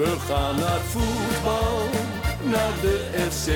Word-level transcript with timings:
We 0.00 0.16
gaan 0.28 0.56
naar 0.58 0.80
voetbal, 0.80 1.78
naar 2.42 2.72
de 2.80 2.96
FC. 3.30 3.46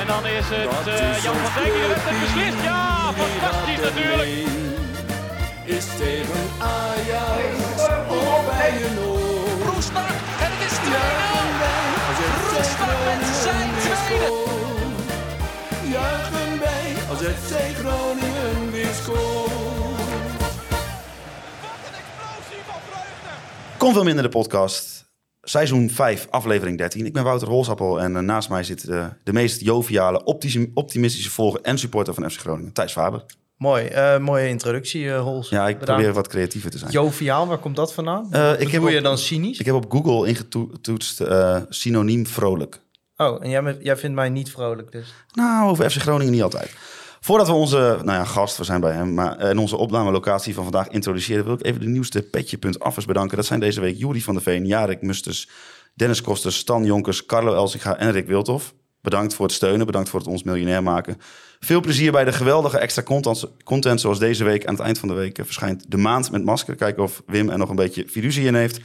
En 0.00 0.06
dan 0.06 0.26
is 0.26 0.44
het 0.48 0.86
eh, 0.86 1.16
is 1.16 1.22
Jan 1.22 1.36
van 1.36 1.62
Dijk 1.62 1.72
die 1.72 1.82
club, 1.84 1.96
het 2.00 2.20
beslist. 2.20 2.62
Ja, 2.62 3.12
fantastisch 3.12 3.80
natuurlijk. 3.88 4.30
Is 5.64 5.86
tegen 5.98 6.44
Ajax 6.58 7.52
of 8.08 8.46
bij 8.46 8.72
een 8.86 8.98
oor. 8.98 9.72
Roestak 9.72 10.14
en 10.44 10.50
het 10.54 10.62
is 10.70 10.76
2-0. 10.78 10.90
Juichen 10.90 11.48
wij 11.62 11.86
als 12.08 12.18
FC 12.20 12.42
Roestak 12.60 12.98
met 13.08 13.20
Groningen 13.26 13.34
zijn 13.44 13.70
tweede. 13.80 14.30
Juichen 15.94 16.58
wij 16.58 16.86
als 17.10 17.18
FC 17.18 17.52
Groningen 17.78 18.70
weer 18.70 18.94
scoort. 19.02 19.50
Kon 23.76 23.92
veel 23.92 24.04
minder 24.04 24.22
de 24.22 24.30
podcast. 24.30 24.99
Seizoen 25.50 25.90
5, 25.90 26.26
aflevering 26.30 26.78
13. 26.78 27.06
Ik 27.06 27.12
ben 27.12 27.24
Wouter 27.24 27.48
Holsappel 27.48 28.00
en 28.00 28.16
eh, 28.16 28.22
naast 28.22 28.48
mij 28.48 28.62
zit 28.62 28.88
eh, 28.88 29.06
de 29.24 29.32
meest 29.32 29.60
joviale, 29.60 30.24
optimistische, 30.74 31.30
volger 31.30 31.60
en 31.60 31.78
supporter 31.78 32.14
van 32.14 32.30
FC 32.30 32.40
Groningen, 32.40 32.72
Thijs 32.72 32.92
Faber. 32.92 33.24
Mooi, 33.56 33.86
eh, 33.86 34.18
mooie 34.18 34.48
introductie, 34.48 35.12
Hols. 35.12 35.48
Ja, 35.48 35.68
ik 35.68 35.78
Bedankt. 35.78 36.02
probeer 36.02 36.12
wat 36.12 36.28
creatiever 36.28 36.70
te 36.70 36.78
zijn. 36.78 36.90
Joviaal, 36.90 37.46
waar 37.46 37.58
komt 37.58 37.76
dat 37.76 37.94
vandaan? 37.94 38.24
Ik 38.58 38.70
heb 38.70 38.88
je 38.88 39.00
dan 39.00 39.18
cynisch? 39.18 39.58
Ik 39.58 39.66
heb 39.66 39.74
op 39.74 39.92
Google 39.92 40.28
ingetoetst 40.28 41.22
synoniem 41.68 42.26
vrolijk. 42.26 42.80
Oh, 43.16 43.44
en 43.44 43.50
jij, 43.50 43.76
jij 43.80 43.96
vindt 43.96 44.16
mij 44.16 44.28
niet 44.28 44.50
vrolijk 44.50 44.92
dus. 44.92 45.14
Nou, 45.32 45.70
over 45.70 45.90
FC 45.90 45.96
Groningen 45.96 46.32
niet 46.32 46.42
altijd. 46.42 46.74
Voordat 47.20 47.46
we 47.46 47.52
onze 47.52 47.98
nou 48.04 48.18
ja, 48.18 48.24
gast, 48.24 48.56
we 48.56 48.64
zijn 48.64 48.80
bij 48.80 48.92
hem, 48.92 49.14
maar 49.14 49.38
en 49.38 49.58
onze 49.58 49.76
opnamelocatie 49.76 50.54
van 50.54 50.62
vandaag 50.62 50.88
introduceren, 50.88 51.44
wil 51.44 51.54
ik 51.54 51.64
even 51.64 51.80
de 51.80 51.86
nieuwste 51.86 52.22
petje.affers 52.22 53.06
bedanken. 53.06 53.36
Dat 53.36 53.46
zijn 53.46 53.60
deze 53.60 53.80
week 53.80 53.96
Juri 53.98 54.22
van 54.22 54.34
der 54.34 54.42
Veen, 54.42 54.66
Jarek 54.66 55.02
Musters, 55.02 55.48
Dennis 55.94 56.22
Kosters, 56.22 56.56
Stan 56.56 56.84
Jonkers, 56.84 57.26
Carlo 57.26 57.54
Elsinga 57.54 57.96
en 57.96 58.12
Rick 58.12 58.26
Wildhoff. 58.26 58.74
Bedankt 59.02 59.34
voor 59.34 59.46
het 59.46 59.54
steunen, 59.54 59.86
bedankt 59.86 60.08
voor 60.08 60.18
het 60.20 60.28
ons 60.28 60.42
miljonair 60.42 60.82
maken. 60.82 61.16
Veel 61.60 61.80
plezier 61.80 62.12
bij 62.12 62.24
de 62.24 62.32
geweldige 62.32 62.78
extra 62.78 63.02
content, 63.02 63.44
content 63.64 64.00
zoals 64.00 64.18
deze 64.18 64.44
week. 64.44 64.66
Aan 64.66 64.74
het 64.74 64.82
eind 64.82 64.98
van 64.98 65.08
de 65.08 65.14
week 65.14 65.38
eh, 65.38 65.44
verschijnt 65.44 65.90
De 65.90 65.96
Maand 65.96 66.30
met 66.30 66.44
Masker. 66.44 66.74
Kijken 66.74 67.02
of 67.02 67.22
Wim 67.26 67.48
er 67.48 67.58
nog 67.58 67.68
een 67.68 67.76
beetje 67.76 68.08
fiducie 68.08 68.46
in 68.46 68.54
heeft. 68.54 68.80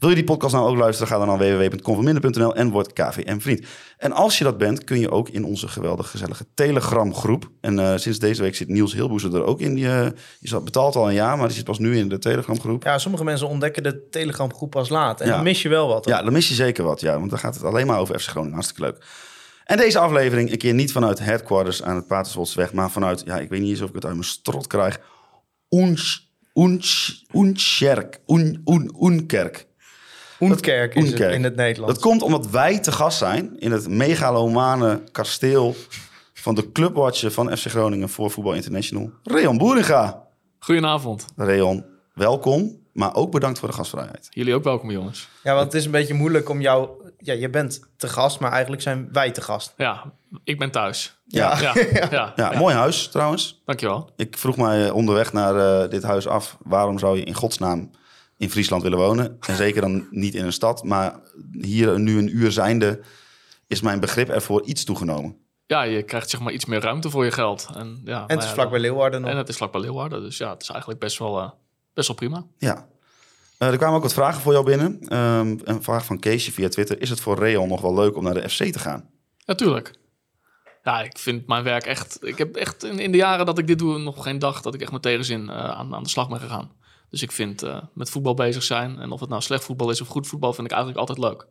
Wil 0.00 0.08
je 0.08 0.14
die 0.14 0.24
podcast 0.24 0.54
nou 0.54 0.68
ook 0.70 0.76
luisteren? 0.76 1.08
Ga 1.12 1.18
dan 1.18 1.26
naar 1.26 1.38
www.conforminder.nl 1.38 2.54
en 2.54 2.70
word 2.70 2.92
KVM-vriend. 2.92 3.66
En 3.98 4.12
als 4.12 4.38
je 4.38 4.44
dat 4.44 4.58
bent, 4.58 4.84
kun 4.84 5.00
je 5.00 5.10
ook 5.10 5.28
in 5.28 5.44
onze 5.44 5.68
geweldig 5.68 6.10
gezellige 6.10 6.46
Telegram-groep. 6.54 7.50
En 7.60 7.78
eh, 7.78 7.96
sinds 7.96 8.18
deze 8.18 8.42
week 8.42 8.54
zit 8.56 8.68
Niels 8.68 8.92
Hilboezer 8.92 9.34
er 9.34 9.44
ook 9.44 9.60
in. 9.60 9.74
Die, 9.74 9.88
eh, 9.88 10.06
die 10.40 10.48
zat 10.48 10.64
betaald 10.64 10.96
al 10.96 11.08
een 11.08 11.14
jaar, 11.14 11.36
maar 11.36 11.46
die 11.46 11.56
zit 11.56 11.64
pas 11.64 11.78
nu 11.78 11.96
in 11.96 12.08
de 12.08 12.18
Telegram-groep. 12.18 12.82
Ja, 12.84 12.98
sommige 12.98 13.24
mensen 13.24 13.48
ontdekken 13.48 13.82
de 13.82 14.08
Telegram 14.08 14.54
groep 14.54 14.70
pas 14.70 14.88
laat. 14.88 15.20
En 15.20 15.26
Ja. 15.26 15.34
dan 15.34 15.42
mis 15.44 15.62
je 15.62 15.68
wel 15.68 15.88
wat. 15.88 16.04
hoor. 16.04 16.14
Ja, 16.14 16.22
dan 16.22 16.32
mis 16.32 16.48
je 16.48 16.54
zeker 16.54 16.84
wat. 16.84 17.00
Ja, 17.00 17.18
want 17.18 17.30
dan 17.30 17.38
gaat 17.38 17.54
het 17.54 17.64
alleen 17.64 17.86
maar 17.86 17.98
over 17.98 18.20
FC 18.20 18.28
Groningen. 18.28 18.54
Hartstikke 18.54 18.82
leuk. 18.82 19.04
En 19.64 19.76
deze 19.76 19.98
aflevering 19.98 20.50
een 20.52 20.58
keer 20.58 20.74
niet 20.74 20.92
vanuit 20.92 21.18
headquarters 21.18 21.82
aan 21.82 21.96
het 21.96 22.06
Paterswoldsweg, 22.06 22.72
maar 22.72 22.90
vanuit, 22.90 23.22
ja, 23.26 23.38
ik 23.38 23.48
weet 23.48 23.60
niet 23.60 23.70
eens 23.70 23.80
of 23.80 23.88
ik 23.88 23.94
het 23.94 24.04
uit 24.04 24.14
mijn 24.14 24.24
strot 24.26 24.66
krijg. 24.66 25.00
Oens, 25.70 26.32
Oens, 26.54 27.24
Oenscherk, 27.34 28.20
Oen, 28.26 28.60
Oen, 28.64 28.94
Oenkerk. 29.00 29.68
Oenkerk 30.40 30.94
is 30.94 31.02
Oenkerk. 31.02 31.22
het 31.22 31.32
in 31.34 31.44
het 31.44 31.56
Nederlands. 31.56 31.94
Dat 31.94 32.02
komt 32.02 32.22
omdat 32.22 32.50
wij 32.50 32.78
te 32.78 32.92
gast 32.92 33.18
zijn 33.18 33.56
in 33.58 33.72
het 33.72 33.88
megalomane 33.88 35.02
kasteel 35.12 35.74
van 36.34 36.54
de 36.54 36.72
clubwatcher 36.72 37.30
van 37.30 37.56
FC 37.56 37.66
Groningen 37.66 38.08
voor 38.08 38.30
Voetbal 38.30 38.52
International, 38.54 39.10
Reon 39.24 39.58
Boeringa. 39.58 40.26
Goedenavond. 40.58 41.24
Reon, 41.36 41.84
welkom, 42.14 42.78
maar 42.92 43.14
ook 43.14 43.30
bedankt 43.30 43.58
voor 43.58 43.68
de 43.68 43.74
gastvrijheid. 43.74 44.26
Jullie 44.30 44.54
ook 44.54 44.64
welkom, 44.64 44.90
jongens. 44.90 45.28
Ja, 45.42 45.54
want 45.54 45.64
het 45.66 45.74
is 45.74 45.84
een 45.84 45.90
beetje 45.90 46.14
moeilijk 46.14 46.48
om 46.48 46.60
jou... 46.60 46.88
Ja, 47.18 47.32
je 47.32 47.50
bent 47.50 47.80
te 47.96 48.08
gast, 48.08 48.40
maar 48.40 48.52
eigenlijk 48.52 48.82
zijn 48.82 49.08
wij 49.12 49.30
te 49.30 49.40
gast. 49.40 49.74
Ja, 49.76 50.12
ik 50.44 50.58
ben 50.58 50.70
thuis. 50.70 51.18
Ja, 51.26 51.60
Ja, 51.60 51.74
ja, 52.10 52.32
ja, 52.36 52.52
mooi 52.58 52.74
huis 52.74 53.08
trouwens. 53.08 53.62
Dankjewel. 53.64 54.10
Ik 54.16 54.38
vroeg 54.38 54.56
mij 54.56 54.86
eh, 54.86 54.94
onderweg 54.94 55.32
naar 55.32 55.82
eh, 55.82 55.90
dit 55.90 56.02
huis 56.02 56.26
af, 56.28 56.56
waarom 56.62 56.98
zou 56.98 57.16
je 57.16 57.24
in 57.24 57.34
godsnaam 57.34 57.90
in 58.40 58.50
Friesland 58.50 58.82
willen 58.82 58.98
wonen? 58.98 59.36
En 59.40 59.56
zeker 59.56 59.80
dan 59.80 60.06
niet 60.10 60.34
in 60.34 60.44
een 60.44 60.52
stad, 60.52 60.84
maar 60.84 61.20
hier 61.52 62.00
nu 62.00 62.18
een 62.18 62.36
uur 62.36 62.52
zijnde 62.52 63.00
is 63.66 63.80
mijn 63.80 64.00
begrip 64.00 64.28
ervoor 64.28 64.62
iets 64.62 64.84
toegenomen. 64.84 65.36
Ja, 65.66 65.82
je 65.82 66.02
krijgt 66.02 66.30
zeg 66.30 66.40
maar 66.40 66.52
iets 66.52 66.64
meer 66.64 66.80
ruimte 66.80 67.10
voor 67.10 67.24
je 67.24 67.30
geld. 67.30 67.68
En, 67.74 68.00
ja, 68.04 68.16
En 68.16 68.22
het 68.22 68.38
is 68.38 68.44
nou 68.44 68.54
vlak 68.54 68.70
bij 68.70 68.78
ja, 68.78 68.84
Leeuwarden 68.84 69.20
nog. 69.20 69.30
En 69.30 69.36
het 69.36 69.48
is 69.48 69.56
vlak 69.56 69.72
bij 69.72 69.80
Leeuwarden. 69.80 70.22
Dus 70.22 70.36
ja, 70.36 70.50
het 70.52 70.62
is 70.62 70.68
eigenlijk 70.68 71.00
best 71.00 71.18
wel, 71.18 71.40
eh, 71.40 71.50
best 71.94 72.06
wel 72.06 72.16
prima. 72.16 72.44
Ja. 72.58 72.88
Eh, 73.58 73.68
er 73.68 73.76
kwamen 73.76 73.96
ook 73.96 74.02
wat 74.02 74.12
vragen 74.12 74.40
voor 74.40 74.52
jou 74.52 74.64
binnen. 74.64 75.00
Ehm, 75.08 75.58
een 75.64 75.82
vraag 75.82 76.04
van 76.04 76.18
Keesje 76.18 76.52
via 76.52 76.68
Twitter. 76.68 77.00
Is 77.00 77.10
het 77.10 77.20
voor 77.20 77.38
Real 77.38 77.66
nog 77.66 77.80
wel 77.80 77.94
leuk 77.94 78.16
om 78.16 78.24
naar 78.24 78.34
de 78.34 78.48
FC 78.48 78.64
te 78.64 78.78
gaan? 78.78 79.10
Natuurlijk. 79.44 79.94
Ja, 80.82 81.02
ik 81.02 81.18
vind 81.18 81.46
mijn 81.46 81.64
werk 81.64 81.86
echt... 81.86 82.18
Ik 82.20 82.38
heb 82.38 82.56
echt 82.56 82.84
in, 82.84 82.98
in 82.98 83.12
de 83.12 83.18
jaren 83.18 83.46
dat 83.46 83.58
ik 83.58 83.66
dit 83.66 83.78
doe 83.78 83.98
nog 83.98 84.22
geen 84.22 84.38
dag 84.38 84.60
dat 84.60 84.74
ik 84.74 84.80
echt 84.80 84.92
met 84.92 85.02
tegenzin 85.02 85.48
eh, 85.48 85.56
aan, 85.56 85.94
aan 85.94 86.02
de 86.02 86.08
slag 86.08 86.28
ben 86.28 86.40
gegaan. 86.40 86.70
Dus 87.10 87.22
ik 87.22 87.32
vind 87.32 87.62
eh, 87.62 87.82
met 87.94 88.10
voetbal 88.10 88.34
bezig 88.34 88.62
zijn... 88.62 88.98
en 88.98 89.10
of 89.10 89.20
het 89.20 89.28
nou 89.28 89.42
slecht 89.42 89.64
voetbal 89.64 89.90
is 89.90 90.00
of 90.00 90.08
goed 90.08 90.26
voetbal... 90.26 90.52
vind 90.52 90.66
ik 90.66 90.72
eigenlijk 90.72 91.00
altijd 91.00 91.18
leuk. 91.18 91.46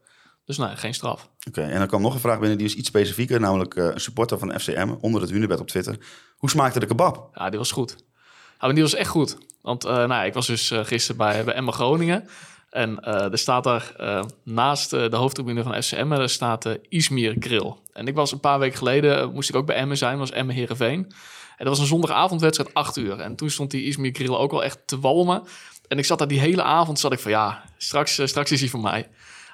Dus 0.45 0.57
nee, 0.57 0.75
geen 0.75 0.93
straf. 0.93 1.29
Oké, 1.47 1.61
en 1.61 1.77
dan 1.77 1.87
kwam 1.87 2.01
nog 2.01 2.13
een 2.13 2.19
vraag 2.19 2.39
binnen 2.39 2.57
die 2.57 2.67
is 2.67 2.75
iets 2.75 2.87
specifieker. 2.87 3.39
Namelijk 3.39 3.75
eh, 3.75 3.85
een 3.85 3.99
supporter 3.99 4.39
van 4.39 4.59
FCM 4.59 4.95
onder 5.01 5.21
het 5.21 5.29
hunebed 5.29 5.59
op 5.59 5.67
Twitter. 5.67 5.97
Hoe 6.37 6.49
smaakte 6.49 6.79
de 6.79 6.85
kebab? 6.85 7.29
Ja, 7.33 7.49
die 7.49 7.59
was 7.59 7.71
goed. 7.71 7.95
Ja, 8.29 8.65
maar 8.65 8.73
die 8.73 8.83
was 8.83 8.93
echt 8.93 9.09
goed. 9.09 9.37
Want 9.61 9.85
eh, 9.85 10.05
nou, 10.05 10.25
ik 10.25 10.33
was 10.33 10.47
dus 10.47 10.71
gisteren 10.73 11.17
bij, 11.17 11.43
bij 11.43 11.53
Emma 11.53 11.71
Groningen. 11.71 12.27
En 12.69 12.99
er 13.03 13.37
staat 13.37 13.63
daar 13.63 13.93
naast 14.43 14.89
de 14.89 15.15
hoofdtribune 15.15 15.63
van 15.63 15.83
FCM, 15.83 16.11
er 16.11 16.29
staat 16.29 16.61
de 16.61 16.81
Izmir 16.89 17.35
Grill. 17.39 17.73
En 17.93 18.07
ik 18.07 18.15
was 18.15 18.31
een 18.31 18.39
paar 18.39 18.59
weken 18.59 18.77
geleden, 18.77 19.33
moest 19.33 19.49
ik 19.49 19.55
ook 19.55 19.65
bij 19.65 19.75
Emmen 19.75 19.97
zijn, 19.97 20.17
was 20.17 20.31
Emmen 20.31 20.55
Heerenveen. 20.55 21.11
En 21.59 21.65
dat 21.65 21.67
was 21.67 21.79
een 21.79 21.85
zondagavondwedstrijd, 21.85 22.73
8 22.73 22.97
uur. 22.97 23.19
En 23.19 23.35
toen 23.35 23.49
stond 23.49 23.71
die 23.71 23.83
Izmir 23.83 24.11
Grill 24.13 24.35
ook 24.35 24.51
al 24.51 24.63
echt 24.63 24.79
te 24.85 24.99
walmen. 24.99 25.43
En 25.87 25.97
ik 25.97 26.05
zat 26.05 26.17
daar 26.17 26.27
die 26.27 26.39
hele 26.39 26.63
avond, 26.63 26.99
zat 26.99 27.11
ik 27.13 27.19
van 27.19 27.31
ja, 27.31 27.63
straks, 27.77 28.17
eh, 28.19 28.27
straks 28.27 28.51
is 28.51 28.59
hij 28.59 28.69
voor 28.69 28.79
mij. 28.81 29.07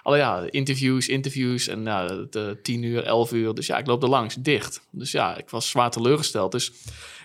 Alle 0.04 0.18
ja, 0.18 0.42
interviews, 0.50 1.08
interviews 1.08 1.68
en 1.68 1.84
ja, 1.84 2.08
de 2.30 2.60
10 2.64 2.84
uur, 2.84 3.04
11 3.04 3.32
uur. 3.32 3.54
Dus 3.54 3.66
ja, 3.68 3.78
ik 3.78 3.88
loop 3.88 4.04
er 4.04 4.10
langs, 4.10 4.36
dicht. 4.36 4.82
Dus 4.92 5.12
ja, 5.12 5.38
ik 5.38 5.50
was 5.50 5.70
zwaar 5.70 5.92
teleurgesteld. 5.92 6.52
Dus 6.52 6.72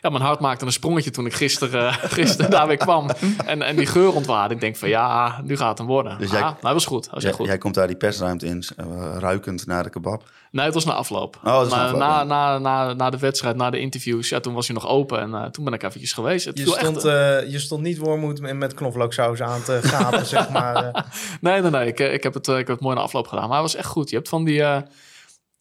ja, 0.01 0.11
mijn 0.11 0.23
hart 0.23 0.41
maakte 0.41 0.65
een 0.65 0.73
sprongetje 0.73 1.11
toen 1.11 1.27
ik 1.27 1.33
gisteren, 1.33 1.89
eh, 1.89 1.97
gisteren 2.19 2.51
daar 2.51 2.67
weer 2.67 2.77
kwam. 2.77 3.11
En, 3.47 3.63
en 3.63 3.77
die 3.77 3.87
geur 3.87 4.15
ontwaarde. 4.15 4.55
Ik 4.55 4.61
denk 4.61 4.77
van 4.77 4.89
ja, 4.89 5.41
nu 5.45 5.57
gaat 5.57 5.69
het 5.69 5.79
hem 5.79 5.87
worden. 5.87 6.19
Dus 6.19 6.31
Dus 6.31 6.39
jij- 6.39 6.55
was 6.61 6.87
goed. 6.87 7.09
Was 7.11 7.23
Jij, 7.23 7.33
goed. 7.33 7.47
jij 7.47 7.59
komt 7.59 7.75
daar 7.75 7.87
die 7.87 7.97
persruimte 7.97 8.47
in, 8.47 8.65
eh, 8.77 8.87
ruikend 9.19 9.67
naar 9.67 9.83
de 9.83 9.91
kebab. 9.91 10.31
Nee, 10.51 10.65
het 10.65 10.75
was 10.75 10.85
na 10.85 10.93
afloop. 10.93 11.39
Oh, 11.45 11.59
het 11.61 11.69
was 11.69 11.79
na 11.79 11.85
afloop, 11.85 12.01
na, 12.01 12.25
na, 12.25 12.59
na, 12.59 12.93
na 12.95 13.11
de 13.11 13.19
wedstrijd, 13.19 13.57
na 13.57 13.71
de 13.71 13.79
interviews, 13.81 14.29
ja, 14.29 14.41
toen 14.41 14.55
was 14.55 14.67
hij 14.67 14.77
nog 14.77 14.87
open. 14.89 15.21
En 15.21 15.35
eh, 15.35 15.45
toen 15.45 15.65
ben 15.65 15.73
ik 15.73 15.83
eventjes 15.83 16.13
geweest. 16.13 16.45
Het 16.45 16.59
Je 16.59 16.67
stond, 16.67 16.97
echt, 16.97 17.05
eh, 17.05 17.39
eh, 17.39 17.51
je 17.51 17.59
stond 17.59 17.83
niet 17.83 17.99
wormoed 17.99 18.41
met, 18.41 18.57
met 18.57 18.75
knoflooksaus 18.75 19.43
aan 19.43 19.63
te 19.63 19.79
gapen, 19.83 20.27
zeg 20.27 20.51
maar. 20.51 20.75
eh. 20.77 21.03
Nee, 21.41 21.61
nee, 21.63 21.71
nee. 21.71 21.87
Ik, 21.87 21.99
ik, 22.01 22.23
heb 22.23 22.35
het, 22.35 22.49
ik 22.49 22.57
heb 22.57 22.69
het 22.69 22.81
mooi 22.81 22.97
na 22.97 23.03
afloop 23.03 23.27
gedaan. 23.27 23.45
Maar 23.45 23.53
hij 23.53 23.63
was 23.63 23.75
echt 23.75 23.89
goed. 23.89 24.11
Je 24.11 24.17
hebt 24.17 24.29
van 24.29 24.45
die... 24.45 24.63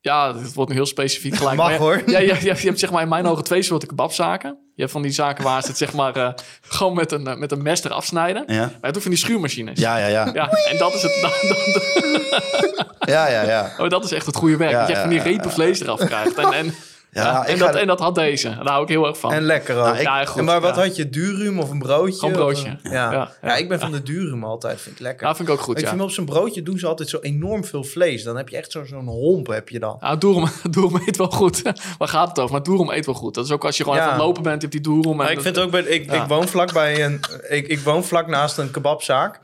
ja, 0.02 0.36
het 0.38 0.54
wordt 0.54 0.70
nu 0.72 0.76
heel 0.78 0.86
specifiek 0.86 1.36
gelijk. 1.36 1.58
Mag, 1.58 1.70
maar 1.70 1.78
hoor. 1.78 2.02
Ja, 2.06 2.20
je 2.20 2.34
hebt 2.34 2.80
zeg 2.80 2.92
maar 2.92 3.02
in 3.02 3.10
mijn 3.10 3.26
ogen 3.28 3.44
twee 3.44 3.62
soorten 3.62 3.88
kebabzaken. 3.88 4.58
Je 4.76 4.82
hebt 4.82 4.92
van 4.92 5.02
die 5.02 5.12
zaken 5.12 5.44
waar 5.44 5.62
ze 5.62 5.68
het 5.68 5.78
zeg 5.78 5.94
maar 5.94 6.16
eh, 6.16 6.30
gewoon 6.62 6.96
met 6.96 7.12
een, 7.12 7.28
eh, 7.28 7.36
met 7.36 7.52
een 7.52 7.62
mes 7.62 7.84
eraf 7.84 8.06
snijden. 8.06 8.44
Ja? 8.48 8.60
Maar 8.60 8.68
je 8.70 8.78
hebt 8.82 8.96
ook 8.96 9.02
van 9.02 9.12
die 9.12 9.20
schuurmachines. 9.20 9.80
Ja, 9.80 9.98
ja, 9.98 10.08
ja. 10.08 10.30
Ja, 10.34 10.50
en 10.50 10.78
dat 10.78 10.94
is, 10.94 11.02
het, 11.02 11.18
dat, 11.22 11.34
dat- 11.42 12.88
Ja, 13.00 13.30
ja, 13.30 13.42
ja. 13.42 13.72
oh, 13.78 13.90
dat 13.90 14.04
is 14.04 14.12
echt 14.12 14.26
het 14.26 14.36
goede 14.36 14.58
werk. 14.58 14.72
Ja, 14.72 14.78
dat 14.80 14.88
je 14.88 14.94
echt 14.94 15.02
van 15.02 15.12
die 15.12 15.22
repen 15.22 15.52
vlees 15.52 15.80
eraf 15.82 16.00
krijgt. 16.06 16.38
En, 16.38 16.54
en, 16.54 16.74
Ja, 17.12 17.46
en, 17.46 17.58
ga 17.58 17.66
dat, 17.66 17.76
en 17.76 17.88
dat 17.88 18.00
had 18.00 18.16
deze. 18.16 18.50
Daar 18.50 18.68
hou 18.68 18.84
ik 18.84 18.90
heel 18.90 19.08
erg 19.08 19.18
van. 19.20 19.34
En 19.34 19.42
lekker 19.42 19.76
ook. 19.78 19.84
Nou, 19.84 19.96
ik- 19.98 20.02
ja, 20.02 20.26
goed. 20.26 20.42
Maar 20.42 20.62
wat 20.62 20.76
ja. 20.76 20.82
had 20.82 20.96
je, 20.96 21.10
durum 21.10 21.60
of 21.60 21.70
een 21.70 21.80
broodje? 21.80 22.20
Gewoon 22.20 22.34
broodje. 22.34 22.78
Of, 22.84 22.92
ja. 22.92 22.92
Ja, 22.92 23.12
Ja, 23.12 23.32
ja. 23.42 23.56
ik 23.56 23.70
ben 23.70 23.80
van 23.80 23.92
de 23.92 24.04
durum 24.04 24.44
altijd, 24.44 24.82
vind 24.82 24.96
ik 24.96 25.02
lekker. 25.02 25.28
Ja, 25.28 25.36
vind 25.36 25.48
ik 25.48 25.54
ook 25.54 25.62
goed, 25.62 25.78
ik 25.78 25.84
ja. 25.84 25.90
vind 25.90 26.02
op 26.02 26.12
zo'n 26.12 26.26
broodje 26.26 26.64
doen 26.64 26.78
ze 26.80 26.88
altijd 26.88 27.10
zo 27.10 27.18
enorm 27.22 27.66
veel 27.66 27.84
vlees. 27.84 28.24
Dan 28.24 28.38
heb 28.38 28.50
je 28.50 28.58
echt 28.58 28.72
zo- 28.72 28.86
zo'n 28.86 29.08
homp 29.08 29.48
heb 29.48 29.70
je 29.70 29.80
dan. 29.80 29.98
Ja, 30.00 30.16
Doerum, 30.16 30.48
Doerum 30.72 31.02
eet 31.06 31.18
wel 31.18 31.30
goed. 31.32 31.62
Waar 31.98 32.08
gaat 32.08 32.28
het 32.28 32.40
over? 32.40 32.52
Maar 32.52 32.64
Doerum 32.64 32.90
eet 32.92 33.06
wel 33.06 33.16
goed. 33.16 33.34
Dat 33.34 33.46
is 33.46 33.52
ook 33.52 33.66
als 33.66 33.78
je 33.78 33.84
gewoon 33.84 33.98
Ja. 33.98 34.04
even 34.04 34.14
aan 34.16 34.20
het 34.20 34.28
lopen 34.28 34.44
bent, 34.44 34.62
je 34.62 34.68
hebt 34.68 34.84
die 34.84 35.04
en 35.12 35.16
Maar 35.16 35.28
ik 35.30 35.36
dat- 35.36 35.44
vind 35.44 35.60
ook, 35.60 35.72
bij, 35.72 35.82
ik, 35.82 36.12
Ja. 36.12 36.22
ik 36.24 36.28
woon 36.28 36.48
vlak 36.48 36.74
bij 36.74 37.06
een, 37.06 37.20
ik, 37.50 37.68
ik 37.68 37.80
woon 37.80 38.04
vlak 38.04 38.28
naast 38.28 38.58
een 38.58 38.72
kebabzaak. 38.72 39.40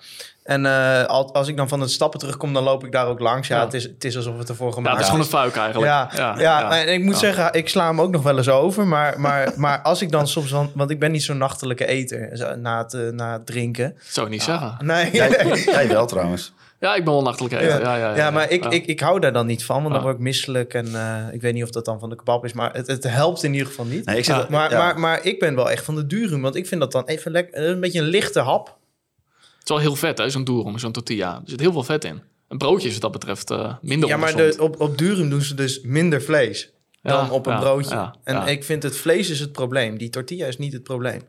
En 0.45 0.65
eh, 0.65 1.03
al- 1.03 1.33
als 1.33 1.47
ik 1.47 1.57
dan 1.57 1.67
van 1.67 1.79
het 1.81 1.91
stappen 1.91 2.19
terugkom, 2.19 2.53
dan 2.53 2.63
loop 2.63 2.85
ik 2.85 2.91
daar 2.91 3.07
ook 3.07 3.19
langs. 3.19 3.47
Ja, 3.47 3.55
Ja. 3.57 3.63
Het, 3.63 3.73
is, 3.73 3.83
het 3.83 4.03
is 4.03 4.15
alsof 4.15 4.37
het 4.37 4.49
ervoor 4.49 4.67
Ja, 4.67 4.73
gemaakt 4.73 4.93
het 4.95 5.03
is 5.03 5.09
gewoon 5.09 5.23
een 5.25 5.31
fuik 5.31 5.55
eigenlijk. 5.55 5.91
Ja, 5.91 6.35
ja, 6.37 6.77
en 6.85 6.93
ik 6.93 7.03
moet 7.03 7.17
zeggen, 7.17 7.53
ik 7.53 7.69
sla 7.69 7.87
hem 7.87 8.01
ook 8.01 8.11
nog 8.11 8.23
wel 8.23 8.37
eens 8.37 8.49
over. 8.49 8.87
Maar, 8.87 9.19
maar, 9.19 9.51
maar 9.57 9.81
als 9.81 10.01
ik 10.01 10.11
dan 10.11 10.27
soms, 10.27 10.49
dan, 10.49 10.71
want 10.73 10.89
ik 10.89 10.99
ben 10.99 11.11
niet 11.11 11.23
zo'n 11.23 11.37
nachtelijke 11.37 11.85
eter 11.85 12.57
na, 12.59 12.77
het, 12.77 12.93
eh, 12.93 13.01
na 13.09 13.33
het 13.33 13.45
drinken. 13.45 13.89
Dat 13.93 14.03
zou 14.07 14.25
ik 14.25 14.31
niet 14.31 14.43
zeggen. 14.43 14.75
Nee, 14.79 15.11
Jij, 15.11 15.29
jij 15.65 15.87
wel 15.87 16.05
trouwens. 16.05 16.53
Ja, 16.79 16.95
ik 16.95 17.03
ben 17.03 17.13
wel 17.13 17.21
nachtelijk 17.21 17.53
eten. 17.53 17.67
Ja, 17.67 17.77
Ja, 17.79 17.95
ja, 17.95 18.09
ja, 18.09 18.15
ja, 18.15 18.31
maar 18.31 18.49
ik, 18.49 18.63
ja. 18.63 18.69
Ik, 18.69 18.85
ik 18.85 18.99
hou 18.99 19.19
daar 19.19 19.33
dan 19.33 19.45
niet 19.45 19.65
van, 19.65 19.75
want 19.75 19.87
dan 19.87 19.97
Ja. 19.97 20.01
word 20.03 20.15
ik 20.15 20.21
misselijk. 20.21 20.73
En 20.73 20.95
eh, 20.95 21.17
ik 21.33 21.41
weet 21.41 21.53
niet 21.53 21.63
of 21.63 21.69
dat 21.69 21.85
dan 21.85 21.99
van 21.99 22.09
de 22.09 22.15
kebab 22.15 22.45
is, 22.45 22.53
maar 22.53 22.73
het, 22.73 22.87
het 22.87 23.03
helpt 23.03 23.43
in 23.43 23.51
ieder 23.53 23.67
geval 23.67 23.85
niet. 23.85 24.05
Nee, 24.05 24.17
ik 24.17 24.25
zit, 24.25 24.35
Ja, 24.35 24.45
Maar, 24.49 24.71
ja. 24.71 24.77
maar, 24.77 24.99
maar 24.99 25.19
ik 25.25 25.39
ben 25.39 25.55
wel 25.55 25.71
echt 25.71 25.85
van 25.85 25.95
de 25.95 26.07
durum, 26.07 26.41
want 26.41 26.55
ik 26.55 26.67
vind 26.67 26.81
dat 26.81 26.91
dan 26.91 27.05
even 27.05 27.31
lekker, 27.31 27.69
een 27.69 27.79
beetje 27.79 27.99
een 27.99 28.05
lichte 28.05 28.39
hap. 28.39 28.77
Het 29.65 29.73
is 29.77 29.81
wel 29.83 29.91
heel 29.91 29.95
vet, 29.99 30.17
hè, 30.17 30.29
zo'n 30.29 30.43
Doerum, 30.43 30.77
zo'n 30.77 30.91
tortilla. 30.91 31.35
Er 31.35 31.41
zit 31.49 31.59
heel 31.59 31.71
veel 31.71 31.83
vet 31.83 32.03
in. 32.03 32.21
een 32.47 32.57
broodje 32.57 32.87
is 32.87 32.93
wat 32.93 33.01
dat 33.01 33.11
betreft 33.11 33.51
eh, 33.51 33.73
minder 33.81 34.09
Ja, 34.09 34.17
maar 34.17 34.35
de, 34.35 34.55
op, 34.59 34.79
op 34.81 34.97
Durum 34.97 35.29
doen 35.29 35.41
ze 35.41 35.53
dus 35.55 35.81
minder 35.81 36.21
vlees 36.21 36.71
dan 37.01 37.25
Ja, 37.25 37.31
op 37.31 37.45
een 37.45 37.53
ja, 37.53 37.59
broodje. 37.59 37.95
ja, 37.95 38.15
en 38.23 38.33
ja. 38.35 38.47
ik 38.47 38.63
vind 38.63 38.83
het 38.83 38.97
vlees 38.97 39.29
is 39.29 39.39
het 39.39 39.51
probleem. 39.51 39.97
Die 39.97 40.09
tortilla 40.09 40.45
is 40.45 40.57
niet 40.57 40.73
het 40.73 40.83
probleem. 40.83 41.21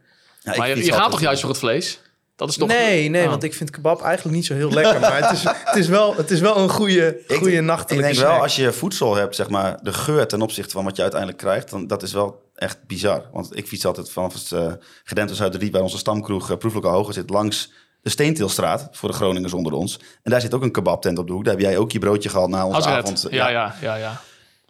Ja, 0.42 0.52
ik 0.52 0.58
maar 0.58 0.68
je, 0.78 0.92
gaat 0.92 1.10
toch 1.10 1.20
juist 1.20 1.40
voor 1.40 1.50
het 1.50 1.58
vlees? 1.58 2.00
Dat 2.36 2.48
is 2.48 2.56
toch... 2.56 2.68
nee, 2.68 3.08
nee, 3.08 3.22
Ah. 3.24 3.30
want 3.30 3.42
ik 3.42 3.54
vind 3.54 3.70
kebab 3.70 4.00
eigenlijk 4.02 4.36
niet 4.36 4.46
zo 4.46 4.54
heel 4.54 4.70
lekker. 4.70 5.00
maar 5.00 5.22
het 5.28 5.32
is, 5.32 5.42
het 5.64 5.76
is, 5.76 5.88
wel, 5.88 6.16
het 6.16 6.30
is 6.30 6.40
wel 6.40 6.56
een 6.56 6.68
goede, 6.68 7.20
goede 7.28 7.56
Ik 7.56 7.62
nachtelijke 7.62 8.06
denk 8.14 8.26
wel, 8.26 8.42
als 8.42 8.56
je 8.56 8.72
voedsel 8.72 9.14
hebt, 9.14 9.34
zeg 9.36 9.48
maar, 9.48 9.78
de 9.82 9.92
geur 9.92 10.26
ten 10.26 10.42
opzichte 10.42 10.72
van 10.72 10.84
wat 10.84 10.96
je 10.96 11.02
uiteindelijk 11.02 11.40
krijgt, 11.40 11.70
dan 11.70 11.86
dat 11.86 12.02
is 12.02 12.12
wel 12.12 12.42
echt 12.54 12.86
bizar. 12.86 13.28
Want 13.32 13.56
ik 13.56 13.66
fiets 13.66 13.86
altijd 13.86 14.10
vanaf 14.10 14.32
het 14.32 14.50
uh, 14.50 14.72
Gedempte 15.04 15.34
Zuiderdiep, 15.34 15.72
waar 15.72 15.82
onze 15.82 15.98
stamkroeg 15.98 16.50
uh, 16.50 16.56
Proeflijke 16.56 16.88
Hoge 16.88 17.12
zit, 17.12 17.30
langs 17.30 17.72
de 18.06 18.12
Steentilstraat, 18.12 18.88
voor 18.92 19.08
de 19.08 19.14
Groningers 19.14 19.52
onder 19.52 19.72
ons. 19.72 19.98
En 20.22 20.30
daar 20.30 20.40
zit 20.40 20.54
ook 20.54 20.62
een 20.62 20.70
kebabtent 20.72 21.18
op 21.18 21.26
de 21.26 21.32
hoek. 21.32 21.44
Daar 21.44 21.54
heb 21.54 21.62
jij 21.62 21.76
ook 21.78 21.92
je 21.92 21.98
broodje 21.98 22.28
gehad 22.28 22.48
na 22.48 22.66
onze 22.66 22.88
avond. 22.88 23.26
Ja, 23.30 23.48
ja, 23.48 23.74
ja, 23.80 23.94
ja. 23.96 24.20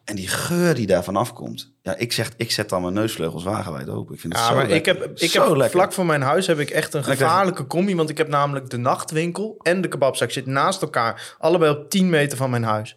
En 0.05 0.17
die 0.17 0.29
geur 0.29 0.75
die 0.75 0.87
daarvan 0.87 1.17
afkomt. 1.17 1.73
Ja, 1.83 1.97
ik, 1.97 2.13
zeg, 2.13 2.31
ik 2.37 2.51
zet 2.51 2.69
dan 2.69 2.83
mijn 2.83 2.95
neusvleugels 2.95 3.45
wagenwijd 3.45 3.89
open. 3.89 4.15
Ik 4.15 4.21
vind 4.21 4.33
het 4.33 4.43
Ja, 4.43 4.49
zo 4.49 4.55
maar 4.55 4.65
ik 4.65 4.71
lekker. 4.71 4.99
heb, 4.99 5.19
ik 5.21 5.31
Zo 5.31 5.41
heb 5.47 5.57
lekker. 5.57 5.71
vlak 5.79 5.93
voor 5.93 6.07
mijn 6.07 6.23
huis 6.23 6.47
heb 6.47 6.59
ik 6.59 6.71
echt 6.71 6.95
een 6.95 7.05
gevaarlijke 7.05 7.67
combi. 7.67 7.95
Want 7.97 8.11
ik 8.11 8.19
heb 8.19 8.29
namelijk 8.29 8.71
de 8.71 8.77
nachtwinkel 8.77 9.57
en 9.63 9.81
de 9.81 9.89
kebabzak 9.89 10.31
zitten 10.31 10.53
naast 10.53 10.83
elkaar. 10.83 11.37
Allebei 11.39 11.71
op 11.73 11.91
10 11.91 12.11
meter 12.11 12.37
van 12.39 12.51
mijn 12.51 12.65
huis. 12.65 12.97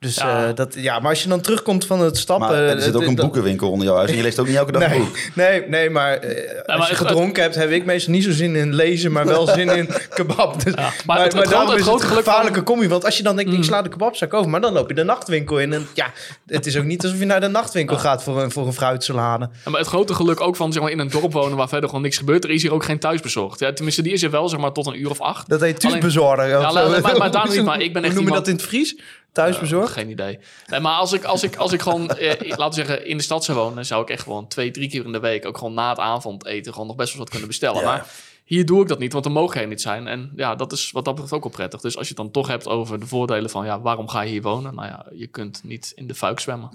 Dus 0.00 0.14
Ja. 0.14 0.46
ja, 0.46 0.52
dat, 0.52 0.74
ja 0.74 0.98
maar 0.98 1.10
als 1.10 1.22
je 1.22 1.28
dan 1.28 1.40
terugkomt 1.40 1.86
van 1.86 2.00
het 2.00 2.16
stappen... 2.16 2.48
Maar 2.48 2.56
er 2.62 2.80
zit 2.80 2.94
ook 2.94 3.02
eh, 3.02 3.08
een 3.08 3.14
dat- 3.14 3.24
boekenwinkel 3.24 3.70
onder 3.70 3.86
jouw 3.86 3.96
huis. 3.96 4.10
En 4.10 4.16
je 4.16 4.22
leest 4.22 4.38
ook 4.38 4.46
niet 4.46 4.56
elke 4.56 4.72
dag 4.72 4.88
Nee, 4.88 4.98
boek. 4.98 5.16
nee, 5.34 5.68
nee, 5.68 5.90
maar 5.90 6.12
eh, 6.16 6.28
als 6.56 6.66
maar 6.66 6.76
je 6.76 6.82
het- 6.84 6.96
gedronken 6.96 7.42
hebt, 7.42 7.54
heb 7.54 7.70
ik 7.70 7.84
meestal 7.84 8.12
niet 8.12 8.24
zo 8.24 8.30
zin 8.30 8.56
in 8.56 8.74
lezen, 8.74 9.12
maar 9.12 9.26
wel 9.26 9.46
zin 9.46 9.68
in 9.76 9.88
kebab. 10.14 10.64
Dus, 10.64 10.74
maar 10.74 10.94
maar 11.06 11.16
het- 11.22 11.24
het 11.24 11.32
grote- 11.34 11.50
daarom 11.50 11.70
het 11.70 11.78
is 11.78 11.84
grote 11.86 12.04
een 12.04 12.10
gevaarlijke 12.10 12.48
van- 12.48 12.58
Mm. 12.58 12.64
combi. 12.64 12.88
Want 12.88 13.04
als 13.04 13.16
je 13.16 13.22
dan 13.22 13.36
denkt, 13.36 13.52
ik 13.52 13.64
sla 13.64 13.82
de 13.82 13.88
kebabzak 13.88 14.34
over, 14.34 14.50
maar 14.50 14.60
dan 14.60 14.72
loop 14.72 14.88
je 14.88 14.94
de 14.94 15.02
nachtwinkel 15.04 15.58
in. 15.60 15.72
En 15.72 15.86
ja, 15.94 16.06
het 16.46 16.66
is 16.66 16.76
ook 16.76 16.84
niet 16.84 17.02
alsof 17.02 17.18
je 17.18 17.24
naar 17.24 17.40
de 17.40 17.48
nachtwinkel 17.48 17.96
gaat 17.98 18.22
voor 18.22 18.42
een, 18.42 18.50
voor 18.50 18.66
een 18.66 18.72
fruitsalade. 18.72 19.48
Ja, 19.64 19.70
maar 19.70 19.80
het 19.80 19.88
grote 19.88 20.14
geluk 20.14 20.40
ook 20.40 20.56
van 20.56 20.72
zeg 20.72 20.82
maar, 20.82 20.90
in 20.90 20.98
een 20.98 21.08
dorp 21.10 21.32
wonen 21.32 21.56
waar 21.56 21.68
verder 21.68 21.88
gewoon 21.88 22.04
niks 22.04 22.16
gebeurt. 22.18 22.44
Er 22.44 22.50
is 22.50 22.62
hier 22.62 22.72
ook 22.72 22.84
geen 22.84 22.98
thuisbezorgd. 22.98 23.58
Ja, 23.60 23.72
tenminste, 23.72 24.02
die 24.02 24.12
is 24.12 24.22
er 24.22 24.30
wel 24.30 24.48
zeg 24.48 24.60
maar, 24.60 24.72
tot 24.72 24.86
een 24.86 25.00
uur 25.00 25.10
of 25.10 25.20
acht. 25.20 25.48
Dat 25.48 25.60
heet 25.60 25.80
thuisbezorger. 25.80 26.48
Ja, 26.48 26.60
maar- 26.72 26.72
maar 27.18 27.48
niet, 27.48 27.64
maar 27.64 27.80
ik 27.80 27.92
ben 27.92 28.02
echt 28.04 28.14
Hoe 28.14 28.22
noem 28.22 28.32
je 28.32 28.38
iemand- 28.38 28.44
dat 28.44 28.48
in 28.48 28.54
het 28.54 28.62
Fries? 28.64 28.96
Thuisbezorgd? 29.32 29.92
Geen 29.92 30.10
idee. 30.10 30.38
Nee, 30.66 30.80
maar 30.80 30.94
als 30.94 31.12
ik, 31.12 31.24
als 31.24 31.42
ik, 31.42 31.56
als 31.56 31.72
ik 31.72 31.82
gewoon, 31.82 32.08
eh, 32.10 32.48
laten 32.48 32.68
we 32.68 32.86
zeggen, 32.86 33.06
in 33.06 33.16
de 33.16 33.22
stad 33.22 33.44
zou 33.44 33.58
wonen, 33.58 33.86
zou 33.86 34.02
ik 34.02 34.10
echt 34.10 34.22
gewoon 34.22 34.48
twee, 34.48 34.70
drie 34.70 34.88
keer 34.88 35.04
in 35.04 35.12
de 35.12 35.20
week 35.20 35.46
ook 35.46 35.58
gewoon 35.58 35.74
na 35.74 35.88
het 35.88 35.98
avondeten 35.98 36.72
gewoon 36.72 36.86
nog 36.86 36.96
best 36.96 37.10
wel 37.10 37.20
wat 37.20 37.30
kunnen 37.30 37.48
bestellen. 37.48 37.80
Ja. 37.80 37.86
Maar 37.86 38.06
hier 38.44 38.66
doe 38.66 38.82
ik 38.82 38.88
dat 38.88 38.98
niet, 38.98 39.12
want 39.12 39.24
er 39.24 39.30
mogen 39.30 39.58
geen 39.58 39.68
niet 39.68 39.80
zijn. 39.80 40.06
En 40.06 40.32
ja, 40.36 40.54
dat 40.54 40.72
is 40.72 40.90
wat 40.90 41.04
dat 41.04 41.14
betreft 41.14 41.34
ook 41.36 41.42
wel 41.42 41.52
prettig. 41.52 41.80
Dus 41.80 41.96
als 41.96 42.08
je 42.08 42.14
het 42.14 42.22
dan 42.22 42.32
toch 42.32 42.48
hebt 42.48 42.66
over 42.66 43.00
de 43.00 43.06
voordelen 43.06 43.50
van, 43.50 43.64
ja, 43.64 43.80
waarom 43.80 44.08
ga 44.08 44.20
je 44.20 44.30
hier 44.30 44.42
wonen? 44.42 44.74
Nou 44.74 44.88
ja, 44.88 45.06
je 45.14 45.26
kunt 45.26 45.60
niet 45.64 45.92
in 45.94 46.06
de 46.06 46.14
fuik 46.14 46.40
zwemmen. 46.40 46.70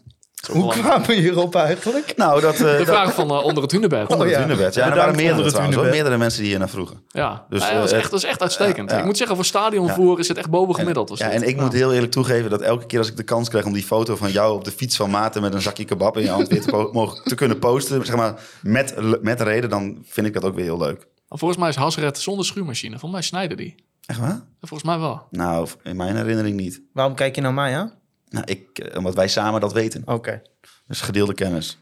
Hoe 0.51 0.71
kwamen 0.71 1.07
we 1.07 1.13
hierop 1.13 1.55
eigenlijk? 1.55 2.13
Nou, 2.17 2.41
dat... 2.41 2.53
eh, 2.53 2.59
de 2.59 2.77
dat- 2.77 2.85
vraag 2.85 3.13
van 3.13 3.29
eh, 3.29 3.43
onder 3.43 3.63
het 3.63 3.71
hunebed. 3.71 4.07
onder 4.07 4.27
het 4.27 4.35
hunebed. 4.37 4.73
Ja, 4.73 4.89
er 4.89 4.95
waren 4.95 5.15
meerdere 5.15 5.49
trouwens. 5.49 5.75
hoor. 5.77 5.85
Meerdere 5.85 6.17
mensen 6.17 6.39
die 6.41 6.49
hier 6.49 6.59
naar 6.59 6.69
vroegen. 6.69 7.01
Ja, 7.07 7.45
Dus, 7.49 7.61
Ja, 7.67 7.73
dat, 7.73 7.83
is 7.85 7.91
eh, 7.91 7.97
echt, 7.97 8.11
dat 8.11 8.19
is 8.23 8.25
echt 8.29 8.41
uitstekend. 8.41 8.91
ja. 8.91 8.97
Ik 8.97 9.05
moet 9.05 9.17
zeggen, 9.17 9.35
voor 9.35 9.45
stadionvoer 9.45 10.19
is 10.19 10.27
het 10.27 10.37
echt 10.37 10.49
boven 10.49 10.75
gemiddeld. 10.75 11.09
was 11.09 11.19
Ja, 11.19 11.29
en 11.29 11.47
ik 11.47 11.55
Ja. 11.55 11.61
moet 11.61 11.73
heel 11.73 11.93
eerlijk 11.93 12.11
toegeven 12.11 12.49
dat 12.49 12.61
elke 12.61 12.85
keer 12.85 12.99
als 12.99 13.07
ik 13.07 13.17
de 13.17 13.23
kans 13.23 13.49
krijg 13.49 13.65
om 13.65 13.73
die 13.73 13.83
foto 13.83 14.15
van 14.15 14.31
jou 14.31 14.55
op 14.55 14.63
de 14.63 14.71
fiets 14.71 14.95
van 14.95 15.09
Maarten 15.09 15.41
met 15.41 15.53
een 15.53 15.61
zakje 15.61 15.85
kebab 15.85 16.17
in 16.17 16.23
je 16.23 16.29
hand 16.29 16.47
weer 16.47 16.61
te, 16.61 16.89
mogen, 16.91 17.23
te 17.23 17.35
kunnen 17.35 17.59
posten, 17.59 18.05
zeg 18.05 18.15
maar, 18.15 18.33
met, 18.61 18.95
met 19.21 19.41
reden, 19.41 19.69
dan 19.69 19.97
vind 20.07 20.27
ik 20.27 20.33
dat 20.33 20.43
ook 20.43 20.55
weer 20.55 20.63
heel 20.65 20.77
leuk. 20.77 21.07
Volgens 21.29 21.59
mij 21.59 21.69
is 21.69 21.75
Hasret 21.75 22.17
zonder 22.17 22.45
schuurmachine. 22.45 22.91
Volgens 22.99 23.11
mij 23.11 23.21
snijden 23.21 23.57
die. 23.57 23.75
Echt 24.05 24.19
waar? 24.19 24.41
Volgens 24.59 24.83
mij 24.89 24.99
wel. 24.99 25.21
Nou, 25.29 25.67
in 25.83 25.95
mijn 25.95 26.15
herinnering 26.15 26.55
niet. 26.57 26.81
Waarom 26.93 27.15
kijk 27.15 27.35
je 27.35 27.41
naar 27.41 27.53
mij 27.53 27.77
aan? 27.77 27.93
Nou, 28.33 28.45
ik, 28.45 28.80
eh, 28.80 28.97
omdat 28.97 29.15
wij 29.15 29.27
samen 29.27 29.62
dat 29.62 29.74
weten. 29.74 30.01
Oké. 30.06 30.41
Dus 30.88 31.01
gedeelde 31.01 31.33
kennis. 31.33 31.77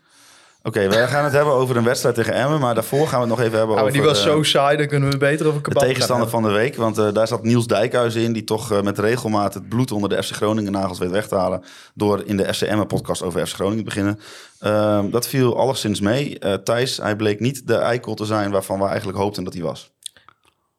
Oké, 0.63 0.87
we 0.87 1.07
gaan 1.07 1.23
het 1.23 1.33
hebben 1.33 1.53
over 1.53 1.77
een 1.77 1.83
wedstrijd 1.83 2.15
tegen 2.15 2.33
Emmen, 2.33 2.59
maar 2.59 2.73
daarvoor 2.73 3.07
gaan 3.07 3.21
we 3.21 3.27
het 3.27 3.35
nog 3.35 3.45
even 3.45 3.57
hebben 3.57 3.75
maar 3.75 3.83
over... 3.83 3.95
die 3.95 4.07
was 4.07 4.21
zo 4.21 4.43
saai, 4.43 4.77
dan 4.77 4.87
kunnen 4.87 5.09
we 5.09 5.17
beter 5.17 5.45
over 5.45 5.57
de 5.57 5.63
kebab 5.63 5.81
gaan 5.81 5.91
tegenstander 5.91 6.29
van 6.29 6.43
de 6.43 6.51
week. 6.51 6.75
Want 6.75 6.97
eh, 6.97 7.13
daar 7.13 7.27
zat 7.27 7.43
Niels 7.43 7.67
Dijkhuizen 7.67 8.21
in, 8.21 8.33
die 8.33 8.43
toch 8.43 8.71
eh, 8.71 8.81
met 8.81 8.99
regelmaat 8.99 9.53
het 9.53 9.69
bloed 9.69 9.91
onder 9.91 10.09
de 10.09 10.23
FC 10.23 10.31
Groningen 10.31 10.71
nagels 10.71 10.99
weet 10.99 11.11
weg 11.11 11.27
te 11.27 11.35
halen. 11.35 11.63
Door 11.93 12.23
in 12.25 12.37
de 12.37 12.53
FC 12.53 12.61
Emmen 12.61 12.87
podcast 12.87 13.21
over 13.21 13.47
FC 13.47 13.53
Groningen 13.53 13.77
te 13.77 13.83
beginnen. 13.83 14.19
Ehm, 14.59 15.09
dat 15.09 15.27
viel 15.27 15.57
alleszins 15.57 15.99
mee. 15.99 16.39
Thijs, 16.63 16.97
hij 16.97 17.15
bleek 17.15 17.39
niet 17.39 17.67
de 17.67 17.75
eikel 17.75 18.13
te 18.13 18.25
zijn 18.25 18.51
waarvan 18.51 18.79
we 18.79 18.85
eigenlijk 18.85 19.17
hoopten 19.17 19.43
dat 19.43 19.53
hij 19.53 19.63
was. 19.63 19.91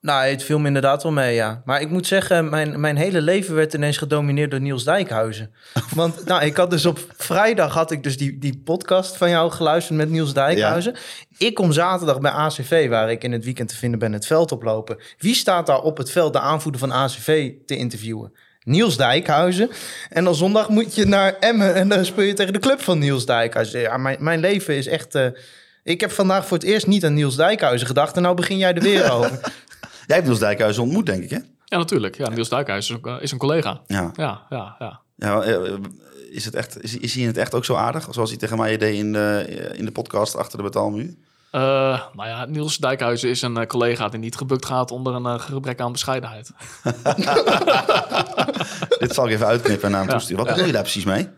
Nou, 0.02 0.26
het 0.26 0.42
viel 0.42 0.58
me 0.58 0.66
inderdaad 0.66 1.02
wel 1.02 1.12
mee, 1.12 1.34
ja. 1.34 1.62
Maar 1.64 1.80
ik 1.80 1.90
moet 1.90 2.06
zeggen, 2.06 2.48
mijn, 2.48 2.80
mijn 2.80 2.96
hele 2.96 3.20
leven 3.20 3.54
werd 3.54 3.74
ineens 3.74 3.96
gedomineerd 3.96 4.50
door 4.50 4.60
Niels 4.60 4.84
Dijkhuizen. 4.84 5.54
Want 5.94 6.24
nou, 6.24 6.44
ik 6.44 6.56
had 6.56 6.70
dus 6.70 6.86
op 6.86 6.98
vrijdag 7.16 7.74
had 7.74 7.90
ik 7.90 8.02
dus 8.02 8.16
die, 8.16 8.38
die 8.38 8.60
podcast 8.64 9.16
van 9.16 9.30
jou 9.30 9.50
geluisterd 9.50 9.98
met 9.98 10.10
Niels 10.10 10.34
Dijkhuizen. 10.34 10.94
Ik 11.38 11.54
kom 11.54 11.72
zaterdag 11.72 12.20
bij 12.20 12.30
ACV, 12.30 12.88
waar 12.88 13.10
ik 13.10 13.24
in 13.24 13.32
het 13.32 13.44
weekend 13.44 13.68
te 13.68 13.76
vinden 13.76 13.98
ben, 13.98 14.12
het 14.12 14.26
veld 14.26 14.52
oplopen. 14.52 14.96
Wie 15.18 15.34
staat 15.34 15.66
daar 15.66 15.80
op 15.80 15.96
het 15.96 16.10
veld 16.10 16.32
de 16.32 16.40
aanvoerder 16.40 16.80
van 16.80 16.92
ACV 16.92 17.52
te 17.66 17.76
interviewen? 17.76 18.32
Niels 18.62 18.96
Dijkhuizen. 18.96 19.70
En 20.08 20.24
dan 20.24 20.34
zondag 20.34 20.68
moet 20.68 20.94
je 20.94 21.04
naar 21.04 21.36
Emmen 21.40 21.74
en 21.74 21.88
dan 21.88 22.04
speel 22.04 22.24
je 22.24 22.34
tegen 22.34 22.52
de 22.52 22.58
club 22.58 22.80
van 22.80 22.98
Niels 22.98 23.26
Dijkhuizen. 23.26 23.80
Ja, 23.80 23.96
mijn, 23.96 24.16
mijn 24.20 24.40
leven 24.40 24.76
is 24.76 24.86
echt... 24.86 25.14
eh, 25.14 25.26
ik 25.82 26.00
heb 26.00 26.10
vandaag 26.10 26.46
voor 26.46 26.56
het 26.56 26.66
eerst 26.66 26.86
niet 26.86 27.04
aan 27.04 27.14
Niels 27.14 27.36
Dijkhuizen 27.36 27.86
gedacht 27.86 28.16
en 28.16 28.22
nou 28.22 28.34
begin 28.34 28.58
jij 28.58 28.74
er 28.74 28.82
weer 28.82 29.12
over. 29.16 29.40
Jij 30.06 30.16
hebt 30.16 30.24
Niels 30.24 30.38
Dijkhuizen 30.38 30.82
ontmoet, 30.82 31.06
denk 31.06 31.22
ik, 31.22 31.30
hè? 31.30 31.38
Ja, 31.64 31.78
natuurlijk. 31.78 32.16
Ja, 32.16 32.28
Niels 32.28 32.48
Duikhuis 32.48 32.90
is, 32.90 32.96
ook, 32.96 33.06
eh, 33.06 33.16
is 33.20 33.32
een 33.32 33.38
collega. 33.38 33.80
Ja. 33.86 34.10
Ja, 34.14 34.42
ja, 34.50 34.76
ja. 34.78 35.00
ja 35.16 35.42
eh, 35.42 35.72
is, 36.30 36.44
het 36.44 36.54
echt, 36.54 36.82
is, 36.82 36.96
is 36.98 37.12
hij 37.12 37.22
in 37.22 37.28
het 37.28 37.36
echt 37.36 37.54
ook 37.54 37.64
zo 37.64 37.74
aardig? 37.74 38.06
Zoals 38.10 38.28
hij 38.30 38.38
tegen 38.38 38.56
mij 38.56 38.76
deed 38.76 38.94
in 38.94 39.12
de, 39.12 39.46
in 39.76 39.84
de 39.84 39.92
podcast 39.92 40.36
achter 40.36 40.56
de 40.58 40.64
betaalmuur? 40.64 41.14
Eh, 41.50 41.60
nou 42.12 42.28
ja, 42.28 42.44
Niels 42.44 42.76
Dijkhuizen 42.76 43.28
is 43.30 43.42
een 43.42 43.56
eh, 43.56 43.66
collega 43.66 44.08
die 44.08 44.20
niet 44.20 44.36
gebukt 44.36 44.66
gaat 44.66 44.90
onder 44.90 45.14
een 45.14 45.26
eh, 45.26 45.40
gebrek 45.40 45.80
aan 45.80 45.92
bescheidenheid. 45.92 46.50
Dit 48.98 49.14
zal 49.14 49.26
ik 49.26 49.32
even 49.32 49.46
uitknippen 49.46 49.84
en 49.84 49.90
naar 49.90 50.00
hem 50.00 50.08
Ja. 50.10 50.14
toesturen. 50.16 50.44
Wat 50.44 50.52
bedoel 50.52 50.66
je 50.66 50.72
daar 50.72 50.82
precies 50.82 51.04
mee? 51.04 51.28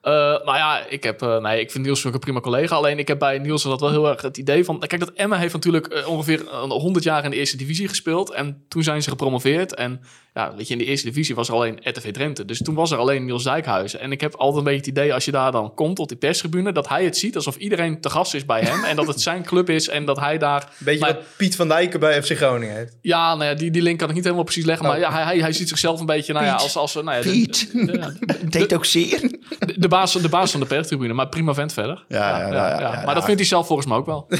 Eh, 0.00 0.12
nou 0.12 0.56
ja, 0.56 0.84
ik, 0.88 1.02
heb, 1.02 1.22
eh, 1.22 1.38
nee, 1.38 1.60
ik 1.60 1.70
vind 1.70 1.84
Niels 1.84 2.06
ook 2.06 2.14
een 2.14 2.18
prima 2.20 2.40
collega. 2.40 2.74
Alleen 2.76 2.98
ik 2.98 3.08
heb 3.08 3.18
bij 3.18 3.38
Niels 3.38 3.62
dat 3.62 3.80
wel 3.80 3.90
heel 3.90 4.08
erg 4.08 4.22
het 4.22 4.36
idee 4.36 4.64
van... 4.64 4.78
Kijk, 4.78 5.00
dat 5.00 5.12
Emma 5.14 5.36
heeft 5.36 5.52
natuurlijk 5.52 5.86
eh, 5.86 6.08
ongeveer 6.08 6.40
een 6.52 6.70
100 6.70 7.04
jaar 7.04 7.24
in 7.24 7.30
de 7.30 7.36
eerste 7.36 7.56
divisie 7.56 7.88
gespeeld. 7.88 8.30
En 8.32 8.64
toen 8.68 8.82
zijn 8.82 9.02
ze 9.02 9.08
gepromoveerd. 9.10 9.74
En 9.74 10.00
ja, 10.34 10.54
weet 10.56 10.66
je, 10.66 10.72
in 10.72 10.78
de 10.78 10.84
eerste 10.84 11.06
divisie 11.06 11.34
was 11.34 11.48
er 11.48 11.54
alleen 11.54 11.78
RTV 11.82 12.10
Drenthe. 12.12 12.44
Dus 12.44 12.58
toen 12.58 12.74
was 12.74 12.90
er 12.90 12.98
alleen 12.98 13.24
Niels 13.24 13.44
Dijkhuizen. 13.44 14.00
En 14.00 14.12
ik 14.12 14.20
heb 14.20 14.34
altijd 14.34 14.58
een 14.58 14.64
beetje 14.72 14.90
het 14.90 14.98
idee 14.98 15.14
als 15.14 15.24
je 15.24 15.30
daar 15.30 15.52
dan 15.52 15.74
komt 15.74 15.98
op 15.98 16.08
die 16.08 16.16
perstribune... 16.16 16.72
dat 16.72 16.88
hij 16.88 17.04
het 17.04 17.16
ziet 17.16 17.36
alsof 17.36 17.56
iedereen 17.56 18.00
te 18.00 18.10
gast 18.10 18.34
is 18.34 18.44
bij 18.44 18.60
hem. 18.60 18.84
en 18.84 18.96
dat 18.96 19.06
het 19.06 19.20
zijn 19.20 19.42
club 19.44 19.70
is 19.70 19.88
en 19.88 20.04
dat 20.04 20.18
hij 20.20 20.38
daar... 20.38 20.68
Beetje 20.78 21.00
Maar- 21.00 21.14
wat 21.14 21.22
Piet 21.36 21.56
van 21.56 21.68
Dijken 21.68 22.00
bij 22.00 22.22
FC 22.22 22.36
Groningen 22.36 22.74
heeft. 22.76 22.96
Ja, 23.02 23.34
nou 23.34 23.50
ja, 23.50 23.54
die, 23.54 23.70
die 23.70 23.82
link 23.82 23.98
kan 23.98 24.08
ik 24.08 24.14
niet 24.14 24.24
helemaal 24.24 24.44
precies 24.44 24.64
leggen. 24.64 24.86
Maar 24.86 24.94
Oh. 24.96 25.00
ja, 25.02 25.12
hij, 25.12 25.22
hij, 25.22 25.38
hij 25.38 25.52
ziet 25.52 25.68
zichzelf 25.68 26.00
een 26.00 26.06
beetje 26.06 26.32
nou 26.32 26.44
ja, 26.44 26.54
als... 26.54 26.76
als 26.76 26.94
nou 26.94 27.10
ja, 27.12 27.20
Piet. 27.20 27.70
de- 27.72 28.14
de- 28.20 28.48
Deed 28.48 28.74
ook 28.74 28.84
zeer. 28.84 29.20
de, 29.58 29.74
de 29.78 29.88
baas, 29.90 30.12
de 30.12 30.28
baas 30.28 30.50
van 30.50 30.60
de 30.60 30.66
perstribune, 30.66 31.12
maar 31.12 31.28
prima 31.28 31.54
vent 31.54 31.72
verder. 31.72 32.04
Ja, 32.08 32.38
ja, 32.38 32.46
ja, 32.46 32.52
ja, 32.52 32.80
ja, 32.80 32.90
maar 32.90 33.06
ja. 33.06 33.14
dat 33.14 33.24
vindt 33.24 33.40
hij 33.40 33.48
zelf 33.48 33.66
volgens 33.66 33.88
mij 33.88 33.96
ook 33.96 34.06
wel. 34.06 34.26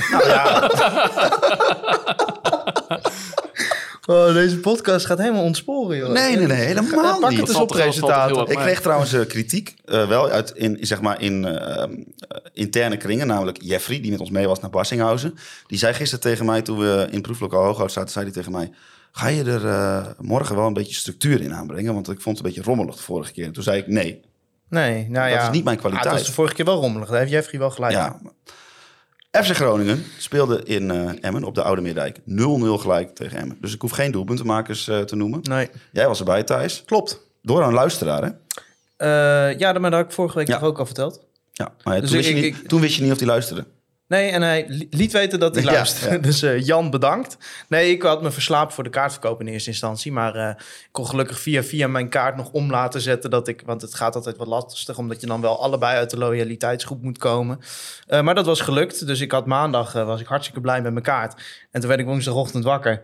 Oh, 4.06 4.32
deze 4.32 4.58
podcast 4.58 5.06
gaat 5.06 5.18
helemaal 5.18 5.42
ontsporen, 5.42 5.96
joh. 5.96 6.12
Nee, 6.12 6.36
nee, 6.36 6.46
nee, 6.46 6.56
helemaal 6.56 7.18
Pak 7.20 7.30
niet. 7.30 7.38
het 7.38 7.48
eens 7.48 7.56
Valt 7.56 7.70
op, 7.70 7.76
presentator. 7.76 8.40
erg 8.40 8.50
Ik 8.50 8.58
kreeg 8.58 8.80
trouwens 8.80 9.12
eh, 9.12 9.26
kritiek, 9.26 9.74
eh, 9.84 10.08
wel 10.08 10.28
uit 10.28 10.50
in, 10.50 10.78
zeg 10.80 11.00
maar 11.00 11.20
in 11.20 11.44
eh, 11.44 11.82
eh, 11.82 11.90
interne 12.52 12.96
kringen, 12.96 13.26
namelijk 13.26 13.58
Jeffrey, 13.62 14.00
die 14.00 14.10
met 14.10 14.20
ons 14.20 14.30
mee 14.30 14.46
was 14.46 14.60
naar 14.60 14.70
Barsinghausen. 14.70 15.34
Die 15.66 15.78
zei 15.78 15.94
gisteren 15.94 16.20
tegen 16.20 16.46
mij, 16.46 16.62
toen 16.62 16.78
we 16.78 17.08
in 17.10 17.20
proeflokaal 17.20 17.64
Hooghout 17.64 17.92
zaten, 17.92 18.10
zei 18.10 18.24
hij 18.24 18.34
tegen 18.34 18.52
mij... 18.52 18.70
Ga 19.12 19.26
je 19.26 19.44
er 19.44 19.66
eh, 19.66 20.06
morgen 20.18 20.56
wel 20.56 20.66
een 20.66 20.72
beetje 20.72 20.94
structuur 20.94 21.40
in 21.40 21.54
aanbrengen? 21.54 21.94
Want 21.94 22.08
ik 22.10 22.20
vond 22.20 22.36
het 22.36 22.46
een 22.46 22.52
beetje 22.52 22.68
rommelig 22.68 22.96
de 22.96 23.02
vorige 23.02 23.32
keer. 23.32 23.44
En 23.44 23.52
toen 23.52 23.62
zei 23.62 23.78
ik 23.78 23.86
nee. 23.86 24.20
Nee, 24.70 25.08
nou 25.08 25.30
Dat 25.30 25.38
ja. 25.38 25.46
is 25.46 25.54
niet 25.54 25.64
mijn 25.64 25.76
Ah, 25.76 25.82
kwaliteit. 25.82 26.08
dat 26.10 26.18
was 26.18 26.26
de 26.26 26.32
vorige 26.34 26.54
keer 26.54 26.64
wel 26.64 26.80
rommelig. 26.80 27.08
Daar 27.08 27.18
heeft 27.18 27.30
Jeffrey 27.30 27.60
wel 27.60 27.70
gelijk. 27.70 27.92
Ja. 27.92 28.20
FC 29.42 29.50
Groningen 29.54 30.04
speelde 30.18 30.62
in 30.64 30.90
eh, 30.90 31.10
Emmen 31.20 31.44
op 31.44 31.54
de 31.54 31.62
Oude 31.62 31.82
Meerdijk 31.82 32.18
0-0 32.18 32.22
gelijk 32.80 33.14
tegen 33.14 33.38
Emmen. 33.38 33.58
Dus 33.60 33.74
ik 33.74 33.80
hoef 33.80 33.90
geen 33.90 34.10
doelpuntenmakers 34.12 34.88
eh, 34.88 35.00
te 35.00 35.16
noemen. 35.16 35.40
Nee, 35.42 35.68
Jij 35.92 36.06
was 36.06 36.18
erbij, 36.18 36.42
Thijs. 36.42 36.82
klopt. 36.86 37.20
Door 37.42 37.62
een 37.62 37.72
luisteraar, 37.72 38.22
hè? 38.22 38.28
Eh, 38.96 39.58
ja, 39.58 39.72
maar 39.72 39.90
dat 39.90 39.92
had 40.00 40.04
ik 40.08 40.12
vorige 40.14 40.38
week 40.38 40.46
Ja. 40.48 40.58
toch 40.58 40.68
ook 40.68 40.78
al 40.78 40.86
verteld. 40.86 41.20
Ja, 41.52 41.72
maar 41.84 41.94
ja, 41.94 42.00
Dus 42.00 42.08
toen, 42.10 42.18
wist 42.18 42.30
ik- 42.30 42.36
je 42.36 42.46
ik- 42.46 42.54
niet, 42.56 42.68
toen 42.68 42.80
wist 42.80 42.94
je 42.96 43.02
niet 43.02 43.12
of 43.12 43.18
hij 43.18 43.26
luisterde. 43.26 43.64
Nee, 44.10 44.30
en 44.30 44.42
hij 44.42 44.64
li- 44.68 44.86
liet 44.90 45.12
weten 45.12 45.40
dat 45.40 45.54
hij 45.54 45.64
Ja, 45.64 45.72
luisterde. 45.72 46.14
ja. 46.14 46.20
Dus 46.28 46.42
eh, 46.42 46.60
Jan, 46.66 46.90
bedankt. 46.90 47.36
Nee, 47.68 47.90
ik 47.90 48.02
had 48.02 48.22
me 48.22 48.30
verslapen 48.30 48.74
voor 48.74 48.84
de 48.84 48.90
kaartverkoop 48.90 49.40
in 49.40 49.46
eerste 49.46 49.70
instantie. 49.70 50.12
Maar 50.12 50.34
eh, 50.34 50.48
ik 50.58 50.88
kon 50.90 51.06
gelukkig 51.06 51.40
via 51.40 51.62
via 51.62 51.88
mijn 51.88 52.08
kaart 52.08 52.36
nog 52.36 52.50
om 52.50 52.70
laten 52.70 53.00
zetten. 53.00 53.30
Dat 53.30 53.48
ik, 53.48 53.62
want 53.66 53.82
het 53.82 53.94
gaat 53.94 54.14
altijd 54.14 54.36
wat 54.36 54.46
lastig, 54.46 54.98
omdat 54.98 55.20
je 55.20 55.26
dan 55.26 55.40
wel 55.40 55.62
allebei 55.62 55.96
uit 55.96 56.10
de 56.10 56.18
loyaliteitsgroep 56.18 57.02
moet 57.02 57.18
komen. 57.18 57.58
Eh, 58.06 58.20
maar 58.20 58.34
dat 58.34 58.46
was 58.46 58.60
gelukt. 58.60 59.06
Dus 59.06 59.20
ik 59.20 59.32
had 59.32 59.46
maandag, 59.46 59.92
was 59.92 60.20
ik 60.20 60.26
hartstikke 60.26 60.60
blij 60.60 60.82
met 60.82 60.92
mijn 60.92 61.04
kaart. 61.04 61.42
En 61.70 61.80
toen 61.80 61.88
werd 61.88 62.00
ik 62.00 62.06
woensdagochtend 62.06 62.64
wakker. 62.64 63.02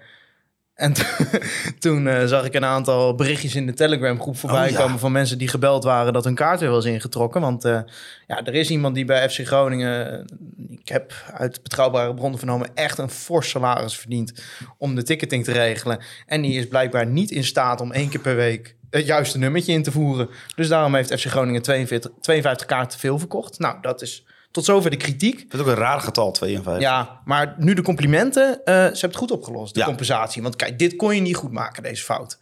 En 0.76 0.92
to- 0.92 1.04
toen 1.78 2.06
eh, 2.08 2.24
zag 2.26 2.44
ik 2.44 2.54
een 2.54 2.64
aantal 2.64 3.14
berichtjes 3.14 3.54
in 3.54 3.66
de 3.66 3.74
Telegram 3.74 4.20
groep 4.20 4.36
voorbij 4.36 4.64
Oh, 4.66 4.70
ja. 4.70 4.80
komen 4.80 4.98
van 4.98 5.12
mensen 5.12 5.38
die 5.38 5.48
gebeld 5.48 5.84
waren 5.84 6.12
dat 6.12 6.24
hun 6.24 6.34
kaart 6.34 6.60
weer 6.60 6.70
was 6.70 6.84
ingetrokken. 6.84 7.40
Want 7.40 7.64
eh, 7.64 7.80
ja, 8.26 8.44
er 8.44 8.54
is 8.54 8.70
iemand 8.70 8.94
die 8.94 9.04
bij 9.04 9.30
FC 9.30 9.46
Groningen, 9.46 10.12
eh, 10.28 10.36
ik 10.78 10.88
heb 10.88 11.12
uit 11.34 11.62
betrouwbare 11.62 12.14
bronnen 12.14 12.38
vernomen, 12.38 12.68
echt 12.74 12.98
een 12.98 13.10
fors 13.10 13.48
salaris 13.50 13.96
verdient 13.98 14.44
om 14.78 14.94
de 14.94 15.02
ticketing 15.02 15.44
te 15.44 15.52
regelen. 15.52 15.98
En 16.26 16.42
die 16.42 16.58
is 16.58 16.68
blijkbaar 16.68 17.06
niet 17.06 17.30
in 17.30 17.44
staat 17.44 17.80
om 17.80 17.92
één 17.92 18.08
keer 18.08 18.20
per 18.20 18.36
week 18.36 18.74
het 18.90 19.06
juiste 19.06 19.38
nummertje 19.38 19.72
in 19.72 19.82
te 19.82 19.92
voeren. 19.92 20.28
Dus 20.56 20.68
daarom 20.68 20.94
heeft 20.94 21.20
FC 21.20 21.26
Groningen 21.26 21.62
42, 21.62 22.10
52 22.20 22.66
kaarten 22.66 22.90
te 22.90 22.98
veel 22.98 23.18
verkocht. 23.18 23.58
Nou, 23.58 23.76
dat 23.80 24.02
is 24.02 24.24
tot 24.56 24.64
zover 24.64 24.90
de 24.90 24.96
kritiek. 24.96 25.38
Vind 25.38 25.52
het 25.52 25.60
ook 25.60 25.66
een 25.66 25.74
raar 25.74 26.00
getal, 26.00 26.32
52. 26.32 26.82
Ja, 26.82 27.20
maar 27.24 27.54
nu 27.58 27.74
de 27.74 27.82
complimenten. 27.82 28.52
eh, 28.64 28.74
ze 28.74 28.80
hebben 28.82 29.00
het 29.00 29.16
goed 29.16 29.30
opgelost, 29.30 29.74
de 29.74 29.80
Ja. 29.80 29.86
compensatie. 29.86 30.42
Want 30.42 30.56
kijk, 30.56 30.78
dit 30.78 30.96
kon 30.96 31.14
je 31.14 31.20
niet 31.20 31.36
goed 31.36 31.52
maken, 31.52 31.82
deze 31.82 32.04
fout. 32.04 32.38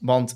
Want 0.00 0.30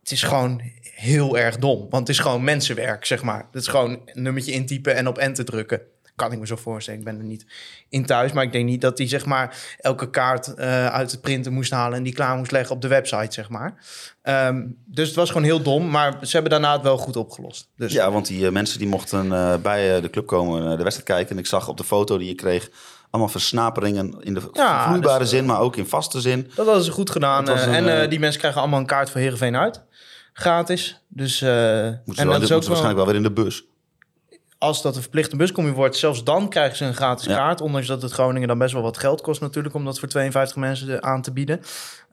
het 0.00 0.10
is 0.10 0.22
gewoon 0.22 0.60
heel 0.82 1.38
erg 1.38 1.56
dom. 1.56 1.78
Want 1.78 2.06
het 2.06 2.08
is 2.08 2.18
gewoon 2.18 2.44
mensenwerk, 2.44 3.04
zeg 3.04 3.22
maar. 3.22 3.46
Het 3.52 3.62
is 3.62 3.68
gewoon 3.68 3.90
een 4.04 4.22
nummertje 4.22 4.52
intypen 4.52 4.94
en 4.96 5.06
op 5.08 5.18
enter 5.18 5.44
drukken. 5.44 5.80
Kan 6.16 6.32
ik 6.32 6.38
me 6.38 6.46
zo 6.46 6.56
voorstellen. 6.56 7.00
Ik 7.00 7.06
ben 7.06 7.18
er 7.18 7.24
niet 7.24 7.46
in 7.88 8.06
thuis. 8.06 8.32
Maar 8.32 8.44
ik 8.44 8.52
denk 8.52 8.64
niet 8.64 8.80
dat 8.80 8.98
hij 8.98 9.08
zeg 9.08 9.26
maar 9.26 9.56
elke 9.78 10.10
kaart 10.10 10.54
eh, 10.54 10.86
uit 10.86 11.10
het 11.10 11.20
printen 11.20 11.52
moest 11.52 11.70
halen... 11.70 11.98
en 11.98 12.02
die 12.02 12.12
klaar 12.12 12.36
moest 12.36 12.50
leggen 12.50 12.74
op 12.74 12.82
de 12.82 12.88
website, 12.88 13.32
zeg 13.32 13.48
maar. 13.48 13.74
Ehm, 14.22 14.66
dus 14.84 15.06
het 15.06 15.16
was 15.16 15.28
gewoon 15.28 15.42
heel 15.42 15.62
dom. 15.62 15.90
Maar 15.90 16.16
ze 16.20 16.32
hebben 16.32 16.50
daarna 16.50 16.72
het 16.72 16.82
wel 16.82 16.96
goed 16.98 17.16
opgelost. 17.16 17.68
Dus 17.76 17.92
Ja, 17.92 18.10
want 18.10 18.26
die 18.26 18.46
eh, 18.46 18.52
mensen 18.52 18.78
die 18.78 18.88
mochten 18.88 19.32
eh, 19.32 19.54
bij 19.62 20.00
de 20.00 20.10
club 20.10 20.26
komen 20.26 20.60
de 20.76 20.82
wedstrijd 20.82 21.02
kijken. 21.08 21.30
En 21.30 21.38
ik 21.38 21.46
zag 21.46 21.68
op 21.68 21.76
de 21.76 21.84
foto 21.84 22.18
die 22.18 22.28
je 22.28 22.34
kreeg 22.34 22.70
allemaal 23.10 23.30
versnaperingen 23.30 24.16
in 24.20 24.34
de 24.34 24.50
Ja, 24.52 24.86
vloeibare 24.86 25.18
dus, 25.18 25.28
zin, 25.28 25.46
maar 25.46 25.60
ook 25.60 25.76
in 25.76 25.86
vaste 25.86 26.20
zin. 26.20 26.50
Dat 26.54 26.66
hadden 26.66 26.84
ze 26.84 26.90
goed 26.90 27.10
gedaan. 27.10 27.48
Een, 27.48 27.88
en 27.88 28.10
die 28.10 28.18
mensen 28.18 28.40
krijgen 28.40 28.60
allemaal 28.60 28.80
een 28.80 28.86
kaart 28.86 29.10
voor 29.10 29.20
Heerenveen 29.20 29.56
uit. 29.56 29.82
Gratis. 30.32 31.00
Dus, 31.08 31.40
Moeten 31.40 32.14
ze, 32.14 32.20
en 32.20 32.26
dat 32.26 32.42
is 32.42 32.48
ze 32.48 32.54
ook 32.54 32.60
wel, 32.60 32.68
waarschijnlijk 32.68 32.96
wel 32.96 33.06
weer 33.06 33.14
in 33.14 33.22
de 33.22 33.42
bus. 33.42 33.64
Als 34.58 34.82
dat 34.82 34.94
een 34.96 35.00
verplichte 35.02 35.36
buscoming 35.36 35.76
wordt, 35.76 35.96
zelfs 35.96 36.24
dan 36.24 36.48
krijgen 36.48 36.76
ze 36.76 36.84
een 36.84 36.94
gratis 36.94 37.26
Ja. 37.26 37.36
kaart. 37.36 37.60
Ondanks 37.60 37.86
dat 37.86 38.02
het 38.02 38.12
Groningen 38.12 38.48
dan 38.48 38.58
best 38.58 38.72
wel 38.72 38.82
wat 38.82 38.98
geld 38.98 39.20
kost 39.20 39.40
natuurlijk 39.40 39.74
om 39.74 39.84
dat 39.84 39.98
voor 39.98 40.08
52 40.08 40.56
mensen 40.56 41.02
aan 41.02 41.22
te 41.22 41.32
bieden. 41.32 41.60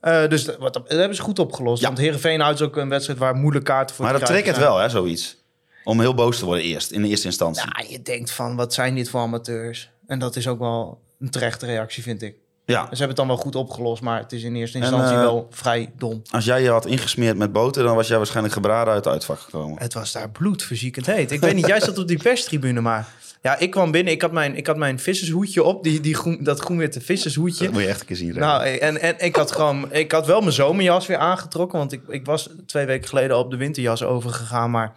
Eh, 0.00 0.28
dus 0.28 0.44
dat, 0.44 0.80
hebben 0.86 1.16
ze 1.16 1.22
goed 1.22 1.38
opgelost. 1.38 1.80
Ja. 1.80 1.86
Want 1.86 1.98
Heerenveen 1.98 2.42
uit 2.42 2.54
is 2.54 2.62
ook 2.66 2.76
een 2.76 2.88
wedstrijd 2.88 3.18
waar 3.18 3.34
moeilijk 3.34 3.64
kaarten 3.64 3.96
voor 3.96 4.04
Maar 4.04 4.14
dat 4.18 4.26
triggert 4.26 4.56
zijn. 4.56 4.68
wel, 4.68 4.78
hè, 4.78 4.88
zoiets. 4.88 5.42
Om 5.84 6.00
heel 6.00 6.14
boos 6.14 6.38
te 6.38 6.44
worden 6.44 6.64
eerst, 6.64 6.90
in 6.90 7.02
de 7.02 7.08
eerste 7.08 7.26
instantie. 7.26 7.62
Ja, 7.76 7.84
je 7.88 8.02
denkt 8.02 8.30
van, 8.30 8.56
wat 8.56 8.74
zijn 8.74 8.94
dit 8.94 9.08
voor 9.08 9.20
amateurs? 9.20 9.90
En 10.06 10.18
dat 10.18 10.36
is 10.36 10.48
ook 10.48 10.58
wel 10.58 11.00
een 11.20 11.30
terechte 11.30 11.66
reactie, 11.66 12.02
vind 12.02 12.22
ik. 12.22 12.36
Ja. 12.66 12.82
Ze 12.82 12.88
hebben 12.88 13.08
het 13.08 13.16
dan 13.16 13.26
wel 13.26 13.36
goed 13.36 13.54
opgelost, 13.54 14.02
maar 14.02 14.18
het 14.18 14.32
is 14.32 14.42
in 14.42 14.54
eerste 14.54 14.78
En, 14.78 14.84
instantie 14.84 15.16
eh, 15.16 15.20
wel 15.20 15.46
vrij 15.50 15.92
dom. 15.98 16.22
Als 16.30 16.44
jij 16.44 16.62
je 16.62 16.70
had 16.70 16.86
ingesmeerd 16.86 17.36
met 17.36 17.52
boter, 17.52 17.82
dan 17.82 17.96
was 17.96 18.08
jij 18.08 18.16
waarschijnlijk 18.16 18.54
gebraden 18.54 18.92
uit 18.92 19.04
het 19.04 19.12
uitvak 19.12 19.38
gekomen. 19.38 19.78
Het 19.78 19.94
was 19.94 20.12
daar 20.12 20.30
bloedverziekend 20.30 21.06
heet. 21.06 21.30
Ik 21.30 21.40
weet 21.40 21.54
niet, 21.54 21.66
jij 21.66 21.80
zat 21.80 21.98
op 21.98 22.08
die 22.08 22.22
perstribune, 22.22 22.80
maar... 22.80 23.08
Ja, 23.42 23.58
ik 23.58 23.70
kwam 23.70 23.90
binnen, 23.90 24.12
ik 24.12 24.22
had 24.22 24.32
mijn, 24.32 24.56
ik 24.56 24.66
had 24.66 24.76
mijn 24.76 24.98
vissershoedje 24.98 25.62
op, 25.62 25.82
die, 25.82 26.00
die 26.00 26.14
groen, 26.14 26.38
dat 26.40 26.60
groen-witte 26.60 27.00
vissershoedje. 27.00 27.64
Dat 27.64 27.72
moet 27.72 27.82
je 27.82 27.88
echt 27.88 28.00
een 28.00 28.06
keer 28.06 28.16
zien. 28.16 28.38
Nou, 28.38 28.64
en, 28.64 29.00
en 29.00 29.14
ik 29.18 29.36
had 29.36 29.52
gewoon, 29.52 29.92
ik 29.92 30.12
had 30.12 30.26
wel 30.26 30.40
mijn 30.40 30.52
zomerjas 30.52 31.06
weer 31.06 31.16
aangetrokken, 31.16 31.78
want 31.78 31.92
ik, 31.92 32.00
ik 32.08 32.26
was 32.26 32.48
twee 32.66 32.86
weken 32.86 33.08
geleden 33.08 33.36
al 33.36 33.42
op 33.42 33.50
de 33.50 33.56
winterjas 33.56 34.02
overgegaan, 34.02 34.70
maar 34.70 34.92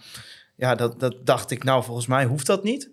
ja, 0.58 0.76
dat, 0.76 1.00
dat 1.00 1.16
dacht 1.26 1.52
ik, 1.52 1.64
nou, 1.64 1.84
volgens 1.84 2.08
mij 2.08 2.26
hoeft 2.26 2.46
dat 2.46 2.64
niet. 2.64 2.90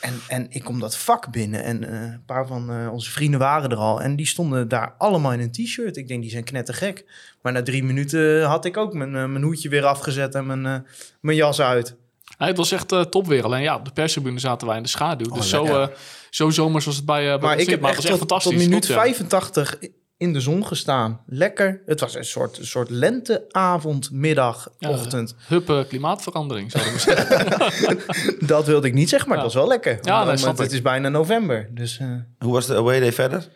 En, 0.00 0.20
en 0.28 0.46
ik 0.50 0.64
kom 0.64 0.80
dat 0.80 0.96
vak 0.96 1.30
binnen 1.30 1.62
en 1.62 1.84
eh, 1.84 2.00
een 2.00 2.24
paar 2.26 2.46
van 2.46 2.70
eh, 2.70 2.92
onze 2.92 3.10
vrienden 3.10 3.40
waren 3.40 3.70
er 3.70 3.76
al 3.76 4.02
en 4.02 4.16
die 4.16 4.26
stonden 4.26 4.68
daar 4.68 4.94
allemaal 4.98 5.32
in 5.32 5.40
een 5.40 5.52
t-shirt. 5.52 5.96
Ik 5.96 6.08
denk, 6.08 6.22
die 6.22 6.30
zijn 6.30 6.44
knettergek. 6.44 7.04
Maar 7.42 7.52
na 7.52 7.62
drie 7.62 7.84
minuten 7.84 8.44
had 8.44 8.64
ik 8.64 8.76
ook 8.76 8.94
mijn, 8.94 9.16
eh, 9.16 9.24
mijn 9.24 9.44
hoedje 9.44 9.68
weer 9.68 9.84
afgezet 9.84 10.34
en 10.34 10.46
mijn, 10.46 10.86
mijn 11.20 11.36
jas 11.36 11.60
uit. 11.60 11.96
Ja, 12.38 12.46
het 12.46 12.56
was 12.56 12.72
echt 12.72 12.88
top 13.10 13.26
weer. 13.26 13.44
Alleen 13.44 13.62
ja, 13.62 13.76
op 13.76 13.84
de 13.84 13.92
perstribune 13.92 14.38
zaten 14.38 14.66
wij 14.66 14.76
in 14.76 14.82
de 14.82 14.88
schaduw. 14.88 15.34
dus 15.34 15.48
zo, 15.48 15.64
eh, 15.64 15.86
zo 16.30 16.50
zomers 16.50 16.84
was 16.84 16.96
het 16.96 17.04
bij, 17.04 17.24
bij 17.24 17.38
Maar 17.38 17.58
ik 17.58 17.70
heb 17.70 17.80
maar 17.80 17.90
echt 17.90 18.02
was 18.02 18.10
tot, 18.10 18.20
echt 18.20 18.28
tot 18.28 18.30
fantastisch. 18.30 18.66
minuut 18.66 18.86
Klopt, 18.86 18.86
ja. 18.86 18.94
85 18.94 19.78
in 20.16 20.32
de 20.32 20.40
zon 20.40 20.66
gestaan. 20.66 21.20
Lekker. 21.26 21.82
Het 21.86 22.00
was 22.00 22.14
een 22.14 22.24
soort, 22.24 22.58
een 22.58 22.66
soort 22.66 22.90
lenteavond, 22.90 24.10
middag, 24.10 24.68
Ja, 24.78 24.88
ochtend. 24.90 25.34
Hup, 25.46 25.68
eh, 25.70 25.84
klimaatverandering, 25.88 26.70
zouden 26.70 26.92
we 26.92 26.98
zeggen. 26.98 28.46
Dat 28.46 28.66
wilde 28.66 28.86
ik 28.86 28.94
niet 28.94 29.08
zeggen, 29.08 29.28
maar 29.28 29.38
Ja. 29.38 29.44
het 29.44 29.52
was 29.52 29.62
wel 29.62 29.70
lekker. 29.72 29.92
Ja, 29.92 29.98
nee, 29.98 30.12
het 30.12 30.18
moment- 30.18 30.40
snap 30.40 30.54
ik. 30.54 30.60
het 30.60 30.72
is 30.72 30.82
bijna 30.82 31.08
november. 31.08 31.68
Dus 31.70 31.98
eh, 31.98 32.06
Hoe 32.38 32.52
was 32.52 32.66
de 32.66 32.74
away 32.76 33.00
day 33.00 33.12
verder? 33.12 33.48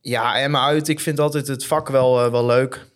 ja, 0.00 0.36
en 0.38 0.50
maar 0.50 0.62
uit. 0.62 0.88
Ik 0.88 1.00
vind 1.00 1.18
altijd 1.20 1.46
het 1.46 1.64
vak 1.66 1.88
wel, 1.88 2.24
eh, 2.24 2.30
wel 2.30 2.46
leuk. 2.46 2.86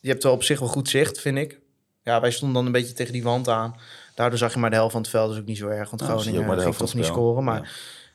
Je 0.00 0.08
hebt 0.08 0.22
wel 0.22 0.32
op 0.32 0.42
zich 0.42 0.58
wel 0.58 0.68
goed 0.68 0.88
zicht, 0.88 1.20
vind 1.20 1.38
ik. 1.38 1.58
Ja, 2.02 2.20
wij 2.20 2.30
stonden 2.30 2.56
dan 2.56 2.66
een 2.66 2.72
beetje 2.72 2.92
tegen 2.94 3.12
die 3.12 3.22
wand 3.22 3.48
aan. 3.48 3.76
Daardoor 4.14 4.38
zag 4.38 4.52
je 4.52 4.58
maar 4.58 4.70
de 4.70 4.76
helft 4.76 4.92
van 4.92 5.00
het 5.00 5.10
veld. 5.10 5.30
Dus 5.30 5.38
ook 5.40 5.46
niet 5.46 5.58
zo 5.58 5.68
erg. 5.68 5.90
Want 5.90 6.02
Nou, 6.02 6.12
Groningen 6.18 6.40
de 6.40 6.46
ging 6.48 6.60
helft 6.62 6.76
van 6.78 6.86
toch 6.86 6.94
niet 6.94 7.04
scoren. 7.04 7.44
Maar, 7.44 7.60
Ja. 7.62 7.68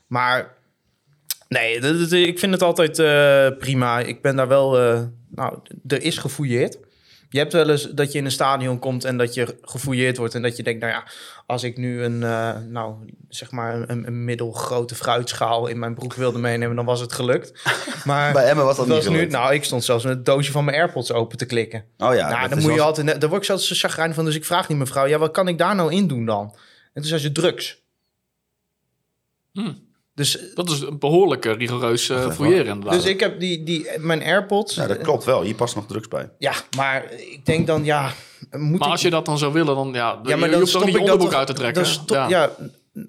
maar 0.06 0.54
nee, 1.52 1.80
dat- 1.80 1.98
dat- 1.98 2.12
ik 2.12 2.38
vind 2.38 2.52
het 2.52 2.62
altijd 2.62 2.98
eh, 2.98 3.58
prima. 3.58 4.00
Ik 4.00 4.22
ben 4.22 4.36
daar 4.36 4.48
wel... 4.48 4.78
eh, 4.78 5.02
nou, 5.30 5.58
er 5.86 6.02
is 6.02 6.18
gefouilleerd. 6.18 6.78
Je 7.28 7.38
hebt 7.38 7.52
wel 7.52 7.70
eens 7.70 7.82
dat 7.90 8.12
je 8.12 8.18
in 8.18 8.24
een 8.24 8.30
stadion 8.30 8.78
komt 8.78 9.04
en 9.04 9.16
dat 9.16 9.34
je 9.34 9.58
gefouilleerd 9.62 10.16
wordt. 10.16 10.34
En 10.34 10.42
dat 10.42 10.56
je 10.56 10.62
denkt, 10.62 10.80
nou 10.80 10.92
ja, 10.92 11.04
als 11.46 11.62
ik 11.62 11.76
nu 11.76 12.02
een, 12.04 12.22
eh, 12.22 12.56
nou, 12.68 12.94
zeg 13.28 13.50
maar 13.50 13.74
een, 13.90 14.06
een 14.06 14.24
middelgrote 14.24 14.94
fruitschaal 14.94 15.66
in 15.66 15.78
mijn 15.78 15.94
broek 15.94 16.14
wilde 16.14 16.38
meenemen, 16.38 16.76
dan 16.76 16.84
was 16.84 17.00
het 17.00 17.12
gelukt. 17.12 17.52
Maar 18.04 18.32
Bij 18.32 18.48
Emmen 18.48 18.64
was 18.64 18.76
dat 18.76 18.86
niet 18.86 18.94
was 18.94 19.08
nu, 19.08 19.26
nou, 19.26 19.54
ik 19.54 19.64
stond 19.64 19.84
zelfs 19.84 20.04
met 20.04 20.16
het 20.16 20.24
doosje 20.26 20.52
van 20.52 20.64
mijn 20.64 20.76
AirPods 20.76 21.12
open 21.12 21.38
te 21.38 21.46
klikken. 21.46 21.84
Oh 21.98 22.14
ja, 22.14 22.28
nou, 22.28 22.48
dan 22.48 22.58
moet 22.58 22.70
je 22.70 22.76
wel- 22.76 22.86
altijd, 22.86 23.06
daar 23.20 23.28
word 23.28 23.40
ik 23.40 23.46
zelfs 23.46 23.66
zo 23.68 23.74
chagrijnig 23.74 24.14
van. 24.16 24.24
Dus 24.24 24.34
ik 24.36 24.44
vraag 24.44 24.66
die 24.66 24.76
mevrouw, 24.76 25.06
ja, 25.06 25.18
wat 25.18 25.30
kan 25.30 25.48
ik 25.48 25.58
daar 25.58 25.74
nou 25.74 25.92
in 25.92 26.06
doen 26.06 26.24
dan? 26.26 26.54
En 26.92 27.00
toen 27.02 27.04
zei 27.04 27.20
ze 27.20 27.32
drugs. 27.32 27.80
Hm. 29.52 29.72
Dus, 30.14 30.38
Dat 30.54 30.70
is 30.70 30.80
een 30.80 30.98
behoorlijk 30.98 31.44
eh, 31.44 31.54
rigoureus 31.56 32.08
eh 32.08 32.30
fouilleren 32.30 32.66
inderdaad. 32.66 32.92
dus 33.02 33.04
ik 33.10 33.20
heb 33.20 33.40
die, 33.40 33.62
die, 33.64 33.86
mijn 33.98 34.22
AirPods. 34.22 34.74
Ja, 34.74 34.86
dat 34.86 34.98
klopt 34.98 35.24
wel. 35.24 35.42
Hier 35.42 35.54
past 35.54 35.74
nog 35.74 35.86
drugs 35.86 36.08
bij. 36.08 36.28
Ja, 36.38 36.52
maar 36.76 37.12
ik 37.12 37.40
denk 37.46 37.66
dan, 37.66 37.84
ja, 37.84 38.12
moet 38.50 38.78
maar 38.78 38.86
ik... 38.88 38.92
als 38.92 39.02
je 39.02 39.10
dat 39.10 39.26
dan 39.26 39.38
zou 39.38 39.52
willen, 39.52 39.74
dan 39.74 39.90
ja, 39.92 40.20
ja, 40.22 40.36
je, 40.36 40.48
je 40.50 40.56
hoeft 40.56 40.76
ook 40.76 40.84
niet 40.84 40.92
je 40.94 41.00
onderbroek 41.00 41.28
toch- 41.30 41.38
uit 41.38 41.46
te 41.46 41.52
trekken. 41.52 41.82
dan 41.82 41.92
stop- 41.92 42.16
ja. 42.16 42.28
ja. 42.28 42.50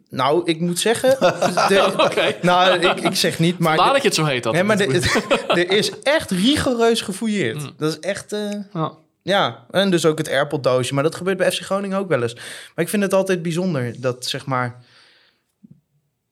nou, 0.09 0.41
ik 0.45 0.59
moet 0.59 0.79
zeggen... 0.79 1.09
de- 1.69 1.93
Oké. 1.97 2.35
nou, 2.41 2.79
ik, 2.79 2.99
ik 2.99 3.15
zeg 3.15 3.39
niet, 3.39 3.59
maar... 3.59 3.75
Vandaar 3.75 3.87
de- 3.87 3.93
dat 3.93 4.01
je 4.01 4.07
het 4.07 4.17
zo 4.17 4.33
heet. 4.33 4.43
Dat 4.43 4.53
nee, 4.53 4.63
maar 4.63 4.77
de- 4.77 5.23
er 5.47 5.71
is 5.71 5.91
echt 6.03 6.31
rigoureus 6.31 7.01
gefouilleerd. 7.01 7.59
Mm. 7.61 7.71
Dat 7.77 7.89
is 7.91 7.99
echt... 7.99 8.33
eh, 8.33 8.49
ja. 8.73 8.91
Ja, 9.21 9.65
en 9.71 9.89
dus 9.89 10.05
ook 10.05 10.17
het 10.17 10.29
AirPod-doosje. 10.29 10.93
Maar 10.93 11.03
dat 11.03 11.15
gebeurt 11.15 11.37
bij 11.37 11.51
FC 11.51 11.61
Groningen 11.61 11.97
ook 11.97 12.07
wel 12.09 12.21
eens. 12.21 12.33
Maar 12.75 12.85
ik 12.85 12.89
vind 12.89 13.03
het 13.03 13.13
altijd 13.13 13.41
bijzonder 13.41 13.95
dat, 13.97 14.25
zeg 14.25 14.45
maar... 14.45 14.83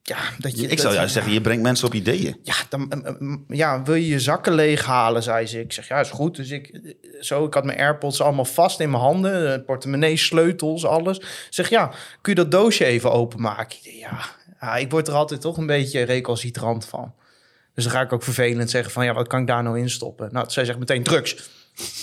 Ja, 0.02 0.18
dat 0.38 0.60
je... 0.60 0.66
Ik 0.66 0.78
zou 0.78 0.94
juist 0.94 1.12
zeggen, 1.12 1.32
je 1.32 1.40
brengt 1.40 1.62
mensen 1.62 1.86
op 1.86 1.94
ideeën. 1.94 2.36
Ja, 2.42 2.54
dan, 2.68 2.90
eh, 2.90 3.08
eh, 3.08 3.38
ja, 3.48 3.82
wil 3.82 3.94
je 3.94 4.06
je 4.06 4.20
zakken 4.20 4.54
leeghalen, 4.54 5.22
zei 5.22 5.46
ze. 5.46 5.60
Ik 5.60 5.72
zeg, 5.72 5.88
ja, 5.88 6.00
is 6.00 6.10
goed. 6.10 6.36
Dus 6.36 6.50
ik, 6.50 6.68
eh, 6.68 6.92
zo, 7.20 7.44
ik 7.44 7.54
had 7.54 7.64
mijn 7.64 7.78
AirPods 7.78 8.20
allemaal 8.20 8.44
vast 8.44 8.80
in 8.80 8.90
mijn 8.90 9.02
handen. 9.02 9.64
Portemonnee, 9.64 10.16
sleutels, 10.16 10.86
alles. 10.86 11.18
Ik 11.18 11.46
zeg, 11.50 11.68
ja, 11.68 11.86
kun 12.20 12.34
je 12.34 12.34
dat 12.34 12.50
doosje 12.50 12.84
even 12.84 13.12
openmaken? 13.12 13.78
Ja, 14.60 14.76
ik 14.76 14.90
word 14.90 15.08
er 15.08 15.14
altijd 15.14 15.40
toch 15.40 15.56
een 15.56 15.66
beetje 15.66 16.02
recalcitrant 16.02 16.84
van. 16.86 17.14
Dus 17.74 17.84
dan 17.84 17.92
ga 17.92 18.00
ik 18.00 18.12
ook 18.12 18.22
vervelend 18.22 18.70
zeggen 18.70 18.92
van, 18.92 19.04
ja, 19.04 19.12
wat 19.14 19.26
kan 19.26 19.40
ik 19.40 19.46
daar 19.46 19.62
nou 19.62 19.78
in 19.78 19.90
stoppen? 19.90 20.28
Nou, 20.32 20.50
zij 20.50 20.64
zegt 20.64 20.78
meteen 20.78 21.02
drugs. 21.02 21.50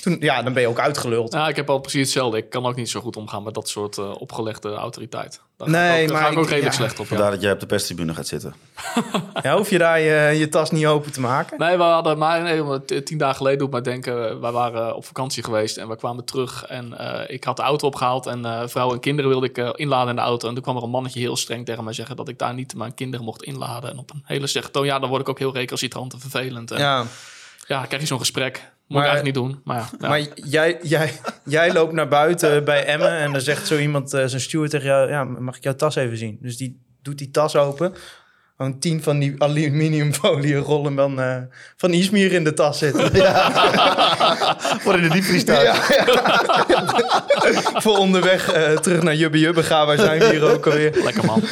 Toen, 0.02 0.18
ja, 0.20 0.42
dan 0.44 0.54
ben 0.54 0.62
je 0.62 0.68
ook 0.68 0.80
uitgeluld. 0.80 1.34
Ja, 1.34 1.48
ik 1.48 1.56
heb 1.56 1.70
al 1.70 1.80
precies 1.80 2.02
hetzelfde. 2.02 2.38
Ik 2.38 2.50
kan 2.50 2.66
ook 2.66 2.76
niet 2.76 2.90
zo 2.90 3.00
goed 3.02 3.16
omgaan 3.18 3.44
met 3.44 3.54
dat 3.54 3.70
soort 3.70 3.98
eh, 3.98 4.12
opgelegde 4.22 4.74
autoriteit. 4.74 5.42
Daar 5.58 5.70
Nee, 5.70 5.82
ga 5.82 5.96
ik 5.96 6.02
ook, 6.02 6.08
daar 6.08 6.16
maar 6.18 6.26
ga 6.26 6.32
ik 6.32 6.38
ook 6.38 6.50
redelijk 6.50 6.74
ja. 6.74 6.80
slecht 6.80 7.00
op. 7.00 7.06
Ja. 7.06 7.06
Vandaar 7.16 7.32
dat 7.32 7.42
jij 7.42 7.52
op 7.52 7.60
de 7.60 7.66
perstribune 7.66 8.14
gaat 8.14 8.28
zitten. 8.28 8.54
Ja, 9.44 9.58
hoef 9.58 9.70
je 9.70 9.78
daar 9.78 10.00
je, 10.00 10.38
je 10.38 10.50
tas 10.50 10.72
niet 10.72 10.86
open 10.86 11.12
te 11.12 11.20
maken? 11.20 11.58
Nee, 11.60 11.78
we 11.78 11.84
hadden 11.84 12.18
maar 12.18 12.42
nee, 12.42 12.80
t- 12.86 13.06
tien 13.06 13.18
dagen 13.18 13.36
geleden 13.36 13.60
doet 13.60 13.72
mij 13.72 13.82
denken. 13.82 14.42
Wij 14.42 14.52
waren 14.52 14.96
op 14.96 15.06
vakantie 15.06 15.44
geweest 15.44 15.78
en 15.78 15.88
we 15.88 15.96
kwamen 15.96 16.26
terug. 16.26 16.66
En 16.66 16.98
eh, 16.98 17.34
ik 17.36 17.44
had 17.44 17.56
de 17.58 17.62
auto 17.64 17.88
opgehaald 17.88 18.26
en 18.26 18.46
eh 18.46 18.62
vrouw 18.66 18.92
en 18.94 19.00
kinderen 19.00 19.30
wilde 19.32 19.48
ik 19.48 19.58
eh, 19.58 19.70
inladen 19.76 20.10
in 20.10 20.16
de 20.16 20.22
auto. 20.22 20.48
En 20.48 20.54
toen 20.54 20.64
kwam 20.64 20.78
er 20.78 20.84
een 20.84 20.90
mannetje 20.90 21.20
heel 21.20 21.38
streng 21.38 21.66
tegen 21.66 21.84
mij 21.84 21.94
zeggen 21.94 22.16
dat 22.16 22.28
ik 22.28 22.38
daar 22.38 22.54
niet 22.54 22.76
mijn 22.76 22.94
kinderen 22.94 23.26
mocht 23.26 23.44
inladen. 23.44 23.92
En 23.92 23.98
op 23.98 24.12
een 24.12 24.24
hele 24.26 24.48
slechte 24.48 24.72
toon. 24.72 24.86
Ja, 24.86 25.00
dan 25.00 25.10
word 25.10 25.22
ik 25.22 25.30
ook 25.30 25.40
heel 25.40 25.54
recalcitrant 25.54 26.14
en 26.14 26.20
vervelend. 26.20 26.72
En, 26.72 26.80
ja. 26.80 27.04
Ja, 27.68 27.86
krijg 27.86 28.02
je 28.02 28.08
zo'n 28.08 28.20
gesprek. 28.20 28.72
Moet 28.90 28.98
Maar- 28.98 29.08
ik 29.08 29.14
eigenlijk 29.14 29.46
niet 29.48 29.54
doen. 29.54 29.62
Maar, 29.64 29.90
ja, 30.00 30.08
maar 30.10 30.20
jij, 30.36 30.78
jij, 30.82 31.12
jij 31.46 31.74
loopt 31.74 31.94
naar 31.94 32.08
buiten 32.08 32.64
bij 32.72 32.86
Emmen 32.86 33.12
en 33.12 33.32
dan 33.32 33.42
zegt 33.42 33.68
zo 33.68 33.78
iemand, 33.78 34.14
eh, 34.14 34.26
zijn 34.26 34.42
steward 34.42 34.72
tegen 34.72 34.86
jou, 34.88 35.10
ja, 35.10 35.24
mag 35.24 35.58
ik 35.58 35.64
jouw 35.64 35.76
tas 35.76 35.96
even 35.96 36.18
zien? 36.18 36.38
Dus 36.42 36.58
die 36.58 36.80
doet 37.02 37.18
die 37.18 37.32
tas 37.32 37.56
open, 37.56 37.94
gewoon 38.58 38.80
tien 38.80 39.04
van 39.04 39.20
die 39.20 39.36
aluminiumfolie 39.38 40.56
rollen 40.56 40.96
dan 40.96 41.20
eh, 41.22 41.38
van 41.78 41.94
Ismir 41.94 42.32
in 42.32 42.44
de 42.44 42.54
tas 42.54 42.78
zitten. 42.78 43.12
Voor 44.84 44.96
in 44.96 45.02
de 45.02 45.10
diepvries 45.10 45.44
thuis. 45.46 45.64
Ja, 45.64 46.06
ja. 46.68 46.84
Voor 47.84 47.98
onderweg 47.98 48.52
eh, 48.52 48.78
terug 48.78 49.02
naar 49.02 49.16
Jubbe 49.16 49.40
Jubbe 49.40 49.64
gaan, 49.64 49.88
waar 49.88 49.98
zijn 49.98 50.20
we 50.20 50.30
hier 50.30 50.54
ook 50.54 50.66
alweer? 50.66 51.04
Lekker 51.04 51.26
man. 51.26 51.44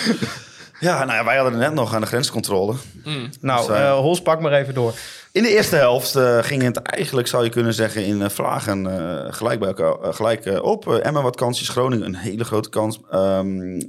Ja, 0.80 1.06
nou 1.06 1.18
ja, 1.18 1.26
wij 1.26 1.36
hadden 1.36 1.54
het 1.54 1.62
net 1.62 1.74
nog 1.74 1.94
aan 1.94 2.02
de 2.02 2.08
grenscontrole. 2.08 2.76
Mm. 3.04 3.30
Nou, 3.42 3.68
Dus, 3.68 3.80
Hols, 3.90 4.22
pak 4.22 4.42
maar 4.42 4.52
even 4.54 4.74
door. 4.74 4.94
In 5.38 5.44
de 5.44 5.56
eerste 5.56 5.76
helft 5.76 6.16
eh, 6.16 6.38
ging 6.42 6.62
het 6.62 6.78
eigenlijk, 6.78 7.28
zou 7.28 7.44
je 7.44 7.50
kunnen 7.50 7.74
zeggen, 7.74 8.06
in 8.06 8.22
eh, 8.22 8.30
vlagen 8.30 8.88
eh, 8.88 9.34
gelijk, 9.34 9.60
bij 9.60 9.68
elkaar, 9.68 10.14
gelijk 10.14 10.64
op. 10.64 10.94
Emma 10.94 11.22
wat 11.22 11.36
kansjes, 11.36 11.70
Groningen 11.70 12.06
een 12.06 12.16
hele 12.16 12.44
grote 12.44 12.70
kans. 12.70 13.00
Ehm, 13.12 13.82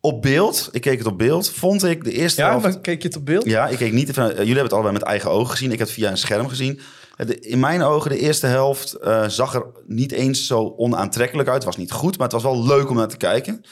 op 0.00 0.22
beeld, 0.22 0.68
ik 0.72 0.80
keek 0.80 0.98
het 0.98 1.06
op 1.06 1.18
beeld, 1.18 1.50
vond 1.50 1.84
ik 1.84 2.04
de 2.04 2.12
eerste 2.12 2.40
Ja, 2.40 2.48
helft... 2.48 2.64
maar 2.64 2.78
keek 2.80 3.02
je 3.02 3.08
het 3.08 3.16
op 3.16 3.26
beeld? 3.26 3.44
Ja, 3.44 3.66
ik 3.66 3.78
keek 3.78 3.92
niet. 3.92 4.14
Jullie 4.14 4.34
hebben 4.34 4.62
het 4.62 4.72
allebei 4.72 4.92
met 4.92 5.02
eigen 5.02 5.30
ogen 5.30 5.50
gezien. 5.50 5.72
Ik 5.72 5.78
heb 5.78 5.86
het 5.86 5.96
via 5.96 6.10
een 6.10 6.18
scherm 6.18 6.48
gezien. 6.48 6.80
De- 7.16 7.40
in 7.40 7.60
mijn 7.60 7.82
ogen, 7.82 8.10
de 8.10 8.18
eerste 8.18 8.46
helft 8.46 8.96
zag 9.26 9.54
er 9.54 9.64
niet 9.86 10.12
eens 10.12 10.46
zo 10.46 10.74
onaantrekkelijk 10.76 11.48
uit. 11.48 11.56
Het 11.56 11.66
was 11.66 11.76
niet 11.76 11.92
goed, 11.92 12.18
maar 12.18 12.28
het 12.28 12.42
was 12.42 12.52
wel 12.52 12.66
leuk 12.66 12.90
om 12.90 12.96
naar 12.96 13.08
te 13.08 13.16
kijken. 13.16 13.64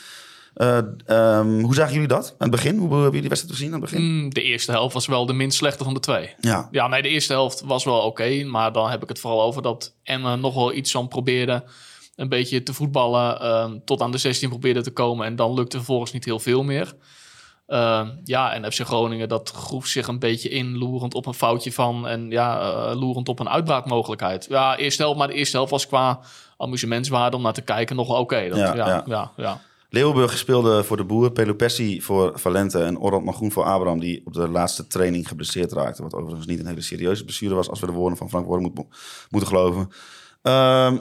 Eh, 0.56 0.78
ehm, 1.06 1.60
hoe 1.60 1.74
zagen 1.74 1.92
jullie 1.92 2.08
dat 2.08 2.28
aan 2.30 2.34
het 2.38 2.50
begin? 2.50 2.72
Hoe 2.76 2.82
hebben 2.88 3.04
jullie 3.04 3.20
die 3.20 3.28
wedstrijd 3.28 3.54
gezien 3.56 3.74
aan 3.74 3.80
het 3.80 3.90
begin? 3.90 4.04
Mm, 4.04 4.30
de 4.34 4.42
eerste 4.42 4.70
helft 4.72 4.94
was 4.94 5.06
wel 5.06 5.26
de 5.26 5.32
minst 5.32 5.56
slechte 5.58 5.84
van 5.84 5.94
de 5.94 6.00
twee. 6.00 6.34
Ja, 6.40 6.68
Ja, 6.70 6.86
nee, 6.88 7.02
de 7.02 7.08
eerste 7.08 7.32
helft 7.32 7.60
was 7.64 7.84
wel 7.84 7.98
oké. 8.00 8.44
maar 8.44 8.72
dan 8.72 8.90
heb 8.90 9.02
ik 9.02 9.08
het 9.08 9.18
vooral 9.20 9.42
over 9.42 9.62
dat 9.62 9.94
Emma 10.02 10.36
nog 10.36 10.54
wel 10.54 10.72
iets 10.72 10.90
van 10.90 11.08
probeerde. 11.08 11.64
Een 12.16 12.28
beetje 12.28 12.62
te 12.62 12.72
voetballen. 12.74 13.40
ehm, 13.40 13.78
tot 13.84 14.00
aan 14.02 14.10
de 14.10 14.18
16 14.18 14.48
probeerde 14.48 14.82
te 14.82 14.90
komen. 14.90 15.26
En 15.26 15.36
dan 15.36 15.54
lukte 15.54 15.76
vervolgens 15.76 16.12
niet 16.12 16.24
heel 16.24 16.38
veel 16.38 16.62
meer. 16.62 16.94
Ehm, 17.66 18.08
ja, 18.24 18.52
en 18.52 18.72
FC 18.72 18.80
Groningen 18.80 19.28
dat 19.28 19.50
groef 19.50 19.86
zich 19.86 20.06
een 20.06 20.18
beetje 20.18 20.48
in. 20.48 20.78
Loerend 20.78 21.14
op 21.14 21.26
een 21.26 21.34
foutje 21.34 21.72
van. 21.72 22.06
En 22.08 22.30
ja, 22.30 22.60
eh, 22.60 23.00
loerend 23.00 23.28
op 23.28 23.38
een 23.38 23.48
uitbraakmogelijkheid. 23.48 24.46
Ja, 24.48 24.76
eerste 24.76 25.02
helft, 25.02 25.18
maar 25.18 25.28
de 25.28 25.34
eerste 25.34 25.56
helft 25.56 25.70
was 25.70 25.86
qua 25.86 26.20
amusementswaarde 26.58 27.36
om 27.36 27.42
naar 27.42 27.52
te 27.52 27.62
kijken 27.62 27.96
nog 27.96 28.08
wel 28.08 28.16
oké. 28.20 28.48
Dat- 28.48 28.58
Ja, 28.58 28.74
ja, 28.74 28.86
ja. 28.86 29.02
ja, 29.06 29.30
ja, 29.36 29.60
Leeuwenburg 29.96 30.38
speelde 30.38 30.84
voor 30.84 30.96
de 30.96 31.04
Boer, 31.04 31.30
Pelopessi 31.32 32.02
voor 32.02 32.32
Valente 32.38 32.78
en 32.82 32.98
Orland 32.98 33.24
Magroen 33.24 33.52
voor 33.52 33.64
Abraham, 33.64 34.00
die 34.00 34.22
op 34.24 34.32
de 34.32 34.48
laatste 34.48 34.86
training 34.86 35.28
geblesseerd 35.28 35.72
raakte. 35.72 36.02
Wat 36.02 36.14
overigens 36.14 36.46
niet 36.46 36.60
een 36.60 36.66
hele 36.66 36.80
serieuze 36.80 37.24
blessure 37.24 37.54
was, 37.54 37.68
als 37.68 37.80
we 37.80 37.86
de 37.86 37.92
woorden 37.92 38.18
van 38.18 38.28
Frank 38.28 38.46
Worden 38.46 38.72
moet, 38.74 38.86
moeten 39.30 39.48
geloven. 39.48 39.88
Ehm, 40.42 40.96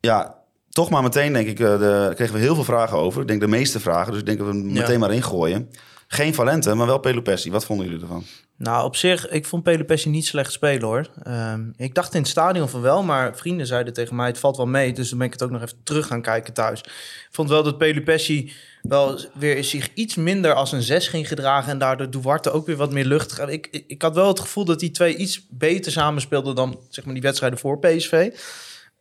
ja, 0.00 0.34
toch 0.68 0.90
maar 0.90 1.02
meteen 1.02 1.32
denk 1.32 1.48
ik, 1.48 1.60
eh, 1.60 1.78
de, 1.78 2.12
kregen 2.14 2.34
we 2.34 2.40
heel 2.40 2.54
veel 2.54 2.64
vragen 2.64 2.98
over. 2.98 3.20
Ik 3.20 3.28
denk 3.28 3.40
de 3.40 3.48
meeste 3.48 3.80
vragen, 3.80 4.10
dus 4.12 4.20
ik 4.20 4.26
denk 4.26 4.38
dat 4.38 4.46
we 4.46 4.52
hem 4.52 4.68
Ja. 4.68 4.80
meteen 4.80 5.00
maar 5.00 5.12
ingooien. 5.12 5.70
Geen 6.10 6.34
Valente, 6.34 6.74
maar 6.74 6.86
wel 6.86 6.98
Pelopessi. 6.98 7.50
Wat 7.50 7.64
vonden 7.64 7.86
jullie 7.86 8.00
ervan? 8.00 8.24
Nou, 8.56 8.84
op 8.84 8.96
zich, 8.96 9.28
ik 9.28 9.46
vond 9.46 9.62
Pelopessi 9.62 10.08
niet 10.08 10.26
slecht 10.26 10.52
spelen 10.52 10.82
hoor. 10.82 11.06
Ehm, 11.22 11.70
ik 11.76 11.94
dacht 11.94 12.14
in 12.14 12.20
het 12.20 12.30
stadion 12.30 12.68
van 12.68 12.80
wel, 12.80 13.02
maar 13.02 13.36
vrienden 13.36 13.66
zeiden 13.66 13.92
tegen 13.92 14.16
mij, 14.16 14.26
het 14.26 14.38
valt 14.38 14.56
wel 14.56 14.66
mee. 14.66 14.92
Dus 14.92 15.08
dan 15.08 15.18
ben 15.18 15.26
ik 15.26 15.32
het 15.32 15.42
ook 15.42 15.50
nog 15.50 15.62
even 15.62 15.82
terug 15.82 16.06
gaan 16.06 16.22
kijken 16.22 16.52
thuis. 16.52 16.80
Ik 16.80 17.28
vond 17.30 17.48
wel 17.48 17.62
dat 17.62 17.78
Pelopessi 17.78 18.52
wel 18.82 19.20
weer 19.34 19.64
zich 19.64 19.94
iets 19.94 20.14
minder 20.14 20.54
als 20.54 20.72
een 20.72 20.82
zes 20.82 21.08
ging 21.08 21.28
gedragen. 21.28 21.72
En 21.72 21.78
daardoor 21.78 22.10
Duarte 22.10 22.50
ook 22.50 22.66
weer 22.66 22.76
wat 22.76 22.92
meer 22.92 23.04
lucht. 23.04 23.38
ik, 23.48 23.84
ik 23.86 24.02
had 24.02 24.14
wel 24.14 24.28
het 24.28 24.40
gevoel 24.40 24.64
dat 24.64 24.80
die 24.80 24.90
twee 24.90 25.16
iets 25.16 25.46
beter 25.50 25.92
samenspeelden 25.92 26.54
dan 26.54 26.80
zeg 26.88 27.04
maar, 27.04 27.14
die 27.14 27.22
wedstrijden 27.22 27.58
voor 27.58 27.78
PSV. 27.78 28.30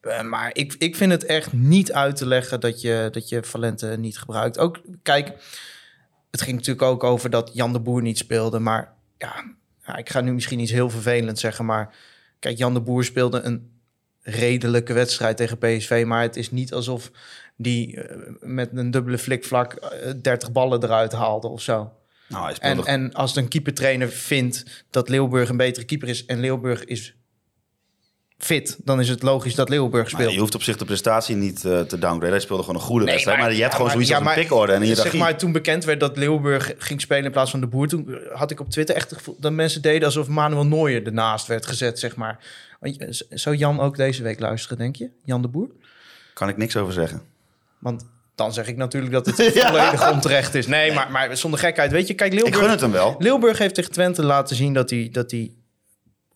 Eh, 0.01 0.21
maar 0.21 0.49
ik, 0.53 0.75
ik 0.77 0.95
vind 0.95 1.11
het 1.11 1.25
echt 1.25 1.53
niet 1.53 1.93
uit 1.93 2.15
te 2.15 2.25
leggen 2.25 2.59
dat 2.59 2.81
je, 2.81 3.07
dat 3.11 3.29
je 3.29 3.43
Valente 3.43 3.95
niet 3.99 4.17
gebruikt. 4.17 4.57
Ook, 4.57 4.81
kijk, 5.03 5.33
het 6.38 6.46
ging 6.46 6.58
natuurlijk 6.58 6.88
ook 6.88 7.03
over 7.03 7.29
dat 7.29 7.51
Jan 7.53 7.74
de 7.74 7.79
Boer 7.79 8.01
niet 8.01 8.17
speelde. 8.17 8.60
Maar 8.60 8.94
ja, 9.17 9.44
ja, 9.86 9.96
ik 9.98 10.10
ga 10.10 10.22
nu 10.22 10.34
misschien 10.34 10.60
iets 10.60 10.72
heel 10.72 10.89
vervelend 10.89 11.39
zeggen. 11.39 11.65
Maar 11.65 11.96
kijk, 12.39 12.58
Jan 12.58 12.74
de 12.74 12.82
Boer 12.82 13.03
speelde 13.03 13.41
een 13.41 13.72
redelijke 14.22 14.94
wedstrijd 14.94 15.38
tegen 15.38 15.58
PSV. 15.58 16.03
Maar 16.08 16.22
het 16.22 16.36
is 16.36 16.51
niet 16.51 16.74
alsof 16.74 17.12
die 17.56 18.01
eh, 18.01 18.17
met 18.39 18.70
een 18.74 18.91
dubbele 18.91 19.17
flikvlak 19.17 19.74
eh, 19.74 20.12
30 20.22 20.51
ballen 20.51 20.84
eruit 20.84 21.12
haalde 21.12 21.48
of 21.48 21.62
zo. 21.62 21.91
Nou, 22.27 22.46
hij 22.46 22.56
En, 22.60 22.86
en 22.86 23.13
als 23.13 23.36
een 23.36 23.48
keepertrainer 23.48 24.10
vindt 24.10 24.86
dat 24.89 25.10
Leeuwburg 25.10 25.50
een 25.50 25.58
betere 25.58 25.86
keeper 25.86 26.08
is... 26.08 26.25
en 26.25 26.39
Leeuwburg 26.39 26.84
is 26.84 27.15
fit, 28.38 28.77
dan 28.84 29.00
is 29.00 29.10
het 29.10 29.22
logisch 29.24 29.56
dat 29.56 29.70
Leeuwburg 29.70 30.12
Maar 30.12 30.22
speelt. 30.22 30.34
je 30.34 30.39
hoeft 30.39 30.56
op 30.56 30.63
zich 30.63 30.77
de 30.77 30.86
prestatie 30.86 31.36
niet 31.36 31.65
eh, 31.65 31.79
te 31.79 32.00
downgraden. 32.00 32.29
Hij 32.29 32.39
speelde 32.39 32.63
gewoon 32.63 32.79
een 32.79 32.86
goede 32.88 33.03
Nee, 33.06 33.13
wedstrijd. 33.13 33.39
Maar, 33.39 33.53
je 33.53 33.60
hebt 33.62 33.72
ja, 33.72 33.75
gewoon 33.77 33.91
zoiets 33.91 34.10
ja, 34.10 34.15
als 34.15 34.25
een 34.25 34.32
maar- 34.32 34.41
pickorde 34.44 34.72
en 34.74 34.82
een 34.82 34.96
Zeg 34.96 35.13
maar, 35.13 35.38
toen 35.38 35.51
bekend 35.51 35.83
werd 35.85 36.00
dat 36.00 36.18
Leeuwburg 36.18 36.74
ging 36.77 37.01
spelen 37.01 37.25
in 37.25 37.31
plaats 37.31 37.51
van 37.51 37.59
de 37.59 37.68
Boer... 37.68 37.88
toen 37.88 38.18
had 38.33 38.51
ik 38.51 38.59
op 38.59 38.70
Twitter 38.70 38.96
echt 38.96 39.09
het 39.09 39.18
gevoel 39.20 39.35
dat 39.40 39.51
mensen 39.51 39.81
deden... 39.81 40.03
alsof 40.05 40.27
Manuel 40.27 40.66
Nooyer 40.66 41.05
ernaast 41.05 41.48
werd 41.48 41.66
gezet, 41.66 42.00
zeg 42.00 42.16
maar. 42.16 42.40
Zou 43.29 43.55
Jan 43.55 43.79
ook 43.79 43.96
deze 43.98 44.24
week 44.24 44.40
luisteren, 44.40 44.77
denk 44.77 44.96
je? 44.96 45.09
Jan 45.24 45.42
de 45.42 45.48
Boer? 45.48 45.70
Kan 46.33 46.50
ik 46.50 46.57
niks 46.57 46.75
over 46.77 46.94
zeggen. 46.94 47.22
Want 47.79 48.05
dan 48.35 48.53
zeg 48.53 48.68
ik 48.68 48.77
natuurlijk 48.77 49.14
dat 49.14 49.25
het 49.29 49.35
volledig 49.35 50.11
onterecht 50.11 50.55
is. 50.55 50.68
Nee, 50.68 50.94
maar, 50.94 51.11
maar 51.11 51.38
zonder 51.38 51.59
gekheid. 51.59 51.92
Weet 51.92 52.07
je, 52.07 52.14
kijk, 52.14 52.33
Ik 52.33 52.40
gun 52.40 52.50
Leeuwburg, 52.51 52.72
het 52.72 52.81
hem 52.81 52.92
wel. 52.92 53.16
Leeuwburg 53.20 53.57
heeft 53.57 53.75
tegen 53.75 53.92
Twente 53.92 54.24
laten 54.24 54.55
zien 54.55 54.74
dat 54.74 54.90
hij, 54.90 55.09
dat 55.11 55.31
hij 55.31 55.51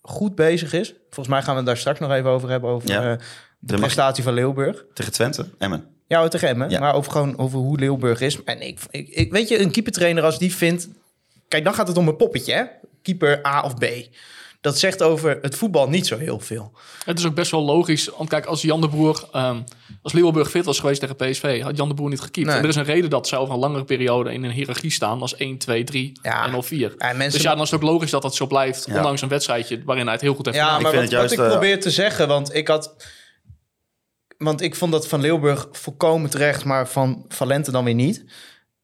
goed 0.01 0.35
bezig 0.35 0.73
is. 0.73 0.93
Volgens 1.03 1.27
mij 1.27 1.41
gaan 1.41 1.51
we 1.51 1.57
het 1.57 1.65
daar 1.65 1.77
straks 1.77 1.99
nog 1.99 2.11
even 2.11 2.29
over 2.29 2.49
hebben... 2.49 2.69
over 2.69 2.89
Ja. 2.89 3.11
eh, 3.11 3.17
de 3.59 3.75
prestatie 3.75 4.23
van 4.23 4.33
Leeuwburg. 4.33 4.85
Tegen 4.93 5.11
Twente, 5.11 5.45
Emmen. 5.57 5.85
Ja, 6.07 6.27
tegen 6.27 6.47
hem, 6.47 6.61
hè? 6.61 6.67
Ja. 6.67 6.79
maar 6.79 6.93
over, 6.93 7.11
gewoon 7.11 7.37
over 7.37 7.59
hoe 7.59 7.79
Leeuwburg 7.79 8.21
is. 8.21 8.43
En 8.43 8.61
ik, 8.67 8.79
ik, 8.89 9.07
ik, 9.09 9.31
weet 9.31 9.47
je, 9.47 9.59
een 9.59 9.71
keepertrainer 9.71 10.23
als 10.23 10.39
die 10.39 10.55
vindt... 10.55 10.87
Kijk, 11.47 11.63
dan 11.63 11.73
gaat 11.73 11.87
het 11.87 11.97
om 11.97 12.07
een 12.07 12.15
poppetje, 12.15 12.53
hè? 12.53 12.63
Keeper 13.01 13.45
A 13.47 13.61
of 13.61 13.75
B. 13.75 13.85
Dat 14.61 14.79
zegt 14.79 15.01
over 15.03 15.37
het 15.41 15.55
voetbal 15.55 15.89
niet 15.89 16.07
zo 16.07 16.17
heel 16.17 16.39
veel. 16.39 16.71
Het 17.05 17.19
is 17.19 17.25
ook 17.25 17.35
best 17.35 17.51
wel 17.51 17.61
logisch. 17.63 18.09
Want 18.17 18.29
kijk, 18.29 18.45
als 18.45 18.61
Jan 18.61 18.81
de 18.81 18.87
Boer, 18.87 19.27
ehm, 19.31 19.61
als 20.01 20.13
Leeuwenburg 20.13 20.49
fit 20.49 20.65
was 20.65 20.79
geweest 20.79 20.99
tegen 20.99 21.15
PSV, 21.15 21.61
had 21.61 21.77
Jan 21.77 21.87
de 21.87 21.93
Boer 21.93 22.09
niet 22.09 22.21
gekiept. 22.21 22.47
Nee. 22.47 22.55
En 22.55 22.63
er 22.63 22.69
is 22.69 22.75
een 22.75 22.83
reden 22.83 23.09
dat 23.09 23.27
zij 23.27 23.37
over 23.37 23.53
een 23.53 23.59
langere 23.59 23.83
periode 23.83 24.33
in 24.33 24.43
een 24.43 24.51
hiërarchie 24.51 24.91
staan 24.91 25.21
als 25.21 25.35
1, 25.37 25.57
2, 25.57 25.83
3 25.83 26.19
Ja. 26.21 26.45
en 26.45 26.53
of 26.55 26.65
4. 26.65 26.93
Ja, 26.97 27.07
mensen- 27.13 27.31
Dus 27.31 27.41
ja, 27.41 27.53
dan 27.53 27.63
is 27.63 27.71
het 27.71 27.81
ook 27.81 27.89
logisch 27.89 28.11
dat 28.11 28.21
dat 28.21 28.35
zo 28.35 28.47
blijft, 28.47 28.85
Ja. 28.85 28.95
ondanks 28.95 29.21
een 29.21 29.27
wedstrijdje 29.29 29.81
waarin 29.85 30.03
hij 30.05 30.13
het 30.13 30.21
heel 30.21 30.33
goed 30.35 30.45
heeft 30.45 30.57
Ja, 30.57 30.63
gedaan. 30.65 30.81
maar 30.81 30.91
vind 30.91 31.03
wat, 31.03 31.11
het 31.11 31.19
juist, 31.19 31.35
wat 31.35 31.45
ik 31.45 31.51
eh, 31.51 31.57
probeer 31.59 31.79
te 31.81 31.91
zeggen, 31.91 32.27
want 32.27 32.53
ik 32.55 32.67
had... 32.67 32.95
Want 34.37 34.61
ik 34.61 34.75
vond 34.75 34.91
dat 34.91 35.07
van 35.07 35.21
Leeuwburg 35.21 35.67
volkomen 35.71 36.29
terecht, 36.29 36.65
maar 36.65 36.87
van 36.87 37.25
Valente 37.27 37.71
dan 37.71 37.83
weer 37.83 37.93
niet. 37.93 38.25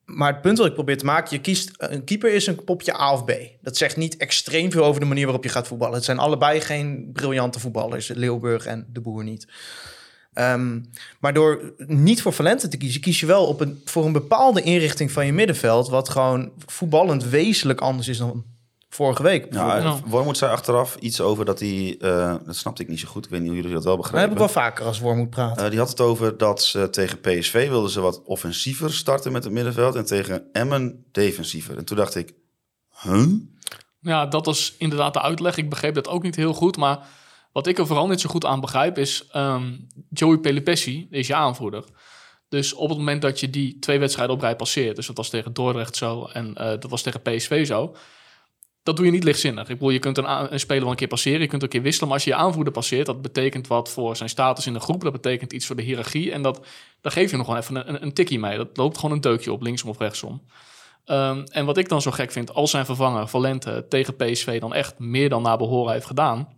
Maar 0.08 0.32
het 0.32 0.42
punt 0.42 0.58
wat 0.58 0.66
ik 0.66 0.74
probeer 0.74 0.98
te 0.98 1.04
maken, 1.04 1.36
je 1.36 1.40
kiest 1.40 1.70
een 1.76 2.04
keeper 2.04 2.34
is 2.34 2.46
een 2.46 2.64
popje 2.64 3.00
A 3.00 3.12
of 3.12 3.24
B. 3.24 3.32
Dat 3.60 3.76
zegt 3.76 3.96
niet 3.96 4.16
extreem 4.16 4.70
veel 4.70 4.84
over 4.84 5.00
de 5.00 5.06
manier 5.06 5.24
waarop 5.24 5.44
je 5.44 5.50
gaat 5.50 5.66
voetballen. 5.66 5.94
Het 5.94 6.04
zijn 6.04 6.18
allebei 6.18 6.60
geen 6.60 7.10
briljante 7.12 7.60
voetballers, 7.60 8.08
Leeuwburg 8.08 8.66
en 8.66 8.86
de 8.92 9.00
Boer 9.00 9.24
niet. 9.24 9.46
Ehm, 10.32 10.80
maar 11.20 11.34
door 11.34 11.74
niet 11.86 12.22
voor 12.22 12.32
Valente 12.32 12.68
te 12.68 12.76
kiezen, 12.76 13.00
kies 13.00 13.20
je 13.20 13.26
wel 13.26 13.46
op 13.46 13.60
een, 13.60 13.80
voor 13.84 14.04
een 14.04 14.12
bepaalde 14.12 14.62
inrichting 14.62 15.12
van 15.12 15.26
je 15.26 15.32
middenveld, 15.32 15.88
wat 15.88 16.08
gewoon 16.08 16.50
voetballend 16.66 17.24
wezenlijk 17.24 17.80
anders 17.80 18.08
is 18.08 18.18
dan 18.18 18.44
vorige 18.88 19.22
week. 19.22 19.54
Ja. 19.54 19.98
Wormoed 20.06 20.36
zei 20.36 20.52
achteraf 20.52 20.96
iets 20.96 21.20
over 21.20 21.44
dat 21.44 21.60
hij... 21.60 21.96
eh, 22.00 22.34
dat 22.44 22.56
snapte 22.56 22.82
ik 22.82 22.88
niet 22.88 23.00
zo 23.00 23.08
goed. 23.08 23.24
Ik 23.24 23.30
weet 23.30 23.40
niet 23.40 23.48
hoe 23.48 23.58
jullie 23.58 23.72
dat 23.74 23.84
wel 23.84 23.96
Dat 23.96 24.04
heb 24.04 24.12
begrijpen. 24.12 24.32
ik 24.44 24.52
wel 24.52 24.62
vaker 24.62 24.84
als 24.84 24.98
Worm 25.00 25.16
moet 25.18 25.30
praten. 25.30 25.64
Eh, 25.64 25.70
die 25.70 25.78
had 25.78 25.88
het 25.88 26.00
over 26.00 26.36
dat 26.38 26.62
ze 26.62 26.90
tegen 26.90 27.20
PSV 27.20 27.68
wilden 27.68 27.90
ze 27.90 28.00
wat 28.00 28.22
offensiever 28.24 28.92
starten 28.92 29.32
met 29.32 29.44
het 29.44 29.52
middenveld. 29.52 29.94
En 29.94 30.06
tegen 30.06 30.48
Emmen 30.52 31.04
defensiever. 31.12 31.76
En 31.76 31.84
toen 31.84 31.96
dacht 31.96 32.14
ik, 32.14 32.34
huh? 33.02 33.26
Ja, 34.00 34.26
dat 34.26 34.46
was 34.46 34.74
inderdaad 34.78 35.12
de 35.12 35.22
uitleg. 35.22 35.56
Ik 35.56 35.68
begreep 35.70 35.94
dat 35.94 36.08
ook 36.08 36.22
niet 36.22 36.36
heel 36.36 36.54
goed. 36.54 36.76
Maar 36.76 37.06
wat 37.52 37.66
ik 37.66 37.78
er 37.78 37.86
vooral 37.86 38.06
niet 38.08 38.20
zo 38.20 38.28
goed 38.30 38.44
aan 38.44 38.60
begrijp 38.60 38.98
is... 38.98 39.26
ehm, 39.30 39.72
Joey 40.10 40.38
Pelopessi 40.38 41.06
is 41.10 41.26
je 41.26 41.34
aanvoerder. 41.34 41.84
Dus 42.48 42.72
op 42.74 42.88
het 42.88 42.98
moment 42.98 43.22
dat 43.22 43.40
je 43.40 43.50
die 43.50 43.78
twee 43.78 43.98
wedstrijden 43.98 44.34
op 44.34 44.40
rij 44.40 44.56
passeert... 44.56 44.96
dus 44.96 45.06
dat 45.06 45.16
was 45.16 45.28
tegen 45.28 45.52
Dordrecht 45.52 45.96
zo 45.96 46.24
en 46.32 46.54
eh, 46.54 46.66
dat 46.66 46.90
was 46.90 47.02
tegen 47.02 47.22
PSV 47.22 47.66
zo... 47.66 47.94
dat 48.88 48.96
doe 48.96 49.06
je 49.06 49.12
niet 49.12 49.24
lichtzinnig. 49.24 49.68
Ik 49.68 49.78
bedoel, 49.78 49.90
je 49.90 49.98
kunt 49.98 50.18
een, 50.18 50.52
een 50.52 50.60
speler 50.60 50.82
wel 50.82 50.90
een 50.90 50.96
keer 50.96 51.08
passeren... 51.08 51.40
je 51.40 51.46
kunt 51.46 51.62
een 51.62 51.68
keer 51.68 51.82
wisselen, 51.82 52.08
maar 52.08 52.16
als 52.16 52.26
je 52.26 52.30
je 52.30 52.36
aanvoerder 52.36 52.72
passeert... 52.72 53.06
dat 53.06 53.22
betekent 53.22 53.66
wat 53.66 53.90
voor 53.90 54.16
zijn 54.16 54.28
status 54.28 54.66
in 54.66 54.72
de 54.72 54.80
groep... 54.80 55.02
dat 55.02 55.12
betekent 55.12 55.52
iets 55.52 55.66
voor 55.66 55.76
de 55.76 55.82
hiërarchie... 55.82 56.32
en 56.32 56.42
dat, 56.42 56.66
daar 57.00 57.12
geef 57.12 57.30
je 57.30 57.36
nog 57.36 57.46
gewoon 57.46 57.60
even 57.60 57.76
een, 57.76 57.88
een, 57.88 58.02
een 58.02 58.12
tikkie 58.12 58.38
mee. 58.38 58.56
Dat 58.56 58.76
loopt 58.76 58.98
gewoon 58.98 59.14
een 59.14 59.20
deukje 59.20 59.52
op, 59.52 59.62
linksom 59.62 59.88
of 59.88 59.98
rechtsom. 59.98 60.42
Ehm, 61.04 61.44
en 61.50 61.64
wat 61.64 61.76
ik 61.76 61.88
dan 61.88 62.02
zo 62.02 62.10
gek 62.10 62.30
vind, 62.30 62.54
als 62.54 62.70
zijn 62.70 62.84
vervanger 62.84 63.28
Valente 63.28 63.86
tegen 63.88 64.16
PSV 64.16 64.60
dan 64.60 64.74
echt 64.74 64.98
meer 64.98 65.28
dan 65.28 65.42
naar 65.42 65.58
behoren 65.58 65.92
heeft 65.92 66.06
gedaan, 66.06 66.48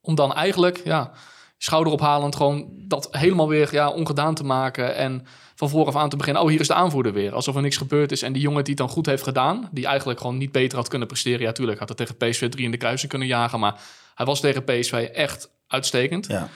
om 0.00 0.14
dan 0.14 0.34
eigenlijk, 0.34 0.80
ja, 0.84 1.12
schouderophalend 1.58 2.36
gewoon 2.36 2.68
dat 2.74 3.08
helemaal 3.10 3.48
weer 3.48 3.68
ja, 3.72 3.90
ongedaan 3.90 4.34
te 4.34 4.44
maken 4.44 4.94
en 4.94 5.26
van 5.58 5.68
vooraf 5.68 5.96
aan 5.96 6.08
te 6.08 6.16
beginnen, 6.16 6.42
oh 6.42 6.48
hier 6.48 6.60
is 6.60 6.66
de 6.66 6.74
aanvoerder 6.74 7.12
weer, 7.12 7.34
alsof 7.34 7.56
er 7.56 7.62
niks 7.62 7.76
gebeurd 7.76 8.12
is 8.12 8.22
en 8.22 8.32
die 8.32 8.42
jongen 8.42 8.64
die 8.64 8.74
het 8.74 8.82
dan 8.82 8.94
goed 8.94 9.06
heeft 9.06 9.22
gedaan, 9.22 9.68
die 9.72 9.86
eigenlijk 9.86 10.20
gewoon 10.20 10.38
niet 10.38 10.52
beter 10.52 10.78
had 10.78 10.88
kunnen 10.88 11.08
presteren, 11.08 11.40
ja 11.40 11.52
tuurlijk 11.52 11.78
had 11.78 11.88
het 11.88 11.96
tegen 11.96 12.16
PSV 12.16 12.48
3 12.48 12.64
in 12.64 12.70
de 12.70 12.76
kruising 12.76 13.10
kunnen 13.10 13.28
jagen, 13.28 13.60
maar 13.60 13.80
hij 14.14 14.26
was 14.26 14.40
tegen 14.40 14.64
PSV 14.64 15.08
echt 15.12 15.50
uitstekend. 15.66 16.26
Ja. 16.26 16.48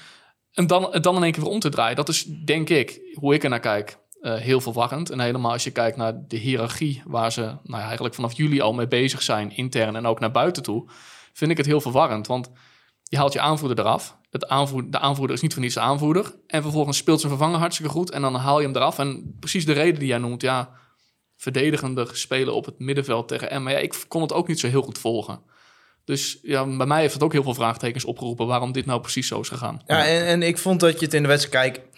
En 0.53 0.67
dan, 0.67 0.89
het 0.91 1.03
dan 1.03 1.17
in 1.17 1.23
één 1.23 1.33
keer 1.33 1.43
weer 1.43 1.53
om 1.53 1.61
te 1.61 1.69
draaien. 1.69 1.97
Dat 1.97 2.09
is, 2.09 2.25
denk 2.25 2.69
ik, 2.69 3.01
hoe 3.15 3.35
ik 3.35 3.43
er 3.43 3.51
naar 3.51 3.61
kijk, 3.61 3.99
eh, 4.21 4.35
heel 4.35 4.61
verwarrend. 4.61 5.11
En 5.11 5.21
helemaal 5.21 5.53
als 5.53 5.65
je 5.65 5.71
kijkt 5.71 5.97
naar 5.97 6.15
de 6.29 6.37
hiërarchie... 6.37 7.03
waar 7.07 7.33
ze 7.33 7.41
nou 7.41 7.61
ja, 7.65 7.83
eigenlijk 7.83 8.15
vanaf 8.15 8.33
juli 8.33 8.61
al 8.61 8.73
mee 8.73 8.89
bezig 8.89 9.23
zijn... 9.23 9.57
intern 9.57 9.97
en 9.97 10.07
ook 10.07 10.21
naar 10.21 10.31
buiten 10.31 10.63
toe... 10.63 10.91
vind 11.33 11.51
ik 11.51 11.57
het 11.57 11.67
heel 11.67 11.81
verwarrend. 11.81 12.27
Want 12.27 12.51
je 13.03 13.17
haalt 13.17 13.33
je 13.33 13.41
aanvoerder 13.41 13.79
eraf. 13.79 14.17
Het 14.33 14.49
aanvoer, 14.49 14.91
de 14.91 14.99
aanvoerder 14.99 15.37
is 15.37 15.43
niet 15.43 15.53
voor 15.53 15.63
niets 15.63 15.75
de 15.75 15.81
aanvoerder. 15.81 16.35
En 16.47 16.63
vervolgens 16.63 16.97
speelt 16.97 17.21
zijn 17.21 17.33
vervanger 17.33 17.59
hartstikke 17.59 17.93
goed... 17.93 18.11
en 18.11 18.23
dan 18.23 18.35
haal 18.35 18.61
je 18.61 18.67
hem 18.67 18.77
eraf. 18.77 18.99
En 18.99 19.37
precies 19.41 19.65
de 19.65 19.73
reden 19.73 19.99
die 19.99 20.09
jij 20.09 20.19
noemt... 20.19 20.43
ja, 20.43 20.71
verdedigender 21.37 22.17
spelen 22.17 22.55
op 22.55 22.65
het 22.65 22.79
middenveld 22.79 23.29
tegen 23.29 23.51
Emma. 23.51 23.71
Ja, 23.71 23.79
ik 23.79 24.05
kon 24.09 24.23
het 24.23 24.33
ook 24.33 24.49
niet 24.49 24.61
zo 24.61 24.69
heel 24.69 24.83
goed 24.83 24.99
volgen. 24.99 25.41
Dus 26.05 26.39
ja, 26.43 26.77
bij 26.77 26.87
mij 26.87 27.01
heeft 27.01 27.13
het 27.13 27.23
ook 27.23 27.33
heel 27.33 27.43
veel 27.43 27.55
vraagtekens 27.55 28.05
opgeroepen 28.05 28.47
waarom 28.47 28.73
dit 28.73 28.87
nou 28.87 29.01
precies 29.01 29.29
zo 29.29 29.41
is 29.41 29.49
gegaan. 29.49 29.83
Ja, 29.87 30.07
en, 30.07 30.27
en 30.27 30.43
ik 30.43 30.59
vond 30.59 30.81
dat 30.81 30.99
je 30.99 31.05
het 31.05 31.15
in 31.15 31.23
de 31.23 31.29
wedstrijd... 31.29 31.73
Kijk, 31.73 31.89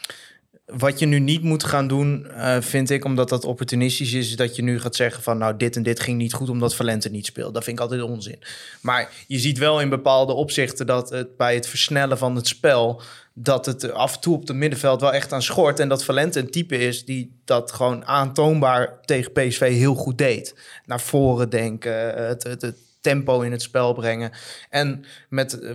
wat 0.67 0.99
je 0.99 1.07
nu 1.07 1.19
niet 1.19 1.43
moet 1.43 1.65
gaan 1.65 1.87
doen, 1.89 2.27
eh, 2.27 2.61
vind 2.61 2.91
ik, 2.91 3.05
omdat 3.05 3.29
dat 3.29 3.45
opportunistisch 3.45 4.13
is... 4.13 4.29
is 4.29 4.37
dat 4.37 4.57
je 4.57 4.63
nu 4.63 4.81
gaat 4.81 4.97
zeggen 4.97 5.23
van, 5.23 5.39
nou, 5.39 5.57
dit 5.57 5.77
en 5.77 5.83
dit 5.83 6.01
ging 6.01 6.19
niet 6.19 6.33
goed... 6.33 6.49
omdat 6.49 6.75
Valente 6.75 7.11
niet 7.11 7.27
speelt. 7.27 7.55
Dat 7.55 7.65
vind 7.65 7.77
ik 7.77 7.83
altijd 7.83 8.03
onzin. 8.03 8.39
Maar 8.81 9.11
je 9.27 9.39
ziet 9.39 9.59
wel 9.59 9.81
in 9.81 9.89
bepaalde 9.89 10.33
opzichten... 10.33 10.87
dat 10.87 11.11
het 11.11 11.37
bij 11.37 11.55
het 11.55 11.69
versnellen 11.69 12.19
van 12.19 12.37
het 12.37 12.47
spel... 12.47 13.03
dat 13.33 13.67
het 13.67 13.93
af 13.93 14.15
en 14.15 14.21
toe 14.21 14.35
op 14.35 14.47
het 14.47 14.57
middenveld 14.57 15.01
wel 15.01 15.13
echt 15.13 15.33
aan 15.33 15.43
schort... 15.43 15.81
en 15.81 15.89
dat 15.89 16.05
Valente 16.05 16.39
een 16.39 16.51
type 16.51 16.79
is 16.79 17.05
die 17.05 17.41
dat 17.45 17.73
gewoon 17.73 18.05
aantoonbaar 18.05 19.01
tegen 19.05 19.33
PSV 19.33 19.61
heel 19.61 19.95
goed 19.95 20.19
deed. 20.19 20.55
Naar 20.87 21.01
voren 21.01 21.51
denken, 21.51 21.93
het, 22.27 22.75
tempo 23.01 23.41
in 23.41 23.53
het 23.53 23.63
spel 23.63 23.93
brengen. 23.93 24.31
En 24.71 25.05
met 25.29 25.59
uh, 25.63 25.71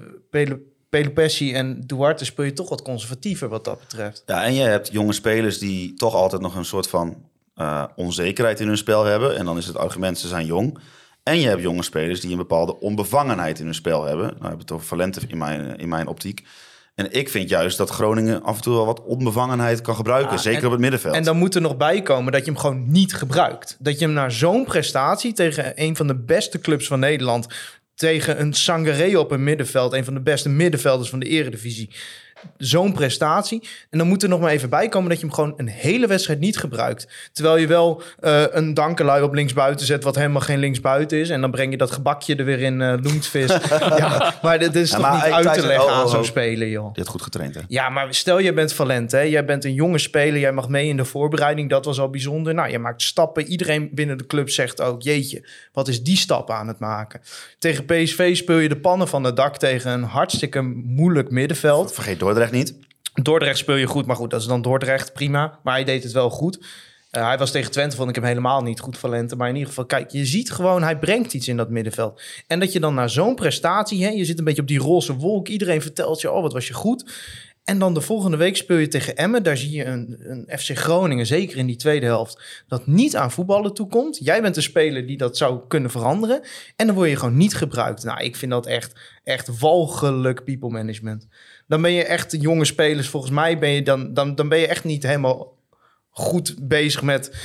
Pelopessi 0.89 1.53
en 1.53 1.81
Duarte 1.85 2.25
speel 2.25 2.45
je 2.45 2.53
toch 2.53 2.69
wat 2.69 2.81
conservatiever 2.81 3.49
wat 3.49 3.65
dat 3.65 3.79
betreft. 3.79 4.23
Ja, 4.25 4.43
en 4.43 4.53
je 4.53 4.61
hebt 4.61 4.91
jonge 4.91 5.13
spelers 5.13 5.57
die 5.57 5.93
toch 5.93 6.13
altijd 6.13 6.41
nog 6.41 6.55
een 6.55 6.65
soort 6.65 6.87
van 6.87 7.17
uh, 7.55 7.83
onzekerheid 7.95 8.59
in 8.59 8.67
hun 8.67 8.77
spel 8.77 9.03
hebben. 9.03 9.37
En 9.37 9.45
dan 9.45 9.57
is 9.57 9.65
het 9.65 9.77
argument, 9.77 10.19
ze 10.19 10.27
zijn 10.27 10.45
jong. 10.45 10.79
En 11.23 11.39
je 11.39 11.47
hebt 11.47 11.61
jonge 11.61 11.83
spelers 11.83 12.21
die 12.21 12.31
een 12.31 12.37
bepaalde 12.37 12.79
onbevangenheid 12.79 13.59
in 13.59 13.65
hun 13.65 13.73
spel 13.73 14.03
hebben. 14.03 14.35
Nou, 14.37 14.49
heb 14.49 14.59
het 14.59 14.71
over 14.71 14.87
Valente 14.87 15.21
in 15.27 15.37
mijn, 15.37 15.77
in 15.77 15.89
mijn 15.89 16.07
optiek. 16.07 16.43
En 16.95 17.11
ik 17.11 17.29
vind 17.29 17.49
juist 17.49 17.77
dat 17.77 17.89
Groningen 17.89 18.43
af 18.43 18.55
en 18.55 18.61
toe 18.61 18.73
wel 18.73 18.85
wat 18.85 19.03
onbevangenheid 19.03 19.81
kan 19.81 19.95
gebruiken. 19.95 20.31
Ja, 20.31 20.37
zeker 20.37 20.59
en, 20.59 20.65
op 20.65 20.71
het 20.71 20.81
middenveld. 20.81 21.15
En 21.15 21.23
dan 21.23 21.37
moet 21.37 21.55
er 21.55 21.61
nog 21.61 21.77
bij 21.77 22.01
komen 22.01 22.31
dat 22.31 22.45
je 22.45 22.51
hem 22.51 22.59
gewoon 22.59 22.91
niet 22.91 23.13
gebruikt. 23.13 23.77
Dat 23.79 23.99
je 23.99 24.05
hem 24.05 24.13
naar 24.13 24.31
zo'n 24.31 24.65
prestatie 24.65 25.33
tegen 25.33 25.71
een 25.75 25.95
van 25.95 26.07
de 26.07 26.15
beste 26.15 26.59
clubs 26.59 26.87
van 26.87 26.99
Nederland... 26.99 27.47
tegen 27.99 28.41
een 28.41 28.53
Sangaré 28.53 29.17
op 29.17 29.31
een 29.31 29.43
middenveld... 29.43 29.93
een 29.93 30.05
van 30.05 30.13
de 30.13 30.19
beste 30.19 30.49
middenvelders 30.49 31.09
van 31.09 31.19
de 31.19 31.25
eredivisie... 31.25 31.89
Zo'n 32.57 32.93
prestatie. 32.93 33.67
En 33.89 33.97
dan 33.97 34.07
moet 34.07 34.23
er 34.23 34.29
nog 34.29 34.39
maar 34.39 34.51
even 34.51 34.69
bij 34.69 34.89
komen 34.89 35.09
dat 35.09 35.19
je 35.19 35.25
hem 35.25 35.35
gewoon 35.35 35.53
een 35.57 35.67
hele 35.67 36.07
wedstrijd 36.07 36.39
niet 36.39 36.57
gebruikt. 36.57 37.07
Terwijl 37.31 37.57
je 37.57 37.67
wel 37.67 38.01
uh, 38.21 38.43
een 38.49 38.73
dankelui 38.73 39.23
op 39.23 39.33
linksbuiten 39.33 39.85
zet, 39.85 40.03
wat 40.03 40.15
helemaal 40.15 40.41
geen 40.41 40.59
linksbuiten 40.59 41.17
is. 41.17 41.29
En 41.29 41.41
dan 41.41 41.51
breng 41.51 41.71
je 41.71 41.77
dat 41.77 41.91
gebakje 41.91 42.35
er 42.35 42.45
weer 42.45 42.59
in 42.59 42.79
uh, 42.79 42.93
Loentvis. 43.01 43.57
ja, 43.97 44.33
maar 44.41 44.59
dat 44.59 44.75
is 44.75 44.91
ja, 44.91 44.97
toch 44.97 45.13
niet 45.13 45.33
uit 45.33 45.53
te 45.53 45.67
leggen 45.67 45.85
oh, 45.85 45.91
oh, 45.91 45.97
aan 45.97 46.09
zo'n 46.09 46.25
speler, 46.25 46.67
joh. 46.67 46.89
Je 46.93 46.99
hebt 46.99 47.09
goed 47.09 47.21
getraind, 47.21 47.55
hè? 47.55 47.61
Ja, 47.67 47.89
maar 47.89 48.13
stel 48.13 48.39
je 48.39 48.53
bent 48.53 48.73
Valent, 48.73 49.11
hè. 49.11 49.21
Jij 49.21 49.45
bent 49.45 49.65
een 49.65 49.73
jonge 49.73 49.97
speler, 49.97 50.39
jij 50.39 50.51
mag 50.51 50.69
mee 50.69 50.87
in 50.87 50.97
de 50.97 51.05
voorbereiding. 51.05 51.69
Dat 51.69 51.85
was 51.85 51.99
al 51.99 52.09
bijzonder. 52.09 52.53
Nou, 52.53 52.71
je 52.71 52.79
maakt 52.79 53.01
stappen. 53.01 53.47
Iedereen 53.47 53.89
binnen 53.93 54.17
de 54.17 54.25
club 54.25 54.49
zegt 54.49 54.81
ook, 54.81 55.01
jeetje, 55.01 55.47
wat 55.73 55.87
is 55.87 56.03
die 56.03 56.17
stap 56.17 56.51
aan 56.51 56.67
het 56.67 56.79
maken? 56.79 57.21
Tegen 57.59 57.85
PSV 57.85 58.37
speel 58.37 58.57
je 58.57 58.69
de 58.69 58.79
pannen 58.79 59.07
van 59.07 59.23
het 59.23 59.35
dak 59.35 59.57
tegen 59.57 59.91
een 59.91 60.03
hartstikke 60.03 60.61
moeilijk 60.61 61.31
middenveld. 61.31 61.93
Vergeet 61.93 62.19
Dordrecht 62.29 62.51
niet. 62.51 62.73
Dordrecht 63.23 63.57
speel 63.57 63.75
je 63.75 63.85
goed, 63.85 64.05
maar 64.05 64.15
goed, 64.15 64.29
dat 64.29 64.41
is 64.41 64.47
dan 64.47 64.61
Dordrecht, 64.61 65.13
prima. 65.13 65.59
Maar 65.63 65.73
hij 65.73 65.83
deed 65.83 66.03
het 66.03 66.11
wel 66.11 66.29
goed. 66.29 66.57
Uh, 67.11 67.25
hij 67.27 67.37
was 67.37 67.51
tegen 67.51 67.71
Twente, 67.71 67.95
vond 67.95 68.09
ik 68.09 68.15
hem 68.15 68.23
helemaal 68.23 68.61
niet 68.61 68.79
goed, 68.79 68.97
Valente. 68.97 69.35
Maar 69.35 69.47
in 69.47 69.53
ieder 69.53 69.69
geval, 69.69 69.85
kijk, 69.85 70.11
je 70.11 70.25
ziet 70.25 70.51
gewoon, 70.51 70.83
hij 70.83 70.99
brengt 70.99 71.33
iets 71.33 71.47
in 71.47 71.57
dat 71.57 71.69
middenveld. 71.69 72.21
En 72.47 72.59
dat 72.59 72.73
je 72.73 72.79
dan 72.79 72.93
naar 72.93 73.09
zo'n 73.09 73.35
prestatie, 73.35 74.03
hè, 74.03 74.09
je 74.09 74.25
zit 74.25 74.39
een 74.39 74.43
beetje 74.43 74.61
op 74.61 74.67
die 74.67 74.79
roze 74.79 75.15
wolk. 75.15 75.47
Iedereen 75.47 75.81
vertelt 75.81 76.21
je, 76.21 76.31
oh, 76.31 76.41
wat 76.41 76.53
was 76.53 76.67
je 76.67 76.73
goed. 76.73 77.11
En 77.63 77.79
dan 77.79 77.93
de 77.93 78.01
volgende 78.01 78.37
week 78.37 78.57
speel 78.57 78.77
je 78.77 78.87
tegen 78.87 79.15
Emmen. 79.15 79.43
Daar 79.43 79.57
zie 79.57 79.71
je 79.71 79.85
een, 79.85 80.17
een 80.19 80.59
FC 80.59 80.77
Groningen, 80.77 81.25
zeker 81.25 81.57
in 81.57 81.65
die 81.65 81.75
tweede 81.75 82.05
helft, 82.05 82.63
dat 82.67 82.87
niet 82.87 83.15
aan 83.15 83.31
voetballen 83.31 83.73
toekomt. 83.73 84.17
Jij 84.21 84.41
bent 84.41 84.55
een 84.55 84.63
speler 84.63 85.07
die 85.07 85.17
dat 85.17 85.37
zou 85.37 85.59
kunnen 85.67 85.91
veranderen. 85.91 86.41
En 86.75 86.85
dan 86.85 86.95
word 86.95 87.09
je 87.09 87.15
gewoon 87.15 87.37
niet 87.37 87.55
gebruikt. 87.55 88.03
Nou, 88.03 88.23
ik 88.23 88.35
vind 88.35 88.51
dat 88.51 88.65
echt, 88.65 88.99
echt 89.23 89.59
walgelijk 89.59 90.43
people 90.43 90.69
management 90.69 91.27
dan 91.69 91.81
ben 91.81 91.91
je 91.91 92.03
echt 92.03 92.35
jonge 92.41 92.65
spelers. 92.65 93.07
Volgens 93.07 93.31
mij 93.31 93.59
ben 93.59 93.69
je 93.69 93.81
dan, 93.81 94.13
dan, 94.13 94.35
dan 94.35 94.49
ben 94.49 94.59
je 94.59 94.67
echt 94.67 94.83
niet 94.83 95.03
helemaal 95.03 95.57
goed 96.09 96.55
bezig 96.59 97.01
met 97.01 97.35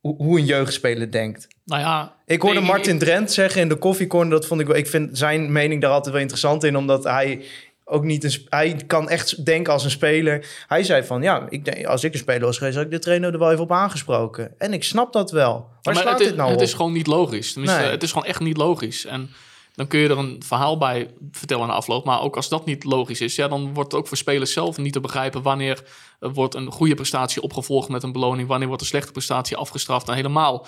hoe 0.00 0.38
een 0.38 0.44
jeugdspeler 0.44 1.10
denkt. 1.10 1.48
Nou 1.64 1.80
ja, 1.80 2.14
ik 2.26 2.42
hoorde 2.42 2.60
Martin 2.60 2.94
ik, 2.94 3.00
Drent 3.00 3.32
zeggen 3.32 3.60
in 3.60 3.68
de 3.68 3.76
koffiecorner. 3.76 4.30
Dat 4.30 4.46
vond 4.46 4.60
ik 4.60 4.66
wel. 4.66 4.76
Ik 4.76 4.86
vind 4.86 5.18
zijn 5.18 5.52
mening 5.52 5.80
daar 5.80 5.90
altijd 5.90 6.12
wel 6.12 6.22
interessant 6.22 6.64
in, 6.64 6.76
omdat 6.76 7.04
hij 7.04 7.44
ook 7.84 8.04
niet 8.04 8.24
een, 8.24 8.46
hij 8.48 8.76
kan 8.86 9.08
echt 9.08 9.44
denken 9.44 9.72
als 9.72 9.84
een 9.84 9.90
speler. 9.90 10.46
Hij 10.66 10.82
zei 10.82 11.02
van 11.02 11.22
ja, 11.22 11.46
ik 11.48 11.64
denk, 11.64 11.86
als 11.86 12.04
ik 12.04 12.12
een 12.12 12.18
speler 12.18 12.44
was 12.44 12.58
geweest, 12.58 12.76
had 12.76 12.84
ik 12.84 12.90
de 12.90 12.98
trainer 12.98 13.32
er 13.32 13.38
wel 13.38 13.50
even 13.50 13.62
op 13.62 13.72
aangesproken. 13.72 14.54
En 14.58 14.72
ik 14.72 14.84
snap 14.84 15.12
dat 15.12 15.30
wel. 15.30 15.52
Waar 15.82 15.94
maar 15.94 16.02
slaat 16.02 16.18
het, 16.18 16.28
dit 16.28 16.36
nou 16.36 16.50
het 16.50 16.58
op? 16.58 16.64
is 16.64 16.74
gewoon 16.74 16.92
niet 16.92 17.06
logisch. 17.06 17.52
Tenminste, 17.52 17.80
nee. 17.80 17.90
Het 17.90 18.02
is 18.02 18.12
gewoon 18.12 18.28
echt 18.28 18.40
niet 18.40 18.56
logisch. 18.56 19.06
En 19.06 19.30
dan 19.74 19.86
kun 19.86 20.00
je 20.00 20.08
er 20.08 20.18
een 20.18 20.42
verhaal 20.44 20.78
bij 20.78 21.10
vertellen 21.30 21.64
aan 21.64 21.76
afloop. 21.76 22.04
Maar 22.04 22.20
ook 22.20 22.36
als 22.36 22.48
dat 22.48 22.64
niet 22.64 22.84
logisch 22.84 23.20
is, 23.20 23.34
ja, 23.34 23.48
dan 23.48 23.74
wordt 23.74 23.92
het 23.92 24.00
ook 24.00 24.08
voor 24.08 24.16
spelers 24.16 24.52
zelf 24.52 24.76
niet 24.76 24.92
te 24.92 25.00
begrijpen 25.00 25.42
wanneer 25.42 25.84
wordt 26.18 26.54
een 26.54 26.70
goede 26.70 26.94
prestatie 26.94 27.42
opgevolgd 27.42 27.88
met 27.88 28.02
een 28.02 28.12
beloning, 28.12 28.48
wanneer 28.48 28.66
wordt 28.66 28.82
een 28.82 28.88
slechte 28.88 29.12
prestatie 29.12 29.56
afgestraft. 29.56 30.08
En 30.08 30.14
helemaal, 30.14 30.66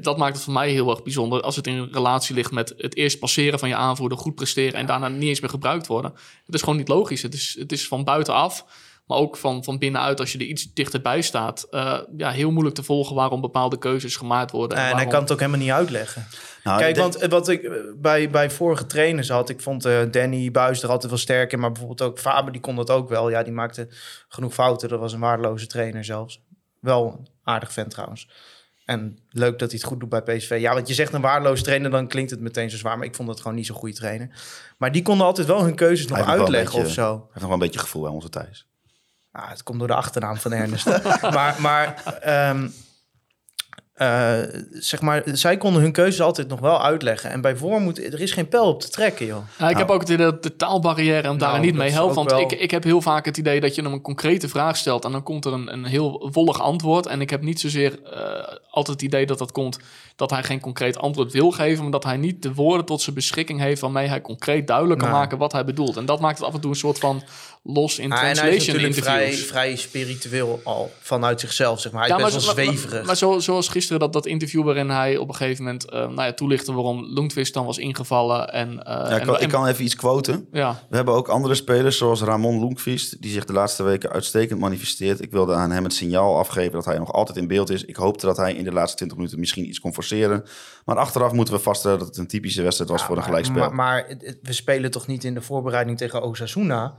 dat 0.00 0.18
maakt 0.18 0.34
het 0.34 0.44
voor 0.44 0.52
mij 0.52 0.70
heel 0.70 0.90
erg 0.90 1.02
bijzonder 1.02 1.42
als 1.42 1.56
het 1.56 1.66
in 1.66 1.88
relatie 1.92 2.34
ligt 2.34 2.50
met 2.50 2.74
het 2.76 2.96
eerst 2.96 3.18
passeren 3.18 3.58
van 3.58 3.68
je 3.68 3.76
aanvoerder, 3.76 4.18
goed 4.18 4.34
presteren 4.34 4.74
en 4.74 4.86
daarna 4.86 5.08
niet 5.08 5.28
eens 5.28 5.40
meer 5.40 5.50
gebruikt 5.50 5.86
worden. 5.86 6.14
Het 6.46 6.54
is 6.54 6.62
gewoon 6.62 6.76
niet 6.76 6.88
logisch. 6.88 7.22
Het 7.22 7.34
is, 7.34 7.56
het 7.58 7.72
is 7.72 7.88
van 7.88 8.04
buitenaf. 8.04 8.64
Maar 9.06 9.18
ook 9.18 9.36
van, 9.36 9.64
van 9.64 9.78
binnenuit, 9.78 10.20
als 10.20 10.32
je 10.32 10.38
er 10.38 10.44
iets 10.44 10.72
dichterbij 10.72 11.20
staat, 11.20 11.66
uh, 11.70 11.98
ja, 12.16 12.30
heel 12.30 12.50
moeilijk 12.50 12.74
te 12.74 12.82
volgen 12.82 13.16
waarom 13.16 13.40
bepaalde 13.40 13.78
keuzes 13.78 14.16
gemaakt 14.16 14.50
worden. 14.50 14.76
En, 14.76 14.82
waarom... 14.82 15.00
hij 15.00 15.10
kan 15.10 15.20
het 15.20 15.32
ook 15.32 15.38
helemaal 15.38 15.60
niet 15.60 15.70
uitleggen. 15.70 16.26
Nou, 16.64 16.78
Kijk, 16.78 16.96
want 16.96 17.24
wat 17.24 17.48
ik 17.48 17.70
bij, 17.96 18.30
bij 18.30 18.50
vorige 18.50 18.86
trainers 18.86 19.28
had, 19.28 19.48
ik 19.48 19.60
vond 19.60 19.86
uh, 19.86 20.00
Danny 20.10 20.50
Buis 20.50 20.82
er 20.82 20.88
altijd 20.88 21.10
wel 21.10 21.20
sterk 21.20 21.52
in, 21.52 21.60
maar 21.60 21.72
bijvoorbeeld 21.72 22.02
ook 22.02 22.18
Faber, 22.18 22.52
die 22.52 22.60
kon 22.60 22.76
dat 22.76 22.90
ook 22.90 23.08
wel. 23.08 23.30
Ja, 23.30 23.42
die 23.42 23.52
maakte 23.52 23.88
genoeg 24.28 24.54
fouten. 24.54 24.88
Dat 24.88 25.00
was 25.00 25.12
een 25.12 25.20
waardeloze 25.20 25.66
trainer 25.66 26.04
zelfs. 26.04 26.42
Wel 26.80 27.16
een 27.18 27.28
aardig 27.42 27.72
vent 27.72 27.90
trouwens. 27.90 28.28
En 28.84 29.18
leuk 29.30 29.58
dat 29.58 29.70
hij 29.70 29.78
het 29.78 29.88
goed 29.88 30.00
doet 30.00 30.08
bij 30.08 30.22
PSV. 30.22 30.56
Ja, 30.60 30.74
want 30.74 30.88
je 30.88 30.94
zegt 30.94 31.12
een 31.12 31.20
waardeloze 31.20 31.62
trainer, 31.62 31.90
dan 31.90 32.08
klinkt 32.08 32.30
het 32.30 32.40
meteen 32.40 32.70
zo 32.70 32.76
zwaar. 32.76 32.98
Maar 32.98 33.06
ik 33.06 33.14
vond 33.14 33.28
het 33.28 33.40
gewoon 33.40 33.56
niet 33.56 33.66
zo'n 33.66 33.76
goede 33.76 33.94
trainer. 33.94 34.30
Maar 34.78 34.92
die 34.92 35.02
konden 35.02 35.26
altijd 35.26 35.46
wel 35.46 35.64
hun 35.64 35.74
keuzes 35.74 36.06
nog 36.06 36.18
uitleggen 36.18 36.72
beetje, 36.72 36.86
of 36.86 36.92
zo. 36.92 37.10
Hij 37.10 37.20
heeft 37.20 37.34
nog 37.34 37.42
wel 37.42 37.52
een 37.52 37.58
beetje 37.58 37.78
gevoel 37.78 38.02
bij 38.02 38.10
onze 38.10 38.28
Thijs. 38.28 38.66
Ah, 39.36 39.48
het 39.48 39.62
komt 39.62 39.78
door 39.78 39.88
de 39.88 39.94
achternaam 39.94 40.36
van 40.36 40.52
Ernest. 40.52 40.86
maar 41.36 41.54
maar 41.58 42.02
um, 42.50 42.74
uh, 43.96 44.34
zeg 44.70 45.00
maar, 45.00 45.22
zij 45.32 45.56
konden 45.56 45.82
hun 45.82 45.92
keuzes 45.92 46.20
altijd 46.20 46.48
nog 46.48 46.60
wel 46.60 46.82
uitleggen. 46.82 47.30
En 47.30 47.40
bij 47.40 47.56
Voormoed, 47.56 47.98
er 48.12 48.20
is 48.20 48.32
geen 48.32 48.48
pijl 48.48 48.64
op 48.64 48.80
te 48.80 48.88
trekken, 48.88 49.26
joh. 49.26 49.36
Ja, 49.58 49.64
ik 49.68 49.74
nou. 49.74 49.76
heb 49.76 49.90
ook 49.90 50.00
het 50.00 50.08
idee 50.08 50.26
dat 50.26 50.42
de 50.42 50.56
taalbarrière 50.56 51.28
hem 51.28 51.38
daar 51.38 51.50
Nou, 51.52 51.64
niet 51.64 51.74
mee 51.74 51.90
helpt. 51.90 52.04
is 52.12 52.16
ook 52.18 52.28
Want 52.28 52.30
wel- 52.30 52.50
ik, 52.50 52.52
ik 52.60 52.70
heb 52.70 52.84
heel 52.84 53.00
vaak 53.00 53.24
het 53.24 53.36
idee 53.36 53.60
dat 53.60 53.74
je 53.74 53.82
hem 53.82 53.92
een 53.92 54.00
concrete 54.00 54.48
vraag 54.48 54.76
stelt... 54.76 55.04
en 55.04 55.12
dan 55.12 55.22
komt 55.22 55.44
er 55.44 55.52
een, 55.52 55.72
een 55.72 55.84
heel 55.84 56.28
wollig 56.32 56.60
antwoord. 56.60 57.06
En 57.06 57.20
ik 57.20 57.30
heb 57.30 57.42
niet 57.42 57.60
zozeer 57.60 57.98
eh, 58.02 58.20
altijd 58.70 58.86
het 59.00 59.02
idee 59.02 59.26
dat 59.26 59.38
dat 59.38 59.52
komt... 59.52 59.78
dat 60.16 60.30
hij 60.30 60.42
geen 60.42 60.60
concreet 60.60 60.98
antwoord 60.98 61.32
wil 61.32 61.50
geven... 61.50 61.82
maar 61.82 61.92
dat 61.92 62.04
hij 62.04 62.16
niet 62.16 62.42
de 62.42 62.54
woorden 62.54 62.86
tot 62.86 63.00
zijn 63.02 63.14
beschikking 63.14 63.60
heeft... 63.60 63.80
waarmee 63.80 64.08
hij 64.08 64.20
concreet 64.20 64.66
duidelijk 64.66 65.00
kan 65.00 65.08
Nou. 65.08 65.20
maken 65.20 65.38
wat 65.38 65.52
hij 65.52 65.64
bedoelt. 65.64 65.96
En 65.96 66.06
dat 66.06 66.20
maakt 66.20 66.38
het 66.38 66.46
af 66.46 66.54
en 66.54 66.60
toe 66.60 66.70
een 66.70 66.76
soort 66.76 66.98
van 66.98 67.22
los 67.62 67.98
in 67.98 68.12
Ah, 68.12 68.18
en 68.18 68.22
hij 68.24 68.30
is 68.32 68.38
translation 68.38 68.76
natuurlijk 68.76 69.04
vrij, 69.04 69.32
vrij 69.32 69.76
spiritueel 69.76 70.60
al 70.64 70.92
vanuit 71.00 71.40
zichzelf, 71.40 71.80
zeg 71.80 71.92
maar. 71.92 72.00
Hij 72.06 72.10
is 72.10 72.16
Ja, 72.16 72.30
best 72.30 72.46
wel 72.46 72.54
maar, 72.54 72.64
zweverig. 72.64 72.92
maar, 72.92 73.04
maar 73.04 73.16
zo, 73.16 73.38
zoals 73.38 73.68
gisteren 73.68 73.82
dat, 73.88 74.12
dat 74.12 74.26
interview 74.26 74.64
waarin 74.64 74.90
hij 74.90 75.16
op 75.16 75.28
een 75.28 75.34
gegeven 75.34 75.64
moment 75.64 75.90
eh, 75.90 75.98
nou 76.00 76.22
ja, 76.22 76.32
toelichtte 76.32 76.72
waarom 76.72 77.04
Lundqvist 77.14 77.54
dan 77.54 77.66
was 77.66 77.78
ingevallen. 77.78 78.52
En, 78.52 78.82
eh, 78.84 78.94
Ja, 78.94 79.04
ik, 79.14 79.20
en- 79.20 79.26
kan, 79.26 79.36
en- 79.36 79.42
ik 79.42 79.48
kan 79.48 79.66
even 79.66 79.84
iets 79.84 79.96
quoten. 79.96 80.46
ja, 80.52 80.80
We 80.88 80.96
hebben 80.96 81.14
ook 81.14 81.28
andere 81.28 81.54
spelers, 81.54 81.98
zoals 81.98 82.22
Ramon 82.22 82.58
Loenkvist, 82.60 83.22
die 83.22 83.30
zich 83.30 83.44
de 83.44 83.52
laatste 83.52 83.82
weken 83.82 84.10
uitstekend 84.10 84.60
manifesteert. 84.60 85.22
Ik 85.22 85.30
wilde 85.30 85.54
aan 85.54 85.70
hem 85.70 85.84
het 85.84 85.92
signaal 85.94 86.38
afgeven 86.38 86.72
dat 86.72 86.84
hij 86.84 86.98
nog 86.98 87.12
altijd 87.12 87.38
in 87.38 87.46
beeld 87.48 87.70
is. 87.70 87.84
Ik 87.84 87.96
hoopte 87.96 88.26
dat 88.26 88.36
hij 88.36 88.54
in 88.54 88.64
de 88.64 88.72
laatste 88.72 88.96
20 88.96 89.16
minuten 89.16 89.38
misschien 89.40 89.68
iets 89.68 89.80
kon 89.80 89.94
forceren. 89.94 90.44
Maar 90.84 90.96
achteraf 90.96 91.32
moeten 91.32 91.54
we 91.54 91.60
vaststellen 91.60 91.98
dat 91.98 92.08
het 92.08 92.16
een 92.16 92.26
typische 92.26 92.62
wedstrijd 92.62 92.90
was 92.90 93.02
voor 93.04 93.16
een 93.16 93.22
gelijkspel. 93.22 93.58
Maar, 93.60 93.74
maar 93.74 94.16
we 94.42 94.52
spelen 94.52 94.90
toch 94.90 95.06
niet 95.06 95.24
in 95.24 95.34
de 95.34 95.40
voorbereiding 95.42 95.98
tegen 95.98 96.22
Osasuna? 96.22 96.94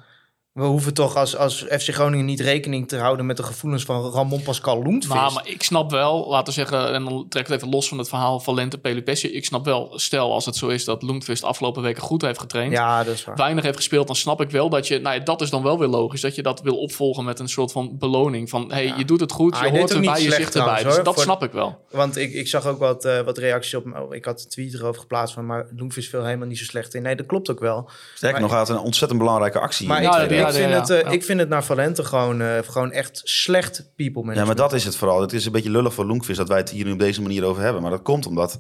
We 0.55 0.63
hoeven 0.63 0.93
toch 0.93 1.15
als, 1.15 1.37
als 1.37 1.65
FC 1.69 1.93
Groningen 1.93 2.25
niet 2.25 2.39
rekening 2.39 2.87
te 2.87 2.97
houden 2.97 3.25
met 3.25 3.37
de 3.37 3.43
gevoelens 3.43 3.83
van 3.83 4.11
Ramon 4.11 4.41
Pascal 4.41 4.83
Loentvis. 4.83 5.13
maar, 5.13 5.33
maar 5.33 5.47
ik 5.47 5.63
snap 5.63 5.91
wel, 5.91 6.25
laten 6.29 6.45
we 6.45 6.51
zeggen, 6.51 6.93
en 6.93 7.03
dan 7.03 7.25
trek 7.29 7.43
ik 7.43 7.51
het 7.51 7.57
even 7.61 7.73
los 7.73 7.87
van 7.87 7.97
het 7.97 8.09
verhaal 8.09 8.39
van 8.39 8.53
Lente 8.53 8.77
Pelupessi. 8.77 9.27
Ik 9.27 9.45
snap 9.45 9.65
wel, 9.65 9.91
stel 9.95 10.33
als 10.33 10.45
het 10.45 10.55
zo 10.55 10.67
is 10.67 10.85
dat 10.85 11.03
Lundqvist 11.03 11.43
afgelopen 11.43 11.81
weken 11.81 12.01
goed 12.01 12.21
heeft 12.21 12.39
getraind. 12.39 12.71
ja, 12.71 13.03
dat 13.03 13.13
is 13.13 13.23
waar. 13.25 13.35
weinig 13.35 13.63
heeft 13.63 13.75
gespeeld, 13.75 14.07
dan 14.07 14.15
snap 14.15 14.41
ik 14.41 14.49
wel 14.49 14.69
dat 14.69 14.87
je, 14.87 14.99
nou 14.99 15.15
ja, 15.15 15.23
dat 15.23 15.41
is 15.41 15.49
dan 15.49 15.63
wel 15.63 15.79
weer 15.79 15.87
logisch, 15.87 16.21
dat 16.21 16.35
je 16.35 16.41
dat 16.41 16.61
wil 16.61 16.77
opvolgen 16.77 17.23
met 17.25 17.39
een 17.39 17.49
soort 17.49 17.71
van 17.71 17.97
beloning. 17.97 18.49
Van, 18.49 18.71
hey, 18.71 18.93
je 18.97 19.05
doet 19.05 19.19
het 19.19 19.31
goed, 19.31 19.55
Ah, 19.55 19.61
je 19.63 19.69
hoort 19.69 19.91
erbij, 19.93 20.13
niet 20.13 20.23
je 20.23 20.31
zit 20.31 20.55
erbij. 20.55 20.83
Dus 20.83 20.95
dat 20.95 21.13
Voor- 21.13 21.23
snap 21.23 21.43
ik 21.43 21.51
wel. 21.51 21.85
Want 21.91 22.17
ik, 22.17 22.33
ik 22.33 22.47
zag 22.47 22.65
ook 22.65 22.79
wat, 22.79 23.05
eh, 23.05 23.21
wat 23.21 23.37
reacties 23.37 23.75
op. 23.75 23.85
oh, 23.85 24.15
ik 24.15 24.25
had 24.25 24.41
een 24.41 24.49
tweet 24.49 24.73
erover 24.73 25.01
geplaatst 25.01 25.33
van, 25.33 25.45
maar 25.45 25.67
Loentvis 25.75 26.09
veel 26.09 26.23
helemaal 26.25 26.47
niet 26.47 26.57
zo 26.57 26.63
slecht 26.63 26.93
in. 26.93 27.01
Nee, 27.01 27.15
dat 27.15 27.25
klopt 27.25 27.51
ook 27.51 27.59
wel. 27.59 27.89
Sterker 28.13 28.41
nog, 28.41 28.49
hij 28.49 28.59
had 28.59 28.69
een 28.69 28.77
ontzettend 28.77 29.19
belangrijke 29.19 29.59
actie. 29.59 29.87
Maar 29.87 30.03
ik, 30.03 30.29
de 30.29 30.44
ik, 30.47 30.53
vind 30.53 30.69
ja, 30.69 30.79
het, 30.79 30.89
eh, 30.89 31.01
ja. 31.01 31.09
ik 31.09 31.23
vind 31.23 31.39
het 31.39 31.49
naar 31.49 31.63
Valente 31.63 32.03
gewoon, 32.03 32.41
eh, 32.41 32.57
gewoon 32.63 32.91
echt 32.91 33.21
slecht 33.23 33.91
people 33.95 34.21
management. 34.21 34.37
Ja, 34.37 34.45
maar 34.45 34.69
dat 34.69 34.73
is 34.73 34.85
het 34.85 34.95
vooral. 34.95 35.21
Het 35.21 35.33
is 35.33 35.45
een 35.45 35.51
beetje 35.51 35.69
lullig 35.69 35.93
voor 35.93 36.05
Loenkvist 36.05 36.37
dat 36.37 36.47
wij 36.47 36.57
het 36.57 36.69
hier 36.69 36.85
nu 36.85 36.91
op 36.91 36.99
deze 36.99 37.21
manier 37.21 37.43
over 37.43 37.63
hebben. 37.63 37.81
Maar 37.81 37.91
dat 37.91 38.01
komt 38.01 38.25
omdat 38.25 38.59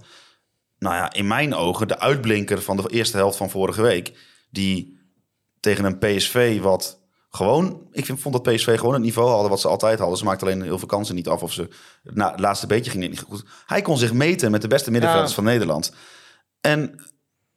nou 0.79 0.95
ja, 0.95 1.13
in 1.13 1.27
mijn 1.27 1.53
ogen 1.53 1.87
de 1.87 1.99
uitblinker 1.99 2.61
van 2.61 2.77
de 2.77 2.89
eerste 2.89 3.17
helft 3.17 3.37
van 3.37 3.49
vorige 3.49 3.81
week. 3.81 4.17
Die 4.49 4.99
tegen 5.59 5.85
een 5.85 5.97
PSV 5.97 6.61
wat 6.61 6.99
gewoon... 7.29 7.87
Ik 7.91 8.05
vind, 8.05 8.19
vond 8.19 8.43
dat 8.43 8.53
PSV 8.53 8.77
gewoon 8.77 8.93
het 8.93 9.03
niveau 9.03 9.29
hadden 9.29 9.49
wat 9.49 9.61
ze 9.61 9.67
altijd 9.67 9.99
hadden. 9.99 10.17
Ze 10.17 10.23
maakten 10.23 10.47
alleen 10.47 10.61
heel 10.61 10.79
veel 10.79 10.87
kansen 10.87 11.15
niet 11.15 11.27
af 11.27 11.43
of 11.43 11.53
ze... 11.53 11.69
Na, 12.03 12.31
het 12.31 12.39
laatste 12.39 12.67
beetje 12.67 12.91
ging 12.91 13.03
het 13.03 13.11
niet 13.11 13.21
goed. 13.21 13.45
Hij 13.65 13.81
kon 13.81 13.97
zich 13.97 14.13
meten 14.13 14.51
met 14.51 14.61
de 14.61 14.67
beste 14.67 14.91
middenvelders 14.91 15.29
Ja. 15.29 15.35
van 15.35 15.43
Nederland. 15.43 15.93
En 16.61 16.99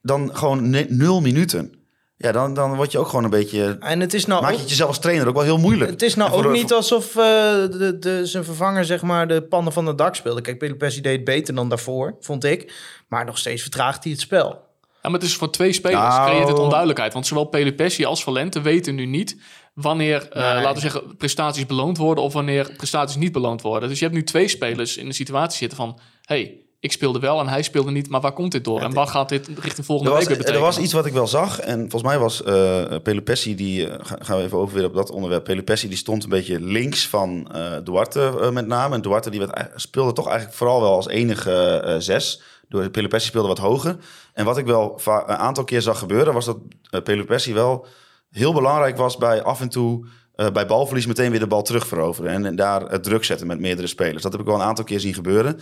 dan 0.02 0.36
gewoon 0.36 0.70
nul 0.88 1.20
minuten. 1.20 1.77
Ja, 2.20 2.32
dan, 2.32 2.54
dan 2.54 2.74
word 2.76 2.92
je 2.92 2.98
ook 2.98 3.08
gewoon 3.08 3.24
een 3.24 3.30
beetje... 3.30 3.76
En 3.80 4.00
het 4.00 4.14
is 4.14 4.26
nou 4.26 4.42
Maak 4.42 4.52
je 4.52 4.58
het 4.58 4.68
jezelf 4.68 4.88
als 4.88 4.98
trainer 4.98 5.28
ook 5.28 5.34
wel 5.34 5.42
heel 5.42 5.58
moeilijk. 5.58 5.90
Het 5.90 6.02
is 6.02 6.14
nou 6.14 6.32
ook 6.32 6.42
de- 6.42 6.48
niet 6.48 6.72
alsof 6.72 7.08
eh, 7.08 7.14
de, 7.14 7.96
de, 8.00 8.26
zijn 8.26 8.44
vervanger 8.44 8.84
zeg 8.84 9.02
maar 9.02 9.28
de 9.28 9.42
pannen 9.42 9.72
van 9.72 9.86
het 9.86 9.98
dak 9.98 10.14
speelde. 10.14 10.40
Kijk, 10.40 10.58
Pelopessi 10.58 11.00
deed 11.00 11.12
het 11.16 11.24
beter 11.24 11.54
dan 11.54 11.68
daarvoor, 11.68 12.16
vond 12.20 12.44
ik. 12.44 12.72
Maar 13.08 13.24
nog 13.24 13.38
steeds 13.38 13.62
vertraagt 13.62 14.02
hij 14.02 14.12
het 14.12 14.20
spel. 14.20 14.66
Ja, 15.02 15.08
maar 15.10 15.20
het 15.20 15.28
is 15.28 15.36
voor 15.36 15.50
twee 15.50 15.72
spelers 15.72 16.14
Nou. 16.16 16.30
creëert 16.30 16.48
het 16.48 16.58
onduidelijkheid. 16.58 17.12
Want 17.12 17.26
zowel 17.26 17.44
Pelupessi 17.44 18.04
als 18.04 18.22
Valente 18.22 18.60
weten 18.60 18.94
nu 18.94 19.06
niet 19.06 19.36
wanneer, 19.74 20.28
eh, 20.28 20.42
laten 20.42 20.74
we 20.74 20.80
zeggen, 20.80 21.16
prestaties 21.16 21.66
beloond 21.66 21.96
worden 21.96 22.24
of 22.24 22.32
wanneer 22.32 22.72
prestaties 22.76 23.16
niet 23.16 23.32
beloond 23.32 23.62
worden. 23.62 23.88
Dus 23.88 23.98
je 23.98 24.04
hebt 24.04 24.16
nu 24.16 24.24
twee 24.24 24.48
spelers 24.48 24.96
in 24.96 25.06
de 25.06 25.14
situatie 25.14 25.58
zitten 25.58 25.76
van, 25.76 25.98
hey, 26.22 26.60
ik 26.80 26.92
speelde 26.92 27.18
wel 27.18 27.40
en 27.40 27.48
hij 27.48 27.62
speelde 27.62 27.90
niet, 27.90 28.08
maar 28.08 28.20
waar 28.20 28.32
komt 28.32 28.52
dit 28.52 28.64
door? 28.64 28.80
En 28.80 28.92
wat 28.92 29.08
gaat 29.08 29.28
dit 29.28 29.48
richting 29.60 29.86
volgende 29.86 30.12
was, 30.12 30.26
week 30.26 30.38
weer 30.38 30.54
er 30.54 30.60
was 30.60 30.78
iets 30.78 30.92
wat 30.92 31.06
ik 31.06 31.12
wel 31.12 31.26
zag. 31.26 31.60
En 31.60 31.78
volgens 31.80 32.02
mij 32.02 32.18
was 32.18 32.42
eh 32.42 32.84
Pelupessi, 33.02 33.54
die 33.54 33.88
eh, 33.88 34.06
ga- 34.06 34.16
gaan 34.20 34.36
we 34.38 34.42
even 34.44 34.58
over 34.58 34.74
weer 34.76 34.84
op 34.86 34.94
dat 34.94 35.10
onderwerp. 35.10 35.44
Pelupessi 35.44 35.88
die 35.88 35.96
stond 35.96 36.22
een 36.24 36.28
beetje 36.28 36.60
links 36.60 37.06
van 37.08 37.50
eh, 37.52 37.72
Duarte 37.84 38.50
met 38.52 38.66
name. 38.66 38.94
En 38.94 39.02
Duarte 39.02 39.30
die 39.30 39.40
werd, 39.40 39.70
speelde 39.74 40.12
toch 40.12 40.26
eigenlijk 40.26 40.56
vooral 40.56 40.80
wel 40.80 40.94
als 40.94 41.08
enige 41.08 41.96
zes. 41.98 42.42
Door 42.68 42.90
Pelupessi 42.90 43.28
speelde 43.28 43.48
wat 43.48 43.58
hoger. 43.58 43.96
En 44.32 44.44
wat 44.44 44.58
ik 44.58 44.66
wel 44.66 45.00
een 45.04 45.22
aantal 45.36 45.64
keer 45.64 45.82
zag 45.82 45.98
gebeuren, 45.98 46.34
was 46.34 46.44
dat 46.44 46.58
uh, 46.90 47.00
Pelupessi 47.02 47.54
wel 47.54 47.86
heel 48.30 48.52
belangrijk 48.52 48.96
was 48.96 49.16
bij 49.16 49.42
af 49.42 49.60
en 49.60 49.68
toe. 49.68 50.06
bij 50.52 50.66
balverlies 50.66 51.06
meteen 51.06 51.30
weer 51.30 51.40
de 51.40 51.46
bal 51.46 51.62
terugveroveren. 51.62 52.30
En, 52.32 52.46
en 52.46 52.56
daar 52.56 52.80
het 52.80 53.02
druk 53.02 53.24
zetten 53.24 53.46
met 53.46 53.58
meerdere 53.60 53.86
spelers. 53.88 54.22
Dat 54.22 54.32
heb 54.32 54.40
ik 54.40 54.46
wel 54.46 54.54
een 54.56 54.60
aantal 54.66 54.84
keer 54.84 55.00
zien 55.00 55.14
gebeuren. 55.14 55.60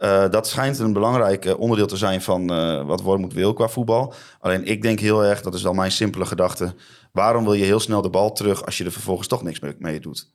Eh, 0.00 0.28
dat 0.30 0.48
schijnt 0.48 0.78
een 0.78 0.92
belangrijk 0.92 1.44
eh, 1.44 1.58
onderdeel 1.58 1.86
te 1.86 1.96
zijn 1.96 2.22
van 2.22 2.52
eh, 2.52 2.86
wat 2.86 3.00
Wormoed 3.00 3.32
wil 3.32 3.52
qua 3.52 3.68
voetbal. 3.68 4.14
Alleen 4.40 4.64
ik 4.64 4.82
denk 4.82 5.00
heel 5.00 5.24
erg, 5.24 5.40
dat 5.42 5.54
is 5.54 5.62
wel 5.62 5.72
mijn 5.74 5.92
simpele 5.92 6.26
gedachte. 6.26 6.74
Waarom 7.12 7.44
wil 7.44 7.52
je 7.54 7.64
heel 7.64 7.80
snel 7.80 8.02
de 8.02 8.10
bal 8.10 8.32
terug 8.32 8.64
als 8.64 8.78
je 8.78 8.84
er 8.84 8.92
vervolgens 8.92 9.28
toch 9.28 9.42
niks 9.42 9.60
mee, 9.60 9.74
mee 9.78 10.00
doet? 10.00 10.30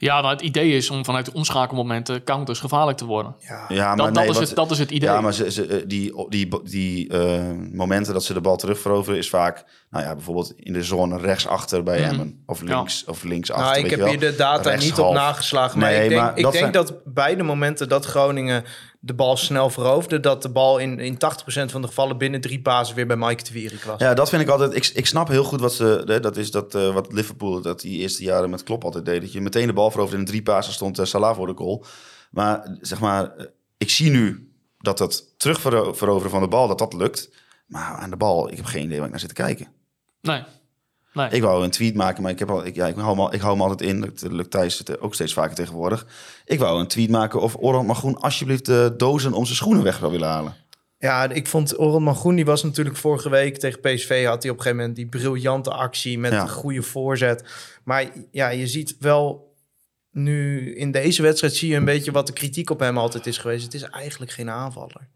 Ja, 0.00 0.20
nou, 0.20 0.32
het 0.32 0.42
idee 0.42 0.72
is 0.76 0.90
om 0.90 1.04
vanuit 1.04 1.24
de 1.24 1.32
omschakelmomenten 1.32 2.24
counters 2.24 2.60
gevaarlijk 2.60 2.98
te 2.98 3.04
worden. 3.04 3.34
Ja, 3.38 3.64
Ja, 3.68 3.94
Dat, 3.94 4.14
dat, 4.14 4.24
is, 4.24 4.30
wat- 4.38 4.46
het, 4.46 4.54
dat 4.56 4.70
is 4.70 4.78
het 4.78 4.90
idee. 4.90 5.08
Ja, 5.08 5.20
maar 5.20 5.32
ze, 5.34 5.50
ze, 5.50 5.84
die, 5.86 6.28
die, 6.28 6.48
die 6.62 7.08
eh, 7.08 7.42
momenten 7.72 8.12
dat 8.12 8.24
ze 8.24 8.32
de 8.34 8.40
bal 8.40 8.56
terugveroveren 8.56 9.18
is 9.18 9.28
vaak, 9.28 9.64
nou 9.90 10.04
ja, 10.04 10.14
bijvoorbeeld 10.14 10.52
in 10.56 10.72
de 10.72 10.82
zone 10.82 11.18
rechtsachter 11.18 11.82
bij 11.82 12.00
Mhm. 12.00 12.08
Emmen. 12.10 12.42
Of 12.46 12.60
links, 12.60 13.04
of 13.04 13.22
linksachter, 13.22 13.64
Nou, 13.66 13.76
ik 13.76 13.82
weet 13.82 13.90
heb 13.90 13.98
je 14.00 14.04
wel. 14.04 14.14
hier 14.20 14.30
de 14.30 14.36
data 14.36 14.74
niet 14.74 14.98
op 14.98 15.14
nageslagen. 15.14 15.78
Maar 15.78 15.90
Nee, 15.90 16.02
ik 16.02 16.08
denk, 16.08 16.20
maar 16.20 16.36
ik 16.36 16.42
dat 16.42 16.52
denk 16.52 16.74
zijn- 16.74 16.84
dat 16.86 16.94
beide 17.04 17.42
momenten 17.42 17.88
dat 17.88 18.04
Groningen 18.04 18.64
de 19.00 19.14
bal 19.14 19.36
snel 19.36 19.70
veroverde... 19.70 20.20
dat 20.20 20.42
de 20.42 20.48
bal 20.48 20.78
in, 20.78 20.98
in 20.98 21.14
80% 21.14 21.18
van 21.46 21.82
de 21.82 21.88
gevallen 21.88 22.18
binnen 22.18 22.40
drie 22.40 22.60
bazen 22.60 22.94
weer 22.94 23.06
bij 23.06 23.16
Mike 23.16 23.44
de 23.44 23.52
Wierik 23.52 23.82
was. 23.82 24.00
Ja, 24.00 24.14
dat 24.14 24.28
vind 24.28 24.42
ik 24.42 24.48
altijd. 24.48 24.74
Ik, 24.74 24.86
ik 24.86 25.06
snap 25.06 25.28
heel 25.28 25.44
goed 25.44 25.60
wat 25.60 25.72
ze. 25.72 26.02
hè, 26.06 26.20
Dat 26.20 26.36
is 26.36 26.50
dat 26.50 26.74
eh, 26.74 26.94
wat 26.94 27.12
Liverpool 27.12 27.60
dat 27.60 27.80
die 27.80 27.98
eerste 27.98 28.22
jaren 28.22 28.50
met 28.50 28.62
Klopp 28.62 28.84
altijd 28.84 29.04
deed. 29.04 29.20
Dat 29.20 29.32
je 29.32 29.40
meteen 29.40 29.66
de 29.66 29.72
bal 29.72 29.90
veroverde 29.90 30.16
en 30.16 30.22
in 30.22 30.28
drie 30.28 30.42
pasen 30.42 30.72
stond 30.72 30.98
uh, 30.98 31.04
Salah 31.04 31.36
voor 31.36 31.46
de 31.46 31.56
goal. 31.56 31.84
Maar 32.30 32.76
zeg 32.80 33.00
maar, 33.00 33.36
eh, 33.36 33.46
ik 33.76 33.90
zie 33.90 34.10
nu 34.10 34.52
dat 34.78 34.98
het 34.98 35.38
terugveroveren 35.38 36.30
van 36.30 36.40
de 36.40 36.48
bal 36.48 36.68
dat 36.68 36.78
dat 36.78 36.92
lukt. 36.92 37.30
Maar 37.66 37.94
aan 37.94 38.10
de 38.10 38.16
bal, 38.16 38.50
ik 38.50 38.56
heb 38.56 38.64
geen 38.66 38.84
idee 38.84 38.96
waar 38.96 39.04
ik 39.04 39.10
naar 39.10 39.20
zit 39.20 39.28
te 39.28 39.34
kijken. 39.34 39.66
Nee. 40.20 40.42
Nee. 41.18 41.30
Ik 41.30 41.42
wou 41.42 41.64
een 41.64 41.70
tweet 41.70 41.94
maken, 41.94 42.22
maar 42.22 42.30
ik, 42.32 42.38
heb 42.38 42.50
al, 42.50 42.66
ik, 42.66 42.74
ja, 42.74 42.86
ik, 42.86 42.94
hou, 42.96 43.16
me, 43.16 43.22
al- 43.22 43.34
ik 43.34 43.40
hou 43.40 43.56
me 43.56 43.62
altijd 43.62 43.90
in. 43.90 44.00
Dat 44.00 44.32
lukt 44.32 44.50
Thijs 44.50 44.78
het 44.78 45.00
ook 45.00 45.14
steeds 45.14 45.32
vaker 45.32 45.54
tegenwoordig. 45.54 46.06
Ik 46.44 46.58
wou 46.58 46.80
een 46.80 46.86
tweet 46.86 47.10
maken 47.10 47.40
of 47.40 47.56
Orhan 47.58 47.86
Magroen 47.86 48.16
alsjeblieft 48.18 48.66
de 48.66 48.94
dozen 48.96 49.32
om 49.32 49.44
zijn 49.44 49.56
schoenen 49.56 49.82
weg 49.82 49.98
zou 49.98 50.10
willen 50.10 50.28
halen. 50.28 50.54
Ja, 50.98 51.28
ik 51.30 51.46
vond 51.46 51.78
Orhan 51.78 52.02
Mangoen, 52.02 52.34
die 52.34 52.44
was 52.44 52.62
natuurlijk 52.62 52.96
vorige 52.96 53.30
week 53.30 53.58
tegen 53.58 53.80
PSV... 53.80 54.24
had 54.26 54.42
hij 54.42 54.50
op 54.52 54.56
een 54.56 54.62
gegeven 54.62 54.76
moment 54.76 54.96
die 54.96 55.06
briljante 55.06 55.70
actie 55.70 56.18
met 56.18 56.32
Ja. 56.32 56.42
een 56.42 56.48
goede 56.48 56.82
voorzet. 56.82 57.44
Maar 57.84 58.10
ja, 58.30 58.48
je 58.48 58.66
ziet 58.66 58.96
wel 59.00 59.52
nu 60.10 60.74
in 60.76 60.90
deze 60.90 61.22
wedstrijd... 61.22 61.54
zie 61.54 61.68
je 61.68 61.76
een 61.76 61.84
beetje 61.84 62.12
wat 62.12 62.26
de 62.26 62.32
kritiek 62.32 62.70
op 62.70 62.80
hem 62.80 62.98
altijd 62.98 63.26
is 63.26 63.38
geweest. 63.38 63.64
Het 63.64 63.74
is 63.74 63.82
eigenlijk 63.82 64.30
geen 64.32 64.50
aanvaller. 64.50 65.08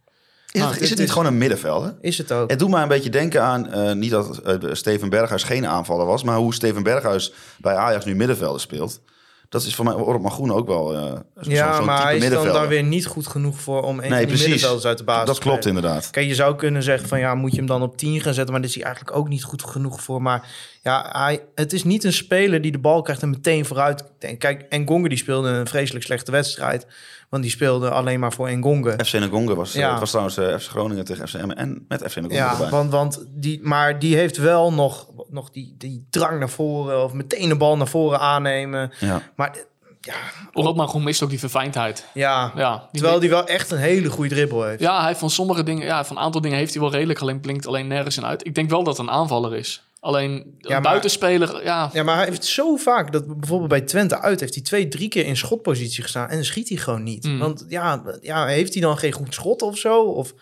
Is, 0.52 0.62
Ah, 0.62 0.70
het, 0.70 0.80
is 0.80 0.88
het 0.90 0.98
niet 0.98 1.06
is- 1.08 1.12
gewoon 1.14 1.26
een 1.28 1.38
middenvelder? 1.38 1.94
Is 2.00 2.18
het 2.18 2.32
ook? 2.32 2.50
Het 2.50 2.58
doet 2.58 2.70
mij 2.70 2.82
een 2.82 2.88
beetje 2.88 3.10
denken 3.10 3.42
aan, 3.42 3.72
eh, 3.72 3.92
niet 3.92 4.10
dat 4.10 4.38
eh, 4.38 4.54
Steven 4.72 5.08
Berghuis 5.08 5.42
geen 5.42 5.66
aanvaller 5.66 6.06
was, 6.06 6.22
maar 6.22 6.36
hoe 6.36 6.54
Steven 6.54 6.82
Berghuis 6.82 7.32
bij 7.58 7.74
Ajax 7.74 8.04
nu 8.04 8.14
middenvelder 8.14 8.60
speelt. 8.60 9.00
Dat 9.48 9.62
is 9.62 9.74
voor 9.74 9.84
mij 9.84 9.94
Orop 9.94 10.22
Magroen 10.22 10.52
ook 10.52 10.66
wel 10.66 10.88
zo- 10.88 11.22
Ja, 11.40 11.80
maar 11.80 12.02
hij 12.02 12.16
is 12.16 12.30
dan 12.30 12.44
daar 12.46 12.68
weer 12.68 12.82
niet 12.82 13.06
goed 13.06 13.26
genoeg 13.26 13.60
voor 13.60 13.82
om 13.82 13.88
een 13.88 14.00
Nee, 14.00 14.08
van 14.08 14.18
die 14.18 14.26
precies. 14.26 14.46
middenvelders 14.46 14.84
uit 14.86 14.98
de 14.98 15.04
basis 15.04 15.26
Dat 15.26 15.34
te 15.34 15.40
klopt 15.40 15.58
krijgen. 15.58 15.82
inderdaad. 15.82 16.10
Kijk, 16.10 16.26
je 16.26 16.34
zou 16.34 16.56
kunnen 16.56 16.82
zeggen 16.82 17.08
van 17.08 17.18
ja, 17.18 17.34
moet 17.34 17.50
je 17.50 17.56
hem 17.56 17.66
dan 17.66 17.82
op 17.82 17.96
10 17.96 18.20
gaan 18.20 18.34
zetten, 18.34 18.52
maar 18.52 18.60
daar 18.60 18.68
is 18.70 18.74
hij 18.76 18.84
eigenlijk 18.84 19.16
ook 19.16 19.28
niet 19.28 19.44
goed 19.44 19.64
genoeg 19.64 20.02
voor. 20.02 20.22
Maar 20.22 20.48
ja, 20.82 21.08
hij, 21.12 21.40
het 21.54 21.72
is 21.72 21.84
niet 21.84 22.04
een 22.04 22.12
speler 22.12 22.60
die 22.60 22.72
de 22.72 22.78
bal 22.78 23.02
krijgt 23.02 23.22
en 23.22 23.30
meteen 23.30 23.64
vooruit. 23.64 24.04
Kijk, 24.38 24.66
Engonge 24.68 25.08
die 25.08 25.18
speelde 25.18 25.48
een 25.48 25.66
vreselijk 25.66 26.04
slechte 26.04 26.30
wedstrijd, 26.30 26.86
want 27.32 27.44
die 27.44 27.52
speelde 27.52 27.90
alleen 27.90 28.20
maar 28.20 28.32
voor 28.32 28.48
Engonge. 28.48 28.92
FC 29.04 29.12
Ngonga 29.12 29.54
was, 29.54 29.74
eh, 29.74 29.80
Ja. 29.80 29.90
het 29.90 29.98
was 30.00 30.08
trouwens 30.10 30.36
eh, 30.36 30.56
FC 30.58 30.68
Groningen 30.70 31.04
tegen 31.04 31.28
FCM 31.28 31.50
en 31.50 31.84
met 31.88 32.02
FC 32.10 32.16
Ngonga 32.16 32.34
Ja, 32.34 32.50
erbij. 32.52 32.68
want, 32.70 32.90
want 32.90 33.24
die, 33.28 33.60
maar 33.62 33.98
die 33.98 34.16
heeft 34.16 34.36
wel 34.36 34.72
nog, 34.72 35.06
nog 35.30 35.50
die, 35.50 35.74
die 35.78 36.06
drang 36.10 36.38
naar 36.38 36.48
voren 36.50 37.04
of 37.04 37.12
meteen 37.12 37.48
de 37.48 37.56
bal 37.56 37.76
naar 37.76 37.88
voren 37.88 38.20
aannemen. 38.20 38.92
Ja. 39.00 39.22
Maar 39.36 39.56
ja, 40.00 40.14
Orad 40.52 40.76
Magroen 40.76 41.02
mist 41.02 41.22
ook 41.22 41.30
die 41.30 41.38
verfijndheid. 41.38 42.06
ja, 42.14 42.52
Ja, 42.56 42.76
die 42.90 43.00
terwijl 43.00 43.20
die 43.20 43.30
wel 43.30 43.46
echt 43.46 43.70
een 43.70 43.78
hele 43.78 44.10
goede 44.10 44.30
dribbel 44.34 44.62
heeft. 44.64 44.80
Ja, 44.80 44.98
hij 44.98 45.06
heeft 45.06 45.18
van 45.20 45.30
sommige 45.30 45.62
dingen, 45.62 45.84
ja, 45.86 46.04
van 46.04 46.16
een 46.16 46.22
aantal 46.22 46.40
dingen 46.40 46.58
heeft 46.58 46.72
hij 46.72 46.82
wel 46.82 46.90
redelijk, 46.92 47.20
alleen 47.20 47.40
blinkt 47.40 47.66
alleen 47.66 47.86
nergens 47.86 48.16
in 48.16 48.24
uit. 48.24 48.46
Ik 48.46 48.54
denk 48.54 48.70
wel 48.70 48.82
dat 48.84 48.96
het 48.96 49.06
een 49.06 49.12
aanvaller 49.12 49.56
is. 49.56 49.82
Alleen 50.02 50.30
een 50.30 50.54
Ja, 50.58 50.68
maar- 50.70 50.80
buitenspeler, 50.82 51.64
ja, 51.64 51.90
Ja, 51.92 52.02
maar 52.02 52.16
hij 52.16 52.24
heeft 52.24 52.44
zo 52.44 52.76
vaak 52.76 53.12
dat 53.12 53.38
bijvoorbeeld 53.38 53.68
bij 53.70 53.80
Twente 53.80 54.20
uit 54.20 54.40
heeft 54.40 54.54
hij 54.54 54.62
twee, 54.62 54.88
drie 54.88 55.08
keer 55.08 55.24
in 55.26 55.36
schotpositie 55.36 56.02
gestaan 56.02 56.28
en 56.28 56.34
dan 56.34 56.44
schiet 56.44 56.68
hij 56.68 56.78
gewoon 56.78 57.02
niet. 57.02 57.24
Mm. 57.24 57.38
Want 57.38 57.64
ja, 57.68 58.02
ja, 58.20 58.46
heeft 58.46 58.72
hij 58.72 58.82
dan 58.82 58.98
geen 58.98 59.12
goed 59.12 59.34
schot 59.34 59.62
of 59.62 59.78
zo? 59.78 60.02
Of 60.02 60.34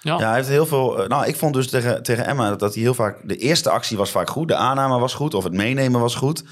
ja. 0.00 0.18
Ja, 0.18 0.26
hij 0.26 0.36
heeft 0.36 0.48
heel 0.48 0.66
veel. 0.66 1.02
eh, 1.02 1.08
nou, 1.08 1.26
ik 1.26 1.36
vond 1.36 1.54
dus 1.54 1.68
tegen, 1.68 2.02
tegen 2.02 2.26
Emma 2.26 2.48
dat, 2.48 2.58
dat 2.60 2.74
hij 2.74 2.82
heel 2.82 2.94
vaak. 2.94 3.28
De 3.28 3.36
eerste 3.36 3.70
actie 3.70 3.96
was 3.96 4.10
vaak 4.10 4.30
goed, 4.30 4.48
de 4.48 4.54
aanname 4.56 4.98
was 4.98 5.14
goed, 5.14 5.34
of 5.34 5.44
het 5.44 5.52
meenemen 5.52 6.00
was 6.00 6.14
goed. 6.14 6.42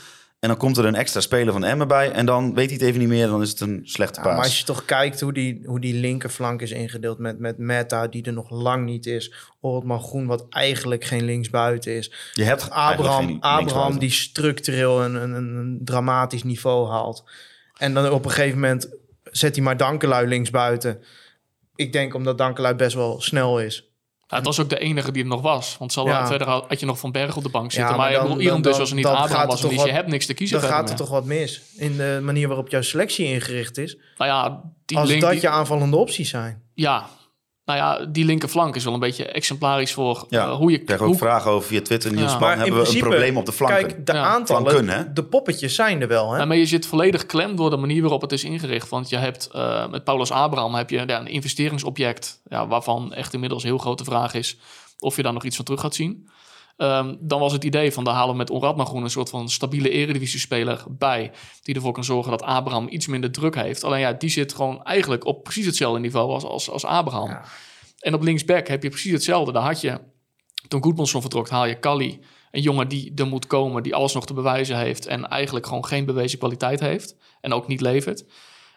En 0.41 0.49
dan 0.49 0.57
komt 0.57 0.77
er 0.77 0.85
een 0.85 0.95
extra 0.95 1.21
speler 1.21 1.53
van 1.53 1.65
Emma 1.65 1.87
bij. 1.87 2.11
En 2.11 2.27
dan 2.27 2.55
weet 2.55 2.67
hij 2.67 2.75
het 2.75 2.87
even 2.87 3.01
niet 3.01 3.09
meer. 3.09 3.27
Dan 3.27 3.43
is 3.43 3.51
het 3.51 3.61
een 3.61 3.81
slechte 3.85 4.21
Ja, 4.21 4.27
maar 4.27 4.45
als 4.45 4.59
je 4.59 4.65
toch 4.65 4.85
kijkt 4.85 5.21
hoe 5.21 5.33
die, 5.33 5.63
hoe 5.65 5.81
die 5.81 5.95
linkerflank 5.95 6.63
is 6.63 6.71
ingedeeld 6.71 7.19
met, 7.19 7.39
met 7.39 7.59
Meta, 7.59 8.07
die 8.07 8.23
er 8.23 8.33
nog 8.33 8.51
lang 8.51 8.85
niet 8.85 9.07
is. 9.07 9.35
Ortman 9.61 10.03
Groen, 10.03 10.27
wat 10.27 10.47
eigenlijk 10.51 11.05
geen 11.05 11.25
linksbuiten 11.25 11.97
is. 11.97 12.33
je 12.33 12.43
hebt 12.43 12.71
Abraham, 12.71 13.37
Abraham 13.41 13.99
die 13.99 14.11
structureel 14.11 15.05
een, 15.05 15.15
een, 15.15 15.35
een 15.35 15.81
dramatisch 15.85 16.43
niveau 16.43 16.89
haalt. 16.89 17.25
En 17.77 17.95
dan 17.95 18.11
op 18.11 18.25
een 18.25 18.31
gegeven 18.31 18.61
moment 18.61 18.89
zet 19.25 19.55
hij 19.55 19.65
maar 19.65 19.77
Dankelui 19.77 20.27
linksbuiten. 20.27 21.03
Ik 21.75 21.93
denk 21.93 22.15
omdat 22.15 22.39
Dankelui 22.39 22.75
best 22.75 22.95
wel 22.95 23.21
snel 23.21 23.61
is. 23.61 23.90
Het 24.31 24.45
was 24.45 24.61
ook 24.61 24.69
de 24.69 24.79
enige 24.79 25.13
die 25.13 25.23
er 25.23 25.29
nog 25.29 25.41
was. 25.41 25.77
Want 25.79 25.93
zal 25.93 26.07
Ja. 26.07 26.27
verder 26.27 26.47
had 26.49 26.65
had 26.69 26.81
je 26.81 26.87
nog 26.87 26.99
Van 26.99 27.13
Berg 27.13 27.37
op 27.37 27.43
de 27.43 27.49
bank 27.49 27.73
zitten. 27.73 27.91
Ja, 27.91 27.97
maar 27.97 28.13
dan- 28.13 28.39
dan- 28.45 28.63
dus 28.63 28.79
was 28.79 28.91
er 28.91 28.97
niet, 28.97 29.07
Abraham 29.07 29.47
was 29.47 29.63
niet. 29.63 29.83
Je 29.83 29.91
hebt 29.93 30.09
niks 30.09 30.27
te 30.27 30.35
kiezen 30.35 30.61
Dan 30.61 30.69
gaat 30.69 30.83
er 30.83 30.89
meer. 30.89 30.97
toch 30.97 31.09
wat 31.09 31.25
mis 31.25 31.63
in 31.77 31.97
de 31.97 32.19
manier 32.23 32.47
waarop 32.49 32.69
jouw 32.69 32.83
selectie 32.83 33.27
ingericht 33.27 33.79
is. 33.79 33.97
Nou 34.17 34.31
ja, 34.31 34.63
die 34.85 34.99
Als 34.99 35.09
link, 35.09 35.21
dat 35.21 35.31
die- 35.31 35.41
je 35.41 35.49
aanvallende 35.49 35.97
opties 35.97 36.31
zijn. 36.31 36.63
ja, 36.75 37.07
nou 37.71 37.83
ja, 37.83 38.07
die 38.07 38.25
linkerflank 38.25 38.77
is 38.77 38.85
wel 38.85 38.95
een 38.95 39.01
beetje 39.01 39.25
exemplarisch 39.25 39.93
voor 39.93 40.27
Ja, 40.29 40.47
eh, 40.47 40.55
hoe 40.55 40.71
je... 40.71 40.79
Ik 40.79 40.87
krijg 40.87 41.01
ook 41.01 41.07
hoe, 41.07 41.17
vragen 41.17 41.51
over 41.51 41.69
via 41.69 41.81
Twitter. 41.83 42.13
Niels 42.13 42.33
Ja. 42.33 42.39
Maar 42.39 42.59
hebben 42.59 42.83
we 42.83 42.89
een 42.89 42.99
probleem 42.99 43.37
op 43.37 43.47
de 43.47 43.53
flanken? 43.53 43.87
Kijk, 43.87 44.07
de 44.07 44.13
Ja. 44.13 44.23
aantallen, 44.23 44.71
Flanken, 44.71 44.95
hè? 44.95 45.13
de 45.13 45.25
poppetjes 45.25 45.75
zijn 45.75 46.01
er 46.01 46.09
wel. 46.09 46.33
Hè? 46.33 46.39
Ja, 46.39 46.45
maar 46.45 46.57
je 46.57 46.67
zit 46.67 46.87
volledig 46.87 47.27
klem 47.27 47.57
door 47.57 47.71
de 47.71 47.77
manier 47.77 48.01
waarop 48.01 48.21
het 48.21 48.33
is 48.33 48.45
ingericht. 48.45 48.89
Want 48.89 49.09
je 49.09 49.17
hebt 49.17 49.49
eh, 49.53 49.89
met 49.89 50.05
Paulus 50.05 50.31
Abraham 50.31 50.75
heb 50.75 50.91
je 50.91 51.03
ja, 51.07 51.21
een 51.21 51.27
investeringsobject... 51.27 52.41
Ja, 52.49 52.67
waarvan 52.67 53.13
echt 53.13 53.33
inmiddels 53.33 53.63
een 53.63 53.69
heel 53.69 53.79
grote 53.79 54.05
vraag 54.05 54.35
is... 54.35 54.59
of 54.99 55.17
je 55.17 55.23
daar 55.23 55.33
nog 55.33 55.45
iets 55.45 55.57
van 55.57 55.65
terug 55.65 55.81
gaat 55.81 55.95
zien. 55.95 56.29
Ehm, 56.81 57.15
dan 57.21 57.41
was 57.41 57.53
het 57.53 57.65
idee 57.65 57.93
van 57.93 58.05
daar 58.05 58.15
halen 58.15 58.31
we 58.31 58.37
met 58.37 58.51
Onradma 58.51 58.85
Groen... 58.85 59.03
een 59.03 59.11
soort 59.11 59.31
van 59.31 59.49
stabiele 59.49 59.91
eredivisie-speler 59.91 60.85
bij... 60.89 61.33
die 61.63 61.75
ervoor 61.75 61.93
kan 61.93 62.05
zorgen 62.05 62.31
dat 62.31 62.43
Abraham 62.43 62.87
iets 62.91 63.07
minder 63.07 63.31
druk 63.33 63.55
heeft. 63.55 63.85
Alleen 63.85 64.01
ja, 64.01 64.13
die 64.13 64.31
zit 64.31 64.55
gewoon 64.55 64.83
eigenlijk 64.83 65.25
op 65.25 65.43
precies 65.43 65.67
hetzelfde 65.67 66.01
niveau 66.01 66.31
als, 66.33 66.45
als, 66.45 66.71
als 66.71 66.85
Abraham. 66.85 67.29
Ja. 67.29 67.45
En 67.99 68.15
op 68.15 68.23
linksback 68.23 68.67
heb 68.69 68.83
je 68.83 68.89
precies 68.89 69.13
hetzelfde. 69.13 69.53
Daar 69.53 69.63
had 69.63 69.81
je, 69.81 70.01
toen 70.69 70.83
Goedmanson 70.83 71.21
vertrok, 71.21 71.49
haal 71.49 71.67
je 71.67 71.79
Kali. 71.79 72.21
Een 72.51 72.63
jongen 72.63 72.89
die 72.89 73.13
er 73.15 73.27
moet 73.27 73.47
komen, 73.47 73.83
die 73.83 73.95
alles 73.95 74.15
nog 74.15 74.27
te 74.27 74.35
bewijzen 74.35 74.77
heeft... 74.77 75.07
en 75.07 75.29
eigenlijk 75.29 75.67
gewoon 75.67 75.85
geen 75.85 76.05
bewezen 76.05 76.39
kwaliteit 76.39 76.81
heeft. 76.81 77.17
En 77.41 77.53
ook 77.53 77.67
niet 77.67 77.81
levert. 77.81 78.25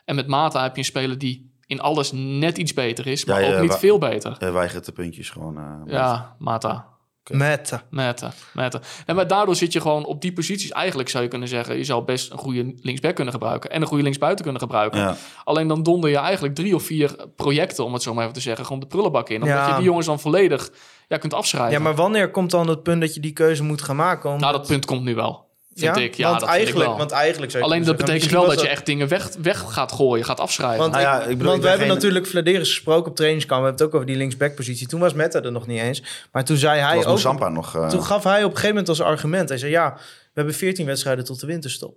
En 0.06 0.16
met 0.16 0.28
Mata 0.28 0.62
heb 0.63 0.72
je 0.72 0.78
een 0.78 0.86
speler 0.86 1.18
die 1.18 1.52
in 1.66 1.80
alles 1.82 2.12
net 2.13 2.58
iets 2.58 2.74
beter 2.74 3.08
is, 3.08 3.26
maar 3.26 3.42
Ja, 3.42 3.56
ook 3.56 3.62
niet 3.62 3.76
veel 3.76 3.98
beter. 3.98 4.36
Hij 4.39 4.52
weigert 4.52 4.86
de 4.86 4.92
puntjes 4.92 5.30
gewoon. 5.30 5.58
eh, 5.58 5.63
Ja, 5.86 6.36
Mata. 6.39 6.93
Met. 7.32 7.72
Meta, 7.90 8.34
meta. 8.54 8.82
En 9.06 9.16
maar 9.16 9.28
daardoor 9.28 9.56
zit 9.56 9.74
je 9.74 9.82
gewoon 9.82 10.06
op 10.06 10.22
die 10.22 10.34
posities. 10.34 10.72
Eigenlijk 10.72 11.10
zou 11.10 11.24
je 11.24 11.30
kunnen 11.30 11.48
zeggen, 11.48 11.78
je 11.78 11.84
zou 11.84 12.04
best 12.04 12.32
een 12.32 12.38
goede 12.38 12.74
linksback 12.82 13.16
kunnen 13.16 13.34
gebruiken 13.34 13.70
en 13.70 13.82
een 13.82 13.88
goede 13.88 14.04
linksbuiten 14.04 14.44
kunnen 14.44 14.62
gebruiken. 14.62 15.00
Ja. 15.00 15.16
Alleen 15.44 15.68
dan 15.68 15.84
donder 15.84 16.10
je 16.10 16.18
eigenlijk 16.18 16.56
drie 16.56 16.76
of 16.76 16.84
vier 16.84 17.16
projecten, 17.36 17.86
om 17.86 17.94
het 17.94 18.02
zo 18.02 18.14
maar 18.14 18.22
even 18.24 18.36
te 18.36 18.42
zeggen, 18.42 18.66
gewoon 18.66 18.80
de 18.82 18.88
prullenbak 18.88 19.30
in. 19.30 19.42
Omdat 19.42 19.58
Ja. 19.58 19.70
je 19.70 19.76
die 19.76 19.84
jongens 19.84 20.06
dan 20.06 20.20
volledig 20.20 20.72
ja, 21.08 21.18
kunt 21.18 21.34
afschrijven. 21.34 21.72
Ja, 21.72 21.80
maar 21.80 21.96
wanneer 21.96 22.32
komt 22.32 22.52
dan 22.52 22.68
het 22.68 22.84
punt 22.84 23.02
dat 23.02 23.14
je 23.14 23.20
die 23.20 23.34
keuze 23.34 23.64
moet 23.64 23.82
gaan 23.82 23.96
maken? 23.96 24.30
Omdat- 24.30 24.42
Nou, 24.50 24.58
dat 24.58 24.68
punt 24.68 24.86
komt 24.86 25.04
nu 25.04 25.16
wel, 25.16 25.46
vind 25.76 25.96
ja? 25.96 26.02
ik. 26.02 26.14
Ja, 26.16 26.30
want, 26.30 26.40
dat 26.40 26.50
vind 26.50 26.62
ik 26.62 26.66
eigenlijk, 26.66 26.88
wel. 26.90 26.98
want 26.98 27.12
eigenlijk 27.12 27.52
zou 27.52 27.64
Alleen 27.64 27.84
dat 27.84 27.98
betekent 27.98 28.32
wel 28.32 28.46
dat 28.46 28.62
je 28.62 28.68
echt 28.68 28.86
dingen 28.86 29.08
weg, 29.08 29.30
weg 29.42 29.64
gaat 29.68 29.92
gooien, 29.92 30.26
gaat 30.26 30.40
afschrijven. 30.40 30.78
Want, 30.80 30.92
Nou 30.92 31.04
ja, 31.04 31.22
ik- 31.22 31.28
bedoel, 31.28 31.38
want 31.38 31.48
ik 31.56 31.56
we 31.56 31.62
ben 31.62 31.70
hebben 31.70 31.88
geen- 31.88 31.96
natuurlijk 31.96 32.26
Vladeris 32.28 32.70
gesproken 32.70 33.10
op 33.12 33.16
trainingskamp. 33.16 33.62
We 33.62 33.68
hebben 33.68 33.86
het 33.86 33.94
ook 33.94 34.02
over 34.02 34.14
die 34.14 34.22
linksback-positie. 34.22 34.88
Toen 34.88 35.00
was 35.00 35.14
Meta 35.14 35.42
er 35.42 35.52
nog 35.52 35.68
niet 35.68 35.80
eens. 35.82 36.04
Maar 36.32 36.46
toen 36.46 36.58
zei 36.58 36.80
hij 36.80 37.06
ook... 37.06 37.24
Nog. 37.52 37.76
eh, 37.76 37.88
Toen 37.90 38.04
gaf 38.04 38.24
hij 38.24 38.38
op 38.38 38.44
een 38.44 38.50
gegeven 38.50 38.68
moment 38.70 38.90
als 38.90 39.02
argument. 39.02 39.50
Hij 39.50 39.58
zei, 39.58 39.72
ja, 39.72 39.94
we 39.96 40.32
hebben 40.34 40.54
14 40.54 40.86
wedstrijden 40.86 41.26
tot 41.26 41.40
de 41.40 41.46
winterstop. 41.46 41.96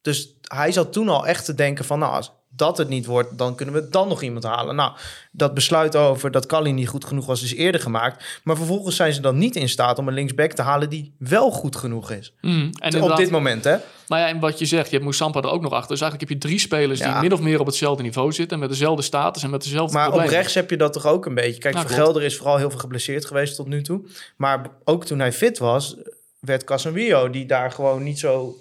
Dus 0.00 0.36
hij 0.40 0.72
zat 0.72 0.92
toen 0.92 1.08
al 1.08 1.26
echt 1.26 1.44
te 1.44 1.54
denken 1.54 1.84
van... 1.84 1.98
nou, 1.98 2.12
als 2.12 2.32
dat 2.56 2.78
het 2.78 2.88
niet 2.88 3.06
wordt, 3.06 3.38
dan 3.38 3.54
kunnen 3.54 3.74
we 3.74 3.88
dan 3.88 4.08
nog 4.08 4.22
iemand 4.22 4.44
halen. 4.44 4.74
Nou, 4.74 4.92
dat 5.30 5.54
besluit 5.54 5.96
over 5.96 6.30
dat 6.30 6.46
Kali 6.46 6.72
niet 6.72 6.88
goed 6.88 7.04
genoeg 7.04 7.26
was... 7.26 7.42
is 7.42 7.54
eerder 7.54 7.80
gemaakt. 7.80 8.40
Maar 8.44 8.56
vervolgens 8.56 8.96
zijn 8.96 9.12
ze 9.12 9.20
dan 9.20 9.38
niet 9.38 9.56
in 9.56 9.68
staat 9.68 9.98
om 9.98 10.08
een 10.08 10.14
linksback 10.14 10.52
te 10.52 10.62
halen... 10.62 10.90
die 10.90 11.14
wel 11.18 11.50
goed 11.50 11.76
genoeg 11.76 12.10
is. 12.10 12.32
Mm, 12.40 12.70
en 12.78 13.02
op 13.02 13.16
dit 13.16 13.30
moment, 13.30 13.64
hè? 13.64 13.76
Nou 14.08 14.22
ja, 14.22 14.28
en 14.28 14.40
wat 14.40 14.58
je 14.58 14.66
zegt, 14.66 14.84
je 14.84 14.90
hebt 14.90 15.04
Moussampa 15.04 15.40
er 15.40 15.50
ook 15.50 15.62
nog 15.62 15.72
achter. 15.72 15.90
Dus 15.90 16.00
eigenlijk 16.00 16.30
heb 16.30 16.40
je 16.40 16.48
drie 16.48 16.60
spelers 16.60 17.00
die 17.00 17.14
min 17.20 17.32
of 17.32 17.40
meer 17.40 17.60
op 17.60 17.66
hetzelfde 17.66 18.02
niveau 18.02 18.32
zitten... 18.32 18.58
met 18.58 18.68
dezelfde 18.68 19.02
status 19.02 19.42
en 19.42 19.50
met 19.50 19.62
dezelfde 19.62 19.96
Maar 19.96 20.12
op 20.12 20.20
rechts 20.20 20.54
heb 20.54 20.70
je 20.70 20.76
dat 20.76 20.92
toch 20.92 21.06
ook 21.06 21.26
een 21.26 21.34
beetje. 21.34 21.60
Kijk, 21.60 21.74
Ja, 21.74 21.80
Van 21.80 21.90
klopt. 21.90 22.02
Gelder 22.02 22.22
is 22.22 22.36
vooral 22.36 22.56
heel 22.56 22.70
veel 22.70 22.78
geblesseerd 22.78 23.24
geweest 23.24 23.56
tot 23.56 23.66
nu 23.66 23.82
toe. 23.82 24.00
Maar 24.36 24.70
ook 24.84 25.04
toen 25.04 25.18
hij 25.18 25.32
fit 25.32 25.58
was, 25.58 25.96
werd 26.40 26.64
Casemiro, 26.64 27.30
die 27.30 27.46
daar 27.46 27.70
gewoon 27.70 28.02
niet 28.02 28.18
zo 28.18 28.56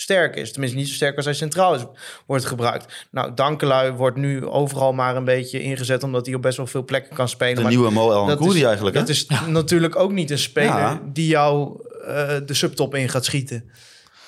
sterk 0.00 0.36
is. 0.36 0.50
Tenminste, 0.52 0.78
niet 0.78 0.88
zo 0.88 0.94
sterk 0.94 1.16
als 1.16 1.24
hij 1.24 1.34
centraal 1.34 1.74
is, 1.74 1.82
wordt 2.26 2.44
gebruikt. 2.44 3.06
Nou, 3.10 3.34
Dankelui 3.34 3.90
wordt 3.90 4.16
nu 4.16 4.46
overal 4.46 4.92
maar 4.92 5.16
een 5.16 5.24
beetje 5.24 5.60
ingezet... 5.62 6.02
omdat 6.02 6.26
hij 6.26 6.34
op 6.34 6.42
best 6.42 6.56
wel 6.56 6.66
veel 6.66 6.84
plekken 6.84 7.14
kan 7.16 7.28
spelen. 7.28 7.54
de 7.54 7.60
maar 7.62 7.70
nieuwe 7.70 7.90
Mo 7.90 8.12
El 8.12 8.26
Nkoudi 8.26 8.64
eigenlijk. 8.64 8.96
hè? 8.96 9.02
dat 9.02 9.10
is 9.10 9.26
natuurlijk 9.46 9.96
ook 9.96 10.12
niet 10.12 10.30
een 10.30 10.38
speler 10.38 10.78
Ja. 10.78 11.00
die 11.12 11.26
jou 11.26 11.82
eh, 12.06 12.28
de 12.46 12.54
subtop 12.54 12.94
in 12.94 13.08
gaat 13.08 13.24
schieten. 13.24 13.70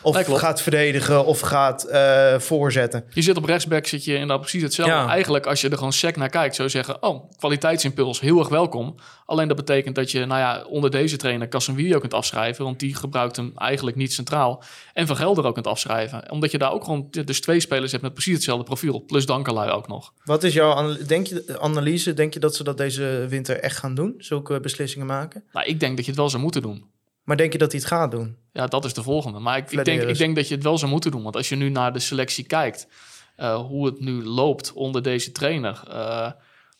Of 0.02 0.38
gaat 0.38 0.62
verdedigen 0.62 1.24
of 1.24 1.40
gaat 1.40 1.84
eh, 1.84 2.38
voorzetten. 2.38 3.04
Je 3.10 3.22
zit 3.22 3.36
op 3.36 3.44
rechtsback, 3.44 3.86
zit 3.86 4.04
je 4.04 4.12
inderdaad 4.12 4.40
precies 4.40 4.62
hetzelfde. 4.62 4.94
Ja. 4.94 5.08
Eigenlijk, 5.08 5.46
als 5.46 5.60
je 5.60 5.68
er 5.68 5.76
gewoon 5.76 5.92
sec 5.92 6.16
naar 6.16 6.28
kijkt, 6.28 6.54
zou 6.54 6.68
je 6.68 6.74
zeggen... 6.74 7.02
oh, 7.02 7.30
kwaliteitsimpuls, 7.38 8.20
heel 8.20 8.38
erg 8.38 8.48
welkom. 8.48 8.94
Alleen 9.26 9.48
dat 9.48 9.56
betekent 9.56 9.94
dat 9.94 10.10
je, 10.10 10.26
nou 10.26 10.40
ja, 10.40 10.64
onder 10.68 10.90
deze 10.90 11.16
trainer 11.16 11.48
Casemiro 11.48 11.98
kunt 11.98 12.14
afschrijven... 12.14 12.64
want 12.64 12.78
die 12.78 12.94
gebruikt 12.94 13.36
hem 13.36 13.52
eigenlijk 13.56 13.96
niet 13.96 14.12
centraal. 14.12 14.62
En 14.92 15.06
Van 15.06 15.16
Gelder 15.16 15.46
ook 15.46 15.54
kunt 15.54 15.66
afschrijven. 15.66 16.30
Omdat 16.30 16.50
je 16.50 16.58
daar 16.58 16.72
ook 16.72 16.84
gewoon 16.84 17.08
dus 17.24 17.40
twee 17.40 17.60
spelers 17.60 17.90
hebt 17.90 18.02
met 18.02 18.12
precies 18.12 18.34
hetzelfde 18.34 18.64
profiel. 18.64 19.00
Plus 19.00 19.26
Dankelui 19.26 19.70
ook 19.70 19.88
nog. 19.88 20.12
Wat 20.24 20.42
is 20.42 20.54
jouw 20.54 20.96
denk 21.06 21.26
je, 21.26 21.58
analyse? 21.60 22.14
Denk 22.14 22.34
je 22.34 22.40
dat 22.40 22.56
ze 22.56 22.64
dat 22.64 22.76
deze 22.76 23.26
winter 23.28 23.60
echt 23.60 23.76
gaan 23.76 23.94
doen? 23.94 24.14
Zulke 24.18 24.60
beslissingen 24.60 25.06
maken? 25.06 25.44
Nou, 25.52 25.66
ik 25.66 25.80
denk 25.80 25.96
dat 25.96 26.04
je 26.04 26.10
het 26.10 26.20
wel 26.20 26.30
zou 26.30 26.42
moeten 26.42 26.62
doen. 26.62 26.84
Maar 27.30 27.38
denk 27.38 27.52
je 27.52 27.58
dat 27.58 27.72
hij 27.72 27.80
het 27.80 27.88
gaat 27.88 28.10
doen? 28.10 28.36
Ja, 28.52 28.66
dat 28.66 28.84
is 28.84 28.94
de 28.94 29.02
volgende. 29.02 29.38
Maar 29.38 29.56
ik, 29.56 29.70
ik, 29.70 29.84
denk, 29.84 30.02
ik 30.02 30.18
denk 30.18 30.36
dat 30.36 30.48
je 30.48 30.54
het 30.54 30.62
wel 30.62 30.78
zou 30.78 30.90
moeten 30.90 31.10
doen. 31.10 31.22
Want 31.22 31.36
als 31.36 31.48
je 31.48 31.56
nu 31.56 31.68
naar 31.68 31.92
de 31.92 31.98
selectie 31.98 32.44
kijkt, 32.44 32.88
eh, 33.36 33.54
hoe 33.66 33.86
het 33.86 34.00
nu 34.00 34.24
loopt 34.24 34.72
onder 34.72 35.02
deze 35.02 35.32
trainer. 35.32 35.82
eh, 35.88 36.30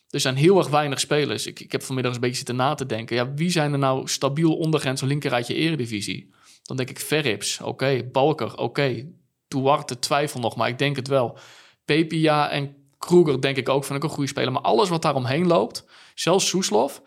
er 0.09 0.21
zijn 0.21 0.37
heel 0.37 0.59
erg 0.59 0.69
weinig 0.69 1.01
spelers. 1.01 1.47
Ik, 1.47 1.61
ik 1.61 1.73
heb 1.73 1.83
vanmiddag 1.83 2.13
eens 2.13 2.21
een 2.21 2.29
beetje 2.29 2.45
zitten 2.47 2.57
na 2.57 2.75
te 2.75 2.87
denken. 2.87 3.17
Ja, 3.17 3.35
wie 3.35 3.51
zijn 3.51 3.73
er 3.73 3.79
nou 3.79 4.09
stabiel 4.09 4.57
ondergrens 4.57 5.01
linkerrijtje 5.01 5.55
eredivisie? 5.55 6.35
Dan 6.63 6.77
denk 6.77 6.91
ik 6.91 7.01
Verrips, 7.01 7.61
oké. 7.61 8.09
Balker, 8.13 8.57
oké. 8.57 9.07
Duarte, 9.49 9.99
twijfel 9.99 10.41
nog, 10.41 10.57
maar 10.57 10.69
ik 10.69 10.79
denk 10.79 10.97
het 10.97 11.09
wel. 11.09 11.39
Pepia 11.85 12.51
en 12.51 12.75
Kroeger 12.99 13.41
denk 13.41 13.57
ik 13.57 13.69
ook, 13.69 13.85
vind 13.85 13.99
ik 13.99 14.05
een 14.05 14.15
goede 14.15 14.31
speler. 14.31 14.53
Maar 14.53 14.63
alles 14.63 14.89
wat 14.89 15.03
daar 15.03 15.15
omheen 15.15 15.47
loopt, 15.47 15.85
zelfs 16.15 16.49
Soeslof... 16.49 17.03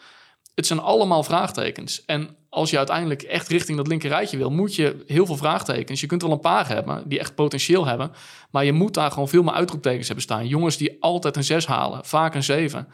Het 0.56 0.68
zijn 0.68 0.80
allemaal 0.80 1.24
vraagtekens. 1.24 2.06
En 2.06 2.36
als 2.50 2.70
je 2.70 2.78
uiteindelijk 2.78 3.22
echt 3.22 3.48
richting 3.48 3.78
dat 3.78 3.88
linker 3.88 4.10
rijtje 4.10 4.38
wil, 4.38 4.50
moet 4.52 4.76
je 4.76 5.04
heel 5.08 5.26
veel 5.26 5.38
vraagtekens. 5.38 6.02
Je 6.02 6.08
kunt 6.08 6.22
wel 6.22 6.32
een 6.32 6.40
paar 6.40 6.68
hebben 6.68 7.04
die 7.10 7.20
echt 7.20 7.36
potentieel 7.36 7.86
hebben. 7.86 8.12
Maar 8.52 8.66
je 8.66 8.74
moet 8.74 8.94
daar 8.94 9.12
gewoon 9.12 9.30
veel 9.30 9.44
meer 9.44 9.54
uitroeptekens 9.54 10.06
hebben 10.06 10.24
staan. 10.24 10.48
Jongens 10.48 10.78
die 10.78 10.98
altijd 11.00 11.36
een 11.36 11.44
6 11.44 11.66
halen, 11.66 12.06
vaak 12.06 12.36
een 12.36 12.44
7. 12.44 12.88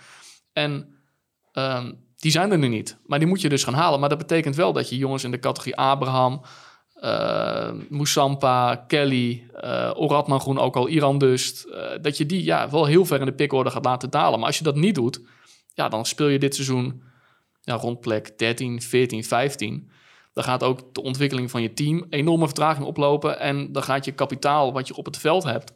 En 0.53 0.95
ehm, 1.51 1.91
die 2.17 2.31
zijn 2.31 2.51
er 2.51 2.57
nu 2.57 2.67
niet. 2.67 2.97
Maar 3.05 3.19
die 3.19 3.27
moet 3.27 3.41
je 3.41 3.49
dus 3.49 3.63
gaan 3.63 3.73
halen. 3.73 3.99
Maar 3.99 4.09
dat 4.09 4.17
betekent 4.17 4.55
wel 4.55 4.73
dat 4.73 4.89
je 4.89 4.97
jongens 4.97 5.23
in 5.23 5.31
de 5.31 5.39
categorie 5.39 5.75
Abraham, 5.77 6.41
eh 6.93 7.71
Moussampa, 7.89 8.75
Kelly, 8.75 9.49
eh 9.53 9.91
Oratman 9.95 10.59
ook 10.59 10.75
al 10.75 10.87
Iran 10.87 11.17
Dust. 11.17 11.63
eh, 11.63 11.83
dat 12.01 12.17
je 12.17 12.25
die 12.25 12.43
ja, 12.43 12.69
wel 12.69 12.85
heel 12.85 13.05
ver 13.05 13.19
in 13.19 13.25
de 13.25 13.33
pickorde 13.33 13.71
gaat 13.71 13.85
laten 13.85 14.09
dalen. 14.09 14.39
Maar 14.39 14.47
als 14.47 14.57
je 14.57 14.63
dat 14.63 14.75
niet 14.75 14.95
doet, 14.95 15.21
ja, 15.73 15.89
dan 15.89 16.05
speel 16.05 16.27
je 16.27 16.39
dit 16.39 16.55
seizoen 16.55 17.07
ja, 17.69 17.75
rond 17.75 17.99
plek 17.99 18.37
13, 18.37 18.81
14, 18.81 19.23
15. 19.23 19.91
Dan 20.33 20.43
gaat 20.43 20.63
ook 20.63 20.93
de 20.93 21.01
ontwikkeling 21.01 21.51
van 21.51 21.61
je 21.61 21.73
team 21.73 22.05
enorme 22.09 22.45
vertraging 22.45 22.85
oplopen. 22.85 23.39
En 23.39 23.71
dan 23.71 23.83
gaat 23.83 24.05
je 24.05 24.11
kapitaal 24.11 24.73
wat 24.73 24.87
je 24.87 24.95
op 24.95 25.05
het 25.05 25.17
veld 25.17 25.43
hebt, 25.43 25.73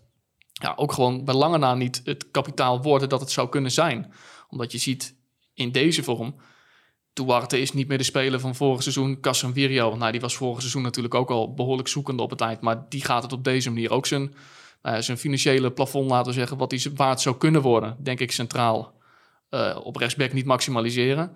ja, 0.53 0.73
ook 0.75 0.91
gewoon 0.91 1.25
bij 1.25 1.35
lange 1.35 1.57
na 1.57 1.75
niet 1.75 2.01
het 2.03 2.31
kapitaal 2.31 2.81
worden 2.81 3.09
dat 3.09 3.19
het 3.19 3.31
zou 3.31 3.49
kunnen 3.49 3.71
zijn. 3.71 4.13
Omdat 4.49 4.71
je 4.71 4.77
ziet 4.77 5.15
in 5.53 5.71
deze 5.71 6.03
vorm, 6.03 6.35
Duarte 7.13 7.59
is 7.59 7.71
niet 7.71 7.87
meer 7.87 7.97
de 7.97 8.03
speler 8.03 8.39
van 8.39 8.55
vorig 8.55 8.81
seizoen. 8.81 9.19
Casemiro, 9.19 9.95
nou 9.95 10.11
die 10.11 10.21
was 10.21 10.35
vorig 10.35 10.59
seizoen 10.59 10.81
natuurlijk 10.81 11.13
ook 11.13 11.29
al 11.29 11.53
behoorlijk 11.53 11.87
zoekende 11.87 12.21
op 12.21 12.29
het 12.29 12.41
eind. 12.41 12.61
Maar 12.61 12.85
die 12.89 13.05
gaat 13.05 13.23
het 13.23 13.33
op 13.33 13.43
deze 13.43 13.69
manier 13.69 13.91
ook 13.91 14.05
zijn, 14.05 14.35
ja, 14.83 15.01
zijn 15.01 15.17
financiële 15.17 15.71
plafond 15.71 16.09
laten 16.09 16.33
zeggen. 16.33 16.57
Wat 16.57 16.71
hij 16.71 16.91
waard 16.95 17.21
zou 17.21 17.37
kunnen 17.37 17.61
worden, 17.61 17.97
denk 17.99 18.19
ik 18.19 18.31
centraal. 18.31 19.01
eh, 19.49 19.79
op 19.83 19.95
rechtsback 19.95 20.33
niet 20.33 20.45
maximaliseren. 20.45 21.31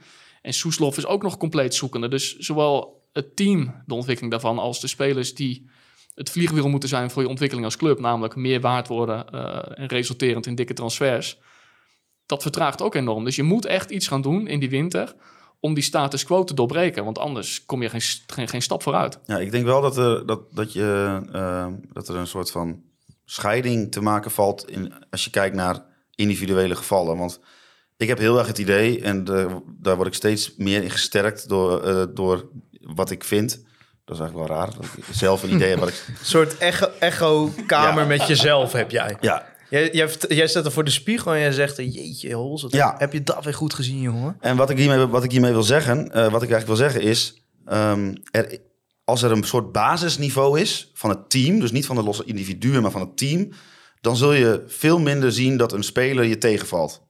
En 0.47 0.53
Soeslof 0.53 0.97
is 0.97 1.05
ook 1.05 1.23
nog 1.23 1.37
compleet 1.37 1.75
zoekende. 1.75 2.07
Dus 2.07 2.37
zowel 2.37 3.03
het 3.13 3.35
team, 3.35 3.81
de 3.85 3.93
ontwikkeling 3.93 4.31
daarvan, 4.31 4.59
als 4.59 4.79
de 4.79 4.87
spelers 4.87 5.35
die 5.35 5.69
het 6.15 6.29
vliegwiel 6.29 6.69
moeten 6.69 6.89
zijn 6.89 7.11
voor 7.11 7.21
je 7.21 7.27
ontwikkeling 7.27 7.65
als 7.65 7.77
club, 7.77 7.99
namelijk 7.99 8.35
meer 8.35 8.61
waard 8.61 8.87
worden 8.87 9.29
eh, 9.29 9.79
en 9.79 9.87
resulterend 9.87 10.45
in 10.45 10.55
dikke 10.55 10.73
transfers. 10.73 11.39
Dat 12.25 12.41
vertraagt 12.41 12.81
ook 12.81 12.95
enorm. 12.95 13.23
Dus 13.23 13.35
je 13.35 13.43
moet 13.43 13.65
echt 13.65 13.89
iets 13.89 14.07
gaan 14.07 14.21
doen 14.21 14.47
in 14.47 14.59
die 14.59 14.69
winter 14.69 15.15
om 15.59 15.73
die 15.73 15.83
status 15.83 16.23
quo 16.23 16.43
te 16.43 16.53
doorbreken. 16.53 17.03
Want 17.03 17.19
anders 17.19 17.65
kom 17.65 17.81
je 17.81 17.89
geen, 17.89 18.01
geen, 18.27 18.47
geen 18.47 18.61
stap 18.61 18.83
vooruit. 18.83 19.19
Ja, 19.25 19.37
ik 19.37 19.51
denk 19.51 19.65
wel 19.65 19.81
dat 19.81 19.97
er, 19.97 20.25
dat, 20.25 20.41
dat, 20.55 20.73
je, 20.73 21.21
eh, 21.31 21.67
dat 21.93 22.09
er 22.09 22.15
een 22.15 22.27
soort 22.27 22.51
van 22.51 22.81
scheiding 23.25 23.91
te 23.91 24.01
maken 24.01 24.31
valt 24.31 24.69
in, 24.69 24.93
als 25.09 25.23
je 25.23 25.29
kijkt 25.29 25.55
naar 25.55 25.85
individuele 26.15 26.75
gevallen. 26.75 27.17
Want 27.17 27.39
ik 27.97 28.07
heb 28.07 28.17
heel 28.17 28.37
erg 28.37 28.47
het 28.47 28.57
idee, 28.57 29.01
en 29.01 29.23
de- 29.23 29.61
daar 29.79 29.95
word 29.95 30.07
ik 30.07 30.13
steeds 30.13 30.53
meer 30.57 30.83
in 30.83 30.89
gesterkt 30.89 31.49
door, 31.49 31.83
eh, 31.83 32.03
door 32.13 32.49
wat 32.81 33.11
ik 33.11 33.23
vind. 33.23 33.49
Dat 34.05 34.15
is 34.15 34.21
eigenlijk 34.21 34.49
wel 34.49 34.57
raar. 34.57 34.71
Dat 34.75 34.85
ik 34.97 35.03
zelf 35.11 35.43
een 35.43 35.53
idee 35.53 35.69
heb 35.69 35.79
wat 35.79 35.89
ik... 35.89 36.03
Een 36.07 36.25
soort 36.25 36.57
echo- 36.57 36.91
echo-kamer 36.99 38.01
Ja. 38.01 38.07
met 38.07 38.27
jezelf 38.27 38.71
heb 38.71 38.91
jij. 38.91 39.17
Ja, 39.21 39.55
Jij, 39.69 39.91
jij, 40.29 40.47
staat 40.47 40.65
er 40.65 40.71
voor 40.71 40.83
de 40.83 40.91
spiegel 40.91 41.33
en 41.33 41.39
jij 41.39 41.51
zegt... 41.51 41.77
jeetje, 41.77 42.33
Hols, 42.33 42.65
Ja. 42.69 42.95
heb 42.97 43.13
je 43.13 43.23
dat 43.23 43.43
weer 43.43 43.53
goed 43.53 43.73
gezien, 43.73 43.99
jongen? 44.01 44.37
En 44.39 44.55
wat 44.57 44.69
ik 44.69 44.77
hiermee, 44.77 45.05
wat 45.05 45.23
ik 45.23 45.31
hiermee 45.31 45.51
wil 45.51 45.63
zeggen, 45.63 46.11
eh, 46.11 46.31
wat 46.31 46.43
ik 46.43 46.51
eigenlijk 46.51 46.65
wil 46.67 46.75
zeggen 46.75 47.01
is, 47.01 47.41
ehm, 47.65 48.15
er, 48.31 48.57
als 49.03 49.21
er 49.23 49.31
een 49.31 49.43
soort 49.43 49.71
basisniveau 49.71 50.59
is 50.59 50.91
van 50.93 51.09
het 51.09 51.29
team, 51.29 51.59
dus 51.59 51.71
niet 51.71 51.85
van 51.85 51.95
de 51.95 52.03
losse 52.03 52.23
individuen, 52.25 52.81
maar 52.81 52.91
van 52.91 53.01
het 53.01 53.17
team, 53.17 53.49
dan 54.01 54.17
zul 54.17 54.33
je 54.33 54.63
veel 54.67 54.99
minder 54.99 55.31
zien 55.31 55.57
dat 55.57 55.73
een 55.73 55.83
speler 55.83 56.23
je 56.25 56.37
tegenvalt. 56.37 57.06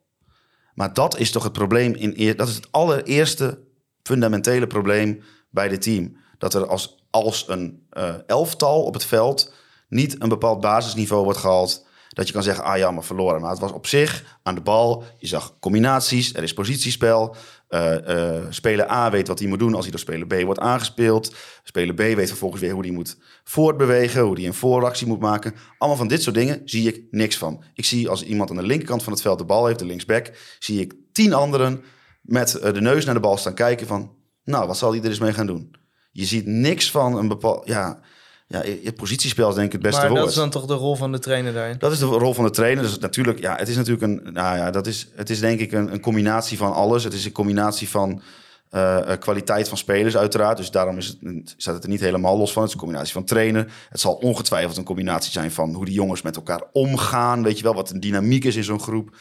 Maar 0.78 0.94
dat 0.94 1.18
is 1.18 1.32
toch 1.32 1.44
het 1.44 1.54
probleem 1.54 1.94
in 1.94 2.36
dat 2.36 2.48
is 2.48 2.56
het 2.56 2.72
allereerste 2.72 3.60
fundamentele 4.04 4.68
probleem 4.68 5.24
bij 5.50 5.68
dit 5.68 5.82
team. 5.82 6.18
Dat 6.38 6.54
er 6.54 6.68
als, 6.68 7.04
als 7.10 7.46
een 7.48 7.86
eh, 7.90 8.14
elftal 8.28 8.84
op 8.84 8.94
het 8.94 9.06
veld 9.06 9.54
niet 9.90 10.22
een 10.22 10.30
bepaald 10.30 10.62
basisniveau 10.62 11.24
wordt 11.24 11.40
gehaald. 11.40 11.86
Dat 12.10 12.28
je 12.28 12.34
kan 12.34 12.44
zeggen, 12.44 12.64
ah 12.64 12.78
ja, 12.78 13.02
verloren. 13.02 13.42
Maar 13.42 13.50
het 13.50 13.60
was 13.60 13.72
op 13.72 13.88
zich 13.88 14.38
aan 14.44 14.56
de 14.56 14.62
bal. 14.62 15.04
Je 15.18 15.28
zag 15.28 15.56
combinaties, 15.60 16.34
er 16.34 16.44
is 16.44 16.54
positiespel. 16.54 17.36
Eh, 17.68 18.38
eh, 18.38 18.46
speler 18.50 18.92
A 18.92 19.10
weet 19.12 19.28
wat 19.28 19.40
hij 19.40 19.48
moet 19.48 19.60
doen 19.60 19.74
als 19.74 19.82
hij 19.82 19.92
door 19.92 20.00
speler 20.00 20.28
B 20.28 20.42
wordt 20.46 20.60
aangespeeld. 20.60 21.36
Speler 21.64 21.96
B 21.96 21.98
weet 21.98 22.28
vervolgens 22.28 22.62
weer 22.62 22.72
hoe 22.72 22.86
hij 22.86 22.92
moet 22.92 23.18
voortbewegen, 23.44 24.22
hoe 24.22 24.36
hij 24.36 24.46
een 24.46 24.54
vooractie 24.54 25.08
moet 25.08 25.20
maken. 25.20 25.54
Allemaal 25.78 25.98
van 25.98 26.08
dit 26.08 26.24
soort 26.24 26.36
dingen 26.36 26.62
zie 26.66 26.88
ik 26.88 27.04
niks 27.12 27.38
van. 27.38 27.64
Ik 27.74 27.86
zie 27.86 28.10
als 28.10 28.24
iemand 28.24 28.50
aan 28.50 28.56
de 28.56 28.66
linkerkant 28.66 29.04
van 29.04 29.14
het 29.14 29.22
veld 29.22 29.38
de 29.38 29.46
bal 29.46 29.66
heeft, 29.66 29.80
de 29.80 29.86
linksback, 29.86 30.32
zie 30.60 30.82
ik 30.82 30.94
tien 31.12 31.34
anderen 31.34 31.84
met 32.22 32.56
eh, 32.56 32.74
de 32.74 32.82
neus 32.82 33.06
naar 33.06 33.14
de 33.14 33.20
bal 33.20 33.38
staan 33.38 33.54
kijken 33.54 33.88
van, 33.88 34.16
nou, 34.44 34.68
wat 34.68 34.78
zal 34.78 34.92
hij 34.92 35.02
er 35.02 35.10
eens 35.10 35.20
mee 35.20 35.34
gaan 35.34 35.48
doen? 35.48 35.76
Je 36.12 36.26
ziet 36.26 36.46
niks 36.46 36.92
van 36.92 37.18
een 37.18 37.28
bepaald, 37.28 37.68
ja, 37.68 38.00
ja, 38.48 38.64
je, 38.64 38.94
positiespel 38.94 39.50
is 39.50 39.56
denk 39.56 39.68
ik 39.68 39.72
het 39.72 39.82
beste 39.82 40.00
maar 40.00 40.10
woord. 40.10 40.22
dat 40.22 40.30
is 40.30 40.36
dan 40.36 40.50
toch 40.50 40.66
de 40.66 40.74
rol 40.74 40.96
van 40.96 41.12
de 41.12 41.20
trainer 41.20 41.54
daarin? 41.54 41.76
Dat 41.80 41.92
is 41.92 42.00
de 42.00 42.06
rol 42.06 42.34
van 42.34 42.44
de 42.44 42.50
trainer. 42.50 42.84
Dus 42.84 43.00
natuurlijk, 43.00 43.40
ja, 43.40 43.56
het 43.56 43.68
is 43.68 43.76
natuurlijk 43.76 44.04
een, 44.04 44.34
nou 44.34 44.58
ja, 44.58 44.72
dat 44.72 44.88
is, 44.88 45.08
het 45.16 45.30
is 45.30 45.40
denk 45.40 45.60
ik 45.60 45.72
een, 45.72 45.94
een 45.94 46.02
combinatie 46.02 46.58
van 46.58 46.74
alles. 46.74 47.04
Het 47.04 47.14
is 47.14 47.26
een 47.26 47.32
combinatie 47.32 47.90
van 47.90 48.22
eh, 48.70 49.12
eh, 49.12 49.20
kwaliteit 49.20 49.68
van 49.68 49.78
spelers, 49.78 50.18
uiteraard. 50.18 50.58
Dus 50.58 50.72
daarom 50.72 50.98
is 50.98 51.08
het, 51.08 51.54
staat 51.58 51.74
het 51.74 51.84
er 51.84 51.90
niet 51.90 52.00
helemaal 52.00 52.38
los 52.38 52.52
van. 52.52 52.62
Het 52.62 52.72
is 52.72 52.78
een 52.78 52.84
combinatie 52.84 53.14
van 53.14 53.24
trainen. 53.24 53.70
Het 53.90 54.00
zal 54.00 54.14
ongetwijfeld 54.14 54.78
een 54.78 54.84
combinatie 54.84 55.32
zijn 55.32 55.52
van 55.52 55.74
hoe 55.74 55.86
die 55.86 55.94
jongens 55.94 56.22
met 56.22 56.36
elkaar 56.36 56.64
omgaan. 56.72 57.44
Weet 57.44 57.58
je 57.58 57.64
wel, 57.64 57.74
wat 57.74 57.90
een 57.90 58.00
dynamiek 58.00 58.44
is 58.44 58.56
in 58.56 58.64
zo'n 58.64 58.80
groep. 58.80 59.16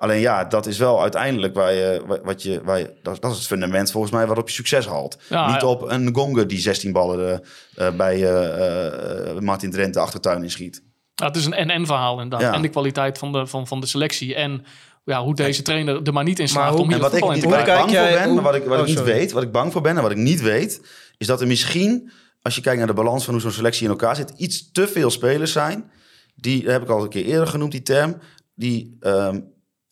Alleen 0.00 0.20
ja, 0.20 0.44
dat 0.44 0.66
is 0.66 0.78
wel 0.78 1.02
uiteindelijk 1.02 1.54
waar 1.54 1.72
je, 1.72 2.02
wa- 2.06 2.20
wat 2.22 2.42
je, 2.42 2.60
waar 2.64 2.78
je 2.78 2.90
dat, 3.02 3.20
dat 3.22 3.30
is 3.30 3.36
het 3.36 3.46
fundament 3.46 3.90
volgens 3.90 4.12
mij 4.12 4.26
waarop 4.26 4.48
je 4.48 4.54
succes 4.54 4.86
haalt. 4.86 5.18
Ja, 5.28 5.52
niet 5.52 5.60
ja. 5.60 5.66
op 5.66 5.82
een 5.90 6.14
gonger 6.14 6.46
die 6.46 6.58
16 6.58 6.92
ballen 6.92 7.42
eh, 7.74 7.86
eh, 7.86 7.94
bij 7.94 8.14
eh, 8.14 9.30
eh, 9.30 9.38
Martin 9.38 9.70
Drenthe 9.70 9.92
de 9.98 10.04
achtertuin 10.04 10.42
inschiet. 10.42 10.82
Ja, 11.14 11.26
het 11.26 11.36
is 11.36 11.44
een 11.44 11.52
en-en 11.52 11.86
verhaal 11.86 12.20
inderdaad. 12.20 12.48
Ja. 12.48 12.54
En 12.54 12.62
de 12.62 12.68
kwaliteit 12.68 13.18
van 13.18 13.32
de, 13.32 13.46
van, 13.46 13.66
van 13.66 13.80
de 13.80 13.86
selectie. 13.86 14.34
En 14.34 14.64
ja, 15.04 15.22
hoe 15.22 15.34
deze 15.34 15.62
trainer 15.62 16.00
er 16.02 16.12
maar 16.12 16.24
niet 16.24 16.38
in 16.38 16.48
slaagt 16.48 16.74
om 16.74 16.86
hier 16.86 16.94
En 16.96 17.00
wat 17.00 17.12
ik, 17.14 17.18
te 17.40 17.46
krijgen. 17.46 17.66
bang 17.66 17.90
voor 17.90 18.08
ben, 18.08 18.24
hoe- 18.24 18.34
maar 18.34 18.42
wat 18.42 18.54
ik, 18.54 18.64
wat 18.64 18.74
Oh, 18.76 18.80
ik 18.82 18.86
niet 18.88 18.96
sorry. 18.98 19.12
weet, 19.12 19.32
wat 19.32 19.42
ik 19.42 19.52
bang 19.52 19.72
voor 19.72 19.80
ben 19.80 19.96
en 19.96 20.02
wat 20.02 20.10
ik 20.10 20.16
niet 20.16 20.40
weet, 20.40 20.80
is 21.18 21.26
dat 21.26 21.40
er 21.40 21.46
misschien, 21.46 22.10
als 22.42 22.54
je 22.54 22.60
kijkt 22.60 22.78
naar 22.78 22.86
de 22.86 22.92
balans 22.92 23.24
van 23.24 23.32
hoe 23.34 23.42
zo'n 23.42 23.50
selectie 23.50 23.84
in 23.84 23.90
elkaar 23.90 24.16
zit, 24.16 24.32
iets 24.36 24.72
te 24.72 24.88
veel 24.88 25.10
spelers 25.10 25.52
zijn. 25.52 25.90
Die 26.34 26.62
dat 26.62 26.72
heb 26.72 26.82
ik 26.82 26.88
al 26.88 27.02
een 27.02 27.08
keer 27.08 27.24
eerder 27.24 27.46
genoemd, 27.46 27.70
die 27.72 27.82
term, 27.82 28.16
die 28.54 28.96
ehm 29.00 29.40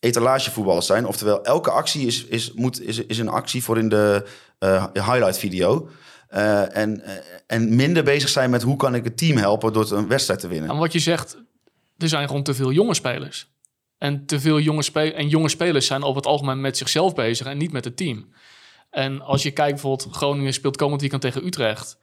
etalagevoetballers 0.01 0.87
zijn. 0.87 1.07
Oftewel, 1.07 1.45
elke 1.45 1.71
actie 1.71 2.07
is, 2.07 2.25
is, 2.25 2.53
moet, 2.53 2.83
is, 2.83 2.99
is 2.99 3.19
een 3.19 3.29
actie 3.29 3.63
voor 3.63 3.79
in 3.79 3.89
de 3.89 4.27
eh, 4.59 4.85
highlight 4.95 5.39
video. 5.39 5.89
Eh, 6.29 6.77
en, 6.77 7.05
eh, 7.05 7.15
en 7.47 7.77
minder 7.77 8.05
bezig 8.05 8.29
zijn 8.29 8.51
met 8.51 8.63
hoe 8.63 8.77
kan 8.77 8.95
ik 8.95 9.05
het 9.05 9.17
team 9.17 9.37
helpen 9.37 9.73
door 9.73 9.93
een 9.93 10.09
wedstrijd 10.09 10.41
te 10.41 10.49
winnen. 10.49 10.71
En 10.71 10.77
wat 10.77 10.93
je 10.93 10.99
zegt, 10.99 11.37
er 11.99 12.09
zijn 12.09 12.27
gewoon 12.27 12.43
te 12.43 12.55
veel 12.55 12.73
jonge 12.73 12.95
spelers. 12.95 13.49
En 13.99 14.27
te 14.27 14.41
veel 14.41 14.61
jonge, 14.61 14.83
spe 14.83 15.13
en 15.13 15.29
jonge 15.29 15.49
spelers 15.49 15.87
zijn 15.87 16.03
over 16.03 16.17
het 16.17 16.27
algemeen 16.27 16.61
met 16.61 16.77
zichzelf 16.77 17.15
bezig 17.15 17.47
en 17.47 17.59
niet 17.59 17.73
met 17.73 17.85
het 17.85 17.97
team. 17.97 18.33
En 18.91 19.21
als 19.21 19.43
je 19.43 19.51
kijkt 19.51 19.73
bijvoorbeeld, 19.73 20.15
Groningen 20.15 20.53
speelt 20.53 20.77
komend 20.77 21.01
weekend 21.01 21.23
tegen 21.23 21.47
Utrecht. 21.47 21.99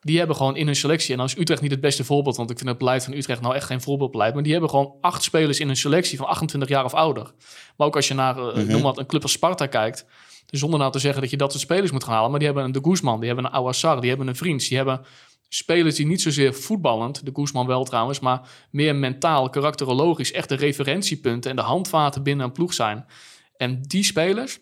Die 0.00 0.18
hebben 0.18 0.36
gewoon 0.36 0.56
in 0.56 0.66
hun 0.66 0.76
selectie, 0.76 1.10
en 1.10 1.16
dan 1.16 1.26
is 1.26 1.36
Utrecht 1.36 1.62
niet 1.62 1.70
het 1.70 1.80
beste 1.80 2.04
voorbeeld, 2.04 2.36
want 2.36 2.50
ik 2.50 2.56
vind 2.56 2.68
het 2.68 2.78
beleid 2.78 3.04
van 3.04 3.12
Utrecht 3.12 3.40
nou 3.40 3.54
echt 3.54 3.66
geen 3.66 3.80
voorbeeldbeleid, 3.80 4.34
maar 4.34 4.42
die 4.42 4.52
hebben 4.52 4.70
gewoon 4.70 4.94
acht 5.00 5.22
spelers 5.22 5.60
in 5.60 5.66
hun 5.66 5.76
selectie 5.76 6.18
van 6.18 6.26
28 6.26 6.68
jaar 6.68 6.84
of 6.84 6.94
ouder. 6.94 7.32
Maar 7.76 7.86
ook 7.86 7.96
als 7.96 8.08
je 8.08 8.14
naar, 8.14 8.38
eh, 8.38 8.62
noem 8.62 8.82
wat, 8.82 8.98
een 8.98 9.06
club 9.06 9.22
als 9.22 9.32
Sparta 9.32 9.66
kijkt, 9.66 10.06
zonder 10.46 10.78
nou 10.78 10.92
te 10.92 10.98
zeggen 10.98 11.20
dat 11.20 11.30
je 11.30 11.36
dat 11.36 11.50
soort 11.50 11.62
spelers 11.62 11.90
moet 11.90 12.04
gaan 12.04 12.14
halen, 12.14 12.30
maar 12.30 12.38
die 12.38 12.48
hebben 12.48 12.66
een 12.66 12.72
De 12.72 12.80
Guzman, 12.82 13.18
die 13.18 13.26
hebben 13.26 13.44
een 13.44 13.52
Awassar, 13.52 14.00
die 14.00 14.08
hebben 14.08 14.28
een 14.28 14.36
Vriends, 14.36 14.68
die 14.68 14.76
hebben 14.76 15.00
spelers 15.48 15.94
die 15.94 16.06
niet 16.06 16.22
zozeer 16.22 16.54
voetballend, 16.54 17.24
de 17.24 17.30
Guzman 17.34 17.66
wel 17.66 17.84
trouwens, 17.84 18.20
maar 18.20 18.48
meer 18.70 18.96
mentaal, 18.96 19.50
karakterologisch, 19.50 20.32
echt 20.32 20.48
de 20.48 20.54
referentiepunten 20.54 21.50
en 21.50 21.56
de 21.56 21.62
handvaten 21.62 22.22
binnen 22.22 22.46
een 22.46 22.52
ploeg 22.52 22.72
zijn. 22.72 23.06
En 23.56 23.82
die 23.82 24.04
spelers, 24.04 24.58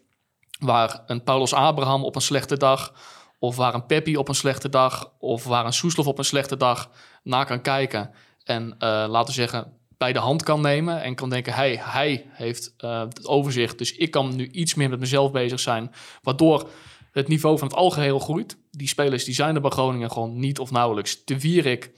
waar 0.59 1.03
een 1.07 1.23
Paulus 1.23 1.53
Abraham 1.53 2.05
op 2.05 2.15
een 2.15 2.21
slechte 2.21 2.57
dag, 2.57 2.93
of 3.39 3.57
waar 3.57 3.75
een 3.75 3.87
Peppi 3.87 4.17
op 4.17 4.29
een 4.29 4.35
slechte 4.35 4.69
dag, 4.69 5.13
of 5.19 5.45
waar 5.45 5.67
een 5.67 5.73
Soeslof 5.73 6.07
op 6.07 6.19
een 6.19 6.25
slechte 6.25 6.57
dag 6.57 6.91
naar 7.23 7.47
kan 7.47 7.61
kijken 7.61 8.11
en 8.45 8.75
eh, 8.79 8.89
laten 8.89 9.27
we 9.27 9.41
zeggen 9.41 9.73
bij 9.99 10.13
de 10.13 10.19
hand 10.19 10.43
kan 10.43 10.61
nemen 10.61 11.03
en 11.03 11.15
kan 11.15 11.31
denken, 11.31 11.53
hey, 11.53 11.81
hij 11.83 12.27
heeft 12.31 12.75
eh, 12.77 13.01
het 13.01 13.27
overzicht, 13.27 13.79
dus 13.79 13.97
ik 13.97 14.11
kan 14.11 14.37
nu 14.37 14.51
iets 14.51 14.75
meer 14.75 14.89
met 14.89 15.01
mezelf 15.01 15.31
bezig 15.31 15.61
zijn, 15.61 15.93
waardoor 16.23 16.69
het 17.13 17.29
niveau 17.29 17.59
van 17.59 17.69
het 17.69 17.77
algeheel 17.77 18.19
groeit. 18.19 18.57
Die 18.71 18.89
spelers 18.89 19.25
die 19.25 19.35
zijn 19.35 19.55
er 19.55 19.61
bij 19.61 19.71
Groningen 19.71 20.11
gewoon 20.11 20.39
niet 20.39 20.59
of 20.59 20.71
nauwelijks. 20.71 21.25
De 21.25 21.41
Wierik, 21.41 21.91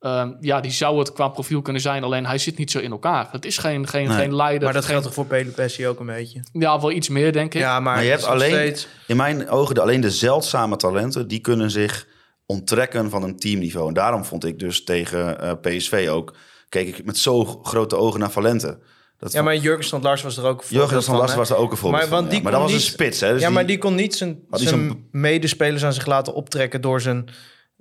ehm, 0.00 0.32
ja, 0.40 0.60
die 0.60 0.70
zou 0.70 0.98
het 0.98 1.12
qua 1.12 1.28
profiel 1.28 1.62
kunnen 1.62 1.82
zijn, 1.82 2.04
alleen 2.04 2.26
hij 2.26 2.38
zit 2.38 2.58
niet 2.58 2.70
zo 2.70 2.78
in 2.78 2.90
elkaar. 2.90 3.28
Het 3.32 3.44
is 3.44 3.58
geen, 3.58 3.86
geen, 3.88 4.08
Nee. 4.08 4.16
geen 4.16 4.34
leider. 4.34 4.64
Maar 4.64 4.72
dat 4.72 4.82
geen- 4.82 4.90
geldt 4.90 5.06
toch 5.06 5.14
voor 5.14 5.26
Pelopessi 5.26 5.86
ook 5.88 6.00
een 6.00 6.06
beetje? 6.06 6.40
Ja, 6.52 6.80
wel 6.80 6.90
iets 6.92 7.08
meer, 7.08 7.32
denk 7.32 7.54
ik. 7.54 7.60
Ja, 7.60 7.80
maar, 7.80 7.94
Maar 7.94 8.04
je 8.04 8.10
hebt 8.10 8.24
alleen, 8.24 8.50
steeds- 8.50 8.88
in 9.06 9.16
mijn 9.16 9.48
ogen, 9.50 9.74
de, 9.74 9.80
alleen 9.80 10.00
de 10.00 10.10
zeldzame 10.10 10.76
talenten, 10.76 11.28
die 11.28 11.40
kunnen 11.40 11.70
zich 11.70 12.06
onttrekken 12.46 13.10
van 13.10 13.22
een 13.22 13.36
teamniveau. 13.38 13.88
En 13.88 13.94
daarom 13.94 14.24
vond 14.24 14.44
ik 14.44 14.58
dus 14.58 14.84
tegen 14.84 15.40
eh, 15.40 15.52
PSV 15.60 16.08
ook, 16.10 16.34
keek 16.68 16.96
ik 16.98 17.04
met 17.04 17.18
zo 17.18 17.44
grote 17.62 17.96
ogen 17.96 18.20
naar 18.20 18.30
Valente. 18.30 18.78
Dat 19.18 19.32
Ja, 19.32 19.42
maar 19.42 19.56
Jurgen 19.56 19.84
Strand 19.84 20.02
Lars 20.04 20.22
was 20.22 20.36
er 20.36 20.44
ook 20.44 20.60
een 20.60 20.66
Jurgen 20.76 21.02
van 21.02 21.16
Lars 21.16 21.34
was 21.34 21.50
er 21.50 21.56
ook 21.56 21.70
een 21.70 21.76
voorbeeld 21.76 22.02
Maar, 22.02 22.10
want 22.10 22.22
van. 22.22 22.28
die 22.34 22.38
ja. 22.38 22.42
Maar 22.42 22.52
dat 22.52 22.62
was 22.62 22.72
een 22.72 22.80
spits, 22.80 23.20
hè? 23.20 23.32
Dus 23.32 23.40
ja, 23.42 23.50
maar 23.50 23.66
die 23.66 23.78
kon 23.78 23.94
niet 23.94 24.14
zijn, 24.14 24.38
zijn 24.50 25.08
medespelers 25.10 25.84
aan 25.84 25.92
zich 25.92 26.06
laten 26.06 26.34
optrekken 26.34 26.80
door 26.80 27.00
zijn 27.00 27.28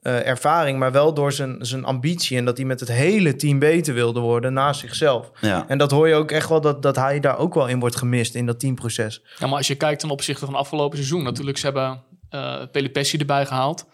eh, 0.07 0.27
ervaring, 0.27 0.79
maar 0.79 0.91
wel 0.91 1.13
door 1.13 1.31
zijn, 1.31 1.57
zijn 1.59 1.85
ambitie 1.85 2.37
en 2.37 2.45
dat 2.45 2.57
hij 2.57 2.65
met 2.65 2.79
het 2.79 2.89
hele 2.89 3.35
team 3.35 3.59
beter 3.59 3.93
wilde 3.93 4.19
worden 4.19 4.53
naast 4.53 4.79
zichzelf. 4.79 5.31
Ja. 5.41 5.65
En 5.67 5.77
dat 5.77 5.91
hoor 5.91 6.07
je 6.07 6.15
ook 6.15 6.31
echt 6.31 6.49
wel 6.49 6.61
dat, 6.61 6.81
dat 6.81 6.95
hij 6.95 7.19
daar 7.19 7.37
ook 7.37 7.53
wel 7.53 7.67
in 7.67 7.79
wordt 7.79 7.95
gemist 7.95 8.35
in 8.35 8.45
dat 8.45 8.59
teamproces. 8.59 9.21
Ja, 9.37 9.47
maar 9.47 9.57
als 9.57 9.67
je 9.67 9.75
kijkt 9.75 9.99
ten 9.99 10.09
opzichte 10.09 10.45
van 10.45 10.55
afgelopen 10.55 10.97
seizoen, 10.97 11.23
natuurlijk, 11.23 11.57
ze 11.57 11.65
hebben 11.65 12.03
eh 12.29 12.61
Pelipessi 12.71 13.17
erbij 13.17 13.45
gehaald. 13.45 13.85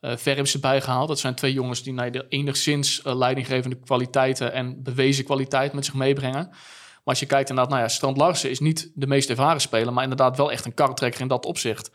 eh 0.00 0.16
Verrips 0.16 0.54
erbij 0.54 0.80
gehaald. 0.80 1.08
Dat 1.08 1.18
zijn 1.18 1.34
twee 1.34 1.52
jongens 1.52 1.82
die 1.82 1.92
nou, 1.92 2.10
de 2.10 2.26
enigszins 2.28 3.00
leidinggevende 3.04 3.76
kwaliteiten 3.76 4.52
en 4.52 4.82
bewezen 4.82 5.24
kwaliteit 5.24 5.72
met 5.72 5.84
zich 5.84 5.94
meebrengen. 5.94 6.48
Maar 6.50 7.14
als 7.14 7.20
je 7.20 7.26
kijkt 7.26 7.48
inderdaad, 7.48 7.72
nou 7.72 7.84
ja, 7.84 7.88
Strand 7.94 8.16
Larsen 8.16 8.50
is 8.50 8.60
niet 8.60 8.90
de 8.94 9.06
meest 9.06 9.30
ervaren 9.30 9.60
speler, 9.60 9.92
maar 9.92 10.02
inderdaad 10.02 10.36
wel 10.36 10.52
echt 10.52 10.64
een 10.64 10.74
kartrekker 10.74 11.20
in 11.20 11.28
dat 11.28 11.44
opzicht. 11.44 11.90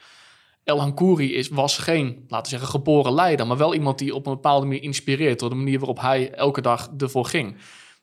El 0.63 0.79
Hankouri 0.79 1.33
is, 1.33 1.49
was 1.49 1.77
geen, 1.77 2.25
laten 2.27 2.51
we 2.51 2.57
zeggen, 2.57 2.69
geboren 2.69 3.13
leider, 3.13 3.47
maar 3.47 3.57
wel 3.57 3.73
iemand 3.73 3.99
die 3.99 4.15
op 4.15 4.25
een 4.25 4.33
bepaalde 4.33 4.65
manier 4.65 4.83
inspireert 4.83 5.39
door 5.39 5.49
de 5.49 5.55
manier 5.55 5.77
waarop 5.77 5.99
hij 5.99 6.31
elke 6.31 6.61
dag 6.61 6.91
ervoor 6.97 7.25
ging. 7.25 7.55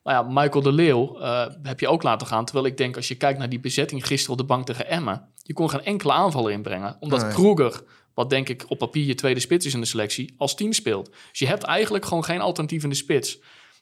Nou 0.05 0.17
ja, 0.17 0.41
Michael 0.41 0.63
de 0.63 0.73
Leeuw 0.73 1.19
eh, 1.19 1.47
heb 1.63 1.81
je 1.81 1.89
ook 1.89 2.03
laten 2.03 2.27
gaan. 2.27 2.45
Terwijl 2.45 2.67
ik 2.67 2.77
denk, 2.77 2.97
als 2.97 3.09
je 3.09 3.15
kijkt 3.15 3.39
naar 3.39 3.49
die 3.49 3.61
bezetting 3.61 4.07
gisteren 4.07 4.33
op 4.33 4.39
de 4.39 4.45
bank 4.55 4.67
tegen 4.67 4.87
Emmen, 4.87 5.29
je 5.43 5.53
kon 5.53 5.71
geen 5.71 5.85
enkele 5.85 6.13
aanvaller 6.13 6.53
inbrengen. 6.53 6.97
Omdat 7.01 7.23
Nee. 7.23 7.33
Kroeger, 7.33 7.83
wat 8.15 8.31
denk 8.31 8.49
ik 8.49 8.65
op 8.69 8.79
papier 8.79 9.07
je 9.07 9.15
tweede 9.15 9.41
spits 9.41 9.67
is 9.67 9.75
in 9.75 9.81
de 9.81 9.87
selectie, 9.87 10.35
als 10.37 10.55
team 10.55 10.73
speelt. 10.73 11.11
Dus 11.31 11.39
je 11.39 11.47
hebt 11.47 11.63
eigenlijk 11.63 12.05
gewoon 12.05 12.25
geen 12.25 12.41
alternatief 12.41 12.83
in 12.83 12.89
de 12.89 12.95
spits. 12.95 13.39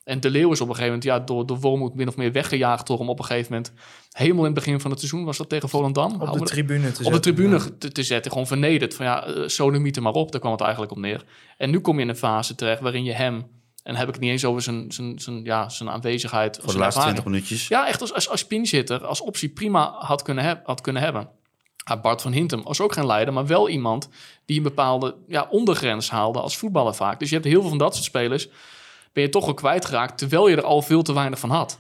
En 0.07 0.21
de 0.21 0.31
Leeuw 0.31 0.53
is 0.53 0.61
op 0.61 0.69
een 0.69 0.75
gegeven 0.75 0.99
moment 0.99 1.05
ja, 1.05 1.19
door, 1.19 1.47
door 1.47 1.61
Wormoed 1.61 1.95
min 1.95 2.09
of 2.09 2.17
meer 2.17 2.33
weggejaagd 2.33 2.87
door 2.87 2.99
hem 2.99 3.09
op 3.09 3.19
een 3.19 3.25
gegeven 3.25 3.53
moment. 3.53 3.73
Helemaal 4.11 4.45
in 4.45 4.51
het 4.51 4.65
begin 4.65 4.81
van 4.81 4.91
het 4.91 5.01
seizoen 5.01 5.25
was 5.25 5.37
dat 5.37 5.49
tegen 5.49 5.69
Volendam. 5.69 6.21
Op 6.21 6.39
de 6.39 6.45
tribune 6.45 6.81
te 6.81 6.89
op 6.89 6.97
de 6.97 7.03
zetten. 7.03 7.21
tribune 7.21 7.79
te, 7.79 7.93
te 7.93 8.03
zetten, 8.03 8.31
gewoon 8.31 8.47
vernederd. 8.47 8.95
Van 8.95 9.07
ja, 9.07 9.29
uh, 9.29 9.97
er 9.97 10.03
maar 10.03 10.13
op, 10.13 10.33
daar 10.33 10.41
kwam 10.41 10.53
het 10.53 10.61
eigenlijk 10.61 10.93
op 10.93 10.99
neer. 10.99 11.25
En 11.57 11.71
nu 11.71 11.81
kom 11.81 11.97
je 11.97 12.03
in 12.03 12.09
een 12.09 12.17
fase 12.17 12.55
terecht 12.55 12.81
waarin 12.81 13.05
je 13.05 13.13
hem, 13.13 13.35
en 13.35 13.47
dan 13.83 13.95
heb 13.95 14.09
ik 14.09 14.15
het 14.15 14.23
niet 14.23 14.31
eens 14.31 14.45
over 14.45 14.63
zijn, 14.63 14.93
zijn, 14.93 15.19
zijn, 15.19 15.45
ja, 15.45 15.69
zijn 15.69 15.91
aanwezigheid. 15.91 16.59
Voor 16.63 16.73
de 16.73 16.79
laatste 16.79 17.01
ervaring. 17.01 17.23
20 17.23 17.25
minuutjes. 17.25 17.69
Ja, 17.69 17.89
echt 17.89 18.01
als, 18.01 18.13
als, 18.13 18.29
als 18.29 18.47
pinzitter, 18.47 19.05
als 19.05 19.21
optie 19.21 19.49
prima 19.49 19.95
had 19.99 20.23
kunnen, 20.23 20.45
heb, 20.45 20.67
had 20.67 20.81
kunnen 20.81 21.03
hebben. 21.03 21.29
Bart 22.03 22.23
van 22.23 22.33
Hintem 22.33 22.63
was 22.63 22.81
ook 22.81 22.93
geen 22.93 23.07
leider, 23.07 23.35
maar 23.35 23.47
wel 23.47 23.69
iemand 23.69 24.09
die 24.45 24.57
een 24.57 24.63
bepaalde 24.63 25.15
ja, 25.29 25.47
ondergrens 25.51 26.11
haalde 26.11 26.41
als 26.41 26.57
voetballer 26.57 26.95
vaak. 26.95 27.19
Dus 27.19 27.29
je 27.29 27.35
hebt 27.35 27.47
heel 27.47 27.61
veel 27.61 27.69
van 27.69 27.79
dat 27.79 27.95
soort 27.95 28.05
spelers, 28.05 28.49
ben 29.17 29.25
je 29.25 29.31
toch 29.31 29.45
wel 29.45 29.55
kwijtgeraakt, 29.55 30.19
terwijl 30.19 30.49
je 30.49 30.57
er 30.57 30.63
al 30.63 30.83
veel 30.83 31.03
te 31.03 31.15
weinig 31.15 31.39
van 31.39 31.51
had. 31.51 31.79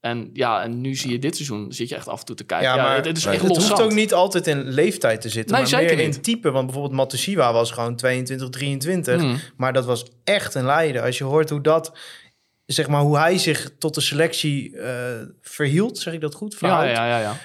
En 0.00 0.30
ja, 0.32 0.62
en 0.62 0.80
nu 0.80 0.94
zie 0.94 1.10
je 1.10 1.18
dit 1.18 1.34
seizoen, 1.34 1.72
zit 1.72 1.88
je 1.88 1.94
echt 1.94 2.08
af 2.08 2.20
en 2.20 2.26
toe 2.26 2.36
te 2.36 2.44
kijken. 2.44 2.68
Ja, 2.68 2.76
maar 2.76 2.96
het, 2.96 3.04
het 3.04 3.16
is 3.16 3.24
echt 3.24 3.42
Het 3.42 3.56
hoeft 3.56 3.80
ook 3.80 3.92
niet 3.92 4.14
altijd 4.14 4.46
in 4.46 4.68
leeftijd 4.68 5.20
te 5.20 5.28
zitten, 5.28 5.52
Nee, 5.52 5.60
maar 5.60 5.70
zeker 5.70 5.96
meer 5.96 6.06
niet. 6.06 6.16
in 6.16 6.22
type. 6.22 6.50
Want 6.50 6.64
bijvoorbeeld 6.64 6.94
Matosiwa 6.94 7.52
was 7.52 7.70
gewoon 7.70 7.96
22, 7.96 8.48
23. 8.48 9.26
Mm. 9.26 9.38
Maar 9.56 9.72
dat 9.72 9.84
was 9.84 10.04
echt 10.24 10.54
een 10.54 10.64
leider. 10.64 11.02
Als 11.02 11.18
je 11.18 11.24
hoort 11.24 11.50
hoe 11.50 11.60
dat, 11.60 11.92
zeg 12.66 12.88
maar, 12.88 13.00
hoe 13.00 13.18
hij 13.18 13.38
zich 13.38 13.70
tot 13.78 13.94
de 13.94 14.00
selectie 14.00 14.76
eh, 14.78 14.94
verhield, 15.40 15.98
zeg 15.98 16.12
ik 16.14 16.20
dat 16.20 16.34
goed? 16.34 16.56
Ja, 16.60 16.84
ja, 16.84 17.06
ja, 17.06 17.18
ja. 17.18 17.36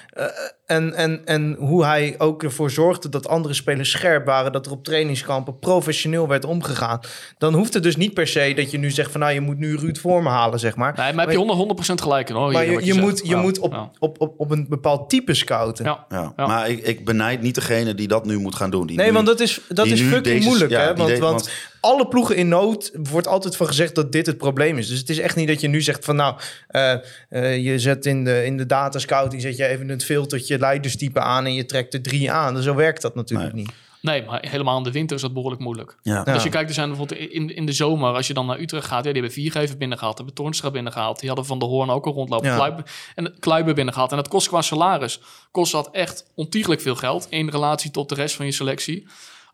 En, 0.68 0.94
en, 0.94 1.20
en 1.24 1.56
hoe 1.58 1.84
hij 1.84 2.14
ook 2.18 2.42
ervoor 2.42 2.70
zorgde 2.70 3.08
dat 3.08 3.28
andere 3.28 3.54
spelers 3.54 3.90
scherp 3.90 4.26
waren, 4.26 4.52
dat 4.52 4.66
er 4.66 4.72
op 4.72 4.84
trainingskampen 4.84 5.58
professioneel 5.58 6.28
werd 6.28 6.44
omgegaan. 6.44 7.00
Dan 7.38 7.54
hoeft 7.54 7.74
het 7.74 7.82
dus 7.82 7.96
niet 7.96 8.14
per 8.14 8.26
se 8.26 8.52
dat 8.56 8.70
je 8.70 8.78
nu 8.78 8.90
zegt 8.90 9.10
van 9.10 9.20
nou, 9.20 9.32
je 9.32 9.40
moet 9.40 9.58
nu 9.58 9.76
Ruud 9.76 9.98
Vorm 9.98 10.26
halen, 10.26 10.58
zeg 10.58 10.76
maar. 10.76 10.94
Nee, 10.96 11.12
maar 11.12 11.26
heb 11.28 11.36
je 11.36 11.76
100%, 11.86 11.90
100% 11.90 11.94
gelijk 11.94 12.28
in 12.28 12.34
hoor. 12.34 12.52
maar 12.52 12.64
je, 12.64 12.94
moet, 12.94 13.18
je 13.24 13.28
Ja, 13.28 13.40
moet 13.40 13.58
op, 13.58 13.72
ja. 13.72 13.90
op, 13.98 14.20
op, 14.20 14.34
op 14.36 14.50
een 14.50 14.66
bepaald 14.68 15.10
type 15.10 15.34
scouten. 15.34 15.84
Ja. 15.84 16.06
Ja. 16.08 16.32
Ja. 16.36 16.46
Maar 16.46 16.68
ik, 16.70 16.86
ik 16.86 17.04
benijd 17.04 17.42
niet 17.42 17.54
degene 17.54 17.94
die 17.94 18.08
dat 18.08 18.24
nu 18.26 18.38
moet 18.38 18.54
gaan 18.54 18.70
doen. 18.70 18.86
Die 18.86 18.96
Nee, 18.96 19.06
nu- 19.06 19.12
want 19.12 19.26
dat 19.26 19.40
is, 19.40 19.60
dat 19.68 19.86
is 19.86 20.00
fucking 20.00 20.22
deze- 20.24 20.46
moeilijk. 20.48 20.70
ja, 20.70 20.80
hè? 20.80 20.94
Want, 20.94 21.08
deed- 21.08 21.18
want 21.18 21.40
want- 21.42 21.50
alle 21.80 22.08
ploegen 22.08 22.36
in 22.36 22.48
nood 22.48 22.90
wordt 23.02 23.26
altijd 23.26 23.56
van 23.56 23.66
gezegd 23.66 23.94
dat 23.94 24.12
dit 24.12 24.26
het 24.26 24.38
probleem 24.38 24.78
is. 24.78 24.88
Dus 24.88 24.98
het 24.98 25.10
is 25.10 25.18
echt 25.18 25.36
niet 25.36 25.48
dat 25.48 25.60
je 25.60 25.68
nu 25.68 25.80
zegt 25.82 26.04
van 26.04 26.16
nou, 26.16 26.36
eh, 26.68 26.92
eh, 27.28 27.64
je 27.64 27.78
zet 27.78 28.06
in 28.06 28.24
de, 28.24 28.44
in 28.44 28.56
de 28.56 28.66
datascouting, 28.66 29.42
zet 29.42 29.56
je 29.56 29.66
even 29.66 29.88
het 29.88 30.04
filtertje 30.04 30.57
leiderstype 30.58 31.20
aan 31.20 31.44
en 31.44 31.54
je 31.54 31.66
trekt 31.66 31.94
er 31.94 32.02
drie 32.02 32.32
aan. 32.32 32.54
Dus 32.54 32.64
zo 32.64 32.74
werkt 32.74 33.02
dat 33.02 33.14
natuurlijk 33.14 33.52
Nee. 33.54 33.62
niet. 33.64 33.72
Nee, 34.02 34.24
maar 34.24 34.44
helemaal 34.48 34.76
in 34.76 34.82
de 34.82 34.90
winter 34.92 35.16
is 35.16 35.22
dat 35.22 35.32
behoorlijk 35.32 35.62
moeilijk. 35.62 35.96
Ja. 36.02 36.22
Als 36.22 36.42
je 36.42 36.48
kijkt, 36.48 36.68
er 36.68 36.74
zijn 36.74 36.88
bijvoorbeeld 36.88 37.20
in, 37.20 37.56
in 37.56 37.66
de 37.66 37.72
zomer, 37.72 38.14
als 38.14 38.26
je 38.26 38.34
dan 38.34 38.46
naar 38.46 38.58
Utrecht 38.60 38.86
gaat, 38.86 38.96
ja, 39.04 39.12
die 39.12 39.12
hebben 39.12 39.32
Viergever 39.32 39.76
binnengehaald, 39.76 40.16
hebben 40.16 40.34
Toornstra 40.34 40.70
binnengehaald, 40.70 41.18
die 41.20 41.28
hadden 41.28 41.46
Van 41.46 41.58
der 41.58 41.68
Hoorn 41.68 41.90
ook 41.90 42.06
al 42.06 42.12
rondlopen, 42.12 42.48
Ja. 42.48 42.56
Kluiber, 42.56 42.84
en 43.14 43.34
Kluiber 43.38 43.74
binnengehaald. 43.74 44.10
En 44.10 44.16
dat 44.16 44.28
kost 44.28 44.48
qua 44.48 44.62
salaris, 44.62 45.20
kost 45.50 45.72
dat 45.72 45.88
echt 45.90 46.30
ontiegelijk 46.34 46.80
veel 46.80 46.94
geld 46.96 47.26
in 47.30 47.48
relatie 47.48 47.90
tot 47.90 48.08
de 48.08 48.14
rest 48.14 48.34
van 48.36 48.46
je 48.46 48.52
selectie. 48.52 49.06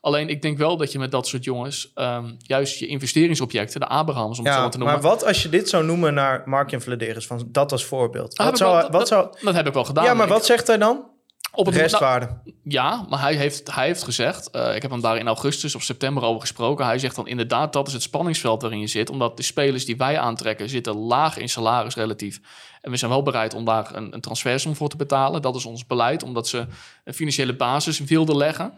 Alleen 0.05 0.29
ik 0.29 0.43
denk 0.43 0.59
wel 0.59 0.77
dat 0.77 0.93
je 0.93 0.99
met 0.99 1.11
dat 1.11 1.27
soort 1.27 1.45
jongens 1.45 1.91
ehm, 1.95 2.33
juist 2.39 2.79
je 2.79 2.87
investeringsobjecten, 2.87 3.81
de 3.81 3.87
Abrahams 3.89 4.39
om 4.39 4.45
het 4.45 4.55
zo 4.55 4.61
maar 4.61 4.71
te 4.71 4.79
noemen. 4.79 4.95
maar 4.97 5.11
wat 5.11 5.25
als 5.25 5.43
je 5.43 5.49
dit 5.49 5.69
zou 5.69 5.85
noemen 5.85 6.15
naar 6.15 6.43
Mark-Jan 6.45 6.81
Vladeris, 6.81 7.27
van 7.27 7.49
dat 7.49 7.73
als 7.73 7.85
voorbeeld? 7.85 8.31
Ah, 8.31 8.37
Wat 8.37 8.45
heb 8.47 8.55
ik 8.55 8.61
zou, 8.61 8.73
wel- 8.73 8.83
wat 8.83 8.93
dat, 8.93 9.09
zou, 9.09 9.29
dat 9.43 9.55
heb 9.55 9.67
ik 9.67 9.73
wel 9.75 9.85
gedaan. 9.85 10.05
ja, 10.05 10.15
maar 10.15 10.27
Ik- 10.27 10.33
wat 10.33 10.45
zegt 10.47 10.67
hij 10.67 10.79
dan? 10.79 11.13
op 11.57 11.65
het 11.67 11.75
nou, 11.75 11.87
Restwaarde. 11.87 12.29
Ja, 12.65 13.07
maar 13.09 13.21
hij 13.21 13.35
heeft, 13.35 13.75
hij 13.75 13.87
heeft 13.87 14.03
gezegd, 14.03 14.51
eh, 14.51 14.75
ik 14.77 14.83
heb 14.83 14.91
hem 14.91 15.01
daar 15.01 15.17
in 15.19 15.27
augustus 15.27 15.75
of 15.75 15.83
september 15.83 16.23
over 16.23 16.41
gesproken. 16.41 16.85
Hij 16.87 16.99
zegt 16.99 17.17
dan 17.17 17.27
inderdaad, 17.29 17.73
dat 17.73 17.87
is 17.87 17.93
het 17.93 18.03
spanningsveld 18.03 18.63
waarin 18.63 18.81
je 18.81 18.87
zit. 18.87 19.11
Omdat 19.11 19.37
de 19.37 19.43
spelers 19.43 19.85
die 19.85 19.97
wij 19.97 20.19
aantrekken 20.19 20.69
zitten 20.69 20.95
laag 20.97 21.37
in 21.37 21.49
salaris 21.49 21.95
relatief. 21.95 22.41
En 22.81 22.91
we 22.91 22.97
zijn 22.97 23.11
wel 23.11 23.23
bereid 23.23 23.55
om 23.55 23.65
daar 23.65 23.91
een, 23.95 24.15
een 24.15 24.21
transfersom 24.21 24.77
voor 24.77 24.89
te 24.89 24.97
betalen. 24.97 25.43
Dat 25.43 25.55
is 25.57 25.65
ons 25.67 25.87
beleid, 25.87 26.23
omdat 26.23 26.49
ze 26.49 26.67
een 27.05 27.15
financiële 27.15 27.57
basis 27.57 27.99
wilden 27.99 28.37
leggen. 28.37 28.75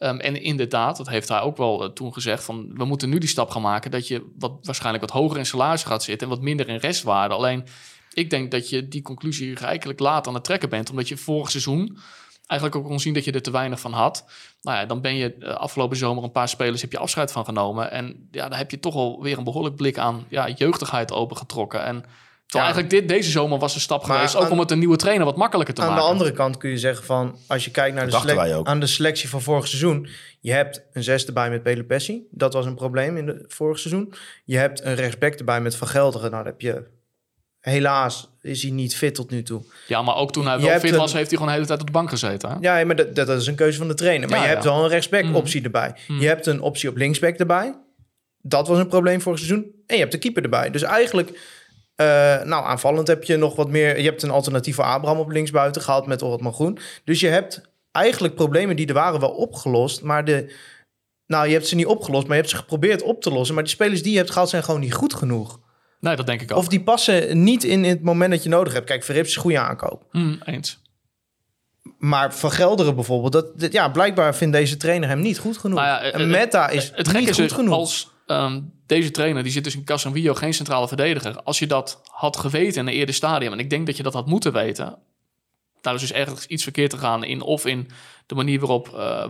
Ehm, 0.00 0.18
en 0.18 0.42
inderdaad, 0.42 0.96
dat 0.96 1.08
heeft 1.08 1.28
hij 1.28 1.40
ook 1.40 1.56
wel 1.56 1.84
eh, 1.84 1.90
toen 1.90 2.12
gezegd, 2.12 2.44
van 2.44 2.70
we 2.74 2.84
moeten 2.84 3.08
nu 3.08 3.18
die 3.18 3.28
stap 3.28 3.50
gaan 3.50 3.62
maken 3.62 3.90
dat 3.90 4.08
je 4.08 4.30
wat, 4.38 4.52
waarschijnlijk 4.62 5.04
wat 5.04 5.20
hoger 5.20 5.38
in 5.38 5.46
salaris 5.46 5.82
gaat 5.84 6.02
zitten 6.02 6.28
en 6.28 6.34
wat 6.34 6.42
minder 6.42 6.68
in 6.68 6.76
restwaarde. 6.76 7.34
Alleen, 7.34 7.64
ik 8.12 8.30
denk 8.30 8.50
dat 8.50 8.68
je 8.68 8.88
die 8.88 9.02
conclusie 9.02 9.54
rijkelijk 9.54 9.98
laat 9.98 10.26
aan 10.26 10.34
het 10.34 10.44
trekken 10.44 10.68
bent, 10.68 10.90
omdat 10.90 11.08
je 11.08 11.16
vorig 11.16 11.50
seizoen 11.50 11.98
eigenlijk 12.46 12.80
ook 12.80 12.84
kon 12.86 13.00
zien 13.00 13.14
dat 13.14 13.24
je 13.24 13.32
er 13.32 13.42
te 13.42 13.50
weinig 13.50 13.80
van 13.80 13.92
had. 13.92 14.24
Nou 14.62 14.78
ja, 14.78 14.86
dan 14.86 15.00
ben 15.00 15.14
je 15.14 15.34
eh, 15.34 15.54
afgelopen 15.54 15.96
zomer 15.96 16.24
een 16.24 16.32
paar 16.32 16.48
spelers 16.48 16.80
heb 16.80 16.92
je 16.92 16.98
afscheid 16.98 17.32
van 17.32 17.44
genomen. 17.44 17.90
En 17.90 18.28
ja, 18.30 18.48
dan 18.48 18.58
heb 18.58 18.70
je 18.70 18.80
toch 18.80 18.94
al 18.94 19.22
weer 19.22 19.38
een 19.38 19.44
behoorlijk 19.44 19.76
blik 19.76 19.98
aan 19.98 20.24
ja, 20.28 20.48
jeugdigheid 20.48 21.12
opengetrokken. 21.12 21.84
En 21.84 22.04
terwijl 22.50 22.72
eigenlijk 22.72 22.90
dit, 22.90 23.08
deze 23.16 23.30
zomer 23.30 23.58
was 23.58 23.74
een 23.74 23.80
stap 23.80 24.06
Maar 24.06 24.16
geweest, 24.16 24.36
ook 24.36 24.42
aan- 24.44 24.50
om 24.50 24.58
het 24.58 24.70
een 24.70 24.78
nieuwe 24.78 24.96
trainer 24.96 25.24
wat 25.24 25.36
makkelijker 25.36 25.74
te 25.74 25.80
Aan 25.80 25.86
maken. 25.88 26.02
de 26.04 26.10
andere 26.10 26.32
kant 26.32 26.56
kun 26.56 26.70
je 26.70 26.78
zeggen 26.78 27.04
van, 27.04 27.36
als 27.46 27.64
je 27.64 27.70
kijkt 27.70 27.94
naar 27.96 28.04
de, 28.04 28.10
Dat 28.10 28.66
aan 28.66 28.80
de 28.80 28.86
selectie 28.86 29.28
van 29.28 29.42
vorig 29.42 29.66
seizoen. 29.68 30.08
Je 30.40 30.52
hebt 30.52 30.82
een 30.92 31.02
zes 31.02 31.26
erbij 31.26 31.50
met 31.50 31.62
Pele 31.62 31.84
Pessi. 31.84 32.26
Dat 32.30 32.52
was 32.52 32.66
een 32.66 32.74
probleem 32.74 33.16
in 33.16 33.26
het 33.26 33.44
vorig 33.48 33.78
seizoen. 33.78 34.14
Je 34.44 34.56
hebt 34.56 34.84
een 34.84 34.94
rechtsback 34.94 35.34
erbij 35.34 35.60
met 35.60 35.76
Van 35.76 35.88
Gelderen. 35.88 36.30
Nou, 36.30 36.42
dan 36.44 36.52
heb 36.52 36.60
je... 36.60 36.84
Helaas 37.60 38.28
is 38.40 38.62
hij 38.62 38.70
niet 38.70 38.96
fit 38.96 39.14
tot 39.14 39.30
nu 39.30 39.42
toe. 39.42 39.62
Ja, 39.86 40.02
maar 40.02 40.16
ook 40.16 40.32
toen 40.32 40.46
hij 40.46 40.58
Je 40.58 40.66
wel 40.66 40.78
fit 40.78 40.92
een- 40.92 40.98
was, 40.98 41.12
heeft 41.12 41.26
hij 41.28 41.36
gewoon 41.38 41.46
de 41.46 41.52
hele 41.54 41.66
tijd 41.66 41.80
op 41.80 41.86
de 41.86 41.92
bank 41.92 42.08
gezeten. 42.08 42.50
Hè? 42.50 42.56
Ja, 42.60 42.84
maar 42.86 42.96
dat, 42.96 43.14
dat 43.14 43.28
is 43.28 43.46
een 43.46 43.54
keuze 43.54 43.78
van 43.78 43.88
de 43.88 43.94
trainer. 43.94 44.28
Maar 44.28 44.36
Ja, 44.38 44.42
je 44.44 44.48
ja. 44.48 44.54
hebt 44.54 44.66
wel 44.66 44.82
een 44.82 44.88
rechtsback 44.88 45.24
Mhm. 45.24 45.34
optie 45.34 45.62
erbij. 45.62 45.94
Je 46.18 46.26
hebt 46.26 46.46
een 46.46 46.60
optie 46.60 46.88
op 46.88 46.96
linksback 46.96 47.36
erbij. 47.36 47.74
Dat 48.42 48.68
was 48.68 48.78
een 48.78 48.88
probleem 48.88 49.20
vorig 49.20 49.38
seizoen. 49.38 49.66
En 49.86 49.94
je 49.94 50.00
hebt 50.00 50.12
de 50.12 50.18
keeper 50.18 50.42
erbij. 50.42 50.70
Dus 50.70 50.82
eigenlijk, 50.82 51.38
eh, 52.00 52.42
nou 52.46 52.64
aanvallend 52.64 53.06
heb 53.06 53.24
je 53.24 53.36
nog 53.36 53.56
wat 53.56 53.68
meer. 53.68 53.98
Je 53.98 54.04
hebt 54.08 54.22
een 54.22 54.30
alternatief 54.30 54.74
voor 54.74 54.84
Abraham 54.84 55.18
op 55.18 55.30
linksbuiten 55.30 55.82
gehaald 55.82 56.06
met 56.06 56.22
Ortman 56.22 56.52
Groen. 56.54 56.78
Dus 57.04 57.20
je 57.20 57.28
hebt 57.28 57.60
eigenlijk 57.92 58.34
problemen 58.34 58.76
die 58.76 58.86
er 58.86 58.94
waren 58.94 59.20
wel 59.20 59.30
opgelost. 59.30 60.02
Maar 60.02 60.24
de, 60.24 60.54
nou 61.26 61.46
je 61.46 61.52
hebt 61.52 61.66
ze 61.66 61.74
niet 61.74 61.86
opgelost, 61.86 62.22
maar 62.26 62.36
je 62.36 62.40
hebt 62.42 62.52
ze 62.54 62.58
geprobeerd 62.58 63.02
op 63.02 63.22
te 63.22 63.30
lossen. 63.30 63.54
Maar 63.54 63.64
die 63.64 63.72
spelers 63.72 64.02
die 64.02 64.12
je 64.12 64.18
hebt 64.18 64.30
gehaald 64.30 64.48
zijn 64.48 64.64
gewoon 64.64 64.80
niet 64.80 64.94
goed 64.94 65.14
genoeg. 65.14 65.58
Nee, 66.00 66.16
dat 66.16 66.26
denk 66.26 66.40
ik 66.40 66.52
ook. 66.52 66.58
Of 66.58 66.68
die 66.68 66.82
passen 66.82 67.42
niet 67.42 67.64
in 67.64 67.84
het 67.84 68.02
moment 68.02 68.30
dat 68.30 68.42
je 68.42 68.48
nodig 68.48 68.72
hebt. 68.72 68.86
Kijk, 68.86 69.04
Verrips 69.04 69.28
is 69.28 69.34
een 69.34 69.40
goede 69.40 69.58
aankoop. 69.58 70.04
Hm, 70.10 70.34
eens. 70.44 70.82
Maar 71.98 72.34
Van 72.34 72.50
Gelderen 72.50 72.94
bijvoorbeeld, 72.94 73.32
dat, 73.32 73.60
dat- 73.60 73.72
ja, 73.72 73.88
blijkbaar 73.88 74.34
vindt 74.34 74.54
deze 74.56 74.76
trainer 74.76 75.08
hem 75.08 75.20
niet 75.20 75.38
goed 75.38 75.58
genoeg. 75.58 75.78
Nou 75.78 75.88
ja, 75.90 76.00
eh, 76.00 76.14
en 76.14 76.20
eh, 76.20 76.26
Meta 76.26 76.68
is 76.68 76.92
Het 76.94 77.12
niet 77.12 77.28
is 77.28 77.36
goed 77.38 77.52
genoeg. 77.52 77.74
als 77.74 78.10
ehm, 78.30 78.60
deze 78.86 79.10
trainer, 79.10 79.42
die 79.42 79.52
zit 79.52 79.64
dus 79.64 79.74
in 79.74 79.84
Casemiro, 79.84 80.34
geen 80.34 80.54
centrale 80.54 80.88
verdediger. 80.88 81.42
Als 81.42 81.58
je 81.58 81.66
dat 81.66 82.00
had 82.10 82.36
geweten 82.36 82.80
in 82.80 82.86
een 82.86 82.94
eerder 82.94 83.14
stadium, 83.14 83.52
en 83.52 83.58
ik 83.58 83.70
denk 83.70 83.86
dat 83.86 83.96
je 83.96 84.02
dat 84.02 84.14
had 84.14 84.26
moeten 84.26 84.52
weten, 84.52 84.98
daar 85.80 85.94
is 85.94 86.00
dus 86.00 86.12
ergens 86.12 86.46
iets 86.46 86.62
verkeerd 86.62 86.90
te 86.90 86.98
gaan 86.98 87.24
in 87.24 87.40
of 87.40 87.66
in 87.66 87.90
de 88.26 88.34
manier 88.34 88.58
waarop 88.58 88.88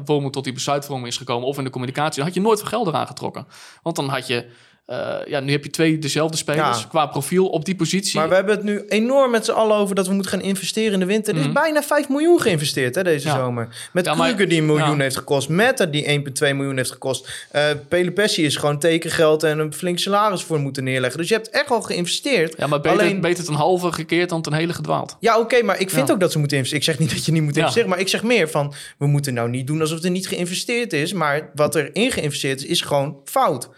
uh, 0.08 0.26
tot 0.26 0.44
die 0.44 0.52
besluitvorming 0.52 1.06
is 1.06 1.16
gekomen, 1.16 1.48
of 1.48 1.58
in 1.58 1.64
de 1.64 1.70
communicatie, 1.70 2.16
dan 2.16 2.24
had 2.24 2.34
je 2.34 2.40
nooit 2.40 2.58
van 2.58 2.68
Gelder 2.68 2.94
aangetrokken. 2.94 3.46
Want 3.82 3.96
dan 3.96 4.08
had 4.08 4.26
je, 4.26 4.50
uh, 4.86 5.16
ja, 5.26 5.40
nu 5.40 5.52
heb 5.52 5.64
je 5.64 5.70
twee 5.70 5.98
dezelfde 5.98 6.36
spelers 6.36 6.80
Ja. 6.80 6.86
qua 6.88 7.06
profiel 7.06 7.46
op 7.46 7.64
die 7.64 7.74
positie. 7.76 8.18
Maar 8.18 8.28
we 8.28 8.34
hebben 8.34 8.54
het 8.54 8.64
nu 8.64 8.84
enorm 8.88 9.30
met 9.30 9.44
z'n 9.44 9.50
allen 9.50 9.76
over 9.76 9.94
dat 9.94 10.06
we 10.06 10.12
moeten 10.12 10.30
gaan 10.32 10.40
investeren 10.40 10.92
in 10.92 10.98
de 10.98 11.06
winter. 11.06 11.34
Er 11.34 11.40
is 11.40 11.52
bijna 11.52 11.82
5 11.82 12.08
miljoen 12.08 12.40
geïnvesteerd 12.40 12.94
hè, 12.94 13.02
deze 13.02 13.26
Mhm. 13.28 13.36
Ja. 13.36 13.42
zomer. 13.42 13.88
Met 13.92 14.04
Ja, 14.04 14.14
maar- 14.14 14.36
die 14.36 14.58
een 14.58 14.66
miljoen 14.66 14.96
ja. 14.96 15.02
heeft 15.02 15.16
gekost. 15.16 15.48
Meta 15.48 15.86
die 15.86 16.04
1,2 16.08 16.54
miljoen 16.54 16.76
heeft 16.76 16.90
gekost. 16.90 17.46
Eh 17.50 17.64
Pele 17.88 18.10
Pessi 18.12 18.44
is 18.44 18.56
gewoon 18.56 18.78
tekengeld 18.78 19.42
en 19.42 19.58
een 19.58 19.72
flink 19.72 19.98
salaris 19.98 20.42
voor 20.42 20.58
moeten 20.58 20.84
neerleggen. 20.84 21.20
Dus 21.20 21.28
je 21.28 21.34
hebt 21.34 21.50
echt 21.50 21.70
al 21.70 21.82
geïnvesteerd. 21.82 22.54
ja, 22.58 22.66
maar 22.66 22.80
beter, 22.80 22.98
Alleen- 22.98 23.20
beter 23.20 23.44
ten 23.44 23.54
halve 23.54 23.92
gekeerd 23.92 24.28
dan 24.28 24.42
ten 24.42 24.52
hele 24.52 24.72
gedwaald. 24.72 25.16
Ja, 25.20 25.38
oké, 25.38 25.62
maar 25.62 25.80
ik 25.80 25.90
vind 25.90 26.10
ook 26.12 26.20
dat 26.20 26.32
ze 26.32 26.38
moeten 26.38 26.56
investeren. 26.56 26.86
Ik 26.86 26.90
zeg 26.92 27.00
niet 27.06 27.14
dat 27.16 27.24
je 27.26 27.32
niet 27.32 27.42
moet 27.42 27.56
investeren, 27.56 27.88
maar 27.88 28.00
ik 28.00 28.08
zeg 28.08 28.22
meer 28.22 28.48
van... 28.48 28.74
we 28.98 29.06
moeten 29.06 29.34
nou 29.34 29.50
niet 29.50 29.66
doen 29.66 29.80
alsof 29.80 30.02
er 30.02 30.10
niet 30.10 30.28
geïnvesteerd 30.28 30.92
is... 30.92 31.12
maar 31.12 31.50
wat 31.54 31.74
er 31.74 31.90
in 31.92 32.10
geïnvesteerd 32.10 32.58
is, 32.62 32.66
is 32.68 32.80
gewoon 32.80 33.16
fout. 33.24 33.68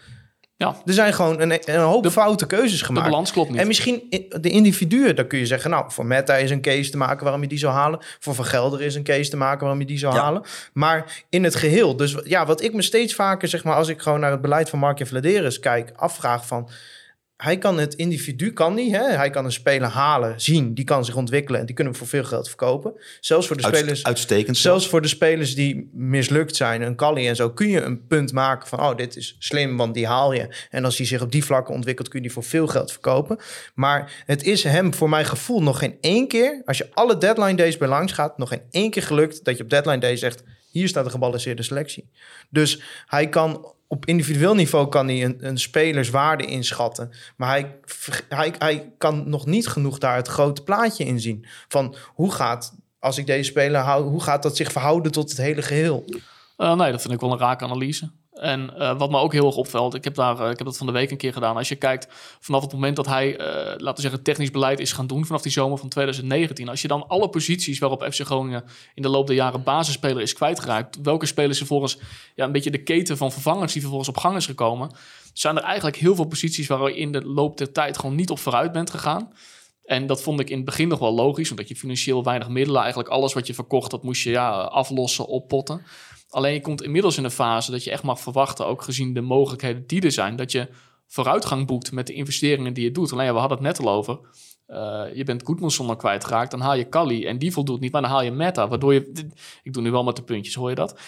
Ja, 0.55 0.75
Er 0.85 0.93
zijn 0.93 1.13
gewoon 1.13 1.39
een, 1.41 1.59
een 1.65 1.79
hoop 1.79 2.03
De- 2.03 2.11
foute 2.11 2.45
keuzes 2.47 2.79
de 2.79 2.85
gemaakt. 2.85 3.09
balans 3.09 3.31
klopt 3.31 3.49
niet. 3.49 3.59
En 3.59 3.67
misschien 3.67 4.03
de 4.41 4.49
individuen, 4.49 5.15
dan 5.15 5.27
kun 5.27 5.39
je 5.39 5.45
zeggen... 5.45 5.69
nou, 5.69 5.91
voor 5.91 6.05
Meta 6.05 6.35
is 6.35 6.49
een 6.51 6.61
case 6.61 6.91
te 6.91 6.97
maken 6.97 7.23
waarom 7.23 7.41
je 7.41 7.47
die 7.47 7.57
zou 7.57 7.73
halen. 7.73 7.99
Voor 8.19 8.35
Van 8.35 8.45
Gelder 8.45 8.81
is 8.81 8.95
een 8.95 9.03
case 9.03 9.29
te 9.29 9.37
maken 9.37 9.59
waarom 9.59 9.79
je 9.79 9.85
die 9.85 9.97
zou 9.97 10.15
Ja. 10.15 10.21
halen. 10.21 10.43
Maar 10.73 11.23
in 11.29 11.43
het 11.43 11.55
geheel. 11.55 11.95
Dus 11.95 12.15
ja, 12.23 12.45
wat 12.45 12.61
ik 12.61 12.73
me 12.73 12.81
steeds 12.81 13.15
vaker, 13.15 13.47
zeg 13.47 13.63
maar... 13.63 13.75
als 13.75 13.87
ik 13.87 14.01
gewoon 14.01 14.19
naar 14.19 14.31
het 14.31 14.41
beleid 14.41 14.69
van 14.69 14.79
Mark 14.79 15.07
Vladeris 15.07 15.59
kijk... 15.59 15.91
afvraag 15.95 16.47
van... 16.47 16.69
Hij 17.37 17.57
kan 17.57 17.77
het 17.77 17.93
individu, 17.93 18.53
kan 18.53 18.75
die, 18.75 18.95
hè? 18.95 19.03
hij 19.11 19.29
kan 19.29 19.45
een 19.45 19.51
speler 19.51 19.87
halen, 19.89 20.41
zien, 20.41 20.73
die 20.73 20.85
kan 20.85 21.05
zich 21.05 21.15
ontwikkelen 21.15 21.59
en 21.59 21.65
die 21.65 21.75
kunnen 21.75 21.93
we 21.93 21.99
voor 21.99 22.07
veel 22.07 22.23
geld 22.23 22.47
verkopen. 22.47 22.93
Zelfs 23.19 23.47
voor 23.47 23.57
de 23.57 23.63
Uit- 23.63 23.75
spelers, 23.75 24.03
uitstekend. 24.03 24.57
zelfs 24.57 24.87
voor 24.87 25.01
de 25.01 25.07
spelers 25.07 25.55
die 25.55 25.89
mislukt 25.93 26.55
zijn, 26.55 26.81
een 26.81 26.95
Kali 26.95 27.27
en 27.27 27.35
zo, 27.35 27.49
kun 27.49 27.69
je 27.69 27.81
een 27.81 28.07
punt 28.07 28.31
maken 28.31 28.67
van, 28.67 28.79
oh, 28.79 28.95
dit 28.95 29.15
is 29.15 29.35
slim, 29.39 29.77
want 29.77 29.93
die 29.93 30.07
haal 30.07 30.33
je. 30.33 30.55
En 30.69 30.85
als 30.85 30.95
die 30.95 31.05
zich 31.05 31.21
op 31.21 31.31
die 31.31 31.45
vlakken 31.45 31.73
ontwikkelt, 31.73 32.07
kun 32.07 32.19
je 32.19 32.25
die 32.25 32.33
voor 32.33 32.43
veel 32.43 32.67
geld 32.67 32.91
verkopen. 32.91 33.37
Maar 33.75 34.23
het 34.25 34.43
is 34.43 34.63
hem, 34.63 34.93
voor 34.93 35.09
mijn 35.09 35.25
gevoel, 35.25 35.61
nog 35.63 35.79
geen 35.79 35.97
één 36.01 36.27
keer, 36.27 36.61
als 36.65 36.77
je 36.77 36.89
alle 36.93 37.17
deadline 37.17 37.55
days 37.55 37.77
bij 37.77 37.87
langs 37.87 38.13
gaat, 38.13 38.37
nog 38.37 38.49
geen 38.49 38.63
één 38.71 38.89
keer 38.91 39.03
gelukt 39.03 39.43
dat 39.45 39.57
je 39.57 39.63
op 39.63 39.69
deadline 39.69 39.97
day 39.99 40.15
zegt, 40.15 40.43
hier 40.71 40.87
staat 40.87 41.05
een 41.05 41.11
gebalanceerde 41.11 41.63
selectie. 41.63 42.09
Dus 42.49 42.81
hij 43.05 43.29
kan 43.29 43.73
op 43.93 44.05
individueel 44.05 44.55
niveau 44.55 44.87
kan 44.87 45.07
hij 45.07 45.23
een, 45.23 45.37
een 45.39 45.57
spelerswaarde 45.57 46.45
inschatten. 46.45 47.11
Maar 47.37 47.49
hij, 47.49 47.75
hij, 48.29 48.53
hij 48.57 48.93
kan 48.97 49.29
nog 49.29 49.45
niet 49.45 49.67
genoeg 49.67 49.97
daar 49.97 50.15
het 50.15 50.27
grote 50.27 50.63
plaatje 50.63 51.03
in 51.03 51.19
zien. 51.19 51.45
Van 51.67 51.95
hoe 52.05 52.31
gaat, 52.31 52.75
als 52.99 53.17
ik 53.17 53.25
deze 53.25 53.43
speler 53.43 53.81
hou, 53.81 54.03
hoe 54.09 54.21
gaat 54.21 54.43
dat 54.43 54.55
zich 54.55 54.71
verhouden 54.71 55.11
tot 55.11 55.29
het 55.29 55.37
hele 55.37 55.61
geheel? 55.61 56.05
Uh, 56.57 56.75
nee, 56.75 56.91
dat 56.91 57.01
vind 57.01 57.13
ik 57.13 57.19
wel 57.19 57.31
een 57.31 57.37
rake 57.37 57.63
analyse. 57.63 58.11
En 58.33 58.73
uh, 58.77 58.97
wat 58.97 59.09
me 59.09 59.17
ook 59.17 59.33
heel 59.33 59.45
erg 59.45 59.55
opvalt, 59.55 59.93
ik 59.93 60.03
heb, 60.03 60.15
daar, 60.15 60.39
uh, 60.39 60.49
ik 60.49 60.57
heb 60.57 60.67
dat 60.67 60.77
van 60.77 60.85
de 60.85 60.91
week 60.91 61.11
een 61.11 61.17
keer 61.17 61.33
gedaan. 61.33 61.57
Als 61.57 61.69
je 61.69 61.75
kijkt 61.75 62.07
vanaf 62.39 62.61
het 62.61 62.73
moment 62.73 62.95
dat 62.95 63.05
hij, 63.05 63.31
uh, 63.31 63.45
laten 63.77 63.95
we 63.95 64.01
zeggen, 64.01 64.23
technisch 64.23 64.51
beleid 64.51 64.79
is 64.79 64.91
gaan 64.91 65.07
doen, 65.07 65.25
vanaf 65.25 65.41
die 65.41 65.51
zomer 65.51 65.77
van 65.77 65.89
2019. 65.89 66.69
Als 66.69 66.81
je 66.81 66.87
dan 66.87 67.07
alle 67.07 67.29
posities 67.29 67.79
waarop 67.79 68.07
FC 68.11 68.21
Groningen 68.21 68.63
in 68.95 69.01
de 69.01 69.09
loop 69.09 69.27
der 69.27 69.35
jaren 69.35 69.63
basisspeler 69.63 70.21
is 70.21 70.33
kwijtgeraakt, 70.33 71.01
welke 71.01 71.25
spelers 71.25 71.59
er 71.59 71.65
volgens 71.65 71.97
ja, 72.35 72.45
een 72.45 72.51
beetje 72.51 72.71
de 72.71 72.83
keten 72.83 73.17
van 73.17 73.31
vervangers 73.31 73.71
die 73.71 73.81
vervolgens 73.81 74.09
op 74.09 74.17
gang 74.17 74.35
is 74.35 74.45
gekomen, 74.45 74.91
zijn 75.33 75.57
er 75.57 75.63
eigenlijk 75.63 75.95
heel 75.95 76.15
veel 76.15 76.25
posities 76.25 76.67
waar 76.67 76.89
je 76.89 76.97
in 76.97 77.11
de 77.11 77.25
loop 77.25 77.57
der 77.57 77.71
tijd 77.71 77.97
gewoon 77.97 78.15
niet 78.15 78.29
op 78.29 78.39
vooruit 78.39 78.71
bent 78.71 78.89
gegaan. 78.89 79.33
En 79.85 80.07
dat 80.07 80.21
vond 80.21 80.39
ik 80.39 80.49
in 80.49 80.55
het 80.55 80.65
begin 80.65 80.87
nog 80.87 80.99
wel 80.99 81.13
logisch, 81.13 81.49
omdat 81.49 81.67
je 81.67 81.75
financieel 81.75 82.23
weinig 82.23 82.49
middelen, 82.49 82.81
eigenlijk 82.81 83.09
alles 83.09 83.33
wat 83.33 83.47
je 83.47 83.53
verkocht, 83.53 83.91
dat 83.91 84.03
moest 84.03 84.23
je 84.23 84.29
ja, 84.29 84.51
aflossen, 84.51 85.27
oppotten. 85.27 85.81
Alleen 86.33 86.53
je 86.53 86.61
komt 86.61 86.81
inmiddels 86.83 87.17
in 87.17 87.23
een 87.23 87.31
fase 87.31 87.71
dat 87.71 87.83
je 87.83 87.91
echt 87.91 88.03
mag 88.03 88.19
verwachten, 88.19 88.67
ook 88.67 88.81
gezien 88.81 89.13
de 89.13 89.21
mogelijkheden 89.21 89.83
die 89.87 90.01
er 90.01 90.11
zijn, 90.11 90.35
dat 90.35 90.51
je 90.51 90.67
vooruitgang 91.07 91.67
boekt 91.67 91.91
met 91.91 92.07
de 92.07 92.13
investeringen 92.13 92.73
die 92.73 92.83
je 92.83 92.91
doet. 92.91 93.11
Alleen 93.11 93.25
ja, 93.25 93.33
we 93.33 93.39
hadden 93.39 93.57
het 93.57 93.67
net 93.67 93.79
al 93.87 93.93
over. 93.93 94.19
Uh, 94.67 95.03
je 95.13 95.23
bent 95.23 95.43
Goedmanson 95.43 95.89
al 95.89 95.95
kwijtgeraakt, 95.95 96.51
dan 96.51 96.59
haal 96.59 96.75
je 96.75 96.83
Kali 96.83 97.25
en 97.25 97.37
die 97.37 97.51
voldoet 97.51 97.79
niet, 97.79 97.91
maar 97.91 98.01
dan 98.01 98.09
haal 98.09 98.23
je 98.23 98.31
Meta, 98.31 98.67
waardoor 98.67 98.93
je... 98.93 99.11
Ik 99.63 99.73
doe 99.73 99.83
nu 99.83 99.91
wel 99.91 100.03
met 100.03 100.15
de 100.15 100.23
puntjes, 100.23 100.55
hoor 100.55 100.69
je 100.69 100.75
dat? 100.75 100.99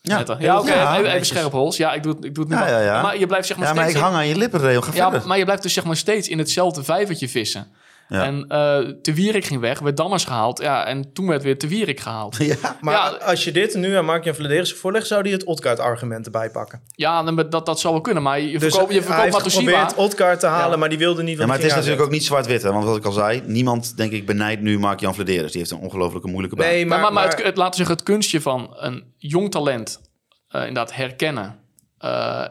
Ja, 0.00 0.18
Meta. 0.18 0.36
ja 0.38 0.58
oké, 0.58 0.72
even, 1.04 1.26
scherp 1.26 1.52
hols. 1.52 1.76
Ja, 1.76 1.92
ik 1.92 2.02
doe, 2.02 2.14
het- 2.14 2.24
ik 2.24 2.34
doe 2.34 2.44
het 2.44 2.52
nu 2.52 2.58
Ja, 2.60 2.80
ja. 2.80 3.02
Maar 3.02 3.18
je 3.18 3.26
blijft 3.26 3.46
zeg 3.46 3.56
maar 3.56 3.66
Ja, 3.66 3.74
maar 3.74 3.88
ik 3.88 3.96
hang 3.96 4.14
aan 4.14 4.26
je 4.26 4.36
lippen, 4.36 4.60
Reo. 4.60 4.80
Ja, 4.92 5.10
verder. 5.10 5.26
maar 5.28 5.38
je 5.38 5.44
blijft 5.44 5.62
dus 5.62 5.72
zeg 5.72 5.84
maar 5.84 5.96
steeds 5.96 6.28
in 6.28 6.38
hetzelfde 6.38 6.84
vijvertje 6.84 7.28
vissen. 7.28 7.68
Ja. 8.10 8.24
En 8.24 8.34
uh, 8.48 8.78
Te 9.02 9.12
Wierik 9.14 9.44
ging 9.44 9.60
weg, 9.60 9.78
werd 9.78 9.96
Dammers 9.96 10.24
gehaald. 10.24 10.60
Ja, 10.60 10.86
en 10.86 11.12
toen 11.12 11.26
werd 11.26 11.42
weer 11.42 11.58
Te 11.58 11.66
Wierik 11.68 12.00
gehaald. 12.00 12.36
Ja, 12.44 12.76
Maar 12.80 12.94
Ja. 12.94 13.08
als 13.08 13.44
je 13.44 13.52
dit 13.52 13.74
nu 13.74 13.94
aan 13.94 14.04
Mark-Jan 14.04 14.34
Vladeris 14.34 14.72
voorlegt, 14.74 15.06
zou 15.06 15.22
hij 15.22 15.30
het 15.30 15.44
Odgaard-argument 15.44 16.24
erbij 16.26 16.50
pakken. 16.50 16.82
Ja, 16.94 17.22
dat, 17.22 17.66
dat 17.66 17.80
zou 17.80 17.92
wel 17.94 18.02
kunnen. 18.02 18.22
Maar 18.22 18.40
je 18.40 18.58
Dus 18.58 18.72
verkoopt, 18.72 18.92
je 18.92 18.98
hij 18.98 19.06
verkoopt 19.06 19.24
heeft 19.24 19.36
Matusiwa. 19.36 19.70
geprobeerd 19.80 20.12
Odgaard 20.12 20.40
te 20.40 20.46
halen, 20.46 20.70
Ja. 20.70 20.76
maar 20.76 20.88
die 20.88 20.98
wilde 20.98 21.22
niet. 21.22 21.38
Ja, 21.38 21.46
maar 21.46 21.56
het 21.56 21.64
is 21.66 21.74
natuurlijk 21.74 22.02
ook 22.02 22.10
niet 22.10 22.24
zwart-wit. 22.24 22.62
Want 22.62 22.84
wat 22.84 22.96
ik 22.96 23.04
al 23.04 23.12
zei, 23.12 23.42
niemand, 23.46 23.96
denk 23.96 24.12
ik, 24.12 24.26
benijdt 24.26 24.62
nu 24.62 24.78
Mark-Jan 24.78 25.14
Vladeris. 25.14 25.50
Die 25.50 25.60
heeft 25.60 25.70
een 25.72 25.78
ongelooflijke 25.78 26.28
moeilijke 26.28 26.56
baan. 26.56 26.66
Nee, 26.66 26.78
Ja, 26.78 26.86
maar, 26.86 27.00
maar, 27.00 27.12
maar, 27.12 27.22
maar- 27.24 27.34
het, 27.36 27.44
het, 27.44 27.56
laten 27.56 27.70
we 27.70 27.76
zeggen, 27.76 27.94
het 27.94 28.04
kunstje 28.04 28.40
van 28.40 28.70
een 28.76 29.04
jong 29.16 29.50
talent 29.50 30.00
eh, 30.48 30.60
inderdaad 30.60 30.94
herkennen. 30.94 31.58
eh, 31.98 32.44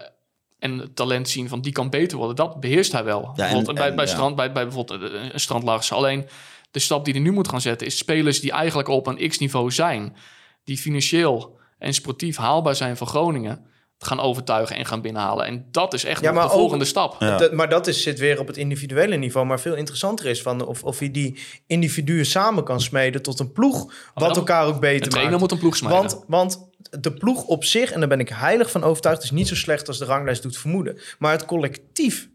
en 0.59 0.77
het 0.77 0.95
talent 0.95 1.29
zien 1.29 1.49
van 1.49 1.61
die 1.61 1.71
kan 1.71 1.89
beter 1.89 2.17
worden. 2.17 2.35
Dat 2.35 2.59
beheerst 2.59 2.91
hij 2.91 3.03
wel. 3.03 3.31
Bijvoorbeeld 3.35 3.67
en- 3.67 3.75
bij, 3.75 3.89
en, 3.89 3.95
bij, 3.95 4.05
ja. 4.05 4.11
strand, 4.11 4.35
bij, 4.35 4.51
bij 4.51 4.63
bijvoorbeeld 4.63 5.01
eh, 5.01 5.29
een. 5.47 5.89
Alleen 5.89 6.25
de 6.71 6.79
stap 6.79 7.05
die 7.05 7.13
hij 7.13 7.23
nu 7.23 7.31
moet 7.31 7.47
gaan 7.47 7.61
zetten... 7.61 7.87
is 7.87 7.97
spelers 7.97 8.39
die 8.39 8.51
eigenlijk 8.51 8.87
op 8.87 9.07
een 9.07 9.29
x-niveau 9.29 9.71
zijn. 9.71 10.15
Die 10.63 10.77
financieel 10.77 11.59
en 11.77 11.93
sportief 11.93 12.37
haalbaar 12.37 12.75
zijn 12.75 12.97
voor 12.97 13.07
Groningen 13.07 13.65
gaan 14.05 14.19
overtuigen 14.19 14.75
en 14.75 14.85
gaan 14.85 15.01
binnenhalen. 15.01 15.45
En 15.45 15.65
dat 15.71 15.93
is 15.93 16.03
echt 16.03 16.21
Ja, 16.21 16.25
nog 16.27 16.35
maar 16.35 16.47
de 16.47 16.53
ook- 16.53 16.59
volgende 16.59 16.85
stap. 16.85 17.15
Ja. 17.19 17.37
Dat- 17.37 17.53
maar 17.53 17.69
dat 17.69 17.87
is, 17.87 18.03
zit 18.03 18.19
weer 18.19 18.39
op 18.39 18.47
het 18.47 18.57
individuele 18.57 19.15
niveau. 19.15 19.45
Maar 19.47 19.59
veel 19.59 19.75
interessanter 19.75 20.25
is 20.25 20.41
van 20.41 20.65
of, 20.65 20.83
of 20.83 20.99
je 20.99 21.11
die 21.11 21.39
individuen 21.67 22.25
samen 22.25 22.63
kan 22.63 22.81
smeden 22.81 23.21
tot 23.21 23.39
een 23.39 23.51
ploeg. 23.51 23.93
Wat 24.13 24.27
dan- 24.27 24.35
elkaar 24.37 24.65
ook 24.65 24.73
Een 24.73 24.79
beter 24.79 25.09
trainer 25.09 25.29
maakt. 25.31 25.41
moet 25.41 25.51
een 25.51 25.59
ploeg 25.59 25.75
smijten. 25.77 25.99
Want, 26.01 26.23
want 26.27 26.67
de 27.01 27.13
ploeg 27.13 27.43
op 27.43 27.63
zich, 27.63 27.91
en 27.91 27.99
daar 27.99 28.09
ben 28.09 28.19
ik 28.19 28.29
heilig 28.29 28.71
van 28.71 28.83
overtuigd, 28.83 29.23
is 29.23 29.31
niet 29.31 29.47
zo 29.47 29.55
slecht 29.55 29.87
als 29.87 29.97
de 29.97 30.05
ranglijst 30.05 30.41
doet 30.43 30.57
vermoeden. 30.57 30.99
Maar 31.19 31.31
het 31.31 31.45
collectief 31.45 32.29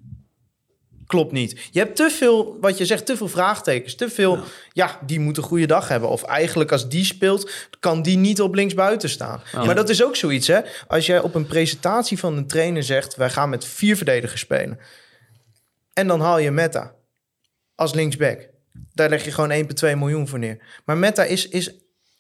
klopt 1.15 1.33
niet. 1.33 1.69
Je 1.71 1.79
hebt 1.79 1.97
te 1.97 2.11
veel, 2.11 2.57
wat 2.61 2.79
je 2.79 2.87
zegt, 2.87 3.07
te 3.07 3.17
veel 3.17 3.29
vraagtekens. 3.29 3.95
Te 3.95 4.11
veel, 4.11 4.39
ja, 4.73 5.01
die 5.07 5.21
moet 5.21 5.37
een 5.37 5.43
goede 5.43 5.67
dag 5.67 5.89
hebben. 5.89 6.09
Of 6.09 6.23
eigenlijk 6.23 6.73
als 6.73 6.89
die 6.89 7.05
speelt, 7.05 7.51
kan 7.81 8.03
die 8.03 8.17
niet 8.17 8.41
op 8.41 8.55
linksbuiten 8.55 9.09
staan. 9.09 9.43
Maar 9.53 9.75
dat 9.75 9.89
is 9.89 10.05
ook 10.05 10.17
zoiets, 10.17 10.47
hè. 10.47 10.61
Als 10.87 11.07
jij 11.07 11.21
op 11.21 11.35
een 11.35 11.47
presentatie 11.47 12.19
van 12.19 12.37
een 12.37 12.47
trainer 12.47 12.83
zegt... 12.83 13.17
wij 13.17 13.31
gaan 13.31 13.49
met 13.49 13.65
vier 13.65 13.97
verdedigers 13.97 14.41
spelen. 14.41 14.79
En 15.93 16.07
dan 16.07 16.21
haal 16.21 16.39
je 16.39 16.51
Meta 16.51 16.95
als 17.75 17.95
linksback. 17.95 18.49
Daar 18.93 19.09
leg 19.09 19.25
je 19.25 19.33
gewoon 19.33 19.53
1,2 19.53 19.99
miljoen 19.99 20.29
voor 20.29 20.39
neer. 20.39 20.59
Maar 20.85 20.99
Meta 20.99 21.25
is, 21.25 21.49
is, 21.49 21.75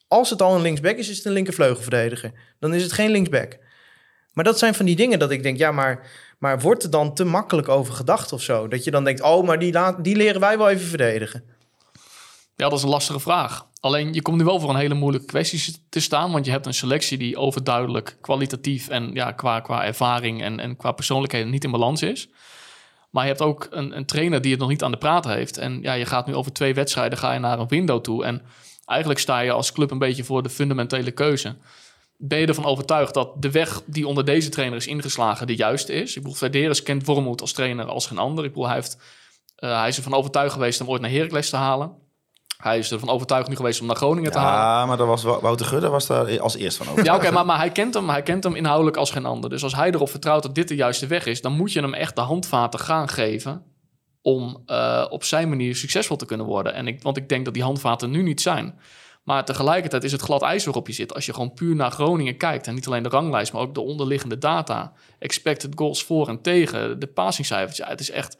als 0.08 0.30
het 0.30 0.42
al 0.42 0.54
een 0.54 0.62
linksback 0.62 0.96
is, 0.96 1.08
is 1.08 1.16
het 1.16 1.26
een 1.26 1.32
linkervleugelverdediger. 1.32 2.32
Dan 2.58 2.74
is 2.74 2.82
het 2.82 2.92
geen 2.92 3.10
linksback. 3.10 3.58
Maar 4.34 4.44
dat 4.44 4.58
zijn 4.58 4.74
van 4.74 4.86
die 4.86 4.96
dingen 4.96 5.18
dat 5.18 5.30
ik 5.30 5.42
denk, 5.42 5.58
ja, 5.58 5.72
maar, 5.72 6.10
maar 6.38 6.60
wordt 6.60 6.82
er 6.82 6.90
dan 6.90 7.14
te 7.14 7.24
makkelijk 7.24 7.68
over 7.68 7.94
gedacht 7.94 8.32
of 8.32 8.42
zo? 8.42 8.68
Dat 8.68 8.84
je 8.84 8.90
dan 8.90 9.04
denkt, 9.04 9.22
oh, 9.22 9.46
maar 9.46 9.58
die, 9.58 9.74
die 10.02 10.16
leren 10.16 10.40
wij 10.40 10.58
wel 10.58 10.68
even 10.68 10.86
verdedigen. 10.86 11.44
Ja, 12.56 12.68
dat 12.68 12.78
is 12.78 12.84
een 12.84 12.90
lastige 12.90 13.20
vraag. 13.20 13.66
Alleen 13.80 14.12
je 14.12 14.22
komt 14.22 14.36
nu 14.36 14.44
wel 14.44 14.60
voor 14.60 14.70
een 14.70 14.76
hele 14.76 14.94
moeilijke 14.94 15.26
kwestie 15.26 15.76
te 15.88 16.00
staan. 16.00 16.32
Want 16.32 16.44
je 16.44 16.50
hebt 16.50 16.66
een 16.66 16.74
selectie 16.74 17.18
die 17.18 17.36
overduidelijk 17.36 18.16
kwalitatief 18.20 18.88
en 18.88 19.10
ja, 19.12 19.32
qua, 19.32 19.60
qua 19.60 19.84
ervaring 19.84 20.42
en, 20.42 20.60
en 20.60 20.76
qua 20.76 20.92
persoonlijkheden 20.92 21.50
niet 21.50 21.64
in 21.64 21.70
balans 21.70 22.02
is. 22.02 22.28
Maar 23.10 23.22
je 23.22 23.28
hebt 23.28 23.42
ook 23.42 23.66
een, 23.70 23.96
een 23.96 24.06
trainer 24.06 24.40
die 24.40 24.50
het 24.50 24.60
nog 24.60 24.68
niet 24.68 24.82
aan 24.82 24.90
de 24.90 24.96
praat 24.96 25.24
heeft. 25.24 25.58
En 25.58 25.82
ja, 25.82 25.92
je 25.92 26.06
gaat 26.06 26.26
nu 26.26 26.34
over 26.34 26.52
twee 26.52 26.74
wedstrijden 26.74 27.18
ga 27.18 27.32
je 27.32 27.38
naar 27.38 27.58
een 27.58 27.68
window 27.68 28.00
toe. 28.00 28.24
En 28.24 28.42
eigenlijk 28.86 29.20
sta 29.20 29.40
je 29.40 29.52
als 29.52 29.72
club 29.72 29.90
een 29.90 29.98
beetje 29.98 30.24
voor 30.24 30.42
de 30.42 30.50
fundamentele 30.50 31.10
keuze. 31.10 31.56
Ben 32.16 32.38
je 32.38 32.46
ervan 32.46 32.64
overtuigd 32.64 33.14
dat 33.14 33.42
de 33.42 33.50
weg 33.50 33.82
die 33.86 34.06
onder 34.06 34.24
deze 34.24 34.48
trainer 34.48 34.78
is 34.78 34.86
ingeslagen 34.86 35.46
de 35.46 35.56
juiste 35.56 35.92
is? 35.92 36.16
Ik 36.16 36.22
bedoel, 36.22 36.36
Flederis 36.36 36.82
kent 36.82 37.06
Wormoed 37.06 37.40
als 37.40 37.52
trainer 37.52 37.86
als 37.86 38.06
geen 38.06 38.18
ander. 38.18 38.44
Ik 38.44 38.50
bedoel, 38.52 38.66
hij, 38.66 38.74
heeft, 38.74 38.98
eh, 39.56 39.78
hij 39.78 39.88
is 39.88 39.96
ervan 39.96 40.14
overtuigd 40.14 40.52
geweest 40.52 40.80
om 40.80 40.88
ooit 40.88 41.00
naar 41.00 41.10
Heracles 41.10 41.50
te 41.50 41.56
halen. 41.56 41.92
Hij 42.56 42.78
is 42.78 42.92
ervan 42.92 43.08
overtuigd 43.08 43.48
nu 43.48 43.56
geweest 43.56 43.80
om 43.80 43.86
naar 43.86 43.96
Groningen 43.96 44.32
te 44.32 44.38
halen. 44.38 44.60
Ja, 44.60 44.86
maar 44.86 44.96
daar 44.96 45.06
was 45.06 45.22
Wou- 45.22 45.40
Wouter 45.40 45.66
Gudde 45.66 45.88
was 45.88 46.06
daar 46.06 46.40
als 46.40 46.56
eerst 46.56 46.76
van 46.76 46.88
over. 46.88 47.04
Ja, 47.04 47.14
oké, 47.14 47.30
maar, 47.30 47.46
maar 47.46 47.58
hij, 47.58 47.70
kent 47.70 47.94
hem, 47.94 48.08
hij 48.08 48.22
kent 48.22 48.44
hem 48.44 48.54
inhoudelijk 48.54 48.96
als 48.96 49.10
geen 49.10 49.26
ander. 49.26 49.50
Dus 49.50 49.62
als 49.62 49.74
hij 49.74 49.90
erop 49.90 50.10
vertrouwt 50.10 50.42
dat 50.42 50.54
dit 50.54 50.68
de 50.68 50.74
juiste 50.74 51.06
weg 51.06 51.26
is, 51.26 51.40
dan 51.40 51.52
moet 51.52 51.72
je 51.72 51.80
hem 51.80 51.94
echt 51.94 52.14
de 52.16 52.20
handvaten 52.22 52.80
gaan 52.80 53.08
geven 53.08 53.62
om 54.22 54.62
eh, 54.66 55.06
op 55.08 55.24
zijn 55.24 55.48
manier 55.48 55.76
succesvol 55.76 56.16
te 56.16 56.26
kunnen 56.26 56.46
worden. 56.46 56.74
En 56.74 56.86
ik, 56.86 57.02
want 57.02 57.16
ik 57.16 57.28
denk 57.28 57.44
dat 57.44 57.54
die 57.54 57.62
handvaten 57.62 58.10
nu 58.10 58.22
niet 58.22 58.40
zijn. 58.40 58.78
Maar 59.24 59.44
tegelijkertijd 59.44 60.04
is 60.04 60.12
het 60.12 60.20
glad 60.20 60.42
ijs 60.42 60.64
waarop 60.64 60.86
je 60.86 60.92
zit. 60.92 61.14
Als 61.14 61.26
je 61.26 61.32
gewoon 61.32 61.52
puur 61.54 61.74
naar 61.76 61.90
Groningen 61.90 62.36
kijkt 62.36 62.66
en 62.66 62.74
niet 62.74 62.86
alleen 62.86 63.02
de 63.02 63.08
ranglijst, 63.08 63.52
maar 63.52 63.62
ook 63.62 63.74
de 63.74 63.80
onderliggende 63.80 64.38
data, 64.38 64.92
expected 65.18 65.72
goals 65.74 66.04
voor 66.04 66.28
en 66.28 66.40
tegen, 66.42 66.98
de 67.00 67.06
passingcijfers, 67.06 67.76
ja, 67.76 67.88
het 67.88 68.00
is 68.00 68.10
echt, 68.10 68.36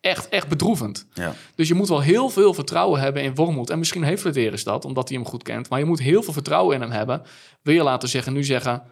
echt, 0.00 0.28
echt 0.28 0.48
bedroevend. 0.48 1.06
Ja. 1.14 1.34
Dus 1.54 1.68
je 1.68 1.74
moet 1.74 1.88
wel 1.88 2.00
heel 2.00 2.28
veel 2.28 2.54
vertrouwen 2.54 3.00
hebben 3.00 3.22
in 3.22 3.34
Wormoed. 3.34 3.70
En 3.70 3.78
misschien 3.78 4.02
heeft 4.02 4.20
Flederis 4.22 4.64
dat, 4.64 4.84
omdat 4.84 5.08
hij 5.08 5.18
hem 5.18 5.26
goed 5.26 5.42
kent. 5.42 5.68
Maar 5.68 5.78
je 5.78 5.84
moet 5.84 5.98
heel 6.00 6.22
veel 6.22 6.32
vertrouwen 6.32 6.74
in 6.74 6.80
hem 6.80 6.90
hebben. 6.90 7.22
Wil 7.62 7.74
je 7.74 7.82
laten 7.82 8.08
zeggen, 8.08 8.32
nu 8.32 8.44
zeggen... 8.44 8.82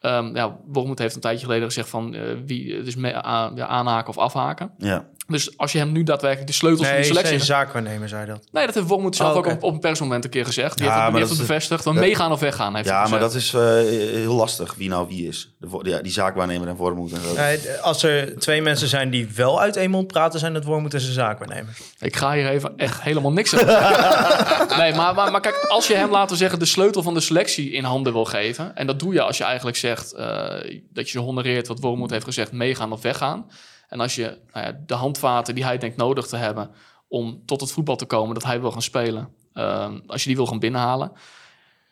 ehm 0.00 0.36
ja, 0.36 0.58
Wormoed 0.66 0.98
heeft 0.98 1.14
een 1.14 1.20
tijdje 1.20 1.44
geleden 1.44 1.66
gezegd 1.66 1.88
van... 1.88 2.14
eh, 2.14 2.22
wie, 2.46 2.82
dus 2.82 2.94
me- 2.96 3.22
aan- 3.22 3.56
ja, 3.56 3.66
aanhaken 3.66 4.08
of 4.08 4.18
afhaken. 4.18 4.70
Ja. 4.78 5.08
Dus 5.26 5.58
als 5.58 5.72
je 5.72 5.78
hem 5.78 5.92
nu 5.92 6.02
daadwerkelijk 6.02 6.46
de 6.48 6.52
sleutels 6.56 6.86
van 6.86 6.90
Nee, 6.96 7.00
de 7.02 7.08
selectie... 7.08 7.34
zijn 7.34 7.46
zaakwaarnemer 7.46 8.08
zei 8.08 8.26
dat. 8.26 8.44
Nee, 8.52 8.66
dat 8.66 8.74
heeft 8.74 8.86
Wormoed 8.86 9.16
zelf 9.16 9.30
Oh, 9.30 9.36
ook 9.36 9.46
op, 9.46 9.62
op 9.62 9.72
een 9.72 9.80
persmoment 9.80 10.24
een 10.24 10.30
keer 10.30 10.44
gezegd. 10.44 10.78
Die 10.78 10.86
Ja, 10.86 10.92
heeft, 10.92 11.04
het- 11.04 11.10
die 11.12 11.18
heeft 11.20 11.28
dat 11.30 11.38
het 11.38 11.48
is- 11.48 11.54
bevestigd. 11.54 11.84
Dan 11.84 11.94
dat- 11.94 12.04
meegaan 12.04 12.32
of 12.32 12.40
weggaan, 12.40 12.74
heeft 12.76 12.88
Ja, 12.88 13.06
maar 13.08 13.18
dat 13.20 13.34
is 13.34 13.54
eh, 13.54 13.60
heel 13.60 14.34
lastig 14.34 14.74
wie 14.74 14.88
nou 14.88 15.08
wie 15.08 15.28
is. 15.28 15.54
De, 15.58 15.78
ja, 15.82 16.02
die 16.02 16.12
zaakwaarnemer 16.12 16.68
en 16.68 16.76
voormoed 16.76 17.12
en 17.12 17.20
zo. 17.22 17.34
Nee, 17.34 17.58
als 17.82 18.02
er 18.02 18.38
twee 18.38 18.62
mensen 18.62 18.88
zijn 18.88 19.10
die 19.10 19.28
wel 19.34 19.60
uit 19.60 19.76
één 19.76 19.90
mond 19.90 20.06
praten, 20.06 20.38
zijn 20.40 20.54
het 20.54 20.64
Wormoed 20.64 20.94
en 20.94 21.00
zijn 21.00 21.12
zaakwaarnemer. 21.12 21.76
Ik 21.98 22.16
ga 22.16 22.32
hier 22.32 22.48
even 22.48 22.72
echt 22.76 23.02
helemaal 23.02 23.32
niks 23.32 23.52
aan 23.54 23.58
zeggen. 23.68 24.78
Nee, 24.78 24.94
maar, 24.94 25.14
maar, 25.14 25.30
maar 25.30 25.40
kijk, 25.40 25.66
als 25.68 25.86
je 25.86 25.94
hem, 25.94 26.10
laten 26.10 26.30
we 26.30 26.36
zeggen, 26.36 26.58
de 26.58 26.64
sleutel 26.64 27.02
van 27.02 27.14
de 27.14 27.20
selectie 27.20 27.70
in 27.70 27.84
handen 27.84 28.12
wil 28.12 28.24
geven... 28.24 28.76
en 28.76 28.86
dat 28.86 28.98
doe 28.98 29.12
je 29.12 29.20
als 29.22 29.36
je 29.38 29.44
eigenlijk 29.44 29.76
zegt 29.76 30.12
eh, 30.12 30.80
dat 30.92 31.10
je 31.10 31.18
honoreert 31.18 31.68
wat 31.68 31.80
Wormoed 31.80 32.10
heeft 32.10 32.24
gezegd... 32.24 32.52
meegaan 32.52 32.92
of 32.92 33.02
weggaan. 33.02 33.46
En 33.88 34.00
als 34.00 34.14
je 34.14 34.38
nou 34.52 34.74
de 34.86 34.94
handvaten 34.94 35.54
die 35.54 35.64
hij 35.64 35.78
denkt 35.78 35.96
nodig 35.96 36.26
te 36.26 36.36
hebben... 36.36 36.70
om 37.08 37.42
tot 37.46 37.60
het 37.60 37.72
voetbal 37.72 37.96
te 37.96 38.06
komen 38.06 38.34
dat 38.34 38.44
hij 38.44 38.60
wil 38.60 38.70
gaan 38.70 38.82
spelen... 38.82 39.28
eh, 39.52 39.92
als 40.06 40.22
je 40.22 40.28
die 40.28 40.36
wil 40.36 40.46
gaan 40.46 40.58
binnenhalen... 40.58 41.12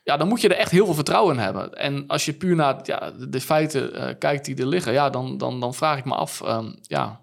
Ja, 0.04 0.16
dan 0.16 0.28
moet 0.28 0.40
je 0.40 0.48
er 0.48 0.56
echt 0.56 0.70
heel 0.70 0.84
veel 0.84 0.94
vertrouwen 0.94 1.34
in 1.34 1.42
hebben. 1.42 1.72
En 1.74 2.06
als 2.06 2.24
je 2.24 2.32
puur 2.32 2.56
naar 2.56 2.80
ja, 2.82 3.10
de, 3.10 3.28
de 3.28 3.40
feiten 3.40 3.94
eh, 3.94 4.14
kijkt 4.18 4.44
die 4.44 4.56
er 4.56 4.66
liggen... 4.66 4.92
ja, 4.92 5.10
dan, 5.10 5.38
dan, 5.38 5.60
dan 5.60 5.74
vraag 5.74 5.98
ik 5.98 6.04
me 6.04 6.14
af... 6.14 6.40
ehm, 6.40 6.72
ja, 6.82 7.20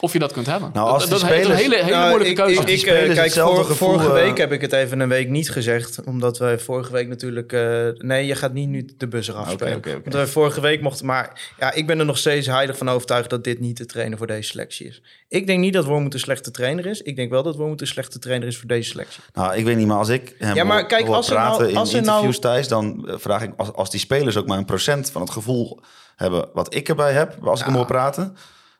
of 0.00 0.12
je 0.12 0.18
dat 0.18 0.32
kunt 0.32 0.46
hebben. 0.46 0.70
Nou, 0.72 0.88
als 0.88 1.08
dat, 1.08 1.18
is 1.18 1.22
een 1.22 1.28
hele, 1.28 1.54
hele 1.54 1.90
Nou, 1.90 2.08
moeilijke 2.08 2.42
keuze. 2.42 2.60
Ik, 2.60 2.68
eh, 2.68 2.78
spelers 2.78 3.06
kijk, 3.06 3.18
hetzelfde 3.18 3.56
vor- 3.56 3.64
gevoel, 3.64 3.88
vorige 3.88 4.06
eh, 4.08 4.12
week 4.12 4.38
heb 4.38 4.52
ik 4.52 4.60
het 4.60 4.72
even 4.72 5.00
een 5.00 5.08
week 5.08 5.28
niet 5.28 5.50
gezegd. 5.50 6.00
Omdat 6.04 6.38
wij 6.38 6.58
vorige 6.58 6.92
week 6.92 7.08
natuurlijk... 7.08 7.52
eh, 7.52 7.88
nee, 7.98 8.26
je 8.26 8.34
gaat 8.34 8.52
niet 8.52 8.68
nu 8.68 8.88
de 8.96 9.08
bus 9.08 9.28
eraf 9.28 9.50
spelen. 9.50 9.80
Want 9.82 10.14
wij 10.14 10.26
vorige 10.26 10.60
week 10.60 10.80
mochten... 10.80 11.06
Maar 11.06 11.52
ja, 11.58 11.72
ik 11.72 11.86
ben 11.86 11.98
er 11.98 12.04
nog 12.04 12.18
steeds 12.18 12.46
heilig 12.46 12.76
van 12.76 12.88
overtuigd... 12.90 13.30
dat 13.30 13.44
dit 13.44 13.60
niet 13.60 13.76
de 13.76 13.86
trainer 13.86 14.18
voor 14.18 14.26
deze 14.26 14.48
selectie 14.48 14.86
is. 14.86 15.02
Ik 15.28 15.46
denk 15.46 15.60
niet 15.60 15.72
dat 15.72 15.84
Wormoed 15.84 16.14
een 16.14 16.20
slechte 16.20 16.50
trainer 16.50 16.86
is. 16.86 17.02
Ik 17.02 17.16
denk 17.16 17.30
wel 17.30 17.42
dat 17.42 17.56
Wormoed 17.56 17.80
een 17.80 17.86
slechte 17.86 18.18
trainer 18.18 18.48
is 18.48 18.56
voor 18.58 18.68
deze 18.68 18.90
selectie. 18.90 19.22
Nou, 19.32 19.54
ik 19.56 19.64
weet 19.64 19.76
niet, 19.76 19.86
maar 19.86 19.98
als 19.98 20.08
ik 20.08 20.34
hem 20.38 20.54
Ja, 20.54 20.64
maar 20.64 20.86
kijk, 20.86 21.06
hoor 21.06 21.14
als 21.14 21.28
er 21.28 21.34
nou- 21.34 21.56
praten 21.56 21.76
als 21.76 21.88
in 21.88 21.94
nou- 21.94 22.06
interviews 22.06 22.38
thuis, 22.38 22.68
dan 22.68 23.08
vraag 23.18 23.42
ik 23.42 23.52
als, 23.56 23.72
als 23.72 23.90
die 23.90 24.00
spelers 24.00 24.36
ook 24.36 24.46
maar 24.46 24.58
een 24.58 24.64
procent 24.64 25.10
van 25.10 25.20
het 25.22 25.30
gevoel 25.30 25.80
hebben 26.16 26.48
wat 26.52 26.74
ik 26.74 26.88
erbij 26.88 27.12
heb 27.12 27.36
als 27.42 27.60
ik 27.60 27.66
hem 27.66 27.74
hoor 27.74 27.86
praten. 27.86 28.36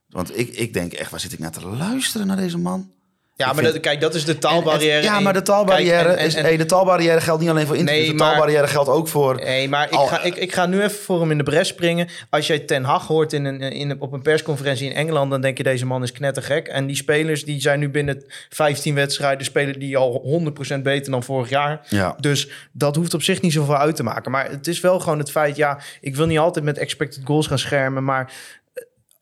Want 0.08 0.38
ik, 0.38 0.48
ik 0.48 0.72
denk 0.72 0.92
echt, 0.92 1.10
waar 1.10 1.20
zit 1.20 1.32
ik 1.32 1.38
naar 1.38 1.50
te 1.52 1.66
luisteren 1.66 2.26
naar 2.26 2.36
deze 2.36 2.58
man? 2.58 2.92
Ja, 3.36 3.46
Ik 3.48 3.52
maar 3.54 3.62
vind- 3.62 3.74
dat, 3.74 3.82
kijk, 3.82 4.00
dat 4.00 4.14
is 4.14 4.24
de 4.24 4.38
taalbarrière. 4.38 4.96
en- 4.98 5.02
ja, 5.02 5.20
maar 5.20 5.32
de 5.32 5.42
taalbarrière, 5.42 6.02
kijk, 6.04 6.08
en- 6.08 6.18
en- 6.18 6.26
is, 6.26 6.34
hey, 6.34 6.56
de 6.56 6.66
taalbarrière 6.66 7.20
geldt 7.20 7.40
niet 7.40 7.50
alleen 7.50 7.66
voor 7.66 7.76
interviews. 7.76 8.06
Nee, 8.06 8.16
de 8.16 8.22
maar- 8.22 8.30
taalbarrière 8.32 8.66
geldt 8.66 8.88
ook 8.88 9.08
voor... 9.08 9.34
Nee, 9.34 9.68
maar 9.68 9.86
ik 9.86 9.92
Al- 9.92 10.06
ga, 10.06 10.22
ik, 10.22 10.36
ik 10.36 10.52
ga 10.52 10.66
nu 10.66 10.82
even 10.82 10.98
voor 10.98 11.20
hem 11.20 11.30
in 11.30 11.38
de 11.38 11.42
bres 11.44 11.68
springen. 11.68 12.08
Als 12.30 12.46
jij 12.46 12.58
Ten 12.58 12.84
Hag 12.84 13.06
hoort 13.06 13.32
in 13.32 13.44
een, 13.44 13.60
in, 13.60 14.00
op 14.00 14.12
een 14.12 14.22
persconferentie 14.22 14.88
in 14.90 14.94
Engeland... 14.96 15.30
dan 15.30 15.40
denk 15.40 15.56
je, 15.56 15.62
deze 15.62 15.86
man 15.86 16.02
is 16.02 16.12
knettergek. 16.12 16.66
En 16.68 16.86
die 16.86 16.96
spelers 16.96 17.44
die 17.44 17.60
zijn 17.60 17.78
nu 17.78 17.88
binnen 17.90 18.24
15 18.48 18.94
wedstrijden... 18.94 19.44
spelen 19.46 19.78
die 19.78 19.96
al 19.96 20.42
100% 20.76 20.82
beter 20.82 21.10
dan 21.10 21.22
vorig 21.22 21.48
jaar. 21.48 21.86
Ja. 21.88 22.16
Dus 22.20 22.48
dat 22.72 22.96
hoeft 22.96 23.14
op 23.14 23.22
zich 23.22 23.40
niet 23.40 23.52
zoveel 23.52 23.76
uit 23.76 23.96
te 23.96 24.02
maken. 24.02 24.30
Maar 24.30 24.50
het 24.50 24.66
is 24.66 24.80
wel 24.80 25.00
gewoon 25.00 25.18
het 25.18 25.30
feit... 25.30 25.56
ja, 25.56 25.78
ik 26.00 26.16
wil 26.16 26.26
niet 26.26 26.38
altijd 26.38 26.64
met 26.64 26.78
expected 26.78 27.22
goals 27.24 27.46
gaan 27.46 27.58
schermen... 27.58 28.04
maar 28.04 28.32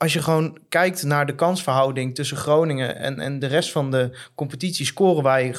als 0.03 0.13
je 0.13 0.23
gewoon 0.23 0.59
kijkt 0.69 1.03
naar 1.03 1.27
de 1.27 1.35
kansverhouding 1.35 2.15
tussen 2.15 2.37
Groningen 2.37 2.97
en, 2.97 3.21
en 3.21 3.39
de 3.39 3.47
rest 3.47 3.73
van 3.73 3.91
de 3.91 4.17
competitie, 4.35 4.87
scoren 4.87 5.23
wij 5.23 5.57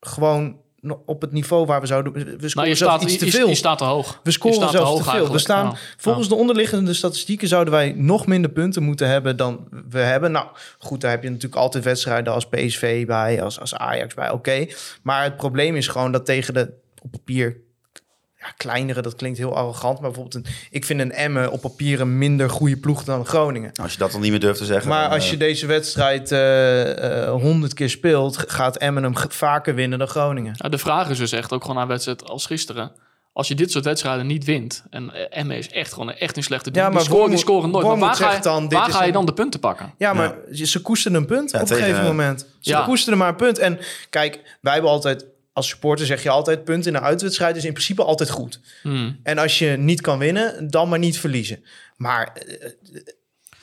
gewoon 0.00 0.60
op 1.06 1.20
het 1.20 1.32
niveau 1.32 1.66
waar 1.66 1.80
we 1.80 1.86
zouden. 1.86 2.12
We 2.12 2.20
scoren 2.20 2.50
Nou, 2.54 2.68
je 2.68 2.74
staat, 2.74 3.02
iets 3.02 3.16
te 3.16 3.30
veel. 3.30 3.48
je 3.48 3.54
staat 3.54 3.78
te 3.78 3.84
hoog. 3.84 4.20
we 4.22 4.30
scoren 4.30 4.58
zelfs 4.58 4.72
te, 4.72 4.82
hoog 4.82 5.10
veel. 5.10 5.32
We 5.32 5.38
staan 5.38 5.76
volgens 5.96 6.28
de 6.28 6.34
onderliggende 6.34 6.94
statistieken 6.94 7.48
zouden 7.48 7.72
wij 7.72 7.92
nog 7.92 8.26
minder 8.26 8.50
punten 8.50 8.82
moeten 8.82 9.08
hebben 9.08 9.36
dan 9.36 9.68
we 9.88 9.98
hebben. 9.98 10.32
Nou, 10.32 10.46
goed, 10.78 11.00
daar 11.00 11.10
heb 11.10 11.22
je 11.22 11.28
natuurlijk 11.28 11.60
altijd 11.60 11.84
wedstrijden 11.84 12.32
als 12.32 12.48
PSV 12.48 13.06
bij, 13.06 13.42
als, 13.42 13.60
als 13.60 13.74
Ajax 13.74 14.14
bij. 14.14 14.30
Oké, 14.30 14.66
maar 15.02 15.22
het 15.22 15.36
probleem 15.36 15.76
is 15.76 15.88
gewoon 15.88 16.12
dat 16.12 16.24
tegen 16.24 16.54
de 16.54 16.72
op 17.02 17.10
papier 17.10 17.56
ja, 18.42 18.52
kleinere, 18.56 19.02
dat 19.02 19.16
klinkt 19.16 19.38
heel 19.38 19.56
arrogant, 19.56 20.00
maar 20.00 20.10
bijvoorbeeld 20.10 20.46
een, 20.46 20.52
ik 20.70 20.84
vind 20.84 21.00
een 21.00 21.12
Emmen 21.12 21.50
op 21.50 21.60
papier 21.60 22.00
een 22.00 22.18
minder 22.18 22.50
goede 22.50 22.76
ploeg 22.76 23.04
dan 23.04 23.26
Groningen. 23.26 23.70
Als 23.82 23.92
je 23.92 23.98
dat 23.98 24.12
dan 24.12 24.20
niet 24.20 24.30
meer 24.30 24.40
durft 24.40 24.58
te 24.58 24.64
zeggen. 24.64 24.88
Maar 24.88 25.02
dan, 25.02 25.10
als 25.12 25.24
eh, 25.24 25.30
je 25.30 25.36
deze 25.36 25.66
wedstrijd 25.66 26.30
honderd 27.40 27.74
keer 27.74 27.90
speelt, 27.90 28.38
gaat 28.46 28.76
Emmen 28.76 29.02
hem 29.02 29.14
vaker 29.28 29.74
winnen 29.74 29.98
dan 29.98 30.08
Groningen. 30.08 30.54
Ja, 30.56 30.68
de 30.68 30.78
vraag 30.78 31.08
is 31.10 31.18
dus 31.18 31.32
echt 31.32 31.52
ook 31.52 31.64
gewoon 31.64 31.78
aan 31.78 31.88
wedstrijd 31.88 32.28
als 32.28 32.46
gisteren. 32.46 32.92
Als 33.34 33.48
je 33.48 33.54
dit 33.54 33.70
soort 33.70 33.84
wedstrijden 33.84 34.26
niet 34.26 34.44
wint. 34.44 34.84
En 34.90 35.14
eh, 35.14 35.38
Emmen 35.38 35.56
is 35.56 35.68
echt 35.70 35.92
gewoon 35.92 36.08
een, 36.08 36.18
echt 36.18 36.36
een 36.36 36.42
slechte 36.42 36.70
team. 36.70 36.84
Ja, 36.84 36.90
die, 36.90 36.98
maar 36.98 37.06
scoren, 37.08 37.30
die 37.30 37.38
scoren 37.38 37.70
nooit. 37.70 37.86
Maar 37.86 37.98
waar, 37.98 38.14
ga 38.14 38.32
je, 38.32 38.40
dan, 38.40 38.68
dit 38.68 38.78
waar 38.78 38.90
ga 38.90 39.04
je 39.04 39.12
dan 39.12 39.26
de 39.26 39.32
punten 39.32 39.60
pakken? 39.60 39.94
Ja, 39.98 40.12
maar 40.12 40.34
ze 40.52 40.80
koesten 40.82 41.14
een 41.14 41.26
punt 41.26 41.50
Ja, 41.50 41.60
op 41.60 41.70
een 41.70 41.76
gegeven 41.76 42.04
moment. 42.04 42.46
Ze 42.60 42.70
Ja. 42.70 42.84
koesten 42.84 43.18
maar 43.18 43.28
een 43.28 43.36
punt. 43.36 43.58
En 43.58 43.78
kijk, 44.10 44.58
wij 44.60 44.72
hebben 44.72 44.90
altijd, 44.90 45.24
als 45.52 45.68
supporter 45.68 46.06
zeg 46.06 46.22
je 46.22 46.30
altijd, 46.30 46.64
punt 46.64 46.86
in 46.86 46.94
een 46.94 47.02
uitwedstrijd 47.02 47.56
is 47.56 47.64
in 47.64 47.72
principe 47.72 48.04
altijd 48.04 48.30
goed. 48.30 48.60
Hmm. 48.82 49.20
En 49.22 49.38
als 49.38 49.58
je 49.58 49.68
niet 49.68 50.00
kan 50.00 50.18
winnen, 50.18 50.70
dan 50.70 50.88
maar 50.88 50.98
niet 50.98 51.18
verliezen. 51.18 51.64
Maar 51.96 52.32
eh, 52.32 52.70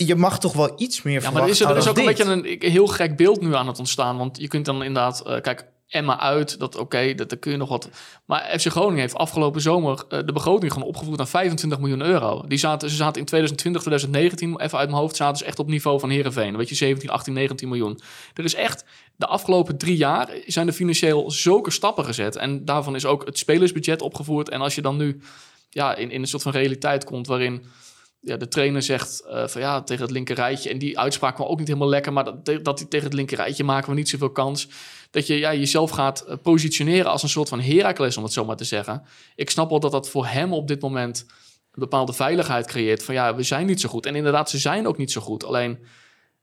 je 0.07 0.15
mag 0.15 0.39
toch 0.39 0.53
wel 0.53 0.73
iets 0.77 1.01
meer 1.01 1.21
Ja, 1.21 1.31
maar 1.31 1.43
er 1.43 1.49
is, 1.49 1.59
er 1.59 1.77
is 1.77 1.87
ook 1.87 1.97
een 1.97 2.05
beetje 2.05 2.23
een, 2.23 2.71
heel 2.71 2.87
gek 2.87 3.17
beeld 3.17 3.41
nu 3.41 3.55
aan 3.55 3.67
het 3.67 3.79
ontstaan. 3.79 4.17
Want 4.17 4.37
je 4.37 4.47
kunt 4.47 4.65
dan 4.65 4.83
inderdaad... 4.83 5.21
eh, 5.21 5.41
kijk, 5.41 5.65
Emma 5.89 6.19
uit, 6.19 6.59
dat 6.59 6.75
oké, 6.75 7.13
dat, 7.15 7.29
daar 7.29 7.39
kun 7.39 7.51
je 7.51 7.57
nog 7.57 7.69
wat... 7.69 7.89
Maar 8.25 8.59
FC 8.59 8.67
Groningen 8.67 8.99
heeft 8.99 9.15
afgelopen 9.15 9.61
zomer 9.61 10.03
eh, 10.09 10.19
de 10.25 10.31
begroting 10.33 10.73
gewoon 10.73 10.87
opgevoerd 10.87 11.17
naar 11.17 11.27
25 11.27 11.79
miljoen 11.79 12.01
euro. 12.01 12.43
Die 12.47 12.57
zaten, 12.57 12.89
ze 12.89 12.95
zaten 12.95 13.19
in 13.19 13.25
2020, 13.25 13.81
2019, 13.81 14.59
even 14.61 14.77
uit 14.77 14.89
mijn 14.89 15.01
hoofd, 15.01 15.15
zaten 15.15 15.37
ze 15.37 15.45
echt 15.45 15.59
op 15.59 15.67
niveau 15.67 15.99
van 15.99 16.09
Herenveen. 16.09 16.57
Weet 16.57 16.69
je, 16.69 16.75
17, 16.75 17.09
18, 17.09 17.33
19 17.33 17.67
miljoen. 17.67 17.99
Er 18.33 18.43
is 18.43 18.55
echt, 18.55 18.85
de 19.19 19.27
afgelopen 19.27 19.77
drie 19.77 19.97
jaar 19.97 20.29
zijn 20.45 20.67
er 20.67 20.73
financieel 20.73 21.31
zulke 21.31 21.71
stappen 21.71 22.05
gezet. 22.05 22.35
En 22.35 22.65
daarvan 22.65 22.95
is 22.95 23.05
ook 23.05 23.25
het 23.25 23.37
spelersbudget 23.37 24.01
opgevoerd. 24.01 24.49
En 24.49 24.61
als 24.61 24.75
je 24.75 24.81
dan 24.81 24.97
nu 24.97 25.21
ja, 25.69 25.95
in, 25.95 26.11
in 26.11 26.21
een 26.21 26.27
soort 26.27 26.41
van 26.41 26.51
realiteit 26.51 27.03
komt 27.03 27.27
waarin 27.27 27.65
ja, 28.19 28.37
de 28.37 28.47
trainer 28.47 28.81
zegt 28.81 29.25
eh, 29.25 29.47
van 29.47 29.61
ja, 29.61 29.81
tegen 29.81 30.03
het 30.03 30.11
linkerrijtje. 30.11 30.69
En 30.69 30.77
die 30.77 30.99
uitspraak 30.99 31.35
kwam 31.35 31.47
ook 31.47 31.57
niet 31.57 31.67
helemaal 31.67 31.89
lekker, 31.89 32.13
maar 32.13 32.23
dat, 32.23 32.79
hij 32.79 32.87
tegen 32.87 33.05
het 33.05 33.13
linkerrijtje 33.13 33.63
maken 33.63 33.89
we 33.89 33.95
niet 33.95 34.09
zoveel 34.09 34.31
kans. 34.31 34.67
Dat 35.11 35.27
je 35.27 35.37
ja, 35.37 35.53
jezelf 35.53 35.89
gaat 35.89 36.21
eh, 36.21 36.35
positioneren 36.43 37.11
als 37.11 37.23
een 37.23 37.29
soort 37.29 37.49
van 37.49 37.61
Heracles, 37.61 38.17
om 38.17 38.23
het 38.23 38.33
zo 38.33 38.45
maar 38.45 38.57
te 38.57 38.63
zeggen. 38.63 39.03
Ik 39.35 39.49
snap 39.49 39.69
wel 39.69 39.79
dat 39.79 39.91
dat 39.91 40.09
voor 40.09 40.25
hem 40.25 40.53
op 40.53 40.67
dit 40.67 40.81
moment 40.81 41.25
een 41.71 41.79
bepaalde 41.79 42.13
veiligheid 42.13 42.67
creëert. 42.67 43.03
Van 43.03 43.13
ja, 43.13 43.35
we 43.35 43.43
zijn 43.43 43.65
niet 43.65 43.81
zo 43.81 43.89
goed. 43.89 44.05
En 44.05 44.15
inderdaad, 44.15 44.49
ze 44.49 44.57
zijn 44.57 44.87
ook 44.87 44.97
niet 44.97 45.11
zo 45.11 45.21
goed. 45.21 45.43
Alleen, 45.43 45.79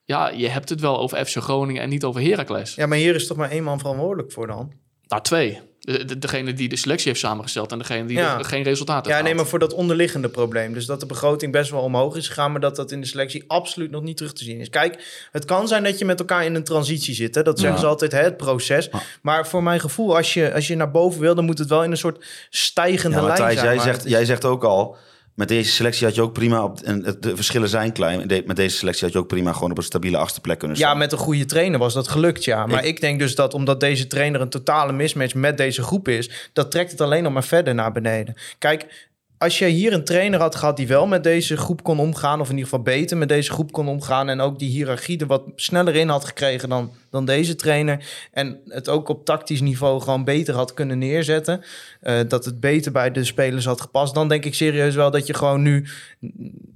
ja, 0.06 0.28
je 0.28 0.48
hebt 0.48 0.68
het 0.68 0.80
wel 0.80 0.98
over 0.98 1.26
FC 1.26 1.36
Groningen 1.36 1.82
en 1.82 1.88
niet 1.88 2.04
over 2.04 2.20
Heracles. 2.22 2.74
Ja, 2.74 2.86
maar 2.86 2.98
hier 2.98 3.14
is 3.14 3.26
toch 3.26 3.36
maar 3.36 3.50
één 3.50 3.62
man 3.64 3.78
verantwoordelijk 3.78 4.32
voor 4.32 4.46
dan? 4.46 4.72
Nou, 5.08 5.22
twee. 5.22 5.60
De, 5.80 6.04
de- 6.04 6.18
degene 6.18 6.52
die 6.52 6.68
de 6.68 6.76
selectie 6.76 7.08
heeft 7.08 7.20
samengesteld 7.20 7.72
en 7.72 7.78
degene 7.78 8.06
die 8.06 8.16
Ja. 8.16 8.42
geen 8.42 8.62
resultaat 8.62 9.04
heeft 9.06 9.18
Ja, 9.18 9.24
nee, 9.24 9.34
maar 9.34 9.46
voor 9.46 9.58
dat 9.58 9.72
onderliggende 9.74 10.28
probleem. 10.28 10.72
Dus 10.72 10.86
dat 10.86 11.00
de 11.00 11.06
begroting 11.06 11.52
best 11.52 11.70
wel 11.70 11.80
omhoog 11.80 12.16
is 12.16 12.28
gegaan, 12.28 12.52
maar 12.52 12.60
dat 12.60 12.76
dat 12.76 12.90
in 12.90 13.00
de 13.00 13.06
selectie 13.06 13.44
absoluut 13.46 13.90
nog 13.90 14.02
niet 14.02 14.16
terug 14.16 14.32
te 14.32 14.44
zien 14.44 14.60
is. 14.60 14.68
Kijk, 14.70 15.26
het 15.32 15.44
kan 15.44 15.68
zijn 15.68 15.82
dat 15.82 15.98
je 15.98 16.04
met 16.04 16.18
elkaar 16.18 16.44
in 16.44 16.54
een 16.54 16.64
transitie 16.64 17.14
zit. 17.14 17.34
Hè? 17.34 17.42
Dat 17.42 17.58
zeggen 17.58 17.76
Ja. 17.76 17.82
ze 17.84 17.88
altijd, 17.90 18.12
hè, 18.12 18.22
het 18.22 18.36
proces. 18.36 18.88
Maar 19.22 19.46
voor 19.46 19.62
mijn 19.62 19.80
gevoel, 19.80 20.16
als 20.16 20.34
je, 20.34 20.54
als 20.54 20.66
je 20.66 20.76
naar 20.76 20.90
boven 20.90 21.20
wil, 21.20 21.34
dan 21.34 21.44
moet 21.44 21.58
het 21.58 21.68
wel 21.68 21.84
in 21.84 21.90
een 21.90 21.96
soort 21.96 22.24
stijgende 22.50 23.16
Ja, 23.16 23.22
lijn 23.22 23.28
Matthijs, 23.38 23.54
zijn. 23.58 23.66
jij 23.66 23.76
maar 23.76 23.84
zegt, 23.94 24.08
jij 24.08 24.24
zegt 24.24 24.44
ook 24.44 24.64
al... 24.64 24.96
Met 25.36 25.48
deze 25.48 25.70
selectie 25.70 26.06
had 26.06 26.14
je 26.14 26.22
ook 26.22 26.32
prima... 26.32 26.62
Op, 26.64 26.80
en 26.80 27.16
de 27.20 27.36
verschillen 27.36 27.68
zijn 27.68 27.92
klein. 27.92 28.26
Met 28.46 28.56
deze 28.56 28.76
selectie 28.76 29.04
had 29.04 29.12
je 29.12 29.18
ook 29.18 29.26
prima 29.28 29.52
gewoon 29.52 29.70
op 29.70 29.78
een 29.78 29.84
stabiele 29.84 30.16
achtste 30.16 30.40
plek 30.40 30.58
kunnen 30.58 30.76
staan. 30.76 30.90
Ja, 30.90 30.94
met 30.98 31.12
een 31.12 31.18
goede 31.18 31.44
trainer 31.44 31.78
was 31.78 31.94
dat 31.94 32.08
gelukt, 32.08 32.44
ja. 32.44 32.66
Maar 32.66 32.78
Ik- 32.78 32.84
ik, 32.88 33.00
denk 33.00 33.18
dus 33.18 33.34
dat 33.34 33.54
omdat 33.54 33.80
deze 33.80 34.06
trainer 34.06 34.40
een 34.40 34.48
totale 34.48 34.92
mismatch 34.92 35.34
met 35.34 35.56
deze 35.56 35.82
groep 35.82 36.08
is, 36.08 36.50
dat 36.52 36.70
trekt 36.70 36.90
het 36.90 37.00
alleen 37.00 37.22
nog 37.22 37.32
maar 37.32 37.44
verder 37.44 37.74
naar 37.74 37.92
beneden. 37.92 38.34
Kijk, 38.58 39.08
als 39.38 39.58
je 39.58 39.66
hier 39.66 39.92
een 39.92 40.04
trainer 40.04 40.40
had 40.40 40.54
gehad 40.54 40.76
die 40.76 40.86
wel 40.86 41.06
met 41.06 41.22
deze 41.24 41.56
groep 41.56 41.82
kon 41.82 41.98
omgaan, 41.98 42.40
of 42.40 42.46
in 42.50 42.54
ieder 42.56 42.68
geval 42.70 42.84
beter 42.84 43.16
met 43.16 43.28
deze 43.28 43.50
groep 43.50 43.72
kon 43.72 43.88
omgaan, 43.88 44.28
en 44.28 44.40
ook 44.40 44.58
die 44.58 44.70
hiërarchie 44.70 45.18
er 45.18 45.26
wat 45.26 45.42
sneller 45.56 45.94
in 45.94 46.08
had 46.08 46.24
gekregen 46.24 46.68
dan, 46.68 46.92
dan 47.10 47.24
deze 47.24 47.54
trainer, 47.54 48.04
en 48.32 48.60
het 48.68 48.88
ook 48.88 49.08
op 49.08 49.24
tactisch 49.24 49.60
niveau 49.60 50.00
gewoon 50.00 50.24
beter 50.24 50.54
had 50.54 50.74
kunnen 50.74 50.98
neerzetten, 50.98 51.64
eh, 52.00 52.20
dat 52.28 52.44
het 52.44 52.60
beter 52.60 52.92
bij 52.92 53.10
de 53.10 53.24
spelers 53.24 53.64
had 53.64 53.80
gepast, 53.80 54.14
dan 54.14 54.28
denk 54.28 54.44
ik 54.44 54.54
serieus 54.54 54.94
wel 54.94 55.10
dat 55.10 55.26
je 55.26 55.34
gewoon 55.34 55.62
nu, 55.62 55.86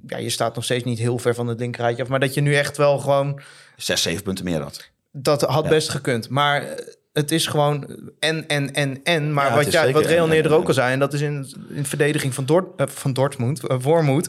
ja, 0.06 0.16
je 0.18 0.30
staat 0.30 0.54
nog 0.54 0.64
steeds 0.64 0.84
niet 0.84 0.98
heel 0.98 1.18
ver 1.18 1.34
van 1.34 1.46
het 1.46 1.60
linkerrijtje 1.60 2.02
af, 2.02 2.08
maar 2.08 2.20
dat 2.20 2.34
je 2.34 2.40
nu 2.40 2.54
echt 2.54 2.76
wel 2.76 2.98
gewoon 2.98 3.40
Zes, 3.76 4.02
zeven 4.02 4.22
punten 4.22 4.44
meer 4.44 4.60
had. 4.60 4.90
dat 5.12 5.40
had 5.40 5.64
Ja. 5.64 5.70
best 5.70 5.88
gekund. 5.88 6.28
Maar 6.28 6.62
eh, 6.62 6.84
het 7.12 7.30
is 7.30 7.46
gewoon 7.46 8.10
en, 8.18 8.48
en, 8.48 8.74
en, 8.74 9.00
en. 9.02 9.32
Maar 9.32 9.48
Ja, 9.48 9.54
wat, 9.54 9.72
jij, 9.72 9.84
zeker 9.84 10.00
wat 10.00 10.10
Real 10.10 10.24
en, 10.24 10.30
en, 10.30 10.36
eerder 10.36 10.52
en. 10.52 10.58
ook 10.58 10.68
al 10.68 10.74
zei... 10.74 10.92
en 10.92 10.98
dat 10.98 11.12
is 11.12 11.20
in, 11.20 11.46
in 11.68 11.84
verdediging 11.84 12.34
van, 12.34 12.44
Dort, 12.44 12.80
eh, 12.80 12.86
van 12.86 13.12
Dortmund, 13.12 13.60
Wormoed... 13.60 14.28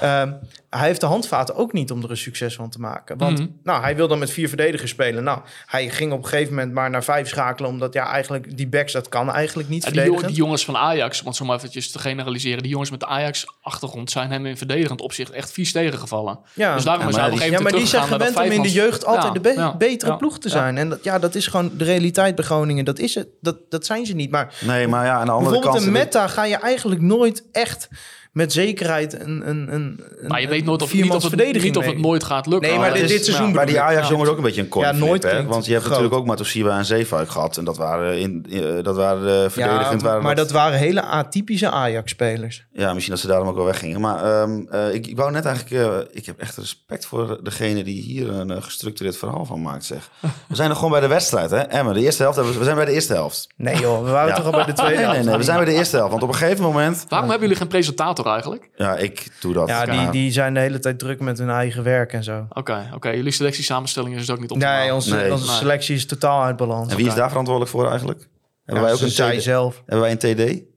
ehm, 0.00 0.32
hij 0.78 0.86
heeft 0.86 1.00
de 1.00 1.06
handvaten 1.06 1.54
ook 1.56 1.72
niet 1.72 1.90
om 1.90 2.02
er 2.02 2.10
een 2.10 2.16
succes 2.16 2.54
van 2.54 2.70
te 2.70 2.78
maken. 2.80 3.18
Want 3.18 3.38
Mhm. 3.38 3.48
nou, 3.62 3.82
hij 3.82 3.96
wil 3.96 4.08
dan 4.08 4.18
met 4.18 4.30
vier 4.30 4.48
verdedigers 4.48 4.90
spelen. 4.90 5.24
Nou, 5.24 5.40
hij 5.66 5.88
ging 5.90 6.12
op 6.12 6.18
een 6.22 6.28
gegeven 6.28 6.54
moment 6.54 6.72
maar 6.72 6.90
naar 6.90 7.04
vijf 7.04 7.28
schakelen... 7.28 7.70
omdat 7.70 7.92
ja, 7.92 8.06
eigenlijk 8.06 8.56
die 8.56 8.68
backs, 8.68 8.92
dat 8.92 9.08
kan 9.08 9.30
eigenlijk 9.32 9.68
niet 9.68 9.82
Ja, 9.84 9.90
die, 9.90 9.94
verdedigen. 9.98 10.22
jong- 10.26 10.34
die 10.36 10.44
jongens 10.44 10.64
van 10.64 10.76
Ajax, 10.76 11.20
om 11.20 11.26
het 11.26 11.36
zo 11.36 11.44
maar 11.44 11.56
eventjes 11.56 11.90
te 11.90 11.98
generaliseren, 11.98 12.62
die 12.62 12.70
jongens 12.70 12.90
met 12.90 13.00
de 13.00 13.06
Ajax-achtergrond 13.06 14.10
zijn 14.10 14.30
hem 14.30 14.46
in 14.46 14.56
verdedigend 14.56 15.00
opzicht 15.00 15.30
echt 15.30 15.52
vies 15.52 15.72
tegengevallen. 15.72 16.38
ja. 16.54 16.74
Dus 16.74 16.84
daarom 16.84 17.02
Ja, 17.02 17.08
is 17.10 17.14
maar 17.16 17.24
hij 17.24 17.32
op 17.32 17.38
een 17.40 17.42
die- 17.42 17.50
Ja, 17.50 17.56
gegeven 17.56 17.62
maar 17.62 17.72
die 17.72 17.72
moment 17.72 17.88
zijn 17.88 18.32
gewend 18.34 18.36
om 18.50 18.56
in 18.56 18.62
de 18.62 18.72
jeugd 18.80 19.04
altijd 19.04 19.24
Ja, 19.26 19.30
de 19.32 19.40
be- 19.40 19.52
ja, 19.60 19.76
betere 19.76 20.10
ja, 20.10 20.16
ploeg 20.16 20.38
te 20.38 20.48
ja. 20.48 20.54
zijn. 20.54 20.78
En 20.78 20.88
dat, 20.88 21.04
ja, 21.04 21.18
dat 21.18 21.34
is 21.34 21.46
gewoon 21.46 21.70
de 21.76 21.84
realiteit 21.84 22.34
bij 22.34 22.44
Groningen. 22.44 22.84
Dat 22.84 22.98
is 22.98 23.14
het. 23.14 23.28
Dat, 23.40 23.56
dat 23.68 23.86
zijn 23.86 24.06
ze 24.06 24.14
niet. 24.14 24.30
Maar 24.30 24.54
Nee, 24.60 24.88
maar 24.88 25.04
ja, 25.04 25.12
aan 25.18 25.26
de 25.26 25.32
andere 25.32 25.50
Bijvoorbeeld 25.50 25.74
kant... 25.84 25.86
een 25.86 26.02
meta 26.04 26.26
ga 26.28 26.44
je 26.44 26.56
eigenlijk 26.56 27.00
nooit 27.00 27.44
echt 27.52 27.88
met 28.32 28.52
zekerheid 28.52 29.20
een, 29.20 29.48
een, 29.48 29.72
een, 29.74 30.00
Maar 30.28 30.40
je 30.40 30.48
weet 30.48 30.64
nooit 30.64 30.82
of, 30.82 30.92
niet 30.94 31.04
of, 31.10 31.12
het, 31.12 31.26
verdediging 31.26 31.62
niet 31.64 31.76
of 31.76 31.84
het 31.86 31.98
nooit 31.98 32.24
gaat 32.24 32.46
lukken. 32.46 32.68
Nee, 32.70 32.78
maar 32.78 32.92
dit- 32.92 33.02
is- 33.02 33.10
dit 33.10 33.24
seizoen 33.24 33.46
ja. 33.46 33.52
Bij 33.52 33.64
die 33.64 33.74
bedoel 33.74 33.88
ik. 33.90 33.94
Ajax-jongens 33.96 34.30
ook 34.30 34.36
een 34.36 34.42
beetje 34.42 34.60
een 34.60 34.68
coin 34.68 34.86
Ja, 34.86 34.92
flip, 34.94 35.06
nooit 35.08 35.22
hè? 35.22 35.44
Want 35.44 35.64
je 35.64 35.72
hebt 35.72 35.84
groot. 35.84 35.96
natuurlijk 35.96 36.20
ook 36.20 36.26
Matosiba 36.28 36.78
en 36.78 36.84
Zeefuik 36.84 37.28
gehad. 37.30 37.56
En 37.56 37.64
dat 37.64 37.76
waren, 37.76 38.18
in, 38.18 38.46
eh, 38.50 38.82
dat 38.84 38.96
waren 38.96 39.28
eh, 39.28 39.42
Ja, 39.42 39.50
verdedigend. 39.50 40.02
waren 40.02 40.22
maar 40.22 40.34
dat 40.34 40.50
waren 40.50 40.78
hele 40.78 41.02
atypische 41.02 41.70
Ajax-spelers. 41.70 42.64
Ja, 42.72 42.92
misschien 42.92 43.12
dat 43.14 43.22
ze 43.22 43.28
daarom 43.28 43.48
ook 43.48 43.56
wel 43.56 43.64
weggingen. 43.64 44.00
Maar 44.00 44.24
ehm, 44.24 44.60
eh, 44.70 44.94
ik, 44.94 45.06
ik 45.06 45.16
wou 45.16 45.30
net 45.30 45.44
eigenlijk... 45.44 45.86
eh, 45.86 45.98
ik 46.10 46.26
heb 46.26 46.38
echt 46.38 46.56
respect 46.56 47.06
voor 47.06 47.38
degene 47.42 47.84
die 47.84 48.02
hier 48.02 48.30
een 48.30 48.62
gestructureerd 48.62 49.16
verhaal 49.16 49.44
van 49.44 49.62
maakt, 49.62 49.84
zeg. 49.84 50.10
We 50.48 50.54
zijn 50.56 50.68
nog 50.68 50.76
gewoon 50.78 50.92
bij 50.92 51.00
de 51.00 51.06
wedstrijd, 51.06 51.50
hè? 51.50 51.58
Emma, 51.58 51.92
de 51.92 52.00
eerste 52.00 52.22
helft. 52.22 52.36
hebben 52.36 52.54
we 52.54 52.60
we 52.62 52.64
zijn 52.64 52.76
bij 52.76 52.86
de 52.86 52.92
eerste 52.92 53.12
helft. 53.12 53.46
Nee 53.56 53.76
joh, 53.80 54.04
we 54.04 54.10
waren 54.10 54.28
Ja. 54.28 54.34
toch 54.34 54.44
al 54.44 54.50
bij 54.50 54.64
de 54.64 54.72
tweede 54.72 54.94
Nee, 54.94 55.04
nee, 55.04 55.12
helft. 55.14 55.28
nee. 55.28 55.36
We 55.36 55.42
zijn 55.44 55.56
bij 55.56 55.66
de 55.66 55.72
eerste 55.74 55.96
helft. 55.96 56.10
Want 56.10 56.22
op 56.22 56.28
een 56.28 56.34
gegeven 56.34 56.62
moment... 56.64 57.04
Waarom 57.08 57.28
hebben 57.30 57.48
jullie 57.48 57.62
geen 57.62 57.70
presentator 57.72 58.21
eigenlijk? 58.26 58.70
Ja, 58.76 58.96
ik 58.96 59.28
doe 59.40 59.52
dat. 59.52 59.68
Ja, 59.68 59.84
die, 59.84 60.10
die 60.10 60.32
zijn 60.32 60.54
de 60.54 60.60
hele 60.60 60.78
tijd 60.78 60.98
druk 60.98 61.20
met 61.20 61.38
hun 61.38 61.50
eigen 61.50 61.82
werk 61.82 62.12
en 62.12 62.24
zo. 62.24 62.46
Oké, 62.48 62.90
oké. 62.94 63.08
Jullie 63.10 63.32
selectiesamenstelling 63.32 64.14
is 64.14 64.20
dus 64.26 64.30
ook 64.30 64.40
niet 64.40 64.50
optimaal. 64.50 64.78
Nee, 64.80 64.94
onze, 64.94 65.14
Nee. 65.14 65.32
onze 65.32 65.52
selectie 65.52 65.94
is 65.94 66.06
totaal 66.06 66.42
uit 66.42 66.56
balans. 66.56 66.90
En 66.90 66.96
wie 66.96 67.06
is 67.06 67.14
daar 67.14 67.28
verantwoordelijk 67.28 67.74
voor 67.76 67.88
eigenlijk? 67.88 68.28
Hebben 68.64 68.84
wij 68.84 68.92
ook 68.92 69.00
een 69.00 69.08
zij 69.10 69.36
TD? 69.36 69.42
zelf. 69.42 69.82
Hebben 69.86 70.00
wij 70.00 70.10
een 70.10 70.18
TD? 70.58 70.70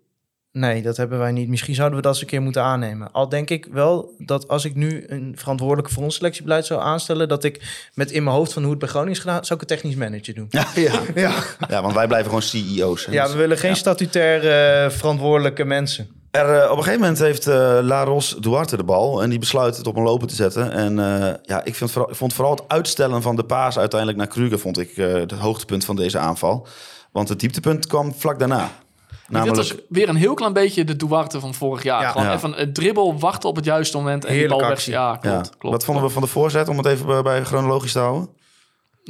Nee, 0.51 0.81
dat 0.81 0.97
hebben 0.97 1.19
wij 1.19 1.31
niet. 1.31 1.49
Misschien 1.49 1.75
zouden 1.75 1.97
we 1.97 2.03
dat 2.03 2.13
eens 2.13 2.21
een 2.21 2.27
keer 2.27 2.41
moeten 2.41 2.61
aannemen. 2.63 3.11
Al 3.11 3.29
denk 3.29 3.49
ik 3.49 3.67
wel 3.71 4.15
dat 4.17 4.47
als 4.47 4.65
ik 4.65 4.75
nu 4.75 5.03
een 5.07 5.33
verantwoordelijke 5.37 5.91
voor 5.93 6.03
ons 6.03 6.15
selectiebeleid 6.15 6.65
zou 6.65 6.81
aanstellen, 6.81 7.27
dat 7.27 7.43
ik 7.43 7.87
met 7.93 8.11
in 8.11 8.23
mijn 8.23 8.35
hoofd 8.35 8.53
van 8.53 8.61
hoe 8.61 8.71
het 8.71 8.79
bij 8.79 8.89
Groningen 8.89 9.13
is 9.13 9.19
gedaan, 9.19 9.45
zou 9.45 9.59
ik 9.61 9.69
een 9.69 9.75
technisch 9.75 9.95
manager 9.95 10.33
doen. 10.33 10.45
Ja, 10.49 10.67
ja. 10.75 10.91
Ja, 11.15 11.33
ja, 11.69 11.81
want 11.81 11.93
wij 11.93 12.07
blijven 12.07 12.27
gewoon 12.27 12.41
CEO's. 12.41 13.05
hè. 13.05 13.11
ja 13.11 13.23
Dus- 13.23 13.31
we 13.33 13.37
willen 13.37 13.57
geen 13.57 13.75
statutair 13.75 14.39
eh, 14.83 14.89
verantwoordelijke 14.91 15.63
mensen. 15.65 16.07
Er, 16.35 16.61
eh, 16.61 16.71
op 16.71 16.77
een 16.77 16.83
gegeven 16.83 16.99
moment 16.99 17.19
heeft 17.19 17.47
eh 17.47 17.77
Laros 17.81 18.35
Duarte 18.39 18.77
de 18.77 18.83
bal 18.83 19.21
en 19.21 19.29
die 19.29 19.39
besluit 19.39 19.77
het 19.77 19.87
op 19.87 19.95
een 19.95 20.03
lopen 20.03 20.27
te 20.27 20.35
zetten. 20.35 20.71
En 20.71 20.99
eh, 20.99 21.33
ja, 21.43 21.63
ik, 21.63 21.75
vind 21.75 21.91
vooral, 21.91 22.11
ik 22.11 22.17
vond 22.17 22.33
vooral 22.33 22.53
het 22.53 22.63
uitstellen 22.67 23.21
van 23.21 23.35
de 23.35 23.43
paas 23.43 23.77
uiteindelijk 23.77 24.19
naar 24.19 24.27
Kruger 24.27 24.59
vond 24.59 24.79
ik 24.79 24.97
eh, 24.97 25.13
het 25.13 25.31
hoogtepunt 25.31 25.85
van 25.85 25.95
deze 25.95 26.17
aanval. 26.17 26.67
Want 27.11 27.29
het 27.29 27.39
dieptepunt 27.39 27.87
kwam 27.87 28.13
vlak 28.13 28.39
daarna. 28.39 28.69
Dit 29.09 29.29
Namelijk, 29.29 29.57
was 29.57 29.75
weer 29.89 30.09
een 30.09 30.15
heel 30.15 30.33
klein 30.33 30.53
beetje 30.53 30.83
de 30.83 30.95
Duarte 30.95 31.39
van 31.39 31.53
vorig 31.53 31.83
jaar. 31.83 32.01
Ja. 32.01 32.11
Gewoon 32.11 32.27
Ja. 32.27 32.33
even 32.33 32.61
een 32.61 32.73
dribbel, 32.73 33.19
wachten 33.19 33.49
op 33.49 33.55
het 33.55 33.65
juiste 33.65 33.97
moment 33.97 34.23
en 34.23 34.29
die 34.29 34.39
Heerlijke 34.39 34.63
bal 34.63 34.73
weg. 34.73 34.85
Ja, 34.85 35.17
klopt, 35.17 35.45
ja. 35.45 35.53
klopt. 35.57 35.75
Wat 35.75 35.85
vonden 35.85 36.03
we 36.03 36.09
van 36.09 36.21
de 36.21 36.27
voorzet, 36.27 36.67
om 36.67 36.77
het 36.77 36.85
even 36.85 37.23
bij 37.23 37.43
chronologisch 37.43 37.91
te 37.91 37.99
houden? 37.99 38.29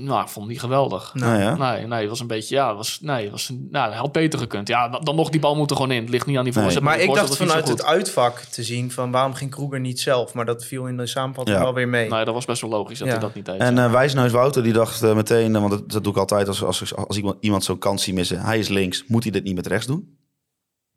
Nou, 0.02 0.22
ik 0.22 0.28
vond 0.28 0.46
het 0.46 0.48
niet 0.54 0.60
geweldig. 0.60 1.12
Nou 1.14 1.40
ja. 1.42 1.56
Nee, 1.74 1.88
nee, 1.88 2.00
het 2.00 2.10
was 2.10 2.20
een 2.20 2.28
beetje, 2.28 2.56
ja, 2.56 2.76
was, 2.76 3.00
nee, 3.02 3.32
was, 3.32 3.52
nou, 3.70 3.94
had 3.94 4.12
beter 4.12 4.40
gekund. 4.40 4.68
Ja, 4.68 4.90
dan, 4.90 5.04
dan 5.04 5.16
nog 5.16 5.30
die 5.30 5.40
bal 5.40 5.56
moet 5.56 5.70
er 5.70 5.76
gewoon 5.76 5.92
in. 5.92 6.02
Het 6.02 6.10
ligt 6.10 6.26
niet 6.26 6.38
aan 6.38 6.44
die 6.44 6.54
Nee. 6.54 6.64
voorzet. 6.64 6.82
Maar 6.82 7.00
ik 7.00 7.14
dacht 7.14 7.38
vanuit 7.38 7.68
het 7.68 7.84
uitvak 7.84 8.40
te 8.40 8.64
zien 8.64 8.92
van 8.92 9.12
waarom 9.12 9.34
ging 9.34 9.52
Kroeger 9.52 9.80
niet 9.80 10.00
zelf. 10.00 10.34
Maar 10.34 10.46
dat 10.46 10.66
viel 10.66 10.88
in 10.88 10.98
de 10.98 11.08
samenvatting 11.08 11.58
Ja. 11.58 11.64
wel 11.64 11.74
weer 11.74 11.88
mee. 11.88 12.10
Nee, 12.10 12.26
dat 12.26 12.34
was 12.34 12.46
best 12.46 12.62
wel 12.62 12.70
logisch 12.70 12.98
dat 13.00 13.08
Ja. 13.08 13.14
hij 13.14 13.22
dat 13.24 13.36
niet 13.36 13.46
deed. 13.46 13.58
En 13.60 13.76
ja. 13.76 13.86
eh 13.86 13.92
Wijsneus 13.92 14.32
Wouter 14.32 14.64
die 14.64 14.74
dacht 14.74 15.04
eh, 15.04 15.16
meteen, 15.16 15.56
eh, 15.56 15.60
want 15.62 15.72
dat, 15.74 15.92
dat 15.92 16.04
doe 16.04 16.14
ik 16.14 16.20
altijd 16.20 16.48
als, 16.48 16.64
als, 16.64 16.96
als 16.96 17.18
iemand, 17.18 17.38
iemand 17.40 17.64
zo'n 17.64 17.78
kans 17.78 18.04
zie 18.04 18.14
missen. 18.14 18.40
Hij 18.40 18.60
is 18.60 18.68
links, 18.68 19.04
moet 19.08 19.24
hij 19.24 19.32
dit 19.32 19.44
niet 19.44 19.56
met 19.56 19.68
rechts 19.68 19.86
doen? 19.88 20.18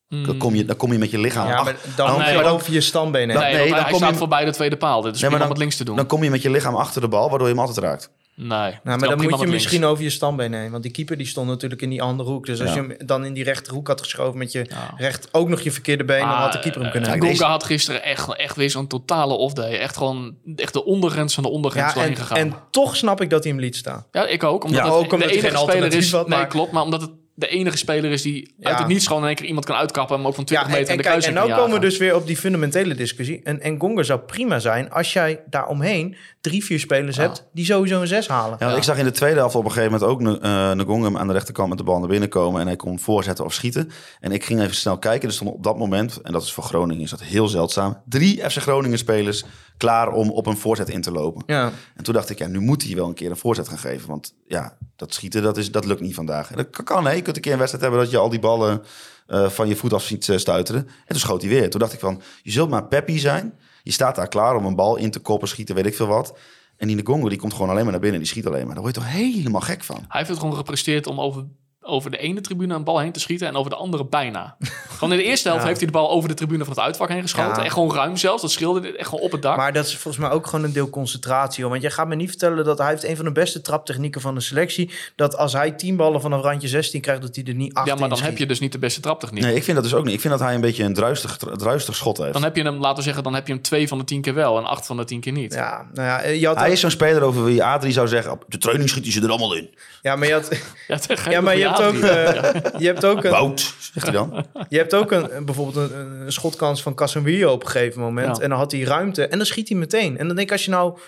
Dan 0.09 0.25
Hmm. 0.25 0.39
kom 0.39 0.55
je, 0.55 0.65
dan 0.65 0.77
kom 0.77 0.93
je 0.93 0.99
met 0.99 1.11
je 1.11 1.19
lichaam 1.19 1.49
ja, 1.49 1.63
maar 1.63 1.77
dan 1.97 2.19
nee, 2.19 2.37
je 2.37 2.43
dan- 2.43 2.53
over 2.53 2.73
je 2.73 2.81
standbeen 2.81 3.29
heen. 3.31 3.39
nee, 3.39 3.55
nee, 3.55 3.69
dan 3.69 3.79
hij, 3.79 3.89
kom 3.91 3.99
staat 3.99 4.11
je- 4.11 4.17
voorbij 4.17 4.45
de 4.45 4.51
tweede 4.53 4.77
paal. 4.77 5.03
Dit 5.03 5.15
is 5.15 5.21
Nee, 5.21 5.31
maar 5.31 5.43
om 5.43 5.49
het 5.49 5.59
links 5.59 5.77
te 5.77 5.85
doen. 5.85 5.97
Dan 5.97 6.07
kom 6.07 6.23
je 6.25 6.31
met 6.31 6.43
je 6.43 6.51
lichaam 6.51 6.75
achter 6.75 7.01
de 7.01 7.09
bal, 7.09 7.29
waardoor 7.29 7.49
je 7.49 7.55
hem 7.55 7.63
altijd 7.63 7.79
raakt. 7.87 8.11
Nee, 8.39 8.49
Nou, 8.49 8.79
maar 8.85 8.99
dan 8.99 9.17
moet 9.17 9.31
je 9.31 9.37
links. 9.37 9.51
misschien 9.53 9.85
over 9.85 10.05
je 10.05 10.11
standbeen 10.11 10.53
heen. 10.53 10.71
Want 10.71 10.83
die 10.83 10.93
keeper 10.93 11.17
die 11.17 11.27
stond 11.27 11.49
natuurlijk 11.49 11.83
in 11.83 11.91
die 11.91 12.03
andere 12.03 12.31
hoek. 12.31 12.47
Dus 12.47 12.61
als 12.61 12.69
Ja. 12.75 12.75
je 12.75 12.81
hem 12.97 13.07
dan 13.07 13.25
in 13.25 13.33
die 13.33 13.45
rechterhoek 13.45 13.87
had 13.89 14.01
geschoven 14.01 14.39
met 14.39 14.53
je 14.53 14.67
Ja. 14.69 14.95
recht 14.97 15.29
ook 15.33 15.49
nog 15.49 15.61
je 15.61 15.71
verkeerde 15.73 16.05
been, 16.05 16.19
dan 16.21 16.29
had 16.29 16.53
de 16.53 16.59
keeper 16.59 16.81
hem 16.81 16.91
kunnen 16.91 17.09
Uh, 17.09 17.15
hebben. 17.17 17.37
Gonga 17.37 17.51
had 17.51 17.65
gisteren 17.65 18.03
echt, 18.03 18.37
echt 18.37 18.57
weer 18.57 18.71
zo'n 18.71 18.87
totale 18.87 19.35
off-day. 19.35 19.79
Echt 19.79 19.97
gewoon 19.97 20.35
echt 20.57 20.73
de 20.73 20.85
ondergrens 20.85 21.35
van 21.35 21.43
de 21.43 21.49
ondergrens 21.51 21.89
Ja, 21.89 21.95
doorheen 21.95 22.13
en, 22.13 22.19
gegaan. 22.21 22.37
en 22.37 22.55
toch 22.71 22.97
snap 22.97 23.21
ik 23.21 23.31
dat 23.31 23.43
hij 23.45 23.53
hem 23.53 23.61
liet 23.61 23.77
staan. 23.77 24.07
ja, 24.13 24.27
ik 24.27 24.43
ook. 24.45 24.65
Omdat 24.65 24.79
Ja, 24.79 24.85
het 24.85 24.95
ook 24.95 25.13
omdat 25.13 25.29
de 25.29 25.35
enige 25.35 25.49
geen 25.57 25.59
speler 25.59 25.95
is. 25.95 26.13
had, 26.13 26.29
Nee, 26.29 26.39
maar- 26.39 26.47
klopt. 26.49 26.73
Maar 26.73 26.83
omdat 26.83 27.01
het 27.01 27.11
de 27.39 27.49
enige 27.49 27.77
speler 27.77 28.11
is 28.11 28.23
die 28.23 28.55
Ja. 28.59 28.69
uit 28.69 28.79
het 28.79 28.87
niets 28.89 29.07
gewoon 29.07 29.23
in 29.23 29.29
één 29.29 29.37
keer 29.37 29.47
iemand 29.47 29.67
kan 29.67 29.77
uitkappen. 29.77 30.15
En 30.15 30.21
hem 30.21 30.29
ook 30.31 30.35
van 30.37 30.45
20 30.45 30.67
Ja, 30.69 30.73
en, 30.75 30.79
meter 30.81 30.95
en, 30.95 30.99
in 30.99 31.03
de 31.05 31.09
kijk, 31.09 31.25
en 31.25 31.35
nou 31.35 31.49
kan 31.49 31.59
komen 31.59 31.75
we 31.75 31.81
dus 31.81 31.99
weer 31.99 32.15
op 32.15 32.27
die 32.27 32.37
fundamentele 32.37 32.95
discussie. 32.95 33.41
En, 33.45 33.61
en 33.61 33.81
Gonga 33.81 34.03
zou 34.03 34.21
prima 34.21 34.59
zijn 34.59 34.91
als 34.91 35.13
jij 35.13 35.41
daaromheen 35.51 36.17
drie, 36.41 36.65
vier 36.65 36.79
spelers 36.79 37.17
Ja. 37.17 37.23
hebt 37.23 37.47
die 37.53 37.65
sowieso 37.65 38.01
een 38.01 38.07
zes 38.07 38.29
halen. 38.29 38.57
Ja, 38.61 38.77
Ik 38.77 38.83
zag 38.83 38.99
in 38.99 39.05
de 39.05 39.11
tweede 39.11 39.37
helft 39.39 39.55
op 39.55 39.65
een 39.65 39.71
gegeven 39.73 39.93
moment 39.93 40.11
ook 40.11 40.43
uh, 40.45 40.73
Ngongem 40.73 41.17
aan 41.19 41.27
de 41.27 41.33
rechterkant 41.33 41.69
met 41.69 41.79
de 41.79 41.85
bal 41.85 41.99
naar 41.99 42.09
binnen 42.09 42.29
komen. 42.29 42.61
En 42.61 42.67
hij 42.67 42.77
kon 42.77 42.99
voorzetten 42.99 43.45
of 43.45 43.53
schieten. 43.55 43.91
En 44.21 44.33
ik 44.33 44.45
ging 44.45 44.61
even 44.61 44.75
snel 44.75 44.99
kijken. 44.99 45.29
Er 45.29 45.35
stonden 45.35 45.57
op 45.57 45.63
dat 45.63 45.79
moment, 45.79 46.21
en 46.23 46.33
dat 46.33 46.43
is 46.43 46.53
voor 46.53 46.65
Groningen 46.65 47.03
is 47.03 47.11
dat 47.11 47.23
heel 47.23 47.49
zeldzaam, 47.49 48.03
drie 48.09 48.51
FC 48.51 48.57
Groningen 48.59 48.99
spelers 48.99 49.45
klaar 49.79 50.13
om 50.13 50.31
op 50.31 50.47
een 50.47 50.57
voorzet 50.57 50.89
in 50.89 51.01
te 51.01 51.11
lopen. 51.13 51.43
Ja. 51.47 51.73
En 51.97 52.05
toen 52.05 52.15
dacht 52.15 52.31
ik, 52.31 52.39
ja, 52.39 52.47
nu 52.47 52.61
moet 52.61 52.83
hij 52.85 52.95
wel 52.95 53.07
een 53.09 53.15
keer 53.15 53.31
een 53.31 53.37
voorzet 53.37 53.69
gaan 53.69 53.79
geven. 53.79 54.09
Want 54.09 54.35
ja, 54.47 54.77
dat 54.97 55.15
schieten, 55.15 55.43
dat, 55.43 55.57
is, 55.57 55.71
dat 55.71 55.85
lukt 55.85 56.01
niet 56.01 56.15
vandaag. 56.15 56.51
En 56.51 56.57
dat 56.57 56.83
kan- 56.85 57.07
hè. 57.07 57.13
Je 57.13 57.23
kunt 57.23 57.37
een 57.37 57.43
keer 57.43 57.53
een 57.53 57.59
wedstrijd 57.59 57.85
hebben 57.85 58.03
dat 58.05 58.13
je 58.13 58.19
al 58.19 58.29
die 58.29 58.39
ballen 58.41 58.83
eh, 59.27 59.49
van 59.49 59.69
je 59.69 59.77
voet 59.77 59.93
af 59.93 60.03
ziet 60.03 60.29
eh, 60.29 60.37
stuiteren. 60.39 60.87
En 60.87 60.93
toen 61.07 61.19
schoot 61.19 61.41
hij 61.43 61.51
weer. 61.51 61.71
Toen 61.71 61.81
dacht 61.81 61.93
ik 61.93 62.01
van, 62.01 62.21
je 62.43 62.51
zult 62.51 62.71
maar 62.71 62.85
peppy 62.87 63.19
zijn. 63.19 63.55
Je 63.83 63.93
staat 63.93 64.15
daar 64.17 64.29
klaar 64.29 64.57
om 64.57 64.65
een 64.65 64.75
bal 64.77 64.97
in 64.97 65.11
te 65.11 65.19
koppen, 65.21 65.49
schieten, 65.49 65.75
weet 65.75 65.87
ik 65.87 65.97
veel 65.97 66.07
wat. 66.07 66.39
En 66.77 66.87
die 66.89 67.01
Gongo, 67.07 67.29
die 67.29 67.39
komt 67.39 67.53
gewoon 67.53 67.71
alleen 67.71 67.83
maar 67.83 67.93
naar 67.93 68.01
binnen. 68.01 68.21
Die 68.21 68.29
schiet 68.29 68.47
alleen 68.47 68.65
maar. 68.65 68.75
Daar 68.75 68.83
word 68.83 68.95
je 68.95 69.01
toch 69.01 69.11
helemaal 69.11 69.61
gek 69.61 69.85
van. 69.85 69.97
Hij 69.97 70.07
heeft 70.19 70.29
het 70.29 70.39
gewoon 70.39 70.55
gepresteerd 70.57 71.07
om 71.07 71.21
over, 71.21 71.45
over 71.81 72.11
de 72.11 72.19
ene 72.19 72.41
tribune 72.41 72.75
een 72.75 72.85
bal 72.85 72.99
heen 72.99 73.13
te 73.13 73.21
schieten 73.21 73.47
en 73.47 73.57
over 73.57 73.71
de 73.71 73.77
andere 73.77 74.05
bijna. 74.07 74.57
gewoon 74.99 75.13
in 75.13 75.19
de 75.19 75.25
eerste 75.25 75.49
helft 75.49 75.63
Ja. 75.63 75.69
heeft 75.69 75.81
hij 75.81 75.91
de 75.91 75.99
bal 75.99 76.11
over 76.11 76.29
de 76.29 76.35
tribune 76.35 76.65
van 76.65 76.73
het 76.73 76.83
uitvak 76.83 77.09
heen 77.09 77.23
geschoten. 77.23 77.57
Ja. 77.57 77.65
Echt 77.65 77.73
gewoon 77.73 77.95
ruim 77.95 78.17
zelfs. 78.17 78.43
Dat 78.43 78.51
scheelde 78.51 78.97
echt 78.97 79.09
gewoon 79.09 79.25
op 79.25 79.33
het 79.33 79.43
dak. 79.43 79.57
Maar 79.57 79.73
dat 79.73 79.87
is 79.87 79.97
volgens 79.97 80.23
mij 80.27 80.33
ook 80.33 80.47
gewoon 80.47 80.65
een 80.65 80.73
deel 80.73 80.91
concentratie. 80.91 81.61
Hoor. 81.63 81.71
Want 81.71 81.83
jij 81.83 81.91
gaat 81.91 82.09
me 82.09 82.15
niet 82.15 82.29
vertellen 82.29 82.65
dat 82.65 82.79
hij 82.79 82.89
heeft 82.89 83.05
een 83.05 83.17
van 83.17 83.25
de 83.25 83.33
beste 83.33 83.61
traptechnieken 83.61 84.21
van 84.21 84.35
de 84.35 84.41
selectie. 84.41 84.91
Dat 85.17 85.37
als 85.37 85.53
hij 85.53 85.71
10 85.73 85.97
ballen 85.97 86.21
vanaf 86.21 86.43
randje 86.43 86.69
16 86.69 87.01
krijgt, 87.01 87.23
dat 87.23 87.35
hij 87.37 87.45
er 87.45 87.55
niet 87.55 87.75
8 87.75 87.87
ja, 87.87 87.95
maar 87.95 88.09
dan 88.09 88.17
schiet. 88.19 88.31
heb 88.31 88.39
je 88.39 88.47
dus 88.47 88.61
niet 88.61 88.73
de 88.73 88.79
beste 88.79 89.01
traptechniek. 89.01 89.43
Nee, 89.43 89.55
ik 89.55 89.63
vind 89.65 89.77
dat 89.77 89.85
dus 89.85 89.95
ook 89.95 90.05
niet. 90.05 90.15
Ik 90.15 90.21
vind 90.21 90.33
dat 90.33 90.43
hij 90.43 90.55
een 90.55 90.61
beetje 90.61 90.85
een 90.85 90.95
druistig, 90.95 91.37
druistig 91.37 91.97
schot 91.97 92.19
heeft. 92.19 92.33
Dan 92.33 92.43
heb 92.43 92.57
je 92.57 92.63
hem, 92.63 92.79
laten 92.81 92.97
we 92.97 93.03
zeggen, 93.03 93.23
dan 93.23 93.35
heb 93.35 93.47
je 93.47 93.53
hem 93.53 93.63
twee 93.63 93.89
van 93.89 93.99
de 93.99 94.05
tien 94.05 94.21
keer 94.21 94.35
wel 94.35 94.59
en 94.59 94.65
acht 94.65 94.87
van 94.87 94.97
de 94.97 95.05
tien 95.05 95.21
keer 95.21 95.33
niet. 95.33 95.55
Ja, 95.55 95.87
nou 95.93 96.09
ja, 96.09 96.27
je 96.31 96.47
had 96.47 96.57
Hij 96.57 96.67
ook- 96.67 96.73
is 96.73 96.81
zo'n 96.81 96.91
speler 96.91 97.23
over 97.23 97.45
wie 97.45 97.65
Adrie 97.65 97.93
zou 97.93 98.09
zeggen... 98.09 98.33
op 98.33 98.45
de 98.49 98.59
training 98.59 98.89
schiet 98.89 99.03
hij 99.05 99.13
ze 99.13 99.21
er 99.23 99.29
allemaal 99.29 99.55
in. 99.55 99.75
ja, 100.03 100.17
maar 100.17 100.27
je, 100.29 100.33
had, 100.33 100.49
Ja, 100.89 100.99
tegen- 100.99 101.31
ja, 101.31 101.41
maar 101.41 101.57
je 101.57 101.68
hebt 101.69 101.83
ook, 101.83 101.95
eh, 101.95 102.81
je 102.83 102.87
hebt 102.87 103.05
ook 103.05 103.25
een, 103.25 103.31
Wout, 103.31 103.75
zegt 103.93 104.07
hij 104.07 104.15
dan. 104.15 104.45
je 104.69 104.77
hebt 104.79 104.95
ook 104.95 105.13
een, 105.13 105.45
bijvoorbeeld 105.45 105.91
een, 105.91 106.07
een 106.25 106.33
schotkans 106.33 106.83
van 106.83 106.95
Casemiro 106.95 107.53
op 107.53 107.63
een 107.65 107.71
gegeven 107.71 108.01
moment. 108.01 108.37
Ja. 108.37 108.43
En 108.43 108.49
dan 108.49 108.59
had 108.59 108.73
hij 108.73 108.81
ruimte 108.81 109.27
en 109.27 109.37
dan 109.39 109.47
schiet 109.47 109.69
hij 109.69 109.79
meteen. 109.79 110.19
En 110.19 110.27
dan 110.27 110.37
denk 110.37 110.49
ik, 110.49 110.53
als 110.53 110.65
je 110.65 110.71
nou 110.71 110.99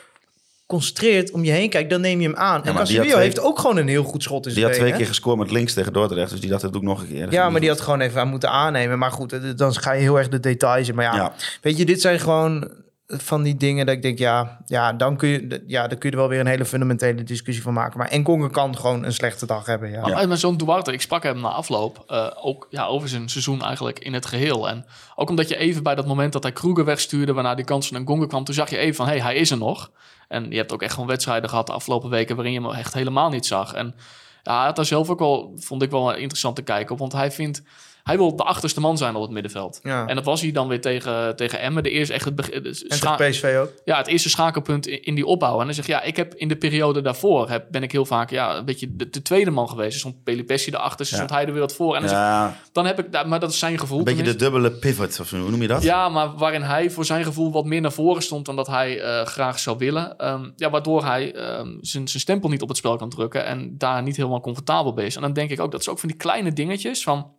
concentreert 0.66 1.30
om 1.30 1.44
je 1.44 1.50
heen 1.50 1.70
kijkt, 1.70 1.90
dan 1.90 2.00
neem 2.00 2.20
je 2.20 2.26
hem 2.28 2.36
aan. 2.36 2.56
en 2.56 2.62
die 2.62 2.72
Casemiro 2.74 3.08
twee- 3.10 3.22
heeft 3.22 3.40
ook 3.40 3.58
gewoon 3.58 3.76
een 3.76 3.88
heel 3.88 4.02
goed 4.04 4.22
schot 4.22 4.46
in 4.46 4.52
Die 4.52 4.52
zijn 4.52 4.64
had 4.64 4.72
twee 4.74 4.84
benen. 4.84 4.98
keer 4.98 5.08
gescoord 5.08 5.38
met 5.38 5.50
links 5.50 5.72
tegen 5.74 5.92
Dordrecht. 5.92 6.30
Dus 6.30 6.40
die 6.40 6.50
dacht, 6.50 6.62
dat 6.62 6.72
doe 6.72 6.80
ik 6.82 6.86
nog 6.88 7.00
een 7.00 7.08
keer. 7.08 7.24
Dat 7.24 7.32
Ja, 7.32 7.50
maar 7.50 7.60
die 7.60 7.68
had 7.68 7.80
gewoon 7.80 8.00
even 8.00 8.20
aan 8.20 8.28
moeten 8.28 8.50
aannemen. 8.50 8.98
Maar 8.98 9.10
goed, 9.12 9.32
eh, 9.32 9.40
dan 9.56 9.74
ga 9.74 9.92
je 9.92 10.00
heel 10.00 10.18
erg 10.18 10.28
de 10.28 10.40
details 10.40 10.88
in. 10.88 10.94
Maar 10.94 11.04
ja, 11.04 11.14
Ja. 11.14 11.32
weet 11.62 11.76
je, 11.76 11.84
dit 11.84 12.00
zijn 12.00 12.20
gewoon 12.20 12.70
van 13.12 13.42
die 13.42 13.56
dingen 13.56 13.86
dat 13.86 13.94
ik 13.94 14.02
denk, 14.02 14.18
ja, 14.18 14.58
ja, 14.66 14.92
dan 14.92 15.16
kun 15.16 15.28
je, 15.28 15.64
ja, 15.66 15.88
dan 15.88 15.98
kun 15.98 16.10
je 16.10 16.16
er 16.16 16.22
wel 16.22 16.30
weer 16.30 16.40
een 16.40 16.46
hele 16.46 16.64
fundamentele 16.64 17.22
discussie 17.22 17.62
van 17.62 17.72
maken. 17.72 17.98
Maar 17.98 18.08
Enkongen 18.08 18.50
kan 18.50 18.76
gewoon 18.76 19.04
een 19.04 19.12
slechte 19.12 19.46
dag 19.46 19.66
hebben. 19.66 19.90
Ja. 19.90 20.08
Maar 20.08 20.28
met 20.28 20.40
zo'n 20.40 20.56
Duarte, 20.56 20.92
ik 20.92 21.00
sprak 21.00 21.22
hem 21.22 21.40
na 21.40 21.48
afloop 21.48 22.04
eh, 22.06 22.26
ook 22.42 22.66
ja, 22.70 22.86
over 22.86 23.08
zijn 23.08 23.28
seizoen 23.28 23.62
eigenlijk 23.62 23.98
in 23.98 24.14
het 24.14 24.26
geheel. 24.26 24.68
En 24.68 24.84
ook 25.14 25.28
omdat 25.28 25.48
je 25.48 25.56
even 25.56 25.82
bij 25.82 25.94
dat 25.94 26.06
moment 26.06 26.32
dat 26.32 26.42
hij 26.42 26.52
Kroeger 26.52 26.84
wegstuurde, 26.84 27.32
waarna 27.32 27.54
die 27.54 27.64
kans 27.64 27.88
van 27.88 27.96
een 27.96 28.06
Gonga 28.06 28.26
kwam, 28.26 28.44
toen 28.44 28.54
zag 28.54 28.70
je 28.70 28.78
even 28.78 28.94
van, 28.94 29.06
hé, 29.06 29.12
hey, 29.12 29.22
hij 29.22 29.34
is 29.34 29.50
er 29.50 29.58
nog. 29.58 29.90
En 30.28 30.50
je 30.50 30.56
hebt 30.56 30.72
ook 30.72 30.82
echt 30.82 30.92
gewoon 30.92 31.08
wedstrijden 31.08 31.48
gehad 31.48 31.66
de 31.66 31.72
afgelopen 31.72 32.10
weken 32.10 32.36
waarin 32.36 32.52
je 32.52 32.60
hem 32.60 32.70
echt 32.70 32.94
helemaal 32.94 33.28
niet 33.30 33.46
zag. 33.46 33.72
En 33.72 33.94
ja, 34.42 34.56
hij 34.56 34.66
had 34.66 34.76
daar 34.76 34.84
zelf 34.84 35.10
ook 35.10 35.18
wel, 35.18 35.52
vond 35.56 35.82
ik 35.82 35.90
wel 35.90 36.14
interessant 36.14 36.56
te 36.56 36.62
kijken 36.62 36.92
op, 36.92 36.98
want 36.98 37.12
hij 37.12 37.30
vindt... 37.30 37.62
Hij 38.10 38.18
wil 38.18 38.36
de 38.36 38.42
achterste 38.42 38.80
man 38.80 38.98
zijn 38.98 39.14
op 39.14 39.22
het 39.22 39.30
middenveld. 39.30 39.80
Ja. 39.82 40.06
En 40.06 40.14
dat 40.14 40.24
was 40.24 40.40
hij 40.40 40.52
dan 40.52 40.68
weer 40.68 40.80
tegen, 40.80 41.36
tegen 41.36 41.60
Emmen. 41.60 41.82
De 41.82 41.90
eerste 41.90 42.14
echt 42.14 42.24
het, 42.24 42.34
begin- 42.34 42.62
de 42.62 42.84
En 43.18 43.30
PSV 43.30 43.56
ook. 43.60 43.72
ja, 43.84 43.96
het 43.96 44.06
eerste 44.06 44.28
schakelpunt 44.28 44.86
in, 44.86 45.02
in 45.02 45.14
die 45.14 45.26
opbouw. 45.26 45.58
En 45.60 45.64
dan 45.64 45.74
zeg 45.74 45.86
je, 45.86 45.92
ja, 45.92 46.02
ik 46.02 46.16
heb 46.16 46.34
in 46.34 46.48
de 46.48 46.56
periode 46.56 47.00
daarvoor 47.00 47.48
heb, 47.50 47.66
ben 47.70 47.82
ik 47.82 47.92
heel 47.92 48.04
vaak 48.06 48.30
ja, 48.30 48.56
een 48.56 48.64
beetje 48.64 48.96
de, 48.96 49.10
de 49.10 49.22
tweede 49.22 49.50
man 49.50 49.68
geweest. 49.68 49.90
Dus 49.90 50.00
stond 50.00 50.22
Pelipessi 50.24 50.70
erachter, 50.70 51.06
Ja. 51.10 51.14
stond 51.16 51.30
hij 51.30 51.44
er 51.46 51.52
weer 51.52 51.60
wat 51.60 51.74
voor. 51.74 51.94
En 51.94 52.00
dan, 52.00 52.10
zeg- 52.10 52.70
dan 52.72 52.86
heb 52.86 52.98
ik, 52.98 53.26
maar 53.26 53.40
dat 53.40 53.50
is 53.50 53.58
zijn 53.58 53.78
gevoel. 53.78 53.98
een 53.98 54.04
beetje 54.04 54.22
de 54.22 54.36
dubbele 54.36 54.70
pivot, 54.70 55.20
of 55.20 55.28
zo, 55.28 55.36
hoe 55.38 55.50
noem 55.50 55.62
je 55.62 55.68
dat? 55.68 55.82
Ja, 55.82 56.08
maar 56.08 56.34
waarin 56.36 56.62
hij 56.62 56.90
voor 56.90 57.04
zijn 57.04 57.24
gevoel 57.24 57.52
wat 57.52 57.64
meer 57.64 57.80
naar 57.80 57.92
voren 57.92 58.22
stond 58.22 58.46
dan 58.46 58.56
dat 58.56 58.66
hij 58.66 59.00
eh, 59.00 59.26
graag 59.26 59.58
zou 59.58 59.78
willen. 59.78 60.16
Ehm, 60.18 60.50
ja, 60.56 60.70
waardoor 60.70 61.04
hij 61.04 61.34
ehm, 61.34 61.68
zijn 61.80 62.08
zijn 62.08 62.20
stempel 62.22 62.48
niet 62.48 62.62
op 62.62 62.68
het 62.68 62.76
spel 62.76 62.96
kan 62.96 63.08
drukken 63.08 63.44
en 63.44 63.74
daar 63.78 64.02
niet 64.02 64.16
helemaal 64.16 64.40
comfortabel 64.40 64.94
bij 64.94 65.06
is. 65.06 65.16
En 65.16 65.22
dan 65.22 65.32
denk 65.32 65.50
ik 65.50 65.60
ook, 65.60 65.70
dat 65.70 65.80
is 65.80 65.88
ook 65.88 65.98
van 65.98 66.08
die 66.08 66.18
kleine 66.18 66.52
dingetjes 66.52 67.02
van... 67.02 67.38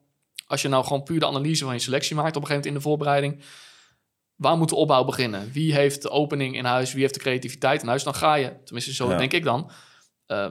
Als 0.52 0.62
je 0.62 0.68
nou 0.68 0.84
gewoon 0.84 1.04
puur 1.04 1.20
de 1.20 1.26
analyse 1.28 1.64
van 1.64 1.74
je 1.74 1.80
selectie 1.80 2.16
maakt 2.16 2.36
op 2.36 2.42
een 2.42 2.48
gegeven 2.48 2.72
moment 2.72 2.86
in 2.86 2.92
de 2.92 2.98
voorbereiding. 2.98 3.44
Waar 4.36 4.58
moet 4.58 4.70
de 4.70 4.76
opbouw 4.76 5.04
beginnen? 5.04 5.52
Wie 5.52 5.74
heeft 5.74 6.02
de 6.02 6.10
opening 6.10 6.56
in 6.56 6.66
huis? 6.66 6.92
Wie 6.94 7.02
heeft 7.02 7.14
de 7.14 7.20
creativiteit 7.20 7.82
in 7.82 7.88
huis? 7.88 8.04
Dan 8.04 8.16
ga 8.16 8.34
je, 8.34 8.54
tenminste 8.64 8.94
zo 8.94 9.10
Ja. 9.10 9.18
denk 9.18 9.34
ik 9.34 9.44
dan, 9.44 9.72
eh, 10.26 10.48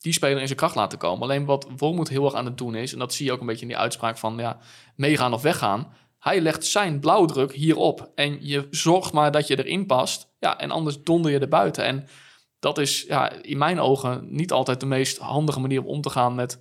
die 0.00 0.12
speler 0.12 0.40
in 0.40 0.46
zijn 0.46 0.58
kracht 0.58 0.74
laten 0.74 0.98
komen. 0.98 1.22
Alleen 1.22 1.44
wat 1.44 1.68
Wormoed 1.76 2.08
heel 2.08 2.24
erg 2.24 2.34
aan 2.34 2.44
het 2.44 2.58
doen 2.58 2.74
is, 2.74 2.92
en 2.92 2.98
dat 2.98 3.14
zie 3.14 3.26
je 3.26 3.32
ook 3.32 3.40
een 3.40 3.46
beetje 3.46 3.62
in 3.62 3.68
die 3.68 3.76
uitspraak 3.76 4.18
van 4.18 4.36
ja, 4.36 4.58
meegaan 4.96 5.32
of 5.34 5.42
weggaan. 5.42 5.92
Hij 6.18 6.40
legt 6.40 6.64
zijn 6.66 7.00
blauwdruk 7.00 7.52
hierop. 7.52 8.10
En 8.14 8.46
je 8.46 8.66
zorgt 8.70 9.12
maar 9.12 9.30
dat 9.30 9.46
je 9.46 9.58
erin 9.58 9.86
past. 9.86 10.28
Ja, 10.38 10.58
en 10.58 10.70
anders 10.70 11.02
donder 11.02 11.30
je 11.30 11.38
er 11.38 11.48
buiten. 11.48 11.84
En 11.84 12.08
dat 12.58 12.78
is 12.78 13.04
ja, 13.08 13.32
in 13.32 13.58
mijn 13.58 13.80
ogen 13.80 14.26
niet 14.30 14.52
altijd 14.52 14.80
de 14.80 14.86
meest 14.86 15.18
handige 15.18 15.60
manier 15.60 15.80
om 15.80 15.86
om 15.86 16.00
te 16.00 16.10
gaan 16.10 16.34
met 16.34 16.58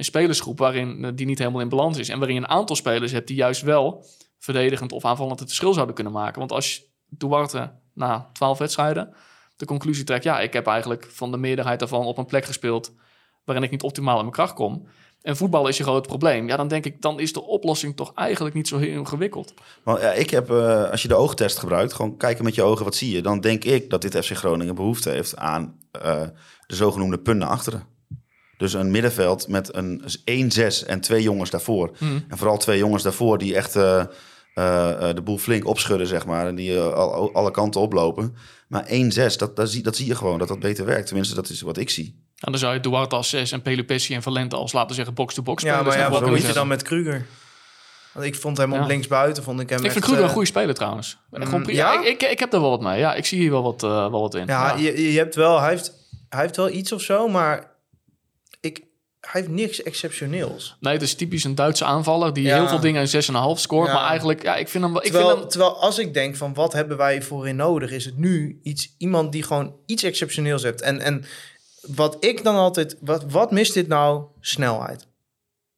een 0.00 0.06
spelersgroep 0.06 0.58
waarin 0.58 1.04
eh, 1.04 1.10
die 1.14 1.26
niet 1.26 1.38
helemaal 1.38 1.60
in 1.60 1.68
balans 1.68 1.98
is. 1.98 2.08
En 2.08 2.18
waarin 2.18 2.36
je 2.36 2.42
een 2.42 2.48
aantal 2.48 2.76
spelers 2.76 3.12
hebt 3.12 3.26
die 3.26 3.36
juist 3.36 3.62
wel 3.62 4.04
verdedigend 4.38 4.92
of 4.92 5.04
aanvallend 5.04 5.38
het 5.38 5.48
verschil 5.48 5.72
zouden 5.72 5.94
kunnen 5.94 6.12
maken. 6.12 6.38
Want 6.38 6.52
als 6.52 6.84
Duarte 7.08 7.72
na 7.94 8.30
twaalf 8.32 8.58
wedstrijden 8.58 9.14
de 9.60 9.66
conclusie 9.66 10.04
trekt... 10.04 10.24
ja, 10.24 10.40
ik 10.40 10.52
heb 10.52 10.66
eigenlijk 10.66 11.06
van 11.10 11.30
de 11.30 11.36
meerderheid 11.36 11.78
daarvan 11.78 12.04
op 12.04 12.18
een 12.18 12.26
plek 12.26 12.44
gespeeld... 12.44 12.92
waarin 13.44 13.64
ik 13.64 13.70
niet 13.70 13.82
optimaal 13.82 14.16
in 14.16 14.20
mijn 14.20 14.34
kracht 14.34 14.54
kom... 14.54 14.86
en 15.22 15.36
voetbal 15.36 15.68
is 15.68 15.76
je 15.76 15.82
groot 15.82 16.06
probleem... 16.06 16.48
ja, 16.48 16.56
dan 16.56 16.68
denk 16.68 16.84
ik, 16.84 17.02
dan 17.02 17.20
is 17.20 17.32
de 17.32 17.42
oplossing 17.42 17.96
toch 17.96 18.14
eigenlijk 18.14 18.54
niet 18.54 18.68
zo 18.68 18.78
heel 18.78 18.98
ingewikkeld. 18.98 19.54
Maar 19.84 20.00
ja, 20.00 20.12
ik 20.12 20.30
heb, 20.30 20.50
eh, 20.50 20.90
als 20.90 21.02
je 21.02 21.08
de 21.08 21.14
oogtest 21.14 21.58
gebruikt, 21.58 21.92
gewoon 21.92 22.16
kijken 22.16 22.44
met 22.44 22.54
je 22.54 22.62
ogen, 22.62 22.84
wat 22.84 22.94
zie 22.94 23.14
je? 23.14 23.22
Dan 23.22 23.40
denk 23.40 23.64
ik 23.64 23.90
dat 23.90 24.02
dit 24.02 24.24
FC 24.24 24.30
Groningen 24.30 24.74
behoefte 24.74 25.10
heeft 25.10 25.36
aan 25.36 25.78
eh, 25.90 26.22
de 26.66 26.74
zogenoemde 26.74 27.18
punten 27.18 27.48
achteren. 27.48 27.86
Dus 28.60 28.72
een 28.72 28.90
middenveld 28.90 29.48
met 29.48 29.74
een 29.74 30.02
1-6 30.82 30.86
en 30.86 31.00
twee 31.00 31.22
jongens 31.22 31.50
daarvoor. 31.50 31.90
En 32.28 32.38
vooral 32.38 32.56
twee 32.56 32.78
jongens 32.78 33.02
daarvoor 33.02 33.38
die 33.38 33.54
echt 33.54 33.76
eh, 33.76 34.00
eh, 34.54 35.08
eh, 35.08 35.14
de 35.14 35.22
boel 35.22 35.38
flink 35.38 35.66
opschudden, 35.66 36.06
zeg 36.06 36.26
maar. 36.26 36.46
En 36.46 36.54
die 36.54 36.78
al, 36.78 37.34
alle 37.34 37.50
kanten 37.50 37.80
oplopen. 37.80 38.36
Maar 38.68 38.86
1-6, 38.88 39.36
dat, 39.36 39.56
dat, 39.56 39.70
zie, 39.70 39.82
dat 39.82 39.96
zie 39.96 40.06
je 40.06 40.14
gewoon, 40.14 40.38
dat 40.38 40.48
dat 40.48 40.58
beter 40.58 40.84
werkt. 40.84 41.06
Tenminste, 41.06 41.34
dat 41.34 41.48
is 41.48 41.60
wat 41.60 41.76
ik 41.76 41.90
zie. 41.90 42.24
En 42.38 42.50
dan 42.50 42.60
zou 42.60 42.74
je 42.74 42.80
Duarte 42.80 43.16
als 43.16 43.28
6 43.28 43.52
en 43.52 43.62
Pelupessi 43.62 44.14
en 44.14 44.22
Valente 44.22 44.56
als, 44.56 44.72
laten 44.72 44.94
zeggen, 44.94 45.14
box-to-box 45.14 45.62
Ja, 45.62 45.68
maar 45.68 45.78
spelers 45.78 45.96
ja, 45.96 46.08
nog 46.08 46.20
wat 46.20 46.28
moet 46.28 46.46
je 46.46 46.52
dan 46.52 46.68
met 46.68 46.82
Kruger? 46.82 47.26
Want 48.12 48.26
ik 48.26 48.34
vond 48.34 48.56
hem 48.56 48.72
Ja. 48.72 48.82
op 48.82 48.88
linksbuiten, 48.88 49.42
vond 49.42 49.60
ik 49.60 49.68
hem 49.68 49.78
Ik 49.78 49.84
echt, 49.84 49.92
vind 49.92 50.04
Kruger 50.04 50.24
een 50.24 50.30
goede 50.30 50.46
speler 50.46 50.74
trouwens. 50.74 51.18
Gewoon 51.30 51.60
mm, 51.60 51.70
ja? 51.70 52.00
Ik, 52.00 52.06
ik, 52.06 52.22
ik 52.30 52.38
heb 52.38 52.50
daar 52.50 52.60
wel 52.60 52.70
wat 52.70 52.80
mee. 52.80 52.98
Ja, 52.98 53.14
ik 53.14 53.26
zie 53.26 53.38
hier 53.38 53.50
wel 53.50 53.62
wat, 53.62 53.80
wel 53.80 54.20
wat 54.20 54.34
in. 54.34 54.46
Ja, 54.46 54.74
Je, 54.76 55.12
je 55.12 55.18
hebt 55.18 55.34
wel, 55.34 55.60
hij 55.60 55.70
heeft, 55.70 55.92
hij 56.28 56.40
heeft 56.40 56.56
wel 56.56 56.70
iets 56.70 56.92
of 56.92 57.00
zo, 57.02 57.28
maar 57.28 57.70
hij 59.20 59.40
heeft 59.40 59.52
niks 59.52 59.82
exceptioneels. 59.82 60.76
Nee, 60.80 60.92
het 60.92 61.02
is 61.02 61.14
typisch 61.14 61.44
een 61.44 61.54
Duitse 61.54 61.84
aanvaller 61.84 62.32
die 62.32 62.44
Ja. 62.44 62.54
heel 62.56 62.68
veel 62.68 62.80
dingen 62.80 63.00
een 63.00 63.08
6,5 63.08 63.60
scoort. 63.60 63.86
Ja. 63.88 63.94
Maar 63.94 64.08
eigenlijk, 64.08 64.42
ja, 64.42 64.56
ik 64.56 64.68
vind 64.68 64.84
hem 64.84 64.92
wel. 64.92 65.02
Ik 65.04 65.10
Terwijl, 65.10 65.28
vind 65.28 65.40
hem, 65.40 65.50
terwijl 65.50 65.76
als 65.80 65.98
ik 65.98 66.14
denk 66.14 66.36
van 66.36 66.54
wat 66.54 66.72
hebben 66.72 66.96
wij 66.96 67.22
voorin 67.22 67.56
nodig, 67.56 67.90
is 67.90 68.04
het 68.04 68.16
nu 68.16 68.60
iets, 68.62 68.94
iemand 68.98 69.32
die 69.32 69.42
gewoon 69.42 69.74
iets 69.86 70.02
exceptioneels 70.02 70.62
heeft. 70.62 70.80
En, 70.80 71.00
en 71.00 71.24
wat 71.80 72.16
ik 72.24 72.44
dan 72.44 72.54
altijd, 72.54 72.96
wat, 73.00 73.24
wat 73.28 73.50
mist 73.50 73.74
dit 73.74 73.88
nou? 73.88 74.24
Snelheid. 74.40 75.06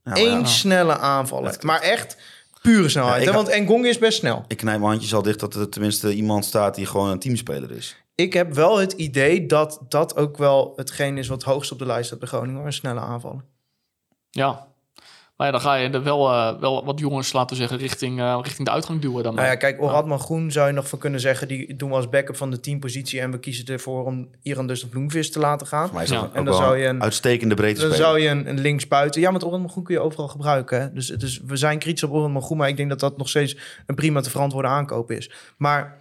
Ja, 0.05 0.17
Eén 0.17 0.39
ja, 0.39 0.45
snelle 0.45 0.97
aanvaller. 0.99 1.57
Maar 1.61 1.81
echt 1.81 2.17
pure 2.63 2.89
snelheid. 2.89 3.15
Ja, 3.15 3.21
ik 3.21 3.27
hè? 3.29 3.35
had- 3.35 3.45
Want 3.45 3.57
Engong 3.57 3.87
is 3.87 3.99
best 3.99 4.19
snel. 4.19 4.45
ik 4.49 4.57
knijp 4.57 4.79
mijn 4.79 4.91
handjes 4.91 5.15
al 5.15 5.23
dicht 5.23 5.41
dat 5.41 5.55
er 5.55 5.69
tenminste 5.69 6.15
iemand 6.15 6.45
staat 6.45 6.75
die 6.75 6.87
gewoon 6.87 7.11
een 7.11 7.19
teamspeler 7.19 7.71
is. 7.71 7.97
Ik 8.15 8.33
heb 8.33 8.55
wel 8.55 8.79
het 8.79 8.93
idee 8.93 9.47
dat 9.47 9.81
dat 9.89 10.17
ook 10.17 10.37
wel 10.37 10.73
hetgeen 10.77 11.19
is 11.19 11.29
wat 11.29 11.43
hoogst 11.43 11.73
op 11.73 11.79
de 11.79 11.87
lijst 11.87 12.07
staat 12.07 12.19
bij 12.19 12.29
Groningen. 12.29 12.57
hoor, 12.57 12.67
Een 12.67 12.73
snelle 12.73 13.01
aanvallen. 13.01 13.45
ja. 14.31 14.71
Maar 15.37 15.47
ja, 15.47 15.57
dan 15.59 15.67
ga 15.67 15.75
je 15.75 15.89
er 15.91 16.03
wel, 16.03 16.31
eh, 16.33 16.61
wel 16.61 16.85
wat 16.85 16.99
jongens, 16.99 17.33
laten 17.33 17.51
we 17.57 17.63
zeggen, 17.63 17.79
richting, 17.79 18.21
eh, 18.21 18.39
richting 18.43 18.67
de 18.69 18.73
uitgang 18.75 19.01
duwen. 19.01 19.23
Dan 19.23 19.35
Nou 19.35 19.47
ja, 19.47 19.55
kijk, 19.55 19.83
Oradman 19.83 20.19
Groen 20.21 20.51
zou 20.53 20.67
je 20.67 20.73
nog 20.73 20.89
van 20.89 20.99
kunnen 20.99 21.21
zeggen... 21.21 21.49
die 21.49 21.77
doen 21.77 21.89
we 21.89 21.95
als 21.97 22.09
backup 22.09 22.37
van 22.37 22.51
de 22.51 22.61
teampositie... 22.61 23.21
en 23.21 23.31
we 23.31 23.39
kiezen 23.39 23.67
ervoor 23.67 24.05
om 24.05 24.29
Iran 24.43 24.67
dus 24.67 24.81
de 24.81 24.87
Bloemvis 24.87 25.31
te 25.31 25.39
laten 25.39 25.67
gaan. 25.67 25.85
Voor 25.87 25.95
mij 25.95 26.05
is 26.05 26.11
Ja. 26.11 26.23
En 26.23 26.31
dan 26.35 26.45
wel 26.45 26.55
zou 26.55 26.77
je 26.77 26.87
een- 26.87 27.03
uitstekende 27.03 27.55
breedte 27.55 27.81
Dan 27.89 27.97
zou 27.97 28.19
je 28.21 28.29
een, 28.29 28.49
een 28.49 28.61
linksbuiten... 28.61 29.21
Ja, 29.21 29.31
maar 29.31 29.43
Oradman 29.45 29.71
Groen 29.71 29.85
kun 29.85 29.95
je 29.95 30.01
overal 30.01 30.29
gebruiken. 30.29 30.81
Hè? 30.81 30.93
Dus, 30.93 31.07
dus 31.07 31.41
we 31.47 31.57
zijn 31.57 31.79
kritisch 31.79 32.03
op 32.03 32.13
Oradman 32.13 32.43
Groen... 32.43 32.59
maar 32.59 32.69
ik 32.69 32.77
denk 32.77 32.89
dat 32.89 33.01
dat 33.01 33.17
nog 33.17 33.29
steeds 33.29 33.57
een 33.87 33.95
prima 33.95 34.21
te 34.21 34.31
verantwoorden 34.31 34.71
aankoop 34.71 35.11
is. 35.11 35.31
Maar 35.57 35.99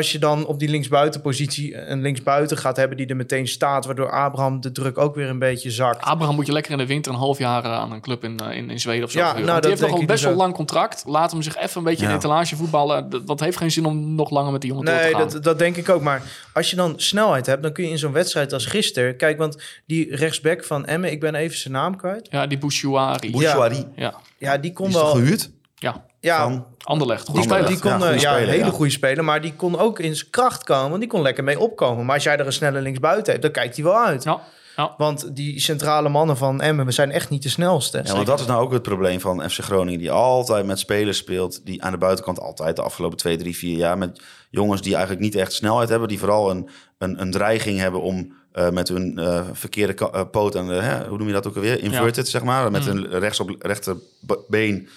als 0.00 0.12
je 0.12 0.18
dan 0.18 0.46
op 0.46 0.58
die 0.58 0.68
linksbuitenpositie 0.68 1.76
een 1.76 2.00
linksbuiten 2.00 2.56
gaat 2.56 2.76
hebben... 2.76 2.96
die 2.96 3.06
er 3.06 3.16
meteen 3.16 3.48
staat... 3.48 3.84
waardoor 3.86 4.10
Abraham 4.10 4.60
de 4.60 4.72
druk 4.72 4.98
ook 4.98 5.14
weer 5.14 5.28
een 5.28 5.38
beetje 5.38 5.70
zakt. 5.70 6.00
Abraham 6.04 6.34
moet 6.34 6.46
je 6.46 6.52
lekker 6.52 6.72
in 6.72 6.78
de 6.78 6.86
winter 6.86 7.12
een 7.12 7.18
half 7.18 7.38
jaar 7.38 7.64
eh, 7.64 7.72
aan 7.72 7.92
een 7.92 8.00
club 8.00 8.24
in, 8.24 8.38
eh, 8.38 8.56
in, 8.56 8.70
in 8.70 8.80
Zweden 8.80 9.04
of 9.04 9.10
zo. 9.10 9.18
Ja, 9.18 9.24
nou, 9.32 9.36
die 9.44 9.44
dat 9.46 9.64
heeft 9.64 9.80
nog 9.80 10.00
een 10.00 10.06
best 10.06 10.22
wel 10.22 10.30
dus 10.32 10.38
ook. 10.40 10.44
lang 10.46 10.54
contract. 10.54 11.02
Laat 11.06 11.30
hem 11.32 11.42
zich 11.42 11.56
even 11.56 11.78
een 11.78 11.84
beetje 11.84 12.04
Ja. 12.04 12.10
in 12.10 12.16
etalage 12.16 12.56
voetballen. 12.56 13.10
Dat, 13.10 13.26
dat 13.26 13.40
heeft 13.40 13.56
geen 13.56 13.70
zin 13.70 13.84
om 13.84 14.14
nog 14.14 14.30
langer 14.30 14.52
met 14.52 14.60
die 14.60 14.70
jongen 14.70 14.84
door 14.86 14.94
Nee, 14.94 15.10
te 15.10 15.16
gaan. 15.18 15.28
dat, 15.28 15.42
dat 15.42 15.58
denk 15.58 15.76
ik 15.76 15.88
ook. 15.88 16.02
Maar 16.02 16.22
als 16.52 16.70
je 16.70 16.76
dan 16.76 16.92
snelheid 16.96 17.46
hebt, 17.46 17.62
dan 17.62 17.72
kun 17.72 17.84
je 17.84 17.90
in 17.90 17.98
zo'n 17.98 18.12
wedstrijd 18.12 18.52
als 18.52 18.66
gisteren... 18.66 19.16
Kijk, 19.16 19.38
want 19.38 19.62
die 19.86 20.16
rechtsback 20.16 20.64
van 20.64 20.86
Emmen, 20.86 21.10
ik 21.10 21.20
ben 21.20 21.34
even 21.34 21.58
zijn 21.58 21.72
naam 21.74 21.96
kwijt. 21.96 22.28
Ja, 22.30 22.46
die 22.46 22.58
Bouchouari. 22.58 23.30
Bouchouari. 23.30 23.84
Ja. 23.96 24.14
Ja, 24.38 24.58
die 24.58 24.72
kon 24.72 24.86
Die 24.88 24.94
is 24.96 25.02
wel... 25.02 25.10
toch 25.12 25.20
gehuurd? 25.20 25.50
ja. 25.74 26.04
Ja, 26.20 26.42
van... 26.42 26.66
Anderlecht, 26.82 27.26
die, 27.34 27.34
kon, 27.34 27.58
Ja, 27.58 27.58
ja, 27.58 27.68
goede 27.68 28.20
ja, 28.20 28.32
speler, 28.32 28.48
hele 28.48 28.64
ja. 28.64 28.70
goede 28.70 28.90
speler, 28.90 29.24
maar 29.24 29.40
die 29.40 29.54
kon 29.54 29.78
ook 29.78 29.98
in 29.98 30.16
zijn 30.16 30.30
kracht 30.30 30.64
komen. 30.64 31.00
Die 31.00 31.08
kon 31.08 31.22
lekker 31.22 31.44
mee 31.44 31.58
opkomen. 31.58 32.04
Maar 32.04 32.14
als 32.14 32.24
jij 32.24 32.36
er 32.36 32.46
een 32.46 32.52
snelle 32.52 32.80
linksbuiten 32.80 33.30
hebt, 33.30 33.42
dan 33.42 33.52
kijkt 33.52 33.76
hij 33.76 33.84
wel 33.84 33.98
uit. 33.98 34.22
Ja, 34.22 34.40
ja. 34.76 34.94
Want 34.96 35.36
die 35.36 35.60
centrale 35.60 36.08
mannen 36.08 36.36
van 36.36 36.60
Emmen, 36.60 36.86
we 36.86 36.92
zijn 36.92 37.10
echt 37.10 37.30
niet 37.30 37.42
de 37.42 37.48
snelste. 37.48 38.00
Ja, 38.04 38.14
want 38.14 38.26
dat 38.26 38.40
is 38.40 38.46
nou 38.46 38.62
ook 38.62 38.72
het 38.72 38.82
probleem 38.82 39.20
van 39.20 39.50
FC 39.50 39.58
Groningen, 39.58 39.98
die 39.98 40.10
altijd 40.10 40.66
met 40.66 40.78
spelers 40.78 41.18
speelt, 41.18 41.66
die 41.66 41.82
aan 41.82 41.92
de 41.92 41.98
buitenkant 41.98 42.40
altijd 42.40 42.76
de 42.76 42.82
afgelopen 42.82 43.18
twee, 43.18 43.36
drie, 43.36 43.56
vier 43.56 43.76
jaar 43.76 43.98
met 43.98 44.22
jongens 44.50 44.82
die 44.82 44.92
eigenlijk 44.92 45.22
niet 45.22 45.34
echt 45.34 45.52
snelheid 45.52 45.88
hebben, 45.88 46.08
die 46.08 46.18
vooral 46.18 46.50
een, 46.50 46.68
een, 46.98 47.20
een 47.20 47.30
dreiging 47.30 47.78
hebben 47.78 48.00
om 48.02 48.32
eh, 48.52 48.70
met 48.70 48.88
hun 48.88 49.18
eh, 49.18 49.44
verkeerde 49.52 50.10
eh, 50.10 50.22
poot 50.30 50.54
en 50.54 50.66
de, 50.66 50.74
hè, 50.74 51.08
hoe 51.08 51.18
noem 51.18 51.26
je 51.26 51.32
dat 51.32 51.46
ook 51.46 51.54
alweer, 51.56 51.82
inverted 51.82 52.28
zeg 52.28 52.42
maar, 52.42 52.70
met 52.70 52.84
hun 52.84 53.18
rechts 53.18 53.40
op 53.40 53.56
rechterbeen 53.58 54.88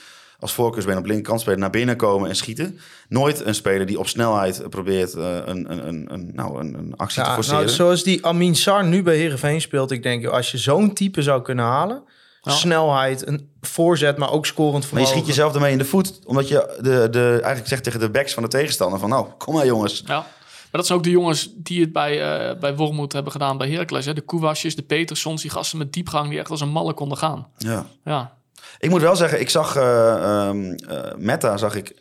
als 0.44 0.54
voorkeursbeen 0.54 0.98
op 0.98 1.06
linkerkant 1.06 1.42
spelen, 1.42 1.60
naar 1.60 1.70
binnen 1.70 1.96
komen 1.96 2.30
en 2.30 2.36
schieten. 2.36 2.80
Nooit 3.10 3.46
een 3.46 3.56
speler 3.56 3.86
die 3.86 4.00
op 4.00 4.08
snelheid 4.08 4.70
probeert 4.70 5.14
eh, 5.14 5.36
een, 5.46 5.72
een, 5.72 5.88
een, 5.88 6.14
een, 6.14 6.32
nou, 6.34 6.60
een, 6.60 6.74
een 6.74 6.94
actie 6.98 7.22
te 7.22 7.30
Ja, 7.30 7.36
forceren. 7.36 7.60
nou, 7.60 7.72
zoals 7.72 8.04
die 8.04 8.26
Amin 8.26 8.56
Sar 8.56 8.86
nu 8.86 9.04
bij 9.04 9.16
Heerenveen 9.16 9.62
speelt. 9.62 9.92
Ik 9.92 10.04
denk, 10.04 10.22
joh, 10.22 10.34
als 10.34 10.52
je 10.52 10.58
zo'n 10.58 10.94
type 10.94 11.22
zou 11.22 11.42
kunnen 11.42 11.66
halen... 11.66 12.04
Snelheid, 12.46 13.28
een 13.28 13.50
voorzet, 13.62 14.18
maar 14.18 14.32
ook 14.32 14.46
scorend 14.46 14.92
Maar 14.92 15.02
je 15.02 15.08
schiet 15.08 15.28
jezelf 15.28 15.54
ermee 15.54 15.72
in 15.72 15.78
de 15.78 15.86
voet, 15.86 16.20
omdat 16.26 16.48
je 16.48 16.78
de, 16.82 17.08
de, 17.12 17.30
eigenlijk 17.32 17.68
zegt 17.68 17.84
tegen 17.84 18.00
de 18.00 18.10
backs 18.10 18.34
van 18.34 18.44
de 18.44 18.50
tegenstander 18.50 19.00
van 19.00 19.10
nou, 19.10 19.28
kom 19.38 19.54
maar 19.54 19.66
jongens. 19.66 20.04
Ja. 20.06 20.16
Maar 20.16 20.26
dat 20.72 20.86
zijn 20.86 20.98
ook 20.98 21.04
de 21.04 21.10
jongens 21.12 21.50
die 21.56 21.82
het 21.82 21.94
bij, 21.94 22.22
eh 22.22 22.60
bij 22.60 22.76
Wormoed 22.76 23.14
hebben 23.14 23.32
gedaan 23.32 23.58
bij 23.58 23.70
Heracles. 23.70 24.06
Hè? 24.06 24.14
De 24.14 24.22
Koewasjes, 24.22 24.76
de 24.76 24.82
Petersons, 24.82 25.42
die 25.42 25.52
gasten 25.52 25.78
met 25.78 25.94
diepgang 25.94 26.30
die 26.30 26.40
echt 26.40 26.50
als 26.50 26.62
een 26.62 26.70
malle 26.70 26.94
konden 26.94 27.18
gaan. 27.18 27.48
Ja. 27.58 27.86
Ja, 28.06 28.34
Ik 28.80 28.90
moet 28.90 29.02
wel 29.02 29.16
zeggen, 29.16 29.40
ik 29.40 29.50
zag 29.50 29.76
eh, 29.76 30.14
ehm, 30.14 30.72
eh, 30.90 31.00
Meta, 31.18 31.58
zag 31.58 31.76
ik, 31.76 31.94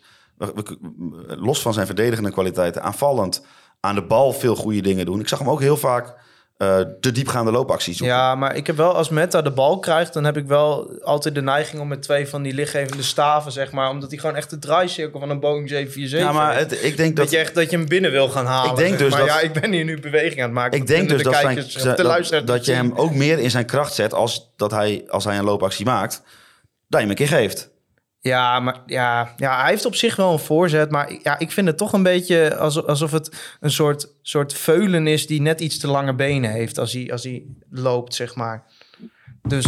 los 1.26 1.62
van 1.62 1.72
zijn 1.72 1.86
verdedigende 1.86 2.30
kwaliteiten, 2.30 2.82
aanvallend 2.82 3.44
aan 3.80 3.94
de 3.94 4.02
bal 4.02 4.32
veel 4.32 4.56
goede 4.56 4.80
dingen 4.82 5.06
doen. 5.06 5.20
Ik 5.20 5.28
zag 5.28 5.38
hem 5.38 5.50
ook 5.50 5.60
heel 5.60 5.76
vaak 5.76 6.14
eh, 6.56 6.78
de 7.00 7.12
diepgaande 7.12 7.50
loopacties 7.50 7.96
zoeken. 7.96 8.16
Ja, 8.16 8.34
maar 8.34 8.56
ik 8.56 8.66
heb 8.66 8.76
wel, 8.76 8.94
als 8.94 9.08
Meta 9.08 9.42
de 9.42 9.50
bal 9.50 9.78
krijgt, 9.78 10.12
dan 10.12 10.24
heb 10.24 10.36
ik 10.36 10.46
wel 10.46 10.98
altijd 11.02 11.34
de 11.34 11.42
neiging 11.42 11.80
om 11.82 11.88
met 11.88 12.02
twee 12.02 12.28
van 12.28 12.42
die 12.42 12.54
lichtgevende 12.54 13.02
staven, 13.02 13.52
zeg 13.52 13.72
maar, 13.72 13.90
omdat 13.90 14.10
hij 14.10 14.18
gewoon 14.18 14.36
echt 14.36 14.50
de 14.50 14.58
draaicirkel 14.58 15.20
van 15.20 15.30
een 15.30 15.40
Boeing 15.40 15.68
747 15.68 16.18
Ja, 16.18 16.32
maar 16.32 16.58
het, 16.58 16.84
ik 16.84 16.96
denk 16.96 17.16
dat, 17.16 17.24
dat... 17.24 17.34
je 17.34 17.40
echt 17.40 17.54
dat 17.54 17.70
je 17.70 17.76
hem 17.76 17.88
binnen 17.88 18.10
wil 18.10 18.28
gaan 18.28 18.46
halen. 18.46 18.70
Ik 18.70 18.76
denk 18.76 18.98
dus 18.98 19.10
maar. 19.10 19.18
dat- 19.18 19.28
ja, 19.28 19.40
ik 19.40 19.52
ben 19.52 19.72
hier 19.72 19.84
nu 19.84 20.00
beweging 20.00 20.36
aan 20.38 20.44
het 20.44 20.52
maken. 20.52 20.78
Ik 20.78 20.86
denk 20.86 21.08
dus 21.08 21.18
de 21.18 21.24
dat, 21.24 21.34
zijn, 21.34 21.44
kijkers, 21.46 21.76
of 21.76 21.82
zijn- 21.82 21.96
de 21.96 22.44
dat, 22.44 22.64
je 22.64 22.72
hem 22.72 22.92
ook 22.94 23.14
meer 23.14 23.38
in 23.38 23.50
zijn 23.50 23.66
kracht 23.66 23.94
zet 23.94 24.14
als, 24.14 24.52
dat 24.56 24.70
hij, 24.70 25.04
als 25.08 25.24
hij 25.24 25.38
een 25.38 25.44
loopactie 25.44 25.84
maakt, 25.84 26.22
dat 26.92 27.00
je 27.00 27.06
hem 27.06 27.10
een 27.10 27.26
keer 27.26 27.38
geeft. 27.38 27.70
Ja, 28.20 28.60
maar 28.60 28.82
ja, 28.86 29.34
ja, 29.36 29.60
hij 29.60 29.70
heeft 29.70 29.84
op 29.84 29.94
zich 29.94 30.16
wel 30.16 30.32
een 30.32 30.38
voorzet. 30.38 30.90
Maar 30.90 31.12
ja, 31.22 31.38
ik 31.38 31.50
vind 31.52 31.66
het 31.66 31.76
toch 31.76 31.92
een 31.92 32.02
beetje 32.02 32.56
alsof, 32.56 32.84
alsof 32.84 33.10
het 33.10 33.56
een 33.60 33.70
soort, 33.70 34.08
soort 34.22 34.54
veulen 34.54 35.06
is 35.06 35.26
die 35.26 35.40
net 35.40 35.60
iets 35.60 35.78
te 35.78 35.86
lange 35.86 36.14
benen 36.14 36.50
heeft 36.50 36.78
als 36.78 36.92
hij, 36.92 37.12
als 37.12 37.22
hij 37.24 37.42
loopt, 37.70 38.14
zeg 38.14 38.34
maar. 38.34 38.64
Dus 39.42 39.66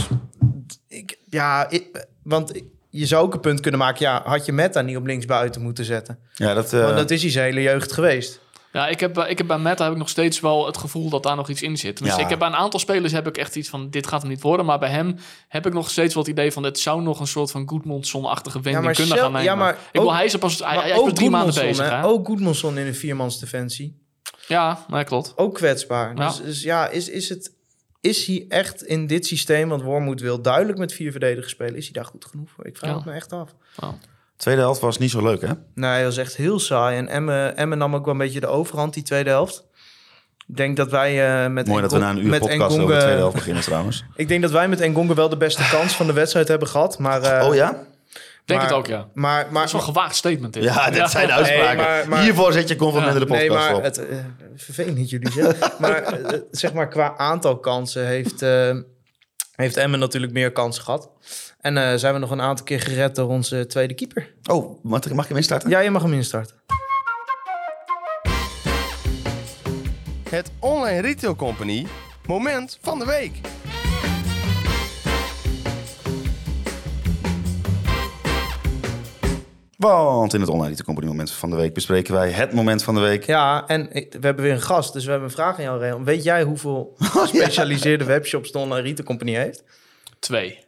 ik, 0.89 1.19
ja, 1.31 1.71
ik- 1.71 2.07
want 2.23 2.53
je 2.91 3.07
zou 3.07 3.25
ook 3.25 3.35
een 3.35 3.41
punt 3.41 3.61
kunnen 3.61 3.81
maken. 3.81 4.07
Ja, 4.07 4.23
had 4.25 4.45
je 4.47 4.53
Meta 4.53 4.81
niet 4.81 4.97
op 4.97 5.07
linksbuiten 5.07 5.63
moeten 5.63 5.85
zetten? 5.85 6.19
Ja, 6.35 6.55
dat, 6.55 6.73
eh, 6.73 6.81
Want 6.85 6.97
dat 6.97 7.11
is 7.11 7.23
hij 7.23 7.31
zijn 7.31 7.45
hele 7.45 7.63
jeugd 7.63 7.93
geweest. 7.93 8.41
Ja 8.75 8.89
ik, 8.89 9.01
heb, 9.01 9.19
eh, 9.19 9.31
ik 9.31 9.39
heb 9.39 9.47
bij 9.47 9.59
Meta 9.59 9.83
heb 9.85 9.93
ik 9.93 9.99
nog 9.99 10.09
steeds 10.09 10.41
wel 10.41 10.67
het 10.67 10.77
gevoel 10.77 11.09
dat 11.11 11.23
daar 11.23 11.37
nog 11.37 11.49
iets 11.49 11.63
in 11.63 11.77
zit. 11.77 11.99
Dus 11.99 12.09
Ja. 12.17 12.19
ik 12.23 12.29
heb 12.29 12.39
bij 12.39 12.49
een 12.49 12.55
aantal 12.55 12.81
spelers 12.81 13.13
heb 13.13 13.27
ik 13.27 13.37
echt 13.37 13.57
iets 13.57 13.69
van, 13.69 13.91
dit 13.91 14.07
gaat 14.07 14.21
hem 14.21 14.31
niet 14.31 14.41
worden. 14.43 14.67
Maar 14.67 14.79
bij 14.79 14.89
hem 14.91 15.17
heb 15.49 15.67
ik 15.67 15.73
nog 15.73 15.91
steeds 15.91 16.15
wel 16.15 16.23
het 16.23 16.33
idee 16.33 16.53
van, 16.53 16.63
het 16.63 16.79
zou 16.79 17.03
nog 17.03 17.21
een 17.21 17.27
soort 17.27 17.51
van 17.51 17.69
Goedmondson-achtige 17.69 18.61
wending 18.61 18.85
maar 18.85 18.95
kunnen 18.95 19.17
gaan 19.19 19.33
nemen. 19.33 19.43
ja, 19.45 19.55
maar 19.55 19.79
ik 19.93 20.01
ook- 20.01 20.11
hij 20.13 20.25
is 20.25 20.33
er 20.33 20.39
pas, 20.39 20.59
hij, 20.59 20.75
Maar 20.75 20.85
hij 20.85 20.93
is 20.97 21.01
pas 21.03 21.13
drie 21.13 21.31
maanden 21.31 21.55
bezig. 21.55 21.89
hè? 21.91 22.05
Ook 22.05 22.27
Goedmanson 22.27 22.79
in 22.79 22.87
een 22.87 22.95
viermansdefensie. 22.95 24.03
Ja, 24.49 24.85
nee, 24.89 25.05
klopt. 25.05 25.33
Ook 25.37 25.55
kwetsbaar. 25.55 26.15
Dus, 26.15 26.43
dus 26.43 26.63
ja, 26.63 26.89
is, 26.89 27.09
is, 27.09 27.29
het, 27.29 27.53
is 28.01 28.27
hij 28.27 28.45
echt 28.49 28.83
in 28.83 29.07
dit 29.07 29.27
systeem... 29.27 29.69
want 29.69 29.83
Wormoed 29.83 30.21
wil 30.21 30.43
duidelijk 30.43 30.79
met 30.79 30.93
vier 30.93 31.11
verdedigers 31.11 31.53
spelen... 31.53 31.77
is 31.77 31.85
hij 31.85 31.93
daar 31.93 32.05
goed 32.05 32.25
genoeg 32.25 32.51
voor? 32.51 32.67
Ik 32.67 32.77
vraag 32.77 32.91
Ja. 32.91 32.97
het 32.97 33.05
me 33.05 33.13
echt 33.13 33.33
af. 33.33 33.55
Tweede 34.37 34.61
helft 34.61 34.81
was 34.81 34.99
niet 34.99 35.11
zo 35.11 35.23
leuk, 35.23 35.41
hè? 35.41 35.49
Nee, 35.75 35.91
hij 35.91 36.05
was 36.05 36.17
echt 36.17 36.37
heel 36.37 36.59
saai. 36.61 36.97
En 36.99 37.09
Emmen, 37.09 37.57
Emmen 37.57 37.79
nam 37.79 37.95
ook 37.95 38.05
wel 38.05 38.15
een 38.15 38.21
beetje 38.21 38.41
de 38.41 38.47
overhand 38.47 38.95
die 38.95 39.03
tweede 39.03 39.31
helft. 39.31 39.65
Ik 40.49 40.57
denk 40.57 40.77
dat 40.77 40.91
wij 40.91 41.43
eh, 41.45 41.51
met 41.51 41.67
Mooi 41.67 41.83
dat 41.83 41.93
we 41.93 41.99
na 41.99 42.11
een 42.11 42.19
uur 42.19 42.31
met 42.31 42.41
podcast 42.41 42.79
over 42.79 42.95
de 42.95 43.01
tweede 43.01 43.19
helft 43.19 43.35
beginnen 43.35 43.63
trouwens. 43.63 44.05
Ik 44.17 44.29
denk 44.29 44.43
dat 44.43 44.51
wij 44.51 44.69
met 44.69 44.81
Engonga 44.81 45.15
wel 45.15 45.29
de 45.29 45.37
beste 45.37 45.69
kans 45.71 45.97
van 45.97 46.07
de 46.07 46.13
wedstrijd 46.13 46.49
hebben 46.49 46.69
gehad. 46.69 46.99
Maar, 46.99 47.23
eh, 47.23 47.49
oh 47.49 47.55
ja? 47.55 47.87
Denk 48.45 48.61
maar- 48.61 48.69
het 48.69 48.79
ook, 48.79 48.87
ja. 48.87 49.07
Maar, 49.15 49.45
maar, 49.45 49.53
Dat 49.53 49.65
is 49.65 49.73
wel 49.73 49.81
een 49.81 49.87
gewaagd 49.87 50.17
statement 50.17 50.53
dit. 50.53 50.63
Ja, 50.63 50.91
dit 50.91 51.11
zijn 51.11 51.27
de 51.27 51.33
uitspraken. 51.33 51.77
Nee, 51.77 51.87
maar- 51.87 52.09
maar- 52.09 52.23
Hiervoor 52.23 52.53
zet 52.53 52.69
je 52.69 52.77
conforminder 52.77 53.27
de 53.27 53.33
Nee, 53.33 53.47
podcast 53.47 53.69
maar 53.69 53.77
op. 53.77 53.83
het 53.83 54.09
eh, 54.09 54.17
vervelend 54.57 55.11
jullie 55.11 55.31
zeggen. 55.33 55.73
maar 55.81 56.19
zeg 56.51 56.73
maar 56.73 56.89
qua 56.89 57.15
aantal 57.17 57.59
kansen 57.59 58.07
heeft, 58.07 58.43
eh 58.43 58.77
heeft 59.57 59.77
Emmen 59.77 59.99
natuurlijk 59.99 60.33
meer 60.33 60.53
kansen 60.53 60.85
gehad. 60.85 61.11
En 61.61 61.77
eh, 61.77 61.95
zijn 61.95 62.15
we 62.15 62.21
nog 62.21 62.31
een 62.31 62.41
aantal 62.41 62.65
keer 62.65 62.81
gered 62.81 63.15
door 63.15 63.29
onze 63.29 63.67
tweede 63.67 63.95
keeper. 63.95 64.35
Oh, 64.51 64.85
mag 64.85 65.13
mag 65.13 65.23
ik 65.23 65.29
hem 65.29 65.37
instarten? 65.37 65.71
Ja, 65.71 65.79
je 65.79 65.91
mag 65.91 66.03
hem 66.03 66.13
instarten. 66.13 66.57
Het 70.31 70.51
Online 70.59 71.01
Retail 71.01 71.37
Company 71.37 71.87
moment 72.27 72.79
van 72.81 72.99
de 72.99 73.05
week. 73.07 73.41
Want 79.93 80.35
in 80.35 80.41
het 80.41 80.51
online 80.51 80.83
Company 80.85 81.07
moment 81.07 81.31
van 81.31 81.51
de 81.51 81.57
week 81.57 81.75
bespreken 81.75 82.15
wij 82.15 82.31
het 82.31 82.53
moment 82.53 82.83
van 82.83 82.95
de 82.95 83.01
week. 83.01 83.27
Ja, 83.27 83.67
en 83.67 83.89
we 83.93 84.07
hebben 84.21 84.45
weer 84.45 84.53
een 84.53 84.63
gast, 84.63 84.93
dus 84.93 85.05
we 85.05 85.11
hebben 85.11 85.29
een 85.29 85.35
vraag 85.35 85.57
aan 85.57 85.63
jou, 85.63 85.81
Reon. 85.81 86.05
Weet 86.05 86.23
jij 86.23 86.43
hoeveel 86.43 86.95
gespecialiseerde 86.99 88.05
webshops 88.05 88.53
de 88.53 88.59
Online 88.59 88.83
Retail 88.83 89.07
Company 89.07 89.35
heeft? 89.35 89.63
Twee. 90.19 90.59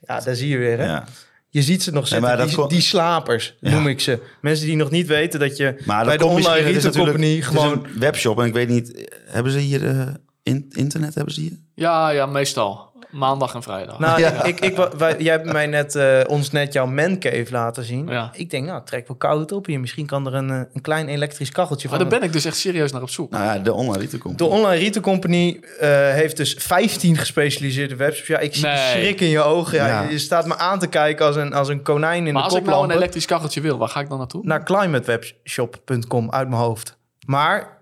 Ja, 0.00 0.20
daar 0.20 0.34
zie 0.34 0.48
je 0.48 0.58
weer, 0.58 0.78
hè? 0.78 0.84
Ja. 0.84 1.04
Je 1.48 1.62
ziet 1.62 1.82
ze 1.82 1.92
nog 1.92 2.08
zitten, 2.08 2.28
maar 2.28 2.36
dat 2.36 2.46
die, 2.48 2.56
kon- 2.56 2.68
die 2.68 2.80
slapers 2.80 3.56
Ja. 3.60 3.70
noem 3.70 3.86
ik 3.88 4.00
ze. 4.00 4.18
Mensen 4.40 4.66
die 4.66 4.76
nog 4.76 4.90
niet 4.90 5.06
weten 5.06 5.40
dat 5.40 5.56
je 5.56 5.82
Maar 5.84 6.04
bij 6.04 6.16
dat 6.16 6.28
de 6.28 6.34
Online 6.34 6.60
Retail 6.70 6.92
Company 6.92 7.28
het 7.28 7.38
is 7.38 7.46
gewoon... 7.46 7.72
een 7.72 7.98
webshop 7.98 8.38
en 8.40 8.46
ik 8.46 8.52
weet 8.52 8.68
niet, 8.68 9.12
hebben 9.26 9.52
ze 9.52 9.58
hier 9.58 9.86
eh, 9.88 10.06
in, 10.42 10.66
internet? 10.70 11.14
Hebben 11.14 11.34
ze 11.34 11.40
hier? 11.40 11.58
Ja, 11.74 12.10
ja, 12.10 12.26
meestal. 12.26 12.91
Maandag 13.12 13.54
en 13.54 13.62
vrijdag. 13.62 13.98
Nou, 13.98 14.20
Ja. 14.20 14.44
ik, 14.44 14.60
ik, 14.60 14.76
wij, 14.96 15.16
jij 15.18 15.32
hebt 15.32 15.52
mij 15.52 15.66
net, 15.66 15.94
eh, 15.94 16.20
ons 16.26 16.50
net 16.50 16.72
jouw 16.72 16.86
mancave 16.86 17.46
laten 17.50 17.84
zien. 17.84 18.06
Ja. 18.06 18.30
Ik 18.34 18.50
denk, 18.50 18.66
nou, 18.66 18.82
trek 18.84 19.06
wel 19.08 19.16
koud 19.16 19.52
op 19.52 19.66
hier. 19.66 19.80
Misschien 19.80 20.06
kan 20.06 20.26
er 20.26 20.34
een, 20.34 20.50
eh, 20.50 20.60
een 20.72 20.80
klein 20.80 21.08
elektrisch 21.08 21.50
kacheltje 21.50 21.88
maar 21.88 21.98
van. 21.98 22.08
daar 22.08 22.18
ben 22.18 22.28
ik 22.28 22.34
dus 22.34 22.44
echt 22.44 22.56
serieus 22.56 22.92
naar 22.92 23.02
op 23.02 23.10
zoek. 23.10 23.30
Nou 23.30 23.44
ja, 23.44 23.58
de 23.58 23.72
online 23.72 23.98
Retail 23.98 24.10
De 24.10 24.18
Company. 24.28 24.50
Online 24.50 24.76
Retail 24.82 25.02
Company 25.04 25.60
eh, 25.80 25.88
heeft 25.90 26.36
dus 26.36 26.54
15 26.58 27.16
gespecialiseerde 27.16 27.96
webshops. 27.96 28.28
Ja, 28.28 28.38
ik 28.38 28.54
zie 28.54 28.66
Nee. 28.66 28.76
schrik 28.90 29.20
in 29.20 29.28
je 29.28 29.40
ogen. 29.42 29.76
Ja, 29.78 29.86
Ja. 29.86 30.02
Je 30.10 30.18
staat 30.18 30.46
me 30.46 30.56
aan 30.56 30.78
te 30.78 30.86
kijken 30.86 31.26
als 31.26 31.36
een, 31.36 31.52
als 31.54 31.68
een 31.68 31.82
konijn 31.82 32.26
in 32.26 32.32
maar 32.32 32.42
de 32.42 32.48
als 32.48 32.58
ik 32.58 32.64
nou 32.64 32.84
een 32.84 32.90
elektrisch 32.90 33.26
kacheltje 33.26 33.60
wil, 33.60 33.78
waar 33.78 33.88
ga 33.88 34.00
ik 34.00 34.08
dan 34.08 34.18
naartoe? 34.18 34.40
naar 34.44 34.62
climatewebshop.com 34.64 36.30
uit 36.30 36.48
mijn 36.48 36.60
hoofd. 36.60 36.96
Maar 37.26 37.78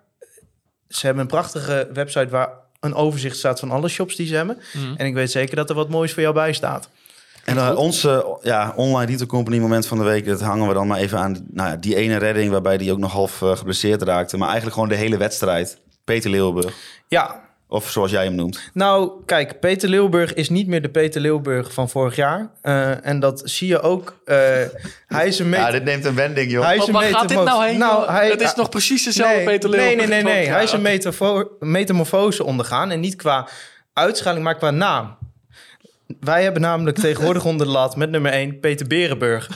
ze 0.89 1.07
hebben 1.07 1.23
een 1.25 1.31
prachtige 1.31 1.89
website 1.93 2.29
waar 2.29 2.49
een 2.81 2.95
overzicht 2.95 3.37
staat 3.37 3.61
van 3.61 3.71
alle 3.71 3.89
shops 3.89 4.17
die 4.17 4.27
ze 4.27 4.35
hebben. 4.35 4.59
Mhm. 4.73 4.95
En 4.97 5.07
ik 5.07 5.15
weet 5.15 5.31
zeker 5.31 5.57
dat 5.57 5.69
er 5.69 5.77
wat 5.77 5.89
moois 5.89 6.13
voor 6.13 6.23
jou 6.23 6.35
bij 6.35 6.53
staat. 6.53 6.89
En 7.45 7.57
uh, 7.57 7.73
onze 7.77 8.39
ja, 8.43 8.73
online 8.77 9.11
Retail 9.11 9.29
Company 9.29 9.59
moment 9.59 9.87
van 9.87 9.99
de 9.99 10.05
week, 10.05 10.27
dat 10.27 10.41
hangen 10.41 10.69
we 10.69 10.75
dan 10.75 10.87
maar 10.87 10.99
even 10.99 11.19
aan 11.19 11.47
nou 11.51 11.71
ja, 11.71 11.77
die 11.77 11.97
ene 11.97 12.17
redding 12.17 12.51
waarbij 12.51 12.79
die 12.79 12.93
ook 12.93 12.99
nog 12.99 13.13
half 13.13 13.41
uh, 13.41 13.57
geblesseerd 13.57 14.03
raakte. 14.03 14.37
Maar 14.37 14.47
eigenlijk 14.47 14.75
gewoon 14.75 14.89
de 14.89 14.97
hele 14.97 15.17
wedstrijd. 15.17 15.79
Peter 16.05 16.31
Leeuwburg. 16.31 16.75
Ja, 17.09 17.41
Of 17.73 17.91
zoals 17.91 18.11
jij 18.11 18.25
hem 18.25 18.35
noemt. 18.35 18.71
nou 18.75 19.11
kijk, 19.27 19.61
Peter 19.61 19.89
Leeuwburg 19.89 20.35
is 20.35 20.49
niet 20.49 20.67
meer 20.67 20.83
de 20.83 20.89
Peter 20.89 21.21
Leeuwburg 21.21 21.73
van 21.73 21.89
vorig 21.89 22.17
jaar. 22.17 22.51
Uh, 22.63 23.07
en 23.07 23.21
dat 23.21 23.43
zie 23.45 23.69
je 23.69 23.81
ook. 23.81 24.21
Uh, 24.25 24.37
hij 25.07 25.27
is 25.27 25.39
een 25.39 25.49
meter... 25.49 25.67
Ja, 25.67 25.71
dit 25.73 25.85
neemt 25.85 26.05
een 26.05 26.15
wending, 26.15 26.51
joh. 26.51 26.65
Hij 26.65 26.77
is 26.77 26.81
Oh, 26.83 26.87
een 26.89 26.93
waar 26.95 27.05
gaat 27.05 27.29
dit 27.29 27.43
nou 27.45 27.67
heen? 27.67 27.79
Nou, 27.79 28.11
hij, 28.11 28.31
het 28.31 28.41
is 28.41 28.55
nog 28.55 28.69
precies 28.69 29.05
dezelfde 29.05 29.37
nee, 29.37 29.45
Peter 29.45 29.71
Nee, 29.71 29.79
Leeuwenburg. 29.79 30.09
nee, 30.09 30.23
nee. 30.23 30.35
nee. 30.35 30.45
Ja, 30.45 30.53
Hij 30.53 30.63
is 30.63 30.73
een 30.73 31.49
metamorfose 31.61 32.45
ondergaan. 32.45 32.91
En 32.91 33.01
niet 33.01 33.17
qua 33.17 33.49
uitschaling, 33.93 34.45
maar 34.45 34.57
qua 34.57 34.71
naam. 34.71 35.17
Wij 36.21 36.43
hebben 36.43 36.63
namelijk 36.63 36.99
tegenwoordig 36.99 37.45
onder 37.45 37.67
de 37.67 37.73
lat 37.73 37.97
met 37.97 38.11
nummer 38.11 38.33
1 38.33 38.61
Peter 38.61 38.87
Berenburg. 38.87 39.49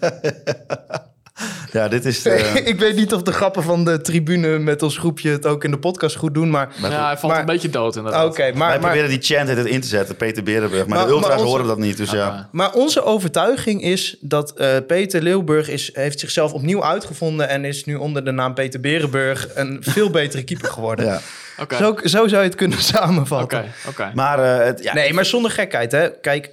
Ja, 1.72 1.88
dit 1.88 2.04
is... 2.04 2.26
Ik 2.72 2.78
weet 2.78 2.96
niet 2.96 3.14
of 3.14 3.22
de 3.22 3.32
grappen 3.32 3.62
van 3.62 3.84
de 3.84 4.00
tribune 4.00 4.58
met 4.58 4.82
ons 4.82 4.96
groepje 4.98 5.30
het 5.30 5.46
ook 5.46 5.64
in 5.64 5.70
de 5.70 5.78
podcast 5.78 6.16
goed 6.16 6.34
doen, 6.34 6.50
maar... 6.50 6.68
Ja, 6.82 7.06
hij 7.06 7.16
valt 7.16 7.32
maar- 7.32 7.40
een 7.40 7.46
beetje 7.46 7.70
dood 7.70 7.96
inderdaad. 7.96 8.26
Oké, 8.26 8.36
Wij 8.36 8.52
maar, 8.52 8.68
maar, 8.68 8.78
proberen 8.78 9.08
die 9.08 9.20
chant 9.22 9.48
het 9.48 9.66
in 9.66 9.80
te 9.80 9.88
zetten, 9.88 10.16
Peter 10.16 10.42
Berenburg. 10.42 10.86
Maar, 10.86 10.98
Maar- 10.98 11.06
de 11.06 11.12
ultra's 11.12 11.28
maar 11.30 11.38
onze- 11.38 11.50
horen 11.50 11.66
dat 11.66 11.78
niet, 11.78 11.96
dus 11.96 12.10
ja. 12.10 12.48
Maar 12.52 12.72
onze 12.72 13.02
overtuiging 13.04 13.82
is 13.82 14.16
dat 14.20 14.52
eh, 14.54 14.68
Peter 14.86 15.22
Leeuwburg 15.22 15.68
is, 15.68 15.90
heeft 15.92 16.20
zichzelf 16.20 16.52
opnieuw 16.52 16.84
uitgevonden... 16.84 17.48
en 17.48 17.64
is 17.64 17.84
nu 17.84 17.94
onder 17.94 18.24
de 18.24 18.30
naam 18.30 18.54
Peter 18.54 18.80
Berenburg 18.80 19.48
een 19.54 19.78
veel 19.94 20.10
betere 20.10 20.42
keeper 20.42 20.68
geworden. 20.70 21.04
ja. 21.06 21.20
Oké, 21.60 21.76
Zo, 21.76 21.94
zo 22.02 22.08
zou 22.08 22.42
je 22.42 22.48
het 22.48 22.54
kunnen 22.54 22.82
samenvatten. 22.82 23.58
oké, 23.58 23.68
oké. 23.88 24.10
Maar, 24.14 24.38
uh, 24.60 24.64
het, 24.66 24.82
ja, 24.82 24.94
Nee, 24.94 25.12
maar 25.14 25.24
zonder 25.24 25.50
gekheid, 25.50 25.92
hè. 25.92 26.10
Kijk, 26.20 26.50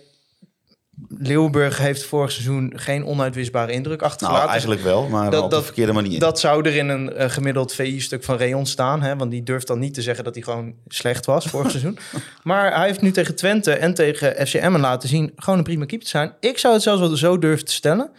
Leeuwenburg 1.17 1.77
heeft 1.77 2.03
vorig 2.05 2.31
seizoen 2.31 2.73
geen 2.75 3.05
onuitwisbare 3.05 3.71
indruk 3.71 3.99
Nou, 3.99 4.11
achtergelaten. 4.11 4.49
eigenlijk 4.49 4.81
wel, 4.81 5.07
maar 5.07 5.31
Dat- 5.31 5.43
op 5.43 5.49
de 5.49 5.61
verkeerde 5.63 5.93
manier. 5.93 6.19
Dat 6.19 6.39
zou 6.39 6.65
er 6.67 6.75
in 6.75 6.89
een 6.89 7.13
eh, 7.13 7.29
gemiddeld 7.29 7.73
VI-stuk 7.73 8.23
van 8.23 8.37
Reon 8.37 8.65
staan. 8.65 9.01
Hè? 9.01 9.15
Want 9.15 9.31
die 9.31 9.43
durft 9.43 9.67
dan 9.67 9.79
niet 9.79 9.93
te 9.93 10.01
zeggen 10.01 10.23
dat 10.23 10.33
hij 10.33 10.43
gewoon 10.43 10.73
slecht 10.87 11.25
was 11.25 11.45
vorig 11.45 11.69
seizoen. 11.71 11.97
Maar 12.43 12.75
hij 12.75 12.85
heeft 12.87 13.01
nu 13.01 13.11
tegen 13.11 13.35
Twente 13.35 13.71
en 13.73 13.93
tegen 13.93 14.47
FCM 14.47 14.77
laten 14.77 15.09
zien... 15.09 15.31
gewoon 15.35 15.57
een 15.57 15.63
prima 15.65 15.85
keeper 15.85 16.05
te 16.05 16.11
zijn. 16.11 16.33
Ik 16.39 16.57
zou 16.57 16.73
het 16.73 16.83
zelfs 16.83 16.99
wel 16.99 17.15
zo 17.15 17.37
durven 17.39 17.65
te 17.65 17.73
stellen. 17.73 18.11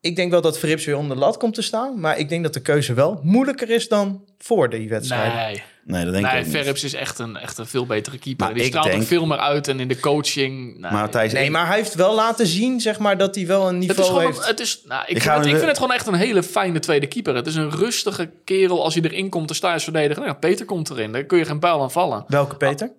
Ik 0.00 0.16
denk 0.16 0.30
wel 0.30 0.40
dat 0.40 0.58
Verrips 0.58 0.84
weer 0.84 0.96
onder 0.96 1.16
de 1.16 1.22
lat 1.22 1.36
komt 1.36 1.54
te 1.54 1.62
staan. 1.62 2.00
Maar 2.00 2.18
ik 2.18 2.28
denk 2.28 2.42
dat 2.42 2.54
de 2.54 2.60
keuze 2.60 2.94
wel 2.94 3.20
moeilijker 3.22 3.70
is 3.70 3.88
dan 3.88 4.24
voor 4.38 4.70
die 4.70 4.88
wedstrijd. 4.88 5.34
Nee, 5.34 5.62
nee, 5.86 6.04
dat 6.04 6.12
denk 6.12 6.26
ik 6.26 6.32
ook 6.32 6.38
niet. 6.38 6.50
Verrips 6.50 6.84
is 6.84 6.94
echt 6.94 7.18
een, 7.18 7.36
echt 7.36 7.58
een 7.58 7.66
veel 7.66 7.86
betere 7.86 8.18
keeper. 8.18 8.44
Maar 8.46 8.54
Die 8.54 8.62
ik 8.62 8.68
straalt 8.68 8.86
denk- 8.86 9.00
er 9.00 9.06
veel 9.06 9.26
meer 9.26 9.38
uit 9.38 9.68
en 9.68 9.80
in 9.80 9.88
de 9.88 10.00
coaching. 10.00 10.78
Nee. 10.80 10.92
Maar 10.92 11.10
Thijs, 11.10 11.32
Nee, 11.32 11.44
ik- 11.44 11.50
maar 11.50 11.66
hij 11.66 11.76
heeft 11.76 11.94
wel 11.94 12.14
laten 12.14 12.46
zien 12.46 12.80
zeg 12.80 12.98
maar, 12.98 13.18
dat 13.18 13.34
hij 13.34 13.46
wel 13.46 13.68
een 13.68 13.74
het 13.74 13.82
is 13.82 13.88
niveau 13.88 14.08
gewoon, 14.08 14.24
heeft. 14.32 14.46
het 14.46 14.60
is, 14.60 14.80
nou, 14.84 15.02
ik, 15.02 15.08
Ik 15.08 15.12
vind 15.12 15.24
ga 15.30 15.36
het, 15.36 15.46
ik 15.46 15.50
nu- 15.52 15.56
vind 15.56 15.68
het 15.70 15.78
gewoon 15.78 15.94
echt 15.94 16.06
een 16.06 16.14
hele 16.14 16.42
fijne 16.42 16.78
tweede 16.78 17.06
keeper. 17.06 17.34
Het 17.34 17.46
is 17.46 17.54
een 17.54 17.70
rustige 17.70 18.30
kerel. 18.44 18.84
Als 18.84 18.94
je 18.94 19.04
erin 19.04 19.28
komt, 19.28 19.46
dan 19.46 19.56
sta 19.56 19.68
je 19.68 19.74
als 19.74 19.84
verdediger. 19.84 20.22
Nou, 20.24 20.34
Peter 20.36 20.66
komt 20.66 20.90
erin. 20.90 21.12
Daar 21.12 21.24
kun 21.24 21.38
je 21.38 21.44
geen 21.44 21.58
pijl 21.58 21.82
aan 21.82 21.90
vallen. 21.90 22.24
Welke 22.28 22.56
Peter? 22.56 22.90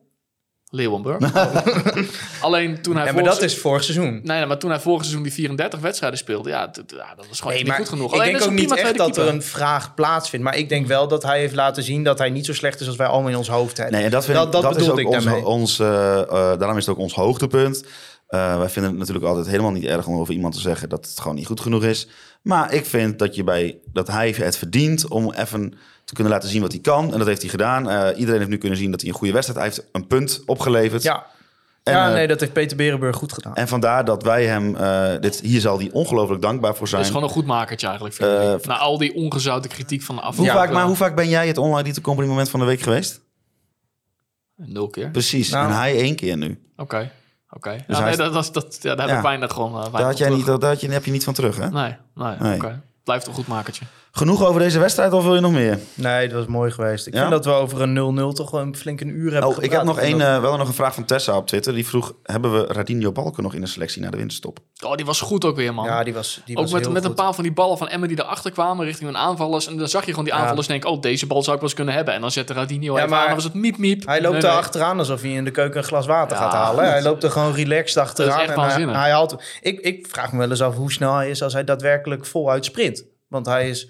Leeuwenburg. 0.70 1.34
Alleen 2.42 2.82
toen 2.82 2.96
hij 2.96 3.06
Ja, 3.06 3.12
maar 3.12 3.24
dat 3.24 3.42
is 3.42 3.58
vorig 3.58 3.84
seizoen. 3.84 4.12
Nee, 4.24 4.38
nee, 4.38 4.46
maar 4.46 4.58
toen 4.58 4.70
hij 4.70 4.80
vorig 4.80 5.02
seizoen 5.02 5.24
die 5.24 5.34
34 5.34 5.80
wedstrijden 5.80 6.20
speelde, 6.20 6.50
ja, 6.50 6.68
dat, 6.68 6.84
ja, 6.88 7.16
dat 7.16 7.28
was 7.28 7.40
gewoon 7.40 7.54
Nee, 7.54 7.64
niet 7.64 7.74
goed 7.74 7.90
genoeg. 7.90 8.14
ik 8.14 8.20
Alleen, 8.20 8.32
denk 8.32 8.44
ook 8.44 8.52
niet 8.52 8.76
echt 8.76 8.98
dat 8.98 9.18
er 9.18 9.28
een 9.28 9.44
vraag 9.44 9.94
plaatsvindt. 9.94 10.46
Maar 10.46 10.58
ik 10.58 10.70
denk 10.70 10.88
wel 10.88 11.08
dat 11.08 11.24
hij 11.24 11.40
heeft 11.40 11.56
laten 11.56 11.84
zien 11.84 12.04
dat 12.04 12.18
hij 12.18 12.30
niet 12.30 12.46
zo 12.46 12.54
slecht 12.54 12.80
is 12.80 12.88
als 12.88 12.96
wij 12.96 13.08
allemaal 13.08 13.32
in 13.32 13.38
ons 13.38 13.50
hoofd 13.50 13.78
hebben. 13.78 13.96
Nee, 13.96 14.06
en 14.06 14.12
dat, 14.12 14.26
vind 14.26 14.38
dat, 14.38 14.46
ik, 14.46 14.52
dat, 14.52 14.62
dat 14.62 14.82
is 14.82 14.90
ook 14.90 15.00
ik 15.00 15.46
ons 15.46 15.80
eh, 15.80 16.20
eh, 16.22 16.28
daarom 16.30 16.78
is 16.78 16.86
het 16.86 16.96
ook 16.96 17.02
ons 17.02 17.14
hoogtepunt. 17.14 17.84
Eh, 18.28 18.58
wij 18.58 18.70
vinden 18.70 18.92
het 18.92 19.00
natuurlijk 19.00 19.26
altijd 19.26 19.48
helemaal 19.48 19.72
niet 19.72 19.86
erg 19.86 20.08
om 20.08 20.20
over 20.20 20.34
iemand 20.34 20.54
te 20.54 20.60
zeggen 20.60 20.90
dat 20.90 21.06
het 21.06 21.20
gewoon 21.20 21.36
niet 21.36 21.46
goed 21.46 21.60
genoeg 21.60 21.84
is. 21.84 22.08
Maar 22.42 22.74
ik 22.74 22.86
vind 22.86 23.20
dat, 23.20 23.36
je 23.36 23.44
bij, 23.44 23.78
dat 23.94 24.08
hij 24.08 24.30
het 24.38 24.58
verdient 24.58 25.08
om 25.08 25.34
even 25.34 25.74
te 26.08 26.14
kunnen 26.14 26.34
laten 26.34 26.50
zien 26.50 26.62
wat 26.62 26.72
hij 26.72 26.82
kan. 26.82 27.12
En 27.12 27.18
dat 27.18 27.28
heeft 27.28 27.42
hij 27.42 27.50
gedaan. 27.50 27.90
Eh, 27.90 28.20
iedereen 28.20 28.40
heeft 28.40 28.52
nu 28.52 28.58
kunnen 28.58 28.78
zien 28.78 28.92
dat 28.92 29.02
hij 29.02 29.10
een 29.10 29.16
goede 29.16 29.34
wedstrijd 29.34 29.60
Hij 29.60 29.70
heeft 29.70 29.90
een 29.92 30.08
punt 30.08 30.42
opgeleverd. 30.46 31.04
Ja, 31.04 31.26
En, 31.84 31.94
ja 31.94 32.08
eh, 32.08 32.14
nee, 32.14 32.28
dat 32.28 32.40
heeft 32.40 32.54
Peter 32.54 32.78
Berenburg 32.78 33.16
goed 33.16 33.34
gedaan. 33.34 33.56
En 33.56 33.68
vandaar 33.68 34.06
dat 34.06 34.24
wij 34.24 34.46
hem... 34.46 34.76
eh, 34.76 35.12
dit, 35.20 35.40
hier 35.40 35.60
zal 35.60 35.80
hij 35.80 35.90
ongelooflijk 35.92 36.42
dankbaar 36.42 36.76
voor 36.76 36.88
zijn. 36.88 37.02
Dat 37.02 37.10
is 37.10 37.16
gewoon 37.16 37.30
een 37.30 37.36
goed 37.36 37.46
makertje 37.46 37.88
eigenlijk. 37.88 38.66
Na 38.66 38.78
al 38.78 38.98
die 38.98 39.14
ongezouten 39.16 39.70
kritiek 39.70 40.02
van 40.02 40.16
de 40.16 40.22
hoe, 40.22 40.30
afgelopen... 40.30 40.56
vaak, 40.58 40.72
maar 40.72 40.86
hoe 40.86 40.96
vaak 40.96 41.16
ben 41.16 41.30
jij 41.30 41.48
het 41.48 41.58
online 41.58 41.84
Elite 41.84 42.02
Company 42.02 42.28
moment 42.28 42.50
van 42.50 42.60
de 42.60 42.66
week 42.66 42.82
geweest? 42.82 43.22
Nul 44.56 44.88
keer. 44.90 45.10
Precies. 45.12 45.50
Nou. 45.50 45.70
en 45.70 45.76
hij 45.76 45.96
één 46.00 46.16
keer 46.16 46.38
nu. 46.38 46.60
Oké, 46.78 47.12
oké. 47.50 47.84
Dus 47.88 47.98
Ja, 47.98 48.06
nee, 48.06 48.16
dat, 48.16 48.34
dat, 48.34 48.50
dat, 48.54 48.78
ja, 48.82 48.90
daar 48.96 49.00
heb 49.00 49.10
Ja. 49.10 49.16
ik 49.16 49.24
weinig 49.24 49.54
gewoon... 49.54 49.84
eh, 49.86 49.92
Daar, 49.94 50.02
had 50.02 50.18
jij 50.18 50.30
niet, 50.30 50.46
daar 50.46 50.64
had 50.64 50.82
je, 50.82 50.92
heb 50.92 51.06
je 51.06 51.12
niet 51.12 51.24
van 51.24 51.34
terug, 51.34 51.58
hè? 51.58 51.70
Nee, 51.70 51.96
nee, 52.16 52.36
Nee. 52.40 52.56
oké. 52.56 52.82
Blijft 53.04 53.28
een 53.28 53.34
goed 53.34 53.48
makertje. 53.48 53.86
Genoeg 54.12 54.46
over 54.46 54.62
deze 54.62 54.80
wedstrijd 54.80 55.14
of 55.14 55.24
wil 55.24 55.36
je 55.36 55.42
nog 55.42 55.52
meer? 55.52 55.80
Nee, 55.94 56.28
dat 56.28 56.38
was 56.38 56.48
mooi 56.48 56.72
geweest. 56.72 57.08
Ik 57.08 57.14
Ja? 57.14 57.20
vind 57.20 57.32
dat 57.32 57.46
we 57.46 57.52
over 57.52 57.82
een 57.82 57.94
0-0 58.32 58.34
toch 58.36 58.52
wel 58.52 58.62
een 58.62 58.76
flink 58.76 59.02
een 59.02 59.10
uur 59.10 59.32
hebben 59.32 59.50
Oh, 59.50 59.64
ik 59.64 59.72
heb 59.72 59.84
nog 59.84 59.94
gepraat. 60.00 60.12
één, 60.20 60.22
eh, 60.36 60.42
wel 60.42 60.58
nog 60.58 60.68
een 60.68 60.74
vraag 60.74 60.94
van 60.94 61.06
Tessa 61.06 61.38
op 61.38 61.48
Twitter. 61.48 61.74
Die 61.74 61.88
vroeg, 61.88 62.14
hebben 62.24 62.52
we 62.54 62.74
Radinho 62.74 63.12
Balken 63.12 63.44
nog 63.44 63.54
in 63.54 63.62
de 63.62 63.68
selectie 63.68 64.02
naar 64.02 64.12
de 64.12 64.18
winterstop? 64.18 64.60
Oh, 64.86 64.96
die 64.96 65.06
was 65.06 65.22
goed 65.22 65.46
ook 65.46 65.56
weer, 65.56 65.74
man. 65.74 65.86
Ja, 65.86 66.04
die 66.04 66.14
was, 66.14 66.42
die 66.46 66.56
ook 66.58 66.64
was 66.64 66.72
met, 66.72 66.82
heel 66.84 66.92
met 66.92 67.04
een 67.06 67.14
paar 67.14 67.34
van 67.34 67.44
die 67.44 67.54
ballen 67.54 67.78
van 67.78 67.88
Emmen 67.90 68.08
die 68.10 68.20
erachter 68.20 68.52
kwamen 68.52 68.86
richting 68.86 69.10
hun 69.10 69.18
aanvallers. 69.20 69.68
En 69.68 69.78
dan 69.78 69.88
zag 69.88 70.02
je 70.06 70.10
gewoon 70.10 70.26
die 70.26 70.34
Ja. 70.34 70.40
aanvallers 70.40 70.68
denken, 70.68 70.90
oh, 70.90 71.02
deze 71.02 71.28
bal 71.28 71.44
zou 71.44 71.56
ik 71.56 71.62
wel 71.62 71.70
eens 71.70 71.78
kunnen 71.78 71.94
hebben. 71.96 72.14
En 72.14 72.22
dan 72.22 72.32
zette 72.32 72.54
Radinho 72.54 72.94
Ja, 72.94 72.98
even 72.98 73.10
maar 73.10 73.20
aan, 73.20 73.26
dan 73.26 73.36
was 73.36 73.44
het 73.44 73.54
miep 73.54 73.78
miep. 73.78 74.06
Hij 74.06 74.22
loopt 74.22 74.34
Nee, 74.34 74.42
er 74.44 74.48
nee. 74.50 74.58
achteraan 74.58 74.98
alsof 75.00 75.22
hij 75.22 75.32
in 75.32 75.44
de 75.44 75.52
keuken 75.52 75.78
een 75.78 75.84
glas 75.88 76.06
water 76.06 76.38
Ja, 76.38 76.44
gaat 76.44 76.54
halen. 76.54 76.86
Hij 76.90 77.02
loopt 77.02 77.24
er 77.24 77.32
gewoon 77.32 77.54
relaxed 77.54 77.98
achteraan. 78.04 78.40
echt 78.40 78.50
en 78.54 78.90
hij, 78.90 79.00
hij 79.02 79.12
haalt, 79.12 79.36
ik, 79.62 79.80
ik 79.80 80.08
vraag 80.10 80.32
me 80.32 80.38
wel 80.38 80.50
eens 80.50 80.62
af 80.62 80.76
hoe 80.76 80.92
snel 80.92 81.14
hij 81.16 81.30
is 81.30 81.44
als 81.44 81.54
hij 81.54 81.64
daadwerkelijk 81.64 82.26
voluit 82.26 82.66
sprint. 82.66 83.06
Want 83.28 83.46
hij, 83.46 83.70
is, 83.70 83.90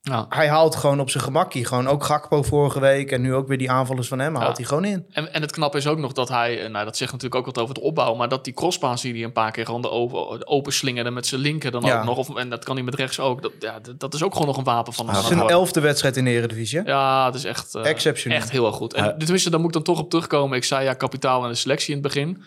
Ja. 0.00 0.26
hij 0.28 0.48
haalt 0.48 0.76
gewoon 0.76 1.00
op 1.00 1.10
zijn 1.10 1.24
gemakkie. 1.24 1.64
Gewoon 1.64 1.88
ook 1.88 2.04
Gakpo 2.04 2.42
vorige 2.42 2.80
week 2.80 3.10
en 3.12 3.20
nu 3.20 3.34
ook 3.34 3.48
weer 3.48 3.58
die 3.58 3.70
aanvallers 3.70 4.08
van 4.08 4.18
hem 4.18 4.34
haalt 4.34 4.48
Ja. 4.48 4.54
hij 4.56 4.64
gewoon 4.64 4.84
in. 4.84 5.06
En, 5.10 5.32
en 5.32 5.40
het 5.42 5.52
knappe 5.52 5.76
is 5.78 5.86
ook 5.86 5.98
nog 5.98 6.12
dat 6.12 6.28
hij, 6.28 6.64
eh, 6.64 6.70
nou 6.70 6.84
dat 6.84 6.96
zegt 6.96 7.12
natuurlijk 7.12 7.40
ook 7.40 7.54
wat 7.54 7.58
over 7.62 7.74
de 7.74 7.80
opbouw, 7.80 8.14
maar 8.14 8.28
dat 8.28 8.44
die 8.44 8.52
crosspaas 8.54 9.02
die 9.02 9.12
hij 9.14 9.22
een 9.22 9.32
paar 9.32 9.50
keer 9.50 9.64
gewoon 9.64 9.82
de 9.82 9.90
open, 9.90 10.46
open 10.46 10.72
slingerde 10.72 11.10
met 11.10 11.26
zijn 11.26 11.40
linker 11.40 11.70
dan 11.70 11.82
Ja. 11.82 11.98
ook 11.98 12.04
nog, 12.04 12.16
of, 12.18 12.36
en 12.36 12.50
dat 12.50 12.64
kan 12.64 12.74
hij 12.76 12.84
met 12.84 12.94
rechts 12.94 13.20
ook. 13.20 13.42
Dat, 13.42 13.52
ja, 13.58 13.80
dat, 13.96 14.14
is 14.14 14.22
ook 14.22 14.32
gewoon 14.32 14.46
nog 14.48 14.56
een 14.56 14.64
wapen 14.64 14.92
van 14.92 15.06
hem. 15.06 15.14
Het 15.14 15.24
is 15.24 15.30
een 15.30 15.48
elfde 15.48 15.80
wedstrijd 15.80 16.16
in 16.16 16.24
de 16.24 16.30
Eredivisie. 16.30 16.82
Ja, 16.84 17.26
het 17.26 17.34
is 17.34 17.44
echt, 17.44 17.74
eh, 17.74 17.86
Exceptioneel. 17.86 18.38
echt 18.38 18.50
heel 18.50 18.66
erg 18.66 18.74
goed. 18.76 18.94
En 18.94 19.18
tenminste, 19.18 19.50
daar 19.50 19.58
moet 19.60 19.68
ik 19.68 19.74
dan 19.84 19.94
toch 19.94 19.98
op 20.04 20.10
terugkomen. 20.10 20.56
Ik 20.56 20.64
zei 20.64 20.84
ja, 20.84 20.94
kapitaal 20.94 21.42
en 21.44 21.48
de 21.48 21.54
selectie 21.54 21.94
in 21.96 22.02
het 22.02 22.12
begin. 22.12 22.42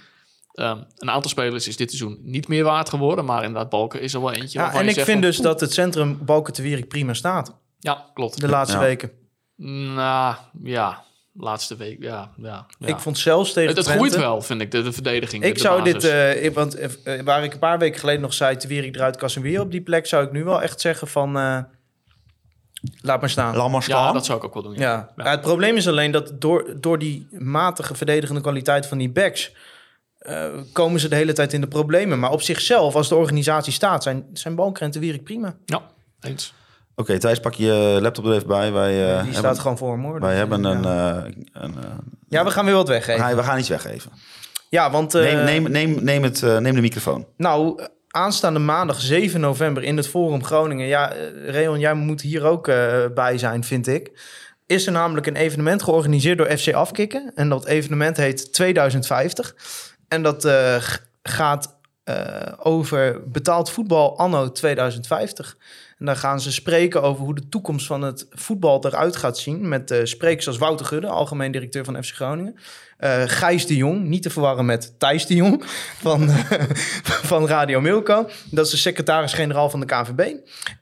Ehm, 0.58 0.78
een 0.98 1.10
aantal 1.10 1.30
spelers 1.30 1.68
is 1.68 1.78
dit 1.78 1.90
seizoen 1.92 2.20
niet 2.24 2.48
meer 2.48 2.64
waard 2.64 2.90
geworden, 2.90 3.26
maar 3.26 3.44
inderdaad, 3.44 3.70
Balken 3.70 4.02
is 4.02 4.14
er 4.14 4.22
wel 4.22 4.32
eentje. 4.34 4.60
Ja, 4.60 4.74
en 4.74 4.88
ik 4.88 4.94
vind 4.94 5.08
van, 5.08 5.22
dus 5.22 5.38
dat 5.38 5.60
het 5.60 5.74
centrum 5.74 6.20
Balken 6.26 6.54
te 6.54 6.62
Wierik 6.62 6.88
prima 6.88 7.14
staat. 7.14 7.56
Ja, 7.80 8.06
klopt. 8.14 8.42
De 8.42 8.48
laatste 8.48 8.78
Ja. 8.78 8.84
weken. 8.84 9.12
Nou, 9.56 10.36
ja, 10.64 11.04
laatste 11.34 11.76
week, 11.76 12.04
ja. 12.04 12.32
ja, 12.38 12.66
ja. 12.80 12.88
Ik 12.88 13.00
vond 13.00 13.18
zelfs 13.18 13.54
tegen 13.54 13.68
het, 13.70 13.78
het 13.78 13.86
Twente- 13.86 14.04
groeit 14.08 14.22
wel, 14.24 14.42
vind 14.42 14.62
ik, 14.62 14.72
de, 14.72 14.82
de 14.84 14.92
verdediging. 14.92 15.44
Ik 15.44 15.54
de 15.54 15.60
zou 15.60 15.80
basis. 15.84 15.94
dit, 16.02 16.12
eh, 16.12 16.44
ik- 16.46 16.54
want 16.54 16.76
eh, 16.76 17.20
eh, 17.20 17.26
waar 17.26 17.44
ik 17.44 17.54
een 17.54 17.60
paar 17.60 17.80
weken 17.80 18.00
geleden 18.00 18.22
nog 18.22 18.34
zei, 18.34 18.58
te 18.58 18.68
Wierik 18.68 18.96
eruit, 18.96 19.18
Casemiro 19.18 19.62
op 19.62 19.72
die 19.72 19.82
plek, 19.82 20.06
zou 20.06 20.26
ik 20.26 20.32
nu 20.32 20.44
wel 20.44 20.62
echt 20.62 20.82
zeggen 20.82 21.08
van, 21.08 21.38
eh, 21.38 21.60
laat 23.02 23.20
maar 23.20 23.30
staan. 23.30 23.56
Laat 23.56 23.70
maar 23.70 23.84
staan. 23.84 24.06
Ja, 24.06 24.12
dat 24.12 24.26
zou 24.26 24.38
ik 24.38 24.44
ook 24.44 24.54
wel 24.54 24.64
doen. 24.64 24.74
Ja. 24.74 24.80
Ja. 25.16 25.24
Ja, 25.24 25.30
het 25.32 25.42
probleem 25.42 25.76
is 25.76 25.88
alleen 25.88 26.12
dat 26.12 26.42
door, 26.42 26.76
door 26.80 27.00
die 27.00 27.28
matige 27.32 27.96
verdedigende 27.96 28.42
kwaliteit 28.42 28.86
van 28.86 28.98
die 28.98 29.10
backs... 29.10 29.52
eh, 30.28 30.46
komen 30.72 31.00
ze 31.00 31.08
de 31.10 31.16
hele 31.16 31.34
tijd 31.34 31.54
in 31.54 31.62
de 31.62 31.68
problemen. 31.68 32.20
Maar 32.20 32.32
op 32.32 32.42
zichzelf, 32.42 32.96
als 32.96 33.10
de 33.10 33.16
organisatie 33.16 33.74
staat, 33.74 34.04
zijn, 34.04 34.26
zijn 34.34 34.56
Balker 34.56 34.84
en 34.84 34.92
Te 34.92 35.00
Wierik 35.00 35.24
prima. 35.24 35.56
Ja, 35.66 35.82
eens. 36.22 36.54
Oké, 36.96 37.18
Thijs, 37.18 37.40
pak 37.40 37.54
je 37.54 37.98
laptop 38.02 38.26
er 38.26 38.34
even 38.34 38.48
bij. 38.48 38.72
Wij, 38.72 38.92
eh, 38.92 39.06
die 39.08 39.16
hebben, 39.16 39.34
staat 39.34 39.60
gewoon 39.60 39.78
voor 39.78 39.92
hem 39.92 40.20
wij 40.20 40.36
hebben 40.36 40.62
ja. 40.62 40.70
een... 40.70 40.86
eh, 41.26 41.34
een 41.54 41.76
Ja, 42.30 42.44
we 42.44 42.52
gaan 42.52 42.66
weer 42.66 42.74
wat 42.74 42.88
weggeven. 42.88 43.22
we 43.22 43.28
gaan- 43.28 43.36
we 43.38 43.44
gaan 43.44 43.60
iets 43.60 43.70
weggeven. 43.70 44.12
Ja, 44.70 44.92
want... 44.92 45.16
eh, 45.16 45.24
neem, 45.24 45.44
neem, 45.44 45.72
neem, 45.72 46.04
neem, 46.04 46.24
het, 46.24 46.44
eh, 46.44 46.58
neem 46.58 46.76
de 46.76 46.82
microfoon. 46.82 47.26
Nou, 47.38 47.82
aanstaande 48.08 48.60
maandag 48.60 49.02
7 49.02 49.40
november 49.40 49.84
in 49.84 49.98
het 49.98 50.08
Forum 50.08 50.44
Groningen. 50.44 50.88
Ja, 50.88 51.14
Reon, 51.46 51.80
jij 51.80 51.94
moet 51.94 52.22
hier 52.22 52.44
ook 52.46 52.68
eh, 52.68 53.06
bij 53.16 53.38
zijn, 53.38 53.64
vind 53.64 53.88
ik. 53.88 54.12
Is 54.66 54.86
er 54.86 54.92
namelijk 54.92 55.28
een 55.28 55.36
evenement 55.36 55.84
georganiseerd 55.84 56.38
door 56.38 56.58
FC 56.58 56.74
Afkikken. 56.74 57.32
En 57.36 57.50
dat 57.50 57.66
evenement 57.66 58.18
heet 58.18 58.54
2050. 58.54 59.56
En 60.08 60.24
dat 60.24 60.46
eh, 60.46 60.84
gaat 61.24 61.78
eh, 62.08 62.54
over 62.58 63.30
betaald 63.32 63.70
voetbal 63.70 64.18
anno 64.18 64.52
2050. 64.52 65.58
En 65.98 66.06
daar 66.06 66.16
gaan 66.16 66.42
ze 66.42 66.52
spreken 66.52 67.02
over 67.02 67.24
hoe 67.24 67.36
de 67.36 67.50
toekomst 67.50 67.88
van 67.88 68.02
het 68.02 68.28
voetbal 68.30 68.86
eruit 68.86 69.16
gaat 69.16 69.38
zien. 69.38 69.68
Met 69.68 69.92
eh, 69.92 70.00
sprekers 70.04 70.48
als 70.48 70.58
Wouter 70.58 70.86
Gudde, 70.86 71.08
algemeen 71.08 71.52
directeur 71.52 71.86
van 71.86 72.04
FC 72.04 72.16
Groningen. 72.16 72.56
Gijs 73.26 73.68
de 73.68 73.76
Jong, 73.76 74.04
niet 74.04 74.22
te 74.22 74.30
verwarren 74.30 74.66
met 74.66 75.00
Thijs 75.00 75.26
de 75.26 75.36
Jong 75.36 75.64
van, 76.06 76.30
van 77.04 77.48
Radio 77.48 77.82
Milko. 77.82 78.30
Dat 78.52 78.66
is 78.66 78.72
de 78.72 78.78
secretaris-generaal 78.78 79.70
van 79.70 79.80
de 79.80 79.86
KVB. 79.86 80.34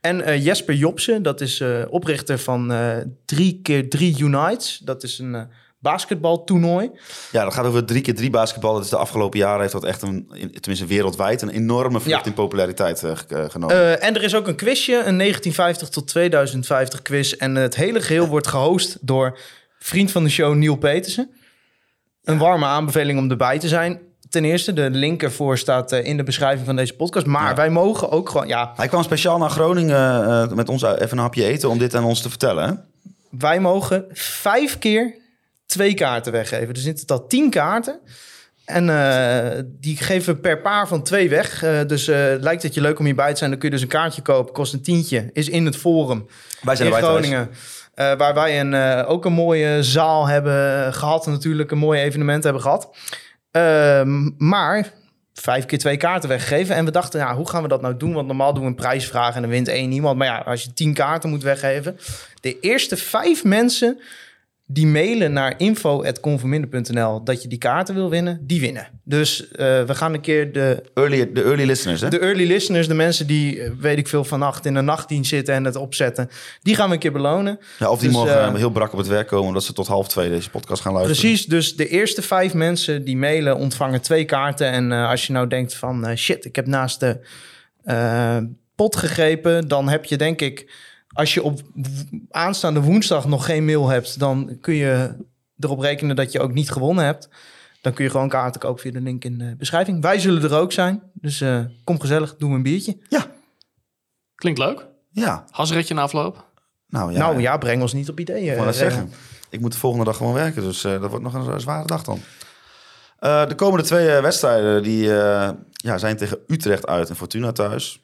En 0.01 0.21
eh, 0.21 0.43
Jesper 0.43 0.75
Jobsen, 0.75 1.23
dat 1.23 1.41
is 1.41 1.63
oprichter 1.89 2.39
van 2.39 2.71
eh 2.71 2.97
3 3.25 3.59
keer 3.61 3.89
3 3.89 4.19
Unites. 4.19 4.77
Dat 4.77 5.03
is 5.03 5.19
een 5.19 5.47
basketbaltoernooi. 5.91 6.91
Ja, 7.31 7.43
dat 7.43 7.53
gaat 7.53 7.65
over 7.65 7.85
drie 7.85 8.01
keer 8.01 8.15
drie 8.15 8.29
basketbal. 8.29 8.73
Dat 8.73 8.83
is 8.83 8.89
de 8.89 8.97
afgelopen 8.97 9.39
jaren 9.39 9.59
heeft 9.61 9.71
dat 9.71 9.83
echt 9.83 10.01
een, 10.01 10.29
in- 10.33 10.51
tenminste 10.51 10.85
wereldwijd, 10.85 11.41
een 11.41 11.49
enorme 11.49 11.99
vlucht 11.99 12.19
Ja. 12.23 12.25
in 12.25 12.33
populariteit 12.33 13.03
eh, 13.03 13.11
eh, 13.11 13.49
genomen. 13.49 13.75
Eh, 13.75 14.07
en 14.07 14.15
er 14.15 14.23
is 14.23 14.35
ook 14.35 14.47
een 14.47 14.55
quizje, 14.55 14.93
een 14.93 15.17
1950 15.17 15.89
tot 15.89 16.07
2050 16.07 17.01
quiz. 17.01 17.31
En 17.33 17.55
het 17.55 17.75
hele 17.75 18.01
geheel 18.01 18.27
wordt 18.27 18.47
gehost 18.47 18.97
door 19.01 19.37
vriend 19.79 20.11
van 20.11 20.23
de 20.23 20.29
show 20.29 20.55
Neil 20.55 20.75
Petersen. 20.75 21.29
Een 22.23 22.37
warme 22.37 22.65
aanbeveling 22.65 23.19
om 23.19 23.29
erbij 23.31 23.59
te 23.59 23.67
zijn. 23.67 23.99
Ten 24.29 24.45
eerste, 24.45 24.73
de 24.73 24.89
link 24.89 25.23
ervoor 25.23 25.57
staat 25.57 25.91
in 25.91 26.17
de 26.17 26.23
beschrijving 26.23 26.65
van 26.65 26.75
deze 26.75 26.95
podcast. 26.95 27.25
Maar 27.25 27.49
Ja. 27.49 27.55
wij 27.55 27.69
mogen 27.69 28.11
ook 28.11 28.29
gewoon... 28.29 28.47
Ja, 28.47 28.73
Hij 28.75 28.87
kwam 28.87 29.03
speciaal 29.03 29.37
naar 29.37 29.49
Groningen 29.49 30.55
met 30.55 30.69
ons 30.69 30.81
even 30.83 31.11
een 31.11 31.17
hapje 31.17 31.43
eten 31.45 31.69
om 31.69 31.77
dit 31.77 31.95
aan 31.95 32.03
ons 32.03 32.21
te 32.21 32.29
vertellen. 32.29 32.67
Hè? 32.67 32.73
wij 33.39 33.59
mogen 33.59 34.05
vijf 34.13 34.77
keer 34.79 35.15
twee 35.65 35.93
kaarten 35.93 36.31
weggeven. 36.31 36.73
Dus 36.73 36.83
zitten 36.83 37.07
al 37.07 37.27
tien 37.27 37.49
kaarten. 37.49 37.99
En 38.65 38.89
eh, 38.89 39.63
die 39.65 39.97
geven 39.97 40.39
per 40.39 40.61
paar 40.61 40.87
van 40.87 41.03
twee 41.03 41.29
weg. 41.29 41.63
Eh, 41.63 41.79
dus 41.87 42.07
eh, 42.07 42.17
lijkt 42.39 42.63
het 42.63 42.73
je 42.73 42.81
leuk 42.81 42.99
om 42.99 43.05
hierbij 43.05 43.31
te 43.31 43.37
zijn, 43.37 43.49
dan 43.49 43.59
kun 43.59 43.69
je 43.69 43.75
dus 43.75 43.83
een 43.83 43.91
kaartje 43.91 44.21
kopen. 44.21 44.53
Kost 44.53 44.73
een 44.73 44.81
tientje. 44.81 45.29
Is 45.33 45.49
in 45.49 45.65
het 45.65 45.77
Forum 45.77 46.27
Wij 46.61 46.75
zijn 46.75 46.89
in. 46.89 46.95
Groningen. 46.95 47.49
Waar 47.95 48.33
wij 48.33 48.59
een, 48.59 49.05
ook 49.05 49.25
een 49.25 49.33
mooie 49.33 49.83
zaal 49.83 50.27
hebben 50.27 50.93
gehad. 50.93 51.25
En 51.25 51.31
natuurlijk 51.31 51.71
een 51.71 51.77
mooi 51.77 52.01
evenement 52.01 52.43
hebben 52.43 52.61
gehad. 52.61 52.89
Ehm, 53.51 54.29
maar 54.37 54.91
vijf 55.33 55.65
keer 55.65 55.77
twee 55.77 55.97
kaarten 55.97 56.29
weggegeven. 56.29 56.75
En 56.75 56.85
we 56.85 56.91
dachten, 56.91 57.19
ja, 57.19 57.35
hoe 57.35 57.49
gaan 57.49 57.61
we 57.61 57.67
dat 57.67 57.81
nou 57.81 57.97
doen? 57.97 58.13
Want 58.13 58.27
normaal 58.27 58.53
doen 58.53 58.63
we 58.63 58.69
een 58.69 58.75
prijsvraag 58.75 59.35
en 59.35 59.41
dan 59.41 59.49
wint 59.49 59.67
één 59.67 59.91
iemand. 59.91 60.17
Maar 60.17 60.27
ja, 60.27 60.37
als 60.37 60.63
je 60.63 60.73
tien 60.73 60.93
kaarten 60.93 61.29
moet 61.29 61.43
weggeven. 61.43 61.97
De 62.41 62.59
eerste 62.59 62.97
vijf 62.97 63.43
mensen 63.43 63.99
die 64.67 64.87
mailen 64.87 65.33
naar 65.33 65.53
info.conforminder.nl 65.57 67.23
dat 67.23 67.41
je 67.41 67.47
die 67.47 67.57
kaarten 67.57 67.95
wil 67.95 68.09
winnen, 68.09 68.39
die 68.41 68.61
winnen. 68.61 68.87
Dus 69.03 69.51
eh, 69.51 69.83
we 69.83 69.95
gaan 69.95 70.13
een 70.13 70.21
keer 70.21 70.51
de, 70.53 70.83
Early, 70.93 71.33
de 71.33 71.43
early 71.43 71.65
listeners, 71.65 72.01
hè? 72.01 72.09
de 72.09 72.19
early 72.19 72.47
listeners, 72.47 72.87
de 72.87 72.93
mensen 72.93 73.27
die, 73.27 73.61
eh, 73.61 73.71
weet 73.79 73.97
ik 73.97 74.07
veel, 74.07 74.23
vannacht 74.23 74.65
in 74.65 74.73
de 74.73 74.81
nachtdienst 74.81 75.29
zitten 75.29 75.53
en 75.55 75.63
het 75.63 75.75
opzetten, 75.75 76.29
die 76.61 76.75
gaan 76.75 76.87
we 76.87 76.93
een 76.93 76.99
keer 76.99 77.11
belonen. 77.11 77.59
Ja, 77.79 77.89
of 77.89 77.99
die 77.99 78.07
Dus, 78.07 78.17
mogen 78.17 78.41
eh, 78.41 78.53
heel 78.53 78.69
brak 78.69 78.91
op 78.91 78.97
het 78.97 79.07
werk 79.07 79.27
komen... 79.27 79.47
omdat 79.47 79.63
ze 79.63 79.73
tot 79.73 79.87
half 79.87 80.07
twee 80.07 80.29
deze 80.29 80.49
podcast 80.49 80.81
gaan 80.81 80.93
luisteren. 80.93 81.21
Precies, 81.21 81.45
dus 81.45 81.75
de 81.75 81.87
eerste 81.87 82.21
vijf 82.21 82.53
mensen 82.53 83.03
die 83.03 83.17
mailen 83.17 83.57
ontvangen 83.57 84.01
twee 84.01 84.25
kaarten. 84.25 84.71
En 84.71 84.91
als 84.91 85.27
je 85.27 85.33
nou 85.33 85.47
denkt 85.47 85.75
van 85.75 86.17
shit, 86.17 86.45
ik 86.45 86.55
heb 86.55 86.67
naast 86.67 86.99
de 86.99 87.19
pot 88.75 88.95
gegrepen, 88.95 89.67
dan 89.67 89.89
heb 89.89 90.05
je 90.05 90.17
denk 90.17 90.41
ik, 90.41 90.71
als 91.15 91.33
je 91.33 91.43
op 91.43 91.61
aanstaande 92.29 92.81
woensdag 92.81 93.27
nog 93.27 93.45
geen 93.45 93.65
mail 93.65 93.89
hebt, 93.89 94.19
dan 94.19 94.57
kun 94.61 94.73
je 94.73 95.17
erop 95.59 95.79
rekenen 95.79 96.15
dat 96.15 96.31
je 96.31 96.39
ook 96.39 96.53
niet 96.53 96.71
gewonnen 96.71 97.05
hebt. 97.05 97.29
Dan 97.81 97.93
kun 97.93 98.03
je 98.03 98.09
gewoon 98.11 98.29
kaarten 98.29 98.61
kopen 98.61 98.81
via 98.81 98.91
de 98.91 99.01
link 99.01 99.23
in 99.23 99.37
de 99.37 99.55
beschrijving. 99.57 100.01
Wij 100.01 100.19
zullen 100.19 100.43
er 100.43 100.57
ook 100.57 100.71
zijn, 100.71 101.01
dus 101.13 101.41
eh, 101.41 101.59
kom 101.83 101.99
gezellig, 101.99 102.35
doe 102.37 102.53
een 102.53 102.63
biertje. 102.63 102.97
Klinkt 104.35 104.59
leuk. 104.59 104.87
Ja, 105.11 105.45
Hasretje 105.49 105.93
na 105.93 106.01
afloop. 106.01 106.45
nou 106.87 107.11
ja. 107.11 107.17
nou 107.17 107.41
ja, 107.41 107.57
breng 107.57 107.81
ons 107.81 107.93
niet 107.93 108.09
op 108.09 108.19
ideeën. 108.19 108.53
Ik 108.53 108.65
eh, 108.65 108.69
zeggen. 108.69 109.11
Ik 109.49 109.59
moet 109.59 109.71
de 109.71 109.77
volgende 109.77 110.05
dag 110.05 110.17
gewoon 110.17 110.33
werken, 110.33 110.61
dus 110.61 110.83
eh, 110.83 111.01
dat 111.01 111.09
wordt 111.09 111.23
nog 111.23 111.33
een 111.33 111.59
zware 111.59 111.87
dag 111.87 112.03
dan. 112.03 112.19
Eh, 113.19 113.47
de 113.47 113.55
komende 113.55 113.85
twee 113.85 114.21
wedstrijden 114.21 114.83
die, 114.83 115.17
eh, 115.17 115.49
ja, 115.71 115.97
zijn 115.97 116.17
tegen 116.17 116.39
Utrecht 116.47 116.87
uit 116.87 117.09
en 117.09 117.15
Fortuna 117.15 117.51
thuis. 117.51 118.03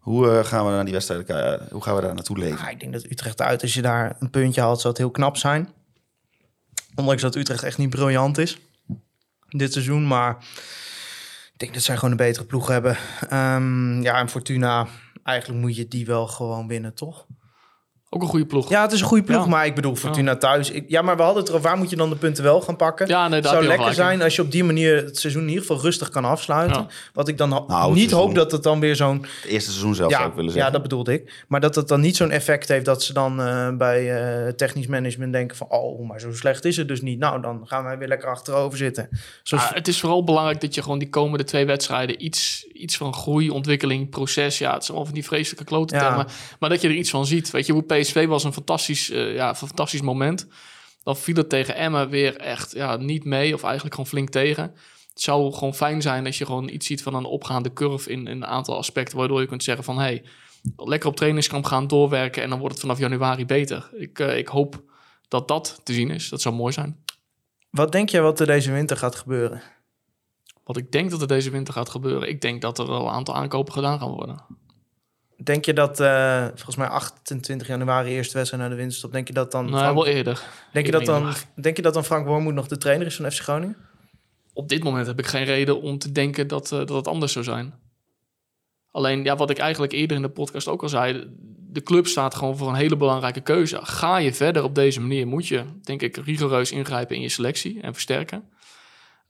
Hoe 0.00 0.30
eh, 0.30 0.44
gaan 0.44 0.64
we 0.64 0.70
naar 0.70 0.84
die 0.84 0.92
wedstrijden 0.92 1.26
kijken? 1.26 1.66
Hoe 1.70 1.82
gaan 1.82 1.94
we 1.94 2.00
daar 2.00 2.14
naartoe 2.14 2.38
leven? 2.38 2.58
Ja, 2.58 2.68
ik 2.68 2.80
denk 2.80 2.92
dat 2.92 3.04
Utrecht 3.04 3.40
uit, 3.40 3.62
als 3.62 3.74
je 3.74 3.82
daar 3.82 4.16
een 4.18 4.30
puntje 4.30 4.60
haalt, 4.60 4.80
zou 4.80 4.88
het 4.88 5.02
heel 5.02 5.10
knap 5.10 5.36
zijn. 5.36 5.68
Ondanks 6.94 7.22
dat 7.22 7.34
Utrecht 7.34 7.62
echt 7.62 7.78
niet 7.78 7.90
briljant 7.90 8.38
is 8.38 8.58
dit 9.58 9.72
seizoen. 9.72 10.06
Maar 10.06 10.36
ik 11.52 11.58
denk 11.58 11.74
dat 11.74 11.82
zij 11.82 11.94
gewoon 11.94 12.10
een 12.10 12.16
betere 12.16 12.44
ploeg 12.44 12.68
hebben. 12.68 12.96
Ehm, 13.28 14.02
ja, 14.02 14.18
en 14.18 14.28
Fortuna, 14.28 14.86
eigenlijk 15.22 15.60
moet 15.60 15.76
je 15.76 15.88
die 15.88 16.06
wel 16.06 16.26
gewoon 16.26 16.68
winnen, 16.68 16.94
toch? 16.94 17.26
Ook 18.12 18.22
een 18.22 18.28
goede 18.28 18.46
ploeg. 18.46 18.68
Ja, 18.68 18.82
het 18.82 18.92
is 18.92 19.00
een 19.00 19.06
goede 19.06 19.22
ploeg, 19.24 19.42
Ja. 19.44 19.48
maar 19.50 19.66
ik 19.66 19.74
bedoel, 19.74 19.94
Fortuna 19.96 20.36
thuis. 20.36 20.70
Ik, 20.70 20.84
ja, 20.88 21.02
maar 21.02 21.16
we 21.16 21.22
hadden 21.22 21.40
het 21.40 21.50
erover, 21.50 21.68
waar 21.68 21.78
moet 21.78 21.90
je 21.90 21.96
dan 21.96 22.10
de 22.10 22.16
punten 22.16 22.44
wel 22.44 22.60
gaan 22.60 22.76
pakken? 22.76 23.06
Ja, 23.08 23.28
nee, 23.28 23.40
daar 23.40 23.52
zou 23.52 23.66
lekker 23.66 23.94
zijn 23.94 24.22
als 24.22 24.36
je 24.36 24.42
op 24.42 24.50
die 24.50 24.64
manier 24.64 24.96
het 24.96 25.18
seizoen 25.18 25.42
in 25.42 25.48
ieder 25.48 25.62
geval 25.64 25.80
rustig 25.82 26.08
kan 26.08 26.24
afsluiten. 26.24 26.80
Ja. 26.80 26.86
Wat 27.12 27.28
ik 27.28 27.38
dan 27.38 27.52
ho- 27.52 27.64
Nou, 27.66 27.88
niet 27.90 27.98
seizoen. 27.98 28.18
hoop 28.20 28.34
dat 28.34 28.52
het 28.52 28.62
dan 28.62 28.80
weer 28.80 28.96
zo'n 28.96 29.22
Het 29.40 29.50
eerste 29.50 29.70
seizoen 29.70 29.94
zelf 29.94 30.12
zou 30.12 30.24
ik 30.28 30.30
willen 30.34 30.44
ja, 30.46 30.52
zeggen. 30.52 30.72
dat 30.72 30.82
bedoelde 30.82 31.12
ik. 31.12 31.44
Maar 31.48 31.60
dat 31.60 31.74
het 31.74 31.88
dan 31.88 32.00
niet 32.00 32.16
zo'n 32.16 32.30
effect 32.30 32.68
heeft 32.68 32.84
dat 32.84 33.02
ze 33.02 33.12
dan 33.12 33.40
eh, 33.40 33.68
bij 33.76 34.22
eh, 34.46 34.52
technisch 34.52 34.86
management 34.86 35.32
denken 35.32 35.56
van... 35.56 35.66
oh, 35.70 36.08
maar 36.08 36.20
zo 36.20 36.32
slecht 36.32 36.64
is 36.64 36.76
het 36.76 36.88
dus 36.88 37.00
niet. 37.00 37.18
Nou, 37.18 37.42
dan 37.42 37.60
gaan 37.64 37.84
wij 37.84 37.98
weer 37.98 38.08
lekker 38.08 38.28
achterover 38.28 38.78
zitten. 38.78 39.08
Zoals, 39.42 39.64
Ja, 39.68 39.74
het 39.74 39.88
is 39.88 40.00
vooral 40.00 40.24
belangrijk 40.24 40.60
dat 40.60 40.74
je 40.74 40.82
gewoon 40.82 40.98
die 40.98 41.08
komende 41.10 41.44
twee 41.44 41.66
wedstrijden 41.66 42.24
iets, 42.24 42.66
iets 42.72 42.96
van 42.96 43.14
groei, 43.14 43.50
ontwikkeling, 43.50 44.10
proces. 44.10 44.58
Ja, 44.58 44.72
het 44.72 44.84
zijn 44.84 44.96
allemaal 44.96 45.04
van 45.04 45.14
die 45.14 45.24
vreselijke 45.24 45.64
klote 45.64 45.94
Ja. 45.94 46.00
termen. 46.06 46.26
Maar 46.58 46.68
dat 46.68 46.80
je 46.80 46.88
er 46.88 46.94
iets 46.94 47.10
van 47.10 47.26
ziet. 47.26 47.50
Weet 47.50 47.66
je, 47.66 47.72
hoe 47.72 47.82
PSV 48.00 48.26
was 48.26 48.44
een 48.44 48.52
fantastisch, 48.52 49.10
eh, 49.10 49.34
ja, 49.34 49.54
fantastisch 49.54 50.00
moment. 50.00 50.46
Dan 51.02 51.16
viel 51.16 51.34
het 51.34 51.48
tegen 51.48 51.74
Emma 51.74 52.08
weer 52.08 52.36
echt 52.36 52.72
ja, 52.72 52.96
niet 52.96 53.24
mee, 53.24 53.54
of 53.54 53.62
eigenlijk 53.62 53.94
gewoon 53.94 54.10
flink 54.10 54.28
tegen. 54.28 54.62
Het 55.08 55.22
zou 55.22 55.52
gewoon 55.52 55.74
fijn 55.74 56.02
zijn 56.02 56.26
als 56.26 56.38
je 56.38 56.46
gewoon 56.46 56.68
iets 56.68 56.86
ziet 56.86 57.02
van 57.02 57.14
een 57.14 57.24
opgaande 57.24 57.72
curve 57.72 58.10
in, 58.10 58.18
in 58.18 58.26
een 58.26 58.46
aantal 58.46 58.76
aspecten, 58.76 59.18
waardoor 59.18 59.40
je 59.40 59.46
kunt 59.46 59.62
zeggen 59.62 59.84
van 59.84 59.98
hey, 59.98 60.24
lekker 60.76 61.08
op 61.08 61.16
trainingskamp 61.16 61.64
gaan 61.64 61.86
doorwerken 61.86 62.42
en 62.42 62.48
dan 62.48 62.58
wordt 62.58 62.74
het 62.74 62.82
vanaf 62.82 62.98
januari 62.98 63.46
beter. 63.46 63.90
Ik, 63.92 64.18
eh, 64.18 64.38
ik 64.38 64.48
hoop 64.48 64.82
dat 65.28 65.48
dat 65.48 65.80
te 65.84 65.92
zien 65.92 66.10
is. 66.10 66.28
Dat 66.28 66.40
zou 66.40 66.54
mooi 66.54 66.72
zijn. 66.72 67.04
Wat 67.70 67.92
denk 67.92 68.08
je 68.08 68.20
wat 68.20 68.40
er 68.40 68.46
deze 68.46 68.72
winter 68.72 68.96
gaat 68.96 69.14
gebeuren? 69.14 69.62
Wat 70.64 70.76
ik 70.76 70.92
denk 70.92 71.10
dat 71.10 71.20
er 71.20 71.26
deze 71.26 71.50
winter 71.50 71.74
gaat 71.74 71.88
gebeuren. 71.88 72.28
Ik 72.28 72.40
denk 72.40 72.62
dat 72.62 72.78
er 72.78 72.86
wel 72.86 73.00
een 73.00 73.12
aantal 73.12 73.34
aankopen 73.34 73.72
gedaan 73.72 73.98
gaan 73.98 74.10
worden. 74.10 74.44
Denk 75.42 75.64
je 75.64 75.72
dat, 75.72 76.00
eh, 76.00 76.46
volgens 76.46 76.76
mij 76.76 76.86
28 76.86 77.66
januari 77.66 78.10
eerste 78.10 78.36
wedstrijd 78.36 78.62
naar 78.62 78.72
de 78.72 78.78
winterstop... 78.78 79.12
denk 79.12 79.26
je 79.26 79.32
dat 79.32 79.52
dan, 79.52 79.68
Frank, 79.68 79.94
wel 79.94 80.06
eerder. 80.06 80.42
denk 80.72 80.86
je 80.86 80.92
dat 80.92 81.04
dan, 81.04 81.14
januari. 81.14 81.38
denk 81.54 81.76
je 81.76 81.82
dat 81.82 81.94
dan 81.94 82.04
Frank 82.04 82.26
Wormoed 82.26 82.54
nog 82.54 82.68
de 82.68 82.78
trainer 82.78 83.06
is 83.06 83.16
van 83.16 83.30
FC 83.30 83.40
Groningen? 83.40 83.76
Op 84.52 84.68
dit 84.68 84.84
moment 84.84 85.06
heb 85.06 85.18
ik 85.18 85.26
geen 85.26 85.44
reden 85.44 85.80
om 85.80 85.98
te 85.98 86.12
denken 86.12 86.46
dat, 86.46 86.72
eh, 86.72 86.78
dat 86.78 86.88
het 86.88 87.08
anders 87.08 87.32
zou 87.32 87.44
zijn. 87.44 87.74
Alleen, 88.90 89.24
ja, 89.24 89.36
wat 89.36 89.50
ik 89.50 89.58
eigenlijk 89.58 89.92
eerder 89.92 90.16
in 90.16 90.22
de 90.22 90.28
podcast 90.28 90.68
ook 90.68 90.82
al 90.82 90.88
zei... 90.88 91.30
de 91.72 91.82
club 91.82 92.06
staat 92.06 92.34
gewoon 92.34 92.56
voor 92.56 92.68
een 92.68 92.74
hele 92.74 92.96
belangrijke 92.96 93.40
keuze. 93.40 93.78
Ga 93.82 94.16
je 94.16 94.34
verder 94.34 94.62
op 94.62 94.74
deze 94.74 95.00
manier, 95.00 95.26
moet 95.26 95.46
je, 95.46 95.64
denk 95.82 96.02
ik, 96.02 96.16
rigoureus 96.16 96.72
ingrijpen 96.72 97.16
in 97.16 97.22
je 97.22 97.28
selectie 97.28 97.80
en 97.80 97.92
versterken. 97.92 98.48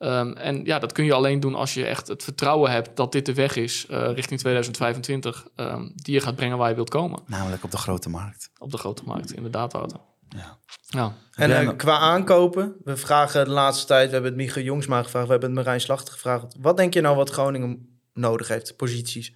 Ehm, 0.00 0.32
en 0.32 0.64
ja, 0.64 0.78
dat 0.78 0.92
kun 0.92 1.04
je 1.04 1.12
alleen 1.12 1.40
doen 1.40 1.54
als 1.54 1.74
je 1.74 1.86
echt 1.86 2.08
het 2.08 2.24
vertrouwen 2.24 2.70
hebt 2.70 2.96
dat 2.96 3.12
dit 3.12 3.26
de 3.26 3.34
weg 3.34 3.56
is 3.56 3.86
eh, 3.86 4.12
richting 4.14 4.40
2025, 4.40 5.46
ehm, 5.56 5.88
die 5.94 6.14
je 6.14 6.20
gaat 6.20 6.36
brengen 6.36 6.58
waar 6.58 6.68
je 6.68 6.74
wilt 6.74 6.90
komen. 6.90 7.22
Namelijk 7.26 7.64
op 7.64 7.70
de 7.70 7.76
grote 7.76 8.08
markt. 8.08 8.50
Op 8.58 8.70
de 8.70 8.78
grote 8.78 9.02
markt, 9.04 9.32
inderdaad, 9.32 9.72
Wouter. 9.72 9.98
Ja. 10.28 10.58
Ja. 10.86 11.14
En 11.34 11.56
eh, 11.56 11.76
qua 11.76 11.98
aankopen, 11.98 12.76
we 12.84 12.96
vragen 12.96 13.44
de 13.44 13.50
laatste 13.50 13.86
tijd... 13.86 14.06
we 14.06 14.12
hebben 14.12 14.30
het 14.30 14.40
Micha 14.40 14.60
Jongsma 14.60 15.02
gevraagd, 15.02 15.26
we 15.26 15.32
hebben 15.32 15.50
het 15.50 15.58
Marijn 15.58 15.80
Slachter 15.80 16.12
gevraagd. 16.12 16.54
Wat 16.60 16.76
denk 16.76 16.94
je 16.94 17.00
nou 17.00 17.16
wat 17.16 17.30
Groningen 17.30 18.00
nodig 18.12 18.48
heeft, 18.48 18.76
posities? 18.76 19.34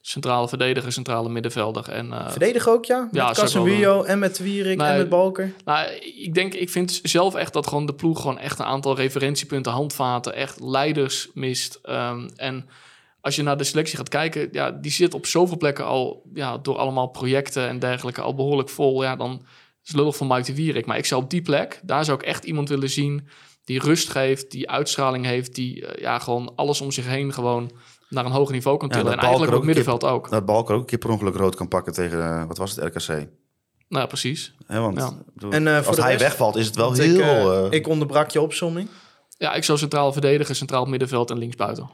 Centrale 0.00 0.48
verdediger, 0.48 0.92
centrale 0.92 1.28
middenvelder 1.28 1.88
en... 1.88 2.12
eh, 2.12 2.30
Verdedigen 2.30 2.72
ook, 2.72 2.84
ja? 2.84 3.00
Met 3.00 3.14
Ja, 3.14 3.32
Casemiro 3.32 4.02
en 4.02 4.18
met 4.18 4.38
Wierik 4.38 4.80
en 4.80 4.86
Nee. 4.88 4.98
met 4.98 5.08
Balker. 5.08 5.52
Nou, 5.64 5.88
ik 6.00 6.34
denk, 6.34 6.54
ik 6.54 6.70
vind 6.70 7.00
zelf 7.02 7.34
echt 7.34 7.52
dat 7.52 7.66
gewoon 7.66 7.86
de 7.86 7.94
ploeg 7.94 8.20
gewoon 8.20 8.38
echt 8.38 8.58
een 8.58 8.64
aantal 8.64 8.96
referentiepunten, 8.96 9.72
handvaten, 9.72 10.34
echt 10.34 10.60
leiders 10.60 11.28
mist. 11.34 11.78
Ehm, 11.82 12.28
en 12.36 12.68
als 13.20 13.36
je 13.36 13.42
naar 13.42 13.56
de 13.56 13.64
selectie 13.64 13.96
gaat 13.96 14.08
kijken, 14.08 14.48
ja, 14.52 14.70
die 14.70 14.90
zit 14.90 15.14
op 15.14 15.26
zoveel 15.26 15.56
plekken 15.56 15.84
al, 15.84 16.22
ja, 16.34 16.58
door 16.58 16.76
allemaal 16.76 17.06
projecten 17.08 17.68
en 17.68 17.78
dergelijke, 17.78 18.20
al 18.20 18.34
behoorlijk 18.34 18.68
vol. 18.68 19.02
Ja, 19.02 19.16
dan 19.16 19.32
is 19.82 19.88
het 19.88 19.96
lullig 19.96 20.16
van 20.16 20.26
Mike 20.26 20.42
de 20.42 20.54
Wierik. 20.54 20.86
Maar 20.86 20.98
ik 20.98 21.06
zou 21.06 21.22
op 21.22 21.30
die 21.30 21.42
plek, 21.42 21.80
daar 21.82 22.04
zou 22.04 22.18
ik 22.18 22.24
echt 22.26 22.44
iemand 22.44 22.68
willen 22.68 22.90
zien 22.90 23.28
die 23.64 23.80
rust 23.80 24.08
geeft, 24.10 24.50
die 24.50 24.70
uitstraling 24.70 25.24
heeft, 25.24 25.54
die 25.54 25.86
eh, 25.86 26.00
ja, 26.02 26.18
gewoon 26.18 26.52
alles 26.56 26.80
om 26.80 26.90
zich 26.90 27.06
heen 27.06 27.32
gewoon 27.32 27.70
naar 28.08 28.24
een 28.24 28.30
hoger 28.32 28.52
niveau 28.54 28.78
kan 28.78 28.88
tillen. 28.88 29.12
en 29.12 29.18
eigenlijk 29.18 29.52
ook 29.52 29.60
een 29.60 29.66
middenveld 29.66 30.04
ook. 30.04 30.30
Dat 30.30 30.44
Balker 30.44 30.74
ook 30.74 30.80
een 30.80 30.86
keer 30.86 30.98
per 30.98 31.10
ongeluk 31.10 31.34
rood 31.34 31.54
kan 31.54 31.68
pakken 31.68 31.92
tegen, 31.92 32.22
eh, 32.24 32.44
wat 32.46 32.58
was 32.58 32.76
het, 32.76 32.84
RKC. 32.96 33.28
Nou, 33.88 34.06
precies. 34.06 34.54
Hè, 34.66 34.80
want 34.80 34.98
Ja. 34.98 35.12
bedoel, 35.34 35.52
En, 35.52 35.66
eh, 35.68 35.76
voor 35.78 35.86
als 35.86 35.96
hij 35.96 36.10
rest- 36.10 36.22
wegvalt, 36.22 36.56
is 36.56 36.66
het 36.66 36.76
wel 36.76 36.86
Want 36.86 36.98
heel... 36.98 37.64
ik, 37.66 37.72
eh, 37.72 37.78
ik 37.78 37.86
onderbrak 37.88 38.30
je 38.30 38.40
opzomming. 38.40 38.88
Ja, 39.38 39.54
ik 39.54 39.64
zou 39.64 39.78
centraal 39.78 40.12
verdedigen, 40.12 40.56
centraal 40.56 40.84
middenveld 40.84 41.30
en 41.30 41.38
linksbuiten. 41.38 41.90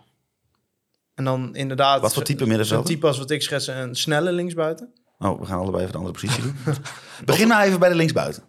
En 1.15 1.24
dan 1.24 1.55
inderdaad... 1.57 2.01
Wat 2.01 2.15
voor 2.15 2.23
type 2.23 2.39
Zo'n 2.39 2.49
middenvelder? 2.49 2.86
type 2.86 3.07
als 3.07 3.19
wat 3.19 3.31
ik 3.31 3.43
schets, 3.43 3.66
een 3.66 3.95
snelle 3.97 4.32
linksbuiten. 4.32 4.93
Oh, 5.19 5.41
we 5.41 5.47
gaan 5.47 5.59
allebei 5.59 5.81
even 5.82 5.93
de 5.93 5.99
andere 5.99 6.15
positie 6.20 6.43
doen. 6.43 6.57
Begin 7.24 7.49
nou 7.49 7.62
even 7.65 7.78
bij 7.78 7.89
de 7.89 7.95
linksbuiten. 7.95 8.43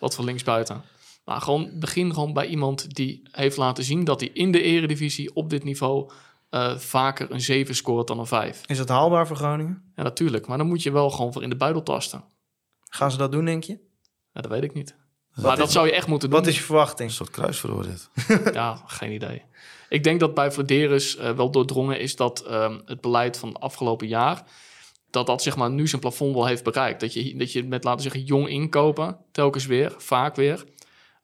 Wat 0.00 0.14
voor 0.14 0.24
linksbuiten. 0.24 0.82
Maar 1.24 1.40
gewoon 1.40 1.70
begin 1.74 2.14
gewoon 2.14 2.32
bij 2.32 2.46
iemand 2.46 2.94
die 2.94 3.28
heeft 3.30 3.56
laten 3.56 3.84
zien 3.84 4.04
dat 4.04 4.20
hij 4.20 4.30
in 4.32 4.52
de 4.52 4.62
eredivisie 4.62 5.34
op 5.34 5.50
dit 5.50 5.64
niveau 5.64 6.10
eh, 6.50 6.76
vaker 6.76 7.30
een 7.30 7.40
7 7.40 7.74
scoort 7.74 8.06
dan 8.06 8.18
een 8.18 8.26
5. 8.26 8.62
Is 8.66 8.76
dat 8.78 8.88
haalbaar 8.88 9.26
voor 9.26 9.36
Groningen? 9.36 9.92
Ja, 9.96 10.02
natuurlijk. 10.02 10.46
Maar 10.46 10.58
dan 10.58 10.66
moet 10.66 10.82
je 10.82 10.92
wel 10.92 11.10
gewoon 11.10 11.32
voor 11.32 11.42
in 11.42 11.50
de 11.50 11.56
buidel 11.56 11.82
tasten. 11.82 12.24
Gaan 12.88 13.10
ze 13.10 13.16
dat 13.16 13.32
doen, 13.32 13.44
denk 13.44 13.64
je? 13.64 13.72
Ja, 14.32 14.40
dat 14.40 14.50
weet 14.50 14.62
ik 14.62 14.74
niet. 14.74 14.96
maar 15.34 15.56
dat 15.56 15.72
zou 15.72 15.86
je 15.86 15.92
echt 15.92 16.06
moeten 16.06 16.30
doen. 16.30 16.38
Wat 16.38 16.48
is 16.48 16.56
je 16.56 16.62
verwachting? 16.62 17.08
Een 17.08 17.14
soort 17.14 17.30
kruisverhoor 17.30 17.82
dit. 17.82 18.10
Ja, 18.54 18.82
geen 18.86 19.12
idee. 19.12 19.42
Ik 19.88 20.04
denk 20.04 20.20
dat 20.20 20.34
bij 20.34 20.52
Vladeris 20.52 21.16
eh, 21.16 21.32
wel 21.32 21.50
doordrongen 21.50 22.00
is 22.00 22.16
dat 22.16 22.40
ehm, 22.40 22.78
het 22.84 23.00
beleid 23.00 23.38
van 23.38 23.48
het 23.48 23.60
afgelopen 23.60 24.06
jaar... 24.08 24.44
dat 25.10 25.26
dat 25.26 25.42
zeg 25.42 25.56
maar 25.56 25.70
nu 25.70 25.88
zijn 25.88 26.00
plafond 26.00 26.34
wel 26.34 26.46
heeft 26.46 26.64
bereikt. 26.64 27.00
Dat 27.00 27.12
je, 27.12 27.36
dat 27.36 27.52
je 27.52 27.64
met, 27.64 27.84
laten 27.84 28.04
we 28.04 28.10
zeggen, 28.10 28.28
jong 28.28 28.48
inkopen, 28.48 29.18
telkens 29.32 29.66
weer, 29.66 29.94
vaak 29.98 30.36
weer... 30.36 30.64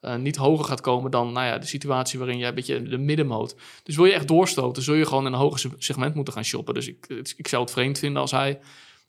eh, 0.00 0.16
niet 0.16 0.36
hoger 0.36 0.64
gaat 0.64 0.80
komen 0.80 1.10
dan 1.10 1.32
nou 1.32 1.46
ja, 1.46 1.58
de 1.58 1.66
situatie 1.66 2.18
waarin 2.18 2.38
je 2.38 2.46
een 2.46 2.54
beetje 2.54 2.82
de 2.82 2.98
middenmoot. 2.98 3.56
Dus 3.82 3.96
wil 3.96 4.04
je 4.04 4.12
echt 4.12 4.28
doorstoten, 4.28 4.82
zul 4.82 4.94
je 4.94 5.06
gewoon 5.06 5.26
in 5.26 5.32
een 5.32 5.38
hoger 5.38 5.58
se- 5.58 5.70
segment 5.78 6.14
moeten 6.14 6.34
gaan 6.34 6.44
shoppen. 6.44 6.74
Dus 6.74 6.88
ik, 6.88 7.06
ik 7.36 7.48
zou 7.48 7.62
het 7.62 7.72
vreemd 7.72 7.98
vinden 7.98 8.20
als 8.22 8.30
hij 8.30 8.58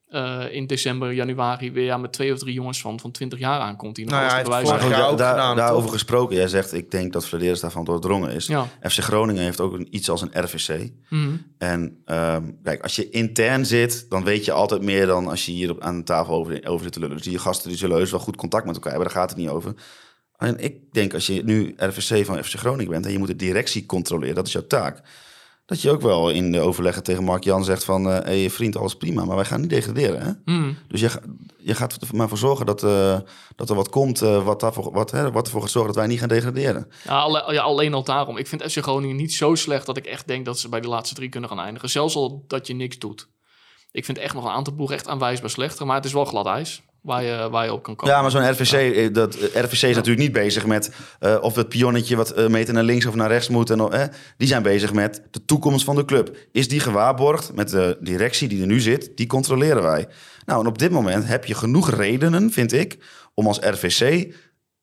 eh, 0.08 0.44
in 0.52 0.68
december, 0.68 1.14
januari 1.14 1.72
weer 1.72 1.86
ja, 1.86 1.98
met 1.98 2.14
twee 2.14 2.34
of 2.34 2.40
drie 2.40 2.54
jongens 2.54 2.82
van, 2.82 3.00
van 3.00 3.12
20 3.12 3.40
jaar 3.40 3.60
aankomt. 3.60 3.96
Die 3.96 4.06
nog 4.06 4.14
Nou 4.14 4.26
ja, 4.26 4.36
hebben. 4.36 4.54
jaar 4.90 5.18
daar- 5.18 5.30
gedaan, 5.30 5.56
daarover 5.56 5.84
toch? 5.84 5.92
gesproken. 5.94 6.36
Jij 6.36 6.48
zegt, 6.48 6.74
ik 6.74 6.92
denk 6.92 7.14
dat 7.14 7.26
Vladeris 7.26 7.60
daarvan 7.60 7.86
doordrongen 7.86 8.32
is. 8.32 8.46
Ja. 8.48 8.68
FC 8.82 9.00
Groningen 9.00 9.44
heeft 9.44 9.60
ook 9.60 9.74
een, 9.74 9.88
iets 9.96 10.10
als 10.10 10.22
een 10.22 10.32
RVC. 10.44 10.92
Mhm. 11.10 11.30
En 11.58 12.02
ehm, 12.06 12.44
kijk, 12.64 12.84
als 12.84 12.96
je 12.96 13.10
intern 13.10 13.66
zit, 13.66 14.06
dan 14.10 14.24
weet 14.24 14.46
je 14.46 14.52
altijd 14.52 14.82
meer 14.82 15.06
dan 15.06 15.28
als 15.28 15.46
je 15.46 15.52
hier 15.52 15.70
op, 15.72 15.82
aan 15.82 15.98
de 15.98 16.04
tafel 16.04 16.34
over, 16.34 16.68
over 16.68 16.84
zit 16.84 16.94
te 16.94 17.00
lullen. 17.00 17.16
Dus 17.16 17.26
die 17.26 17.38
gasten 17.40 17.70
die 17.70 17.78
zullen 17.78 17.98
heus 17.98 18.12
wel 18.12 18.20
goed 18.20 18.36
contact 18.36 18.66
met 18.66 18.76
elkaar 18.76 18.92
hebben, 18.92 19.10
daar 19.12 19.20
gaat 19.22 19.30
het 19.30 19.40
niet 19.40 19.50
over. 19.50 19.74
En 20.38 20.58
ik 20.60 20.76
denk, 20.92 21.14
als 21.14 21.28
je 21.28 21.44
nu 21.44 21.74
RVC 21.78 22.26
van 22.26 22.44
FC 22.44 22.54
Groningen 22.54 22.92
bent 22.92 23.06
en 23.06 23.12
je 23.12 23.18
moet 23.18 23.28
de 23.28 23.36
directie 23.36 23.86
controleren, 23.86 24.36
dat 24.36 24.48
is 24.48 24.54
jouw 24.54 24.68
taak. 24.68 25.02
dat 25.66 25.82
je 25.82 25.92
ook 25.92 26.02
wel 26.02 26.30
in 26.30 26.52
de 26.52 26.60
overleggen 26.60 27.04
tegen 27.04 27.24
Mark 27.24 27.44
Jan 27.44 27.64
zegt 27.64 27.84
van... 27.84 28.06
hé 28.06 28.12
hey, 28.22 28.50
vriend, 28.50 28.76
alles 28.78 28.96
prima, 28.96 29.26
maar 29.26 29.36
wij 29.36 29.46
gaan 29.46 29.62
niet 29.62 29.70
degraderen. 29.70 30.22
Hè? 30.22 30.32
Hmm. 30.54 30.78
Dus 30.88 31.00
je, 31.02 31.10
je 31.58 31.76
gaat 31.76 31.94
er 32.02 32.16
maar 32.16 32.28
voor 32.30 32.38
zorgen 32.38 32.66
dat, 32.66 32.84
eh, 32.84 33.20
dat 33.56 33.70
er 33.70 33.76
wat 33.76 33.90
komt... 33.90 34.22
eh, 34.22 34.44
wat, 34.46 34.60
daarvoor, 34.60 34.92
wat, 34.92 35.12
hè, 35.12 35.32
wat 35.32 35.46
ervoor 35.46 35.62
gaat 35.62 35.70
zorgen 35.72 35.94
dat 35.94 36.02
wij 36.02 36.12
niet 36.12 36.20
gaan 36.20 36.28
degraderen. 36.30 36.88
Ja, 37.04 37.20
alle- 37.20 37.54
ja, 37.54 37.62
alleen 37.62 37.94
al 37.94 38.04
daarom. 38.04 38.38
Ik 38.38 38.48
vind 38.48 38.64
FC 38.72 38.78
Groningen 38.78 39.16
niet 39.16 39.34
zo 39.34 39.56
slecht 39.56 39.86
dat 39.86 39.98
ik 39.98 40.06
echt 40.06 40.28
denk 40.28 40.46
dat 40.46 40.60
ze 40.60 40.70
bij 40.70 40.82
de 40.82 40.88
laatste 40.88 41.16
drie 41.16 41.30
kunnen 41.30 41.50
gaan 41.50 41.60
eindigen. 41.60 41.90
Zelfs 41.90 42.16
al 42.16 42.44
dat 42.48 42.68
je 42.68 42.74
niks 42.74 42.98
doet. 43.00 43.28
Ik 43.92 44.06
vind 44.06 44.18
echt 44.18 44.34
nog 44.34 44.44
een 44.44 44.52
aantal 44.52 44.74
ploegen 44.74 44.96
echt 44.96 45.08
aanwijsbaar 45.08 45.50
slechter. 45.50 45.86
Maar 45.86 45.96
het 45.96 46.06
is 46.06 46.14
wel 46.14 46.26
glad 46.26 46.46
ijs 46.46 46.82
waar 47.02 47.24
je, 47.24 47.49
waar 47.49 47.65
je 47.65 47.74
op 47.74 47.84
kan 47.84 47.95
komen. 47.95 48.15
Ja, 48.15 48.22
maar 48.22 48.32
zo'n 48.32 48.52
RVC, 48.52 48.72
eh, 48.72 49.14
dat, 49.14 49.36
eh, 49.36 49.64
RVC 49.64 49.72
is 49.72 49.82
natuurlijk 49.82 50.19
niet 50.19 50.32
bezig 50.32 50.65
met 50.65 50.91
eh, 51.19 51.38
of 51.41 51.56
het 51.56 51.69
pionnetje 51.69 52.15
wat 52.15 52.32
eh, 52.32 52.48
meter 52.48 52.74
naar 52.74 52.84
links 52.84 53.06
of 53.06 53.15
naar 53.15 53.30
rechts 53.30 53.49
moet. 53.49 53.69
En, 53.69 54.11
die 54.38 54.48
zijn 54.48 54.64
bezig 54.64 54.94
met 54.94 55.22
de 55.32 55.45
toekomst 55.45 55.86
van 55.86 55.95
de 55.95 56.06
club. 56.06 56.38
Is 56.52 56.68
die 56.68 56.80
gewaarborgd 56.80 57.53
met 57.53 57.69
de 57.69 57.98
directie 57.99 58.48
die 58.48 58.61
er 58.61 58.68
nu 58.68 58.80
zit? 58.80 59.11
Die 59.15 59.28
controleren 59.28 59.84
wij. 59.84 60.07
Nou, 60.45 60.61
en 60.61 60.68
op 60.68 60.78
dit 60.78 60.91
moment 60.91 61.28
heb 61.28 61.45
je 61.45 61.53
genoeg 61.53 61.91
redenen, 61.91 62.52
vind 62.52 62.74
ik, 62.74 62.98
om 63.34 63.48
als 63.48 63.60
RVC 63.60 64.34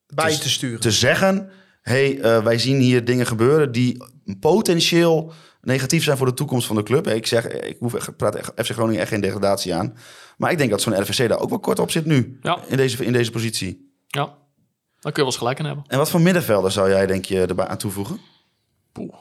Bij 0.06 0.36
te 0.36 0.50
sturen. 0.50 0.80
te 0.80 0.90
zeggen: 0.90 1.50
hey, 1.84 2.20
eh, 2.20 2.42
wij 2.42 2.58
zien 2.58 2.80
hier 2.80 3.04
dingen 3.04 3.26
gebeuren 3.26 3.72
die 3.72 4.04
potentieel 4.40 5.32
negatief 5.60 6.04
zijn 6.04 6.16
voor 6.16 6.26
de 6.26 6.34
toekomst 6.34 6.66
van 6.66 6.76
de 6.76 6.82
club. 6.82 7.08
Ik 7.08 7.26
zeg, 7.26 7.48
ik 7.48 7.76
hoef 7.78 7.94
echt, 7.94 8.16
praat 8.16 8.34
echt, 8.34 8.52
FC 8.54 8.70
Groningen 8.70 9.00
echt 9.00 9.08
geen 9.08 9.20
degradatie 9.20 9.74
aan. 9.74 9.94
Maar 10.36 10.50
ik 10.50 10.58
denk 10.58 10.70
dat 10.70 10.80
zo'n 10.82 11.00
RVC 11.00 11.28
daar 11.28 11.38
ook 11.38 11.48
wel 11.48 11.58
kort 11.58 11.78
op 11.78 11.90
zit 11.90 12.04
nu. 12.04 12.38
Ja. 12.42 12.58
In, 12.66 12.76
deze, 12.76 13.04
in 13.04 13.12
deze 13.12 13.30
positie. 13.30 13.92
Ja, 14.06 14.24
daar 14.24 14.32
kun 15.00 15.12
je 15.12 15.12
wel 15.16 15.24
eens 15.26 15.36
gelijk 15.36 15.58
in 15.58 15.64
hebben. 15.64 15.84
En 15.88 15.98
wat 15.98 16.10
voor 16.10 16.20
middenvelder 16.20 16.70
zou 16.72 16.88
jij, 16.88 17.06
denk 17.06 17.24
je, 17.24 17.40
erbij 17.46 17.66
aan 17.66 17.76
toevoegen? 17.76 18.20
Poeh. 18.92 19.14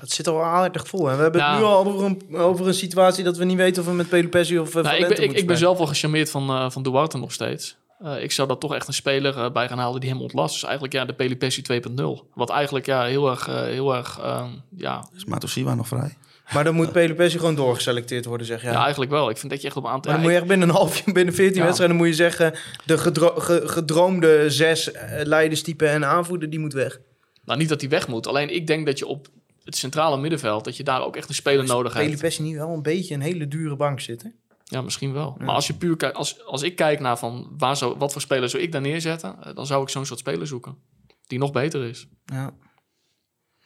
Het 0.00 0.10
zit 0.12 0.28
al 0.28 0.42
aardig 0.42 0.88
vol. 0.88 1.10
En 1.10 1.16
we 1.16 1.22
hebben 1.22 1.40
Ja. 1.40 1.50
het 1.50 1.58
nu 1.58 1.64
al 1.64 1.84
over 1.86 2.04
een, 2.04 2.36
over 2.36 2.66
een 2.66 2.74
situatie 2.74 3.24
dat 3.24 3.36
we 3.36 3.44
niet 3.44 3.56
weten 3.56 3.82
of 3.82 3.88
we 3.88 3.94
met 3.94 4.08
Pelopessi 4.08 4.58
of 4.58 4.74
uh, 4.74 4.82
Nou, 4.82 4.96
ik, 4.96 5.08
ben, 5.08 5.22
ik, 5.22 5.32
ik 5.32 5.46
ben 5.46 5.56
zelf 5.58 5.78
wel 5.78 5.86
gecharmeerd 5.86 6.30
van, 6.30 6.48
eh, 6.50 6.70
van 6.70 6.82
Duarte 6.82 7.18
nog 7.18 7.32
steeds. 7.32 7.76
Eh, 7.98 8.22
ik 8.22 8.32
zou 8.32 8.48
daar 8.48 8.58
toch 8.58 8.74
echt 8.74 8.88
een 8.88 8.94
speler 8.94 9.38
eh, 9.38 9.50
bij 9.52 9.68
gaan 9.68 9.78
halen 9.78 10.00
die 10.00 10.10
hem 10.10 10.20
ontlast. 10.20 10.52
Dus 10.52 10.62
eigenlijk 10.62 10.92
ja, 10.94 11.04
de 11.04 11.12
Pelipessi 11.12 11.62
2.0. 11.62 12.28
Wat 12.34 12.50
eigenlijk 12.50 12.86
ja, 12.86 13.04
heel 13.04 13.30
erg, 13.30 13.48
eh, 13.48 13.62
heel 13.62 13.94
erg 13.94 14.18
ehm, 14.18 14.50
ja, 14.76 15.08
Is 15.16 15.24
Matosiwa 15.24 15.74
nog 15.74 15.88
vrij? 15.88 16.16
Maar 16.52 16.64
dan 16.64 16.74
moet 16.74 16.92
Pelopessi 16.92 17.38
gewoon 17.38 17.54
doorgeselecteerd 17.54 18.24
worden, 18.24 18.46
zeg 18.46 18.62
je. 18.62 18.68
ja. 18.68 18.82
eigenlijk 18.82 19.10
wel. 19.10 19.30
Ik 19.30 19.36
vind 19.38 19.52
dat 19.52 19.60
je 19.60 19.66
echt 19.66 19.76
op 19.76 19.84
een 19.84 19.90
aantal... 19.90 20.12
Maar 20.12 20.20
dan 20.20 20.30
ja, 20.30 20.38
moet 20.38 20.48
je 20.48 20.52
echt 20.54 20.60
binnen 20.60 20.68
een 20.68 20.82
half 20.82 21.04
binnen 21.12 21.34
14 21.34 21.56
Ja. 21.58 21.64
wedstrijden 21.64 21.96
moet 21.96 22.06
je 22.06 22.14
zeggen... 22.14 22.54
de 22.84 22.98
gedro- 22.98 23.34
ge- 23.40 23.62
gedroomde 23.68 24.50
zes 24.50 24.92
eh, 24.92 25.24
leiderstypen 25.24 25.88
en 25.88 26.04
aanvoerder, 26.04 26.50
die 26.50 26.58
moet 26.58 26.72
weg. 26.72 27.00
Nou, 27.44 27.58
niet 27.58 27.68
dat 27.68 27.80
hij 27.80 27.90
weg 27.90 28.08
moet. 28.08 28.26
Alleen 28.26 28.54
ik 28.54 28.66
denk 28.66 28.86
dat 28.86 28.98
je 28.98 29.06
op 29.06 29.28
het 29.64 29.76
centrale 29.76 30.16
middenveld... 30.18 30.64
dat 30.64 30.76
je 30.76 30.82
daar 30.84 31.04
ook 31.04 31.16
echt 31.16 31.28
een 31.28 31.34
speler 31.34 31.64
nodig 31.66 31.92
hebt. 31.94 32.06
Pelopessi 32.06 32.42
niet 32.42 32.56
wel 32.56 32.68
een 32.70 32.82
beetje 32.82 33.14
een 33.14 33.20
hele 33.20 33.48
dure 33.48 33.76
bank 33.76 34.00
zitten? 34.00 34.34
Ja, 34.64 34.82
misschien 34.82 35.12
wel. 35.12 35.36
Maar 35.38 35.54
als 35.54 35.66
je 35.66 35.74
puur 35.74 35.96
kijkt... 35.96 36.16
Als, 36.16 36.44
als 36.44 36.62
ik 36.62 36.76
kijk 36.76 37.00
naar 37.00 37.18
van 37.18 37.54
waar 37.58 37.76
zou, 37.76 37.94
wat 37.98 38.12
voor 38.12 38.20
speler 38.20 38.48
zou 38.48 38.62
ik 38.62 38.72
daar 38.72 38.80
neerzetten... 38.80 39.36
eh, 39.42 39.54
dan 39.54 39.66
zou 39.66 39.82
ik 39.82 39.88
zo'n 39.88 40.06
soort 40.06 40.18
speler 40.18 40.46
zoeken. 40.46 40.76
Die 41.26 41.38
nog 41.38 41.52
beter 41.52 41.84
is. 41.84 42.06
Ja. 42.24 42.50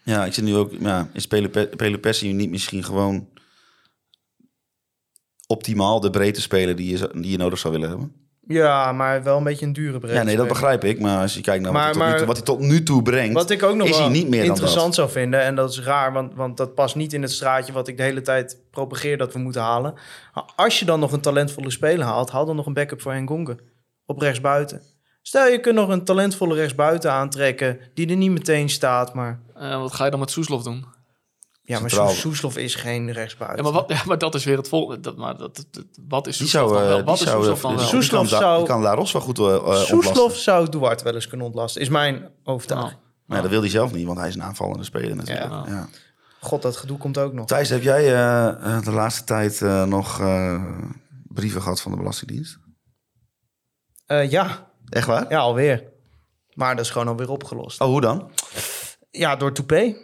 Ja, 0.08 0.24
ik 0.24 0.34
zit 0.34 0.44
nu 0.44 0.56
ook... 0.56 0.72
Ja, 0.80 1.08
is 1.12 1.26
Pelopessi 1.76 2.32
niet 2.32 2.50
misschien 2.50 2.84
gewoon 2.84 3.28
optimaal 5.46 6.00
de 6.00 6.10
breedte 6.10 6.40
speler 6.40 6.76
die 6.76 6.98
je, 6.98 7.10
die 7.12 7.30
je 7.30 7.36
nodig 7.36 7.58
zou 7.58 7.72
willen 7.72 7.88
hebben? 7.88 8.12
ja, 8.48 8.92
maar 8.92 9.22
wel 9.22 9.36
een 9.36 9.44
beetje 9.44 9.66
een 9.66 9.72
dure 9.72 9.98
breedte. 9.98 10.18
Ja, 10.18 10.24
nee, 10.24 10.36
dat 10.36 10.48
begrijp 10.48 10.84
ik. 10.84 11.00
Maar 11.00 11.20
als 11.20 11.34
je 11.34 11.40
kijkt 11.40 11.62
naar 11.62 11.72
Maar- 11.72 11.94
wat, 11.94 12.02
hij 12.02 12.10
tot 12.10 12.18
nu 12.18 12.18
toe, 12.18 12.26
wat 12.26 12.36
hij 12.36 12.44
tot 12.44 12.60
nu 12.60 12.82
toe 12.82 13.02
brengt... 13.02 13.34
Wat 13.34 13.50
ik 13.50 13.62
ook 13.62 13.76
nog 13.76 13.88
is 13.88 13.98
hij 13.98 14.08
niet 14.08 14.28
meer 14.28 14.44
interessant 14.44 14.94
zou 14.94 15.10
vinden, 15.10 15.42
en 15.42 15.54
dat 15.54 15.70
is 15.70 15.80
raar, 15.80 16.12
want, 16.12 16.34
want 16.34 16.56
dat 16.56 16.74
past 16.74 16.94
niet 16.94 17.12
in 17.12 17.22
het 17.22 17.32
straatje 17.32 17.72
wat 17.72 17.88
ik 17.88 17.96
de 17.96 18.02
hele 18.02 18.20
tijd 18.20 18.58
propageer 18.70 19.18
dat 19.18 19.32
we 19.32 19.38
moeten 19.38 19.62
halen. 19.62 19.94
Als 20.56 20.78
je 20.78 20.84
dan 20.84 21.00
nog 21.00 21.12
een 21.12 21.20
talentvolle 21.20 21.70
speler 21.70 22.06
haalt, 22.06 22.30
haal 22.30 22.46
dan 22.46 22.56
nog 22.56 22.66
een 22.66 22.74
backup 22.74 23.00
voor 23.00 23.12
Hengonge 23.12 23.56
op 24.06 24.20
rechtsbuiten. 24.20 24.82
Stel, 25.22 25.48
je 25.48 25.60
kunt 25.60 25.74
nog 25.74 25.88
een 25.88 26.04
talentvolle 26.04 26.54
rechtsbuiten 26.54 27.12
aantrekken, 27.12 27.78
die 27.94 28.08
er 28.08 28.16
niet 28.16 28.30
meteen 28.30 28.68
staat, 28.68 29.14
maar... 29.14 29.40
Eh, 29.58 29.80
wat 29.80 29.92
ga 29.94 30.04
je 30.04 30.10
dan 30.10 30.20
met 30.20 30.30
Soeslof 30.30 30.62
doen? 30.62 30.84
Ja, 31.62 31.80
maar 31.80 31.90
Centraal. 31.90 32.10
Soeslof 32.14 32.56
is 32.56 32.74
geen 32.74 33.12
rechtsbuiten. 33.12 33.64
Ja, 33.64 33.70
maar, 33.70 33.80
wat, 33.80 33.90
ja, 33.98 34.02
maar 34.06 34.18
dat 34.18 34.34
is 34.34 34.44
weer 34.44 34.56
het 34.56 34.68
volgende. 34.68 35.00
Dat, 35.00 35.16
maar 35.16 35.36
dat, 35.36 35.64
dat- 35.70 35.84
wat 36.08 36.26
is 36.26 36.36
Soeslof 36.36 36.62
zou, 36.62 36.72
dan 36.72 36.82
eh, 36.82 36.88
wel? 36.88 37.04
Wat 37.04 37.14
is 37.14 37.22
zou, 37.26 37.36
Soeslof 37.36 37.60
dan 37.60 37.70
eh, 37.72 37.76
wel? 37.78 37.86
Soeslof 37.86 38.28
kan, 38.28 38.38
zou- 38.38 38.64
kan 38.66 38.80
La 38.82 38.94
Rosa 38.94 39.20
goed 39.20 39.38
eh, 39.38 39.54
eh, 39.54 39.74
Soeslof 39.74 40.06
ontlasten. 40.06 40.42
zou 40.42 40.68
Duarte 40.68 41.04
wel 41.04 41.14
eens 41.14 41.28
kunnen 41.28 41.46
ontlasten, 41.46 41.80
is 41.80 41.88
mijn 41.88 42.28
overtuiging. 42.44 42.98
Maar 43.26 43.36
ja, 43.36 43.42
dat 43.42 43.52
wil 43.52 43.60
hij 43.60 43.70
zelf 43.70 43.92
niet, 43.92 44.06
want 44.06 44.18
hij 44.18 44.28
is 44.28 44.34
een 44.34 44.42
aanvallende 44.42 44.84
speler 44.84 45.16
natuurlijk. 45.16 45.50
Ja. 45.50 45.64
Ja. 45.66 45.88
God, 46.40 46.62
dat 46.62 46.76
gedoe 46.76 46.98
komt 46.98 47.18
ook 47.18 47.32
nog. 47.32 47.46
Thijs, 47.46 47.68
heb 47.68 47.82
jij 47.82 48.02
de 48.84 48.90
laatste 48.92 49.24
tijd 49.24 49.62
eh, 49.62 49.84
nog 49.84 50.20
eh, 50.20 50.64
brieven 51.28 51.62
gehad 51.62 51.80
van 51.80 51.90
de 51.90 51.96
Belastingdienst? 51.98 52.58
Eh, 54.06 54.30
ja, 54.30 54.70
Echt 54.88 55.06
waar? 55.06 55.24
ja, 55.28 55.38
alweer. 55.38 55.84
Maar 56.54 56.76
dat 56.76 56.84
is 56.84 56.90
gewoon 56.90 57.08
alweer 57.08 57.30
opgelost. 57.30 57.80
Oh, 57.80 57.88
hoe 57.88 58.00
dan? 58.00 58.30
Ja, 59.10 59.36
door 59.36 59.52
Toupé. 59.52 59.96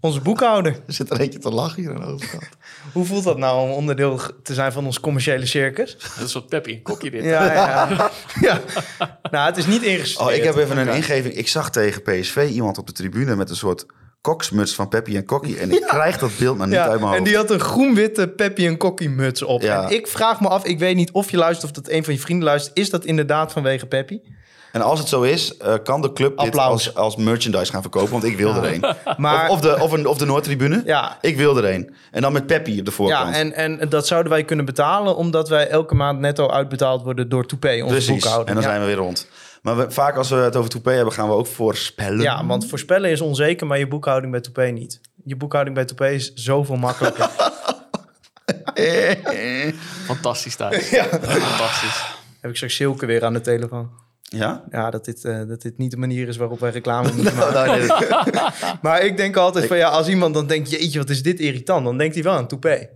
Onze 0.00 0.20
boekhouder. 0.20 0.72
Er 0.86 0.92
zit 0.92 1.10
er 1.10 1.20
eentje 1.20 1.38
te 1.38 1.50
lachen 1.50 1.82
hier 1.82 1.90
aan 1.94 2.00
de 2.00 2.06
overkant. 2.06 2.48
Hoe 2.92 3.04
voelt 3.04 3.24
dat 3.24 3.38
nou 3.38 3.60
om 3.68 3.70
onderdeel 3.70 4.20
te 4.42 4.54
zijn 4.54 4.72
van 4.72 4.86
ons 4.86 5.00
commerciële 5.00 5.46
circus? 5.46 5.92
Dat 5.98 6.10
is 6.16 6.20
een 6.22 6.28
soort 6.28 6.48
Peppy, 6.48 6.82
kokkie 6.82 7.10
dit. 7.10 7.24
Ja, 7.24 7.52
ja. 7.52 8.10
ja. 8.40 8.60
Nou, 9.30 9.46
het 9.46 9.56
is 9.56 9.66
niet 9.66 9.82
ingesteld. 9.82 10.28
Oh, 10.28 10.34
ik 10.34 10.42
heb 10.42 10.56
even 10.56 10.78
een 10.78 10.88
ingeving. 10.94 11.34
Ik 11.34 11.48
zag 11.48 11.70
tegen 11.70 12.02
PSV 12.02 12.48
iemand 12.52 12.78
op 12.78 12.86
de 12.86 12.92
tribune 12.92 13.36
met 13.36 13.50
een 13.50 13.56
soort 13.56 13.86
koksmuts 14.20 14.74
van 14.74 14.88
Peppy 14.88 15.16
en 15.16 15.24
Kokkie. 15.24 15.58
En 15.58 15.70
ik 15.70 15.82
krijg 15.86 16.18
dat 16.18 16.30
beeld 16.38 16.58
maar 16.58 16.66
niet 16.66 16.76
uit 16.76 16.86
mijn 16.88 17.00
Ja, 17.00 17.06
hoofd. 17.06 17.18
en 17.18 17.24
die 17.24 17.36
had 17.36 17.50
een 17.50 17.60
groen-witte 17.60 18.28
Peppy 18.28 18.66
en 18.66 18.76
Kokkie 18.76 19.08
muts 19.10 19.42
op. 19.42 19.62
Ja. 19.62 19.84
En 19.84 19.90
ik 19.90 20.06
vraag 20.06 20.40
me 20.40 20.48
af, 20.48 20.64
ik 20.64 20.78
weet 20.78 20.96
niet 20.96 21.10
of 21.10 21.30
je 21.30 21.36
luistert 21.36 21.70
of 21.70 21.82
dat 21.82 21.92
een 21.92 22.04
van 22.04 22.14
je 22.14 22.20
vrienden 22.20 22.44
luistert. 22.44 22.78
Is 22.78 22.90
dat 22.90 23.04
inderdaad 23.04 23.52
vanwege 23.52 23.86
Peppy? 23.86 24.20
En 24.76 24.82
als 24.82 24.98
het 24.98 25.08
zo 25.08 25.22
is, 25.22 25.56
eh, 25.56 25.74
kan 25.84 26.02
de 26.02 26.12
club 26.12 26.30
dit 26.38 26.46
Applaus. 26.46 26.70
als, 26.70 26.94
als 26.94 27.16
merchandise 27.16 27.72
gaan 27.72 27.80
verkopen. 27.82 28.10
Want 28.10 28.24
ik 28.24 28.36
wil 28.36 28.54
er 28.54 28.72
een. 28.74 28.84
Maar- 29.16 29.48
Of, 29.48 29.54
of 29.54 29.60
de, 29.60 29.80
of, 29.80 29.92
een, 29.92 30.06
of 30.06 30.18
de 30.18 30.26
Noordtribune. 30.26 30.82
Ja. 30.84 31.18
Ik 31.20 31.36
wil 31.36 31.56
er 31.56 31.74
een. 31.74 31.94
En 32.10 32.22
dan 32.22 32.32
met 32.32 32.46
Peppy 32.46 32.78
op 32.78 32.84
de 32.84 32.90
voorkant. 32.90 33.34
Ja, 33.34 33.40
en, 33.40 33.52
en 33.52 33.88
dat 33.88 34.06
zouden 34.06 34.32
wij 34.32 34.44
kunnen 34.44 34.64
betalen 34.64 35.16
omdat 35.16 35.48
wij 35.48 35.68
elke 35.68 35.94
maand 35.94 36.18
netto 36.20 36.50
uitbetaald 36.50 37.02
worden 37.02 37.28
door 37.28 37.46
Toupé, 37.46 37.72
onze 37.82 37.86
Precies. 37.94 38.08
boekhouder. 38.10 38.46
En 38.48 38.54
dan 38.54 38.62
ja. 38.62 38.68
zijn 38.68 38.80
we 38.80 38.86
weer 38.86 38.96
rond. 38.96 39.28
Maar 39.62 39.76
we- 39.76 39.90
vaak 39.90 40.16
als 40.16 40.28
we 40.28 40.36
het 40.36 40.56
over 40.56 40.70
Toupé 40.70 40.90
hebben, 40.90 41.12
gaan 41.14 41.28
we 41.28 41.34
ook 41.34 41.46
voorspellen. 41.46 42.20
Ja, 42.20 42.46
want 42.46 42.66
voorspellen 42.68 43.10
is 43.10 43.20
onzeker, 43.20 43.66
maar 43.66 43.78
je 43.78 43.88
boekhouding 43.88 44.32
bij 44.32 44.40
Toupé 44.40 44.64
niet. 44.64 45.00
Je 45.24 45.36
boekhouding 45.36 45.76
bij 45.76 45.84
Toupé 45.84 46.08
is 46.08 46.32
zoveel 46.34 46.76
makkelijker. 46.76 47.28
Fantastisch 50.06 50.56
thuis. 50.56 50.86
Fantastisch. 50.88 52.04
Heb 52.40 52.50
ik 52.50 52.56
straks 52.56 52.74
Silke 52.74 53.06
weer 53.06 53.24
aan 53.24 53.32
de 53.32 53.40
telefoon. 53.40 53.90
Ja? 54.28 54.64
Ja, 54.70 54.90
dat 54.90 55.04
dit, 55.04 55.24
eh, 55.24 55.46
dat 55.46 55.62
dit 55.62 55.78
niet 55.78 55.90
de 55.90 55.96
manier 55.96 56.28
is 56.28 56.36
waarop 56.36 56.60
wij 56.60 56.70
reclame 56.70 57.12
moeten 57.14 57.34
maken. 57.36 57.52
Nou, 57.54 57.78
nee, 57.78 58.50
Maar 58.82 59.04
ik 59.04 59.16
denk 59.16 59.36
altijd 59.36 59.66
van 59.66 59.76
ja, 59.76 59.88
als 59.88 60.08
iemand 60.08 60.34
dan 60.34 60.46
denkt, 60.46 60.70
jeetje, 60.70 60.98
wat 60.98 61.10
is 61.10 61.22
dit 61.22 61.40
irritant, 61.40 61.84
dan 61.84 61.98
denkt 61.98 62.14
hij 62.14 62.22
wel 62.24 62.34
aan 62.36 62.46
Toupé. 62.48 62.88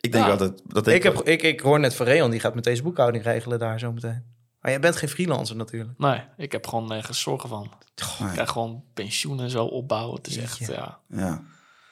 ik 0.00 0.12
denk 0.12 0.24
Ja. 0.24 0.30
altijd... 0.30 0.62
Dat 0.66 0.84
denk 0.84 0.96
Ik, 0.96 1.02
heb, 1.02 1.22
ik, 1.22 1.42
ik 1.42 1.60
hoor 1.60 1.80
net 1.80 1.94
van 1.94 2.06
Reon, 2.06 2.30
die 2.30 2.40
gaat 2.40 2.54
met 2.54 2.64
deze 2.64 2.82
boekhouding 2.82 3.24
regelen 3.24 3.58
daar 3.58 3.78
zo 3.78 3.92
meteen. 3.92 4.36
Maar 4.60 4.70
jij 4.70 4.80
bent 4.80 4.96
geen 4.96 5.08
freelancer 5.08 5.56
natuurlijk. 5.56 5.98
Nee, 5.98 6.22
ik 6.36 6.52
heb 6.52 6.66
gewoon 6.66 6.88
nergens 6.88 7.20
zorgen 7.20 7.48
van. 7.48 7.70
Ik 7.94 8.26
krijg 8.32 8.50
gewoon 8.50 8.84
pensioen 8.94 9.40
en 9.40 9.50
zo 9.50 9.64
opbouwen. 9.64 10.16
Het 10.16 10.26
is 10.26 10.36
echt, 10.36 10.58
ja. 10.58 10.98
Ja. 11.08 11.42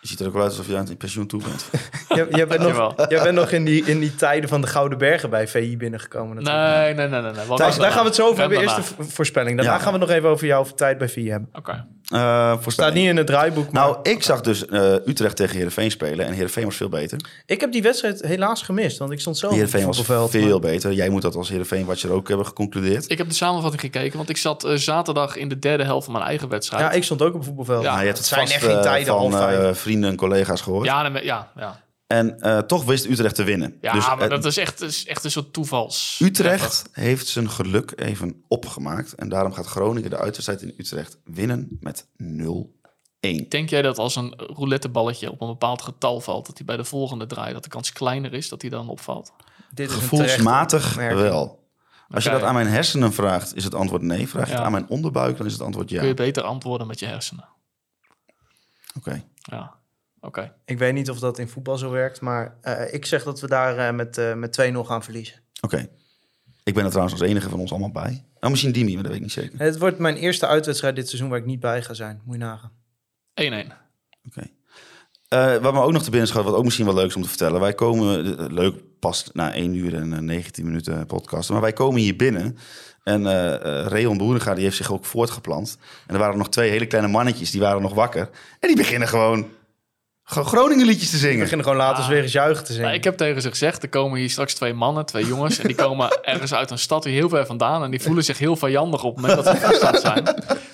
Je 0.06 0.12
ziet 0.12 0.20
er 0.20 0.26
ook 0.26 0.32
wel 0.32 0.42
uit 0.42 0.50
alsof 0.50 0.66
je 0.66 0.76
aan 0.76 0.86
het 0.86 0.98
pensioen 0.98 1.26
toe 1.26 1.42
bent. 1.42 1.66
Jij, 2.08 2.26
jij 2.30 2.46
bent, 2.46 2.60
nog, 2.60 2.94
jij 3.08 3.22
bent 3.22 3.34
nog 3.34 3.50
in 3.50 3.64
die, 3.64 3.84
in 3.84 4.00
die 4.00 4.14
tijden 4.14 4.48
van 4.48 4.60
de 4.60 4.66
Gouden 4.66 4.98
Bergen 4.98 5.30
bij 5.30 5.48
VI 5.48 5.76
binnengekomen 5.76 6.36
natuurlijk. 6.36 6.66
Nee, 6.66 6.94
nee, 6.94 7.08
nee, 7.08 7.20
nee. 7.22 7.32
nee. 7.32 7.46
Wat 7.46 7.58
Daar, 7.58 7.72
gaan 7.72 8.00
we 8.00 8.06
het 8.06 8.14
zo 8.14 8.26
over 8.26 8.40
hebben. 8.40 8.60
Eerst 8.60 8.76
de 8.76 8.82
voorspelling. 9.04 9.56
Daarna 9.56 9.72
Ja. 9.72 9.78
gaan 9.78 9.92
we 9.92 9.98
het 9.98 10.08
nog 10.08 10.16
even 10.16 10.28
over 10.28 10.46
jouw 10.46 10.64
tijd 10.64 10.98
bij 10.98 11.08
VI 11.08 11.30
hebben. 11.30 11.48
Oké. 11.52 11.86
Eh 12.06 12.54
voor 12.60 12.72
Staat 12.72 12.94
niet 12.94 13.08
in 13.08 13.16
het 13.16 13.26
draaiboek, 13.26 13.72
maar 13.72 13.82
Nou, 13.82 13.96
ik 14.02 14.22
zag 14.22 14.40
dus 14.40 14.66
eh, 14.66 14.92
Utrecht 14.92 15.36
tegen 15.36 15.56
Heerenveen 15.56 15.90
spelen. 15.90 16.26
En 16.26 16.32
Heerenveen 16.32 16.64
was 16.64 16.76
veel 16.76 16.88
beter. 16.88 17.20
ik 17.46 17.60
heb 17.60 17.72
die 17.72 17.82
wedstrijd 17.82 18.22
helaas 18.22 18.62
gemist, 18.62 18.98
want 18.98 19.10
ik 19.12 19.20
stond 19.20 19.38
zo 19.38 19.46
op 19.46 19.52
het 19.52 19.60
Heerenveen 19.60 19.86
was 19.86 19.96
voetbalveld. 19.96 20.44
veel 20.44 20.60
beter. 20.60 20.92
Jij 20.92 21.08
moet 21.08 21.22
dat 21.22 21.34
als 21.34 21.48
Heerenveen-watcher 21.48 22.10
ook 22.10 22.28
hebben 22.28 22.46
geconcludeerd. 22.46 23.10
Ik 23.10 23.18
heb 23.18 23.28
de 23.28 23.34
samenvatting 23.34 23.80
gekeken, 23.82 24.16
want 24.16 24.28
ik 24.28 24.36
zat 24.36 24.64
eh, 24.64 24.74
zaterdag 24.74 25.36
in 25.36 25.48
de 25.48 25.58
derde 25.58 25.84
helft 25.84 26.04
van 26.04 26.12
mijn 26.14 26.26
eigen 26.26 26.48
wedstrijd. 26.48 26.82
Ja, 26.82 26.90
ik 26.90 27.04
stond 27.04 27.22
ook 27.22 27.28
op 27.32 27.34
het 27.34 27.44
voetbalveld. 27.44 27.82
Ja, 27.82 27.88
Nou, 27.88 28.00
je 28.00 28.06
hebt 28.06 28.18
het 28.18 28.26
zijn 28.26 28.40
vast 28.40 28.52
echt 28.52 28.64
geen 28.64 28.82
tijden, 28.82 29.06
van 29.06 29.74
vrienden 29.96 30.10
en 30.10 30.16
collega's 30.16 30.60
gehoord. 30.60 30.86
ja, 30.86 31.18
ja, 31.22 31.52
ja. 31.56 31.84
En 32.06 32.40
eh, 32.40 32.58
toch 32.58 32.84
wist 32.84 33.06
Utrecht 33.06 33.34
te 33.34 33.44
winnen. 33.44 33.78
ja 33.80 33.92
dus, 33.92 34.06
maar 34.06 34.28
dat 34.28 34.44
is 34.44 34.56
echt, 34.56 34.80
is 34.80 35.06
echt 35.06 35.24
een 35.24 35.30
soort 35.30 35.52
toevals. 35.52 36.20
Utrecht 36.22 36.88
heeft 36.92 37.26
zijn 37.26 37.50
geluk 37.50 37.92
even 37.96 38.44
opgemaakt. 38.48 39.14
En 39.14 39.28
daarom 39.28 39.52
gaat 39.52 39.66
Groningen 39.66 40.10
de 40.10 40.18
uitwedstrijd 40.18 40.62
in 40.62 40.74
Utrecht 40.76 41.18
winnen 41.24 41.76
met 41.80 42.06
0-1. 42.22 43.48
Denk 43.48 43.70
jij 43.70 43.82
dat 43.82 43.98
als 43.98 44.16
een 44.16 44.34
rouletteballetje 44.36 45.30
op 45.30 45.40
een 45.40 45.46
bepaald 45.46 45.82
getal 45.82 46.20
valt, 46.20 46.46
dat 46.46 46.56
hij 46.56 46.66
bij 46.66 46.76
de 46.76 46.84
volgende 46.84 47.26
draai, 47.26 47.52
dat 47.52 47.62
de 47.62 47.68
kans 47.68 47.92
kleiner 47.92 48.34
is 48.34 48.48
dat 48.48 48.60
hij 48.60 48.70
dan 48.70 48.88
opvalt? 48.88 49.32
Dit 49.70 49.88
is 49.88 49.94
een 49.94 50.00
Gevoelsmatig 50.00 50.94
wel. 50.94 51.64
Als 52.10 52.24
je 52.24 52.30
dat 52.30 52.42
aan 52.42 52.54
mijn 52.54 52.66
hersenen 52.66 53.12
vraagt, 53.12 53.54
is 53.56 53.64
het 53.64 53.74
antwoord 53.74 54.02
nee. 54.02 54.28
Vraag 54.28 54.44
je 54.44 54.50
Ja. 54.50 54.56
het 54.56 54.66
aan 54.66 54.72
mijn 54.72 54.88
onderbuik, 54.88 55.36
dan 55.36 55.46
is 55.46 55.52
het 55.52 55.62
antwoord 55.62 55.90
ja. 55.90 55.98
Kun 55.98 56.08
je 56.08 56.14
beter 56.14 56.42
antwoorden 56.42 56.86
met 56.86 56.98
je 56.98 57.06
hersenen. 57.06 57.48
Oké. 58.96 59.24
Ja, 59.36 59.74
oké. 60.26 60.52
Ik 60.64 60.78
weet 60.78 60.94
niet 60.94 61.10
of 61.10 61.18
dat 61.18 61.38
in 61.38 61.48
voetbal 61.48 61.78
zo 61.78 61.90
werkt, 61.90 62.20
maar 62.20 62.56
eh, 62.60 62.94
ik 62.94 63.06
zeg 63.06 63.22
dat 63.22 63.40
we 63.40 63.46
daar 63.46 63.78
eh, 63.78 63.94
met, 63.94 64.18
eh, 64.18 64.34
met 64.34 64.52
2-0 64.52 64.84
gaan 64.84 65.02
verliezen. 65.02 65.40
Oké. 65.60 65.88
Ik 66.64 66.74
ben 66.74 66.84
er 66.84 66.90
trouwens 66.90 67.20
als 67.20 67.28
enige 67.28 67.48
van 67.48 67.60
ons 67.60 67.70
allemaal 67.70 67.92
bij. 67.92 68.24
Nou, 68.40 68.50
misschien 68.50 68.72
Dimi, 68.72 68.94
maar 68.94 69.02
dat 69.02 69.12
weet 69.12 69.20
ik 69.20 69.26
niet 69.26 69.32
zeker. 69.32 69.58
Het 69.58 69.78
wordt 69.78 69.98
mijn 69.98 70.16
eerste 70.16 70.46
uitwedstrijd 70.46 70.96
dit 70.96 71.08
seizoen 71.08 71.28
waar 71.28 71.38
ik 71.38 71.46
niet 71.46 71.60
bij 71.60 71.82
ga 71.82 71.94
zijn. 71.94 72.20
Moet 72.24 72.36
je 72.36 72.40
nagaan. 72.40 72.72
1-1. 73.34 73.72
Oké. 74.26 74.50
Eh, 75.28 75.56
wat 75.56 75.72
me 75.72 75.80
ook 75.80 75.92
nog 75.92 76.02
te 76.02 76.10
binnen 76.10 76.28
schoot, 76.28 76.44
wat 76.44 76.54
ook 76.54 76.64
misschien 76.64 76.86
wel 76.86 76.94
leuk 76.94 77.06
is 77.06 77.16
om 77.16 77.22
te 77.22 77.28
vertellen. 77.28 77.60
Wij 77.60 77.74
komen, 77.74 78.34
leuk, 78.52 78.74
past 79.00 79.30
na 79.32 79.54
1 79.54 79.74
uur 79.74 79.94
en 79.94 80.12
eh, 80.12 80.18
19 80.18 80.64
minuten 80.64 81.06
podcast. 81.06 81.50
Maar 81.50 81.60
wij 81.60 81.72
komen 81.72 82.00
hier 82.00 82.16
binnen. 82.16 82.58
En 83.02 83.26
eh 83.26 83.54
eh, 83.54 83.86
Reon 83.86 84.18
Boerenga 84.18 84.54
die 84.54 84.64
heeft 84.64 84.76
zich 84.76 84.92
ook 84.92 85.04
voortgeplant. 85.04 85.78
En 86.06 86.14
er 86.14 86.20
waren 86.20 86.38
nog 86.38 86.48
twee 86.48 86.70
hele 86.70 86.86
kleine 86.86 87.10
mannetjes, 87.10 87.50
die 87.50 87.60
waren 87.60 87.82
nog 87.82 87.94
wakker. 87.94 88.30
En 88.60 88.68
die 88.68 88.76
beginnen 88.76 89.08
gewoon, 89.08 89.48
gewoon 90.28 90.48
Groningen 90.48 90.86
liedjes 90.86 91.10
te 91.10 91.16
We 91.16 91.22
zingen. 91.22 91.38
beginnen 91.38 91.66
gewoon 91.66 91.80
later 91.80 91.98
eens 91.98 92.08
weer 92.08 92.22
eens 92.22 92.32
juichen 92.32 92.64
te 92.64 92.72
zingen. 92.72 92.84
Nou, 92.86 92.96
ik 92.98 93.04
heb 93.04 93.16
tegen 93.16 93.42
ze 93.42 93.48
gezegd, 93.48 93.82
er 93.82 93.88
komen 93.88 94.18
hier 94.18 94.30
straks 94.30 94.54
twee 94.54 94.72
mannen, 94.74 95.06
twee 95.06 95.26
jongens. 95.26 95.58
En 95.58 95.66
die 95.66 95.76
komen 95.76 96.18
ergens 96.22 96.54
uit 96.54 96.70
een 96.70 96.78
stad 96.78 97.04
hier 97.04 97.12
heel 97.14 97.28
ver 97.28 97.46
vandaan. 97.46 97.82
En 97.84 97.90
die 97.90 98.00
voelen 98.02 98.24
zich 98.24 98.38
heel 98.38 98.56
vijandig 98.56 99.02
op 99.04 99.16
het 99.16 99.26
moment 99.26 99.44
dat 99.44 99.56
ze 99.56 99.62
in 99.64 99.68
de 99.70 99.74
stad 99.76 100.00
zijn. 100.00 100.24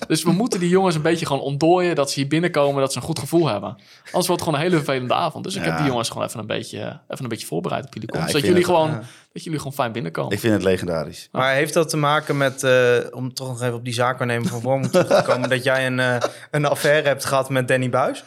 Dus 0.07 0.23
we 0.23 0.31
moeten 0.31 0.59
die 0.59 0.69
jongens 0.69 0.95
een 0.95 1.01
beetje 1.01 1.25
gewoon 1.25 1.41
ontdooien. 1.41 1.95
Dat 1.95 2.11
ze 2.11 2.19
hier 2.19 2.27
binnenkomen, 2.29 2.81
dat 2.81 2.91
ze 2.91 2.97
een 2.97 3.03
goed 3.05 3.19
gevoel 3.19 3.47
hebben. 3.47 3.69
Anders 3.69 4.27
wordt 4.27 4.29
het 4.29 4.41
gewoon 4.41 4.55
een 4.55 4.65
hele 4.65 4.75
vervelende 4.75 5.13
avond. 5.13 5.43
Dus 5.43 5.55
ik 5.55 5.63
heb 5.63 5.77
die 5.77 5.85
jongens 5.85 6.09
gewoon 6.09 6.27
even 6.27 6.39
een 6.39 6.47
beetje, 6.47 6.77
even 7.07 7.23
een 7.23 7.27
beetje 7.29 7.47
voorbereid 7.47 7.85
op 7.85 7.93
jullie 7.93 8.09
komst. 8.09 8.27
ik 8.27 8.33
dat, 8.33 8.41
vind 8.41 8.53
jullie 8.55 8.67
het- 8.69 8.79
gewoon, 8.87 9.03
dat 9.33 9.43
jullie 9.43 9.57
gewoon 9.59 9.73
fijn 9.73 9.91
binnenkomen. 9.91 10.31
Ik 10.31 10.39
vind 10.39 10.53
het 10.53 10.63
legendarisch. 10.63 11.27
Maar 11.31 11.53
heeft 11.53 11.73
dat 11.73 11.89
te 11.89 11.97
maken 11.97 12.37
met, 12.37 12.63
eh, 12.63 12.97
om 13.11 13.33
toch 13.33 13.47
nog 13.47 13.61
even 13.61 13.73
op 13.75 13.83
die 13.83 13.93
zaakwaarnemer 13.93 14.47
van 14.49 14.59
Wormoed 14.61 14.91
terug 14.91 15.07
te 15.07 15.21
komen, 15.31 15.49
dat 15.49 15.63
jij 15.63 15.85
een, 15.85 15.99
eh, 15.99 16.15
een 16.51 16.65
affaire 16.65 17.07
hebt 17.07 17.25
gehad 17.25 17.49
met 17.49 17.67
Danny 17.67 17.89
Buis? 17.89 18.23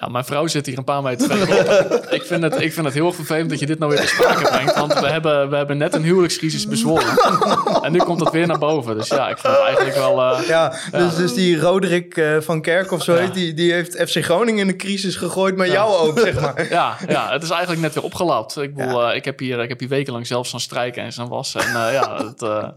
Ja, 0.00 0.08
mijn 0.08 0.24
vrouw 0.24 0.46
zit 0.46 0.66
hier 0.66 0.78
een 0.78 0.84
paar 0.84 1.02
meter 1.02 1.36
verderop. 1.36 1.94
ik, 2.18 2.22
vind 2.22 2.42
het, 2.42 2.60
ik 2.60 2.72
vind 2.72 2.86
het 2.86 2.94
heel 2.94 3.06
erg 3.06 3.14
vervelend 3.14 3.50
dat 3.50 3.58
je 3.58 3.66
dit 3.66 3.78
nou 3.78 3.90
weer 3.92 4.00
te 4.00 4.06
sprake 4.06 4.42
brengt. 4.42 4.74
Want 4.78 4.98
we 5.00 5.06
hebben, 5.08 5.50
we 5.50 5.56
hebben 5.56 5.76
net 5.78 5.94
een 5.94 6.02
huwelijkscrisis 6.02 6.66
bezworen. 6.66 7.18
en 7.84 7.92
nu 7.92 7.98
komt 7.98 8.18
dat 8.18 8.32
weer 8.32 8.46
naar 8.46 8.58
boven. 8.58 8.96
Dus 8.96 9.08
ja, 9.08 9.28
ik 9.28 9.38
vind 9.38 9.52
het 9.52 9.62
eigenlijk 9.64 9.96
wel... 9.96 10.22
eh, 10.22 10.46
Ja, 10.48 10.74
dus, 10.90 11.16
dus 11.16 11.34
die 11.34 11.60
Roderick 11.60 12.16
eh, 12.16 12.36
van 12.40 12.62
Kerk 12.62 12.90
of 12.92 13.02
zo, 13.02 13.14
Ja. 13.14 13.20
heet, 13.20 13.34
die, 13.34 13.54
die 13.54 13.72
heeft 13.72 13.96
FC 14.10 14.24
Groningen 14.24 14.60
in 14.60 14.66
de 14.66 14.76
crisis 14.76 15.16
gegooid, 15.16 15.56
maar 15.56 15.68
jou 15.68 15.96
ook, 15.96 16.18
zeg 16.18 16.40
maar. 16.40 16.66
Ja, 16.78 16.96
ja, 17.08 17.32
het 17.32 17.42
is 17.42 17.50
eigenlijk 17.50 17.80
net 17.80 17.94
weer 17.94 18.04
opgelapt. 18.04 18.56
Ik, 18.56 18.74
bedoel, 18.74 19.08
eh, 19.08 19.16
ik, 19.16 19.24
heb 19.24 19.38
hier, 19.38 19.58
ik 19.58 19.68
heb 19.68 19.80
hier 19.80 19.88
wekenlang 19.88 20.26
zelf 20.26 20.46
staan 20.46 20.60
strijken 20.60 21.02
en 21.02 21.12
staan 21.12 21.28
wassen. 21.28 21.60
En 21.60 21.92
ja, 21.92 22.24
het, 22.26 22.72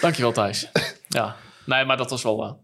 dankjewel 0.00 0.32
Thijs. 0.32 0.68
Ja, 1.08 1.36
nee, 1.64 1.84
maar 1.84 1.96
dat 1.96 2.10
was 2.10 2.22
wel... 2.22 2.60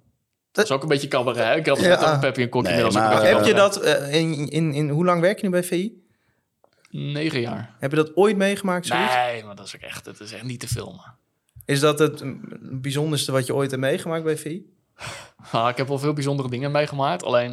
dat 0.56 0.64
is 0.64 0.70
ook 0.70 0.82
een 0.82 0.88
beetje 0.88 1.08
cabaret. 1.08 1.44
hè? 1.44 1.56
Ik 1.56 1.66
had 1.66 1.80
Ja. 1.80 2.18
Peppy 2.18 2.40
en 2.42 2.48
Kokkie. 2.48 2.72
Nee, 2.72 2.80
inmiddels 2.84 2.96
ook 3.04 3.10
maar- 3.10 3.12
een 3.12 3.22
beetje 3.22 3.36
Heb 3.36 3.46
je 3.46 3.54
dat, 3.54 3.76
eh, 3.80 4.14
in, 4.14 4.48
in, 4.48 4.72
in, 4.74 4.88
hoe 4.88 5.04
lang 5.04 5.20
werk 5.20 5.38
je 5.38 5.44
nu 5.44 5.50
bij 5.50 5.62
VI? 5.64 6.04
Negen 6.90 7.40
jaar. 7.40 7.74
Heb 7.78 7.90
je 7.90 7.96
dat 7.96 8.16
ooit 8.16 8.36
meegemaakt, 8.36 8.86
zoiets? 8.86 9.14
Nee, 9.14 9.44
maar 9.44 9.56
dat 9.56 9.66
is 9.66 9.74
ook 9.76 9.80
echt, 9.82 10.04
dat 10.04 10.20
is 10.20 10.32
echt 10.32 10.42
niet 10.44 10.60
te 10.60 10.68
filmen. 10.68 11.14
Is 11.64 11.80
dat 11.80 11.98
het 11.98 12.22
bijzonderste 12.80 13.32
wat 13.32 13.46
je 13.46 13.54
ooit 13.54 13.70
hebt 13.70 13.82
meegemaakt 13.82 14.24
bij 14.24 14.36
VI? 14.36 14.66
Nou, 15.52 15.68
ik 15.70 15.76
heb 15.76 15.88
wel 15.88 15.98
veel 15.98 16.12
bijzondere 16.12 16.48
dingen 16.50 16.70
meegemaakt. 16.70 17.22
Alleen, 17.22 17.50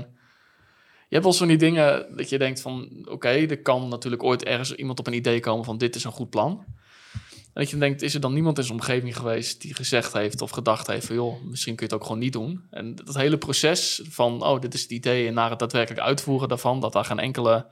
je 1.08 1.20
hebt 1.20 1.24
wel 1.24 1.34
zo'n 1.34 1.48
die 1.48 1.58
dingen 1.58 2.06
dat 2.16 2.30
je 2.30 2.38
denkt 2.38 2.62
van... 2.62 3.06
Oké, 3.10 3.28
er 3.30 3.62
kan 3.62 3.88
natuurlijk 3.88 4.24
ooit 4.24 4.44
ergens 4.44 4.74
iemand 4.76 5.00
op 5.00 5.08
een 5.08 5.14
idee 5.14 5.40
komen 5.40 5.66
van... 5.66 5.78
dit 5.78 5.96
is 5.96 6.04
een 6.04 6.12
goed 6.12 6.30
plan. 6.30 6.66
En 7.54 7.62
dat 7.62 7.70
je 7.70 7.78
denkt, 7.78 8.02
is 8.02 8.14
er 8.14 8.20
dan 8.20 8.34
niemand 8.34 8.58
in 8.58 8.64
zijn 8.64 8.80
omgeving 8.80 9.18
geweest... 9.18 9.62
die 9.62 9.76
gezegd 9.76 10.14
heeft 10.14 10.42
of 10.42 10.52
gedacht 10.52 10.88
heeft 10.88 11.06
van... 11.06 11.16
joh, 11.16 11.44
misschien 11.44 11.76
kun 11.76 11.86
je 11.88 11.94
het 11.94 12.02
ook 12.02 12.08
gewoon 12.08 12.22
niet 12.22 12.34
doen. 12.34 12.64
En 12.70 12.96
dat 12.96 13.16
hele 13.16 13.38
proces 13.38 14.02
van... 14.10 14.44
oh, 14.44 14.62
dit 14.62 14.74
is 14.74 14.82
het 14.82 14.92
idee 14.92 15.28
en 15.28 15.34
naar 15.34 15.50
het 15.50 15.60
daadwerkelijk 15.60 16.02
uitvoeren 16.06 16.48
daarvan... 16.48 16.80
dat 16.80 16.94
daar 16.94 17.06
geen 17.06 17.20
enkele 17.20 17.66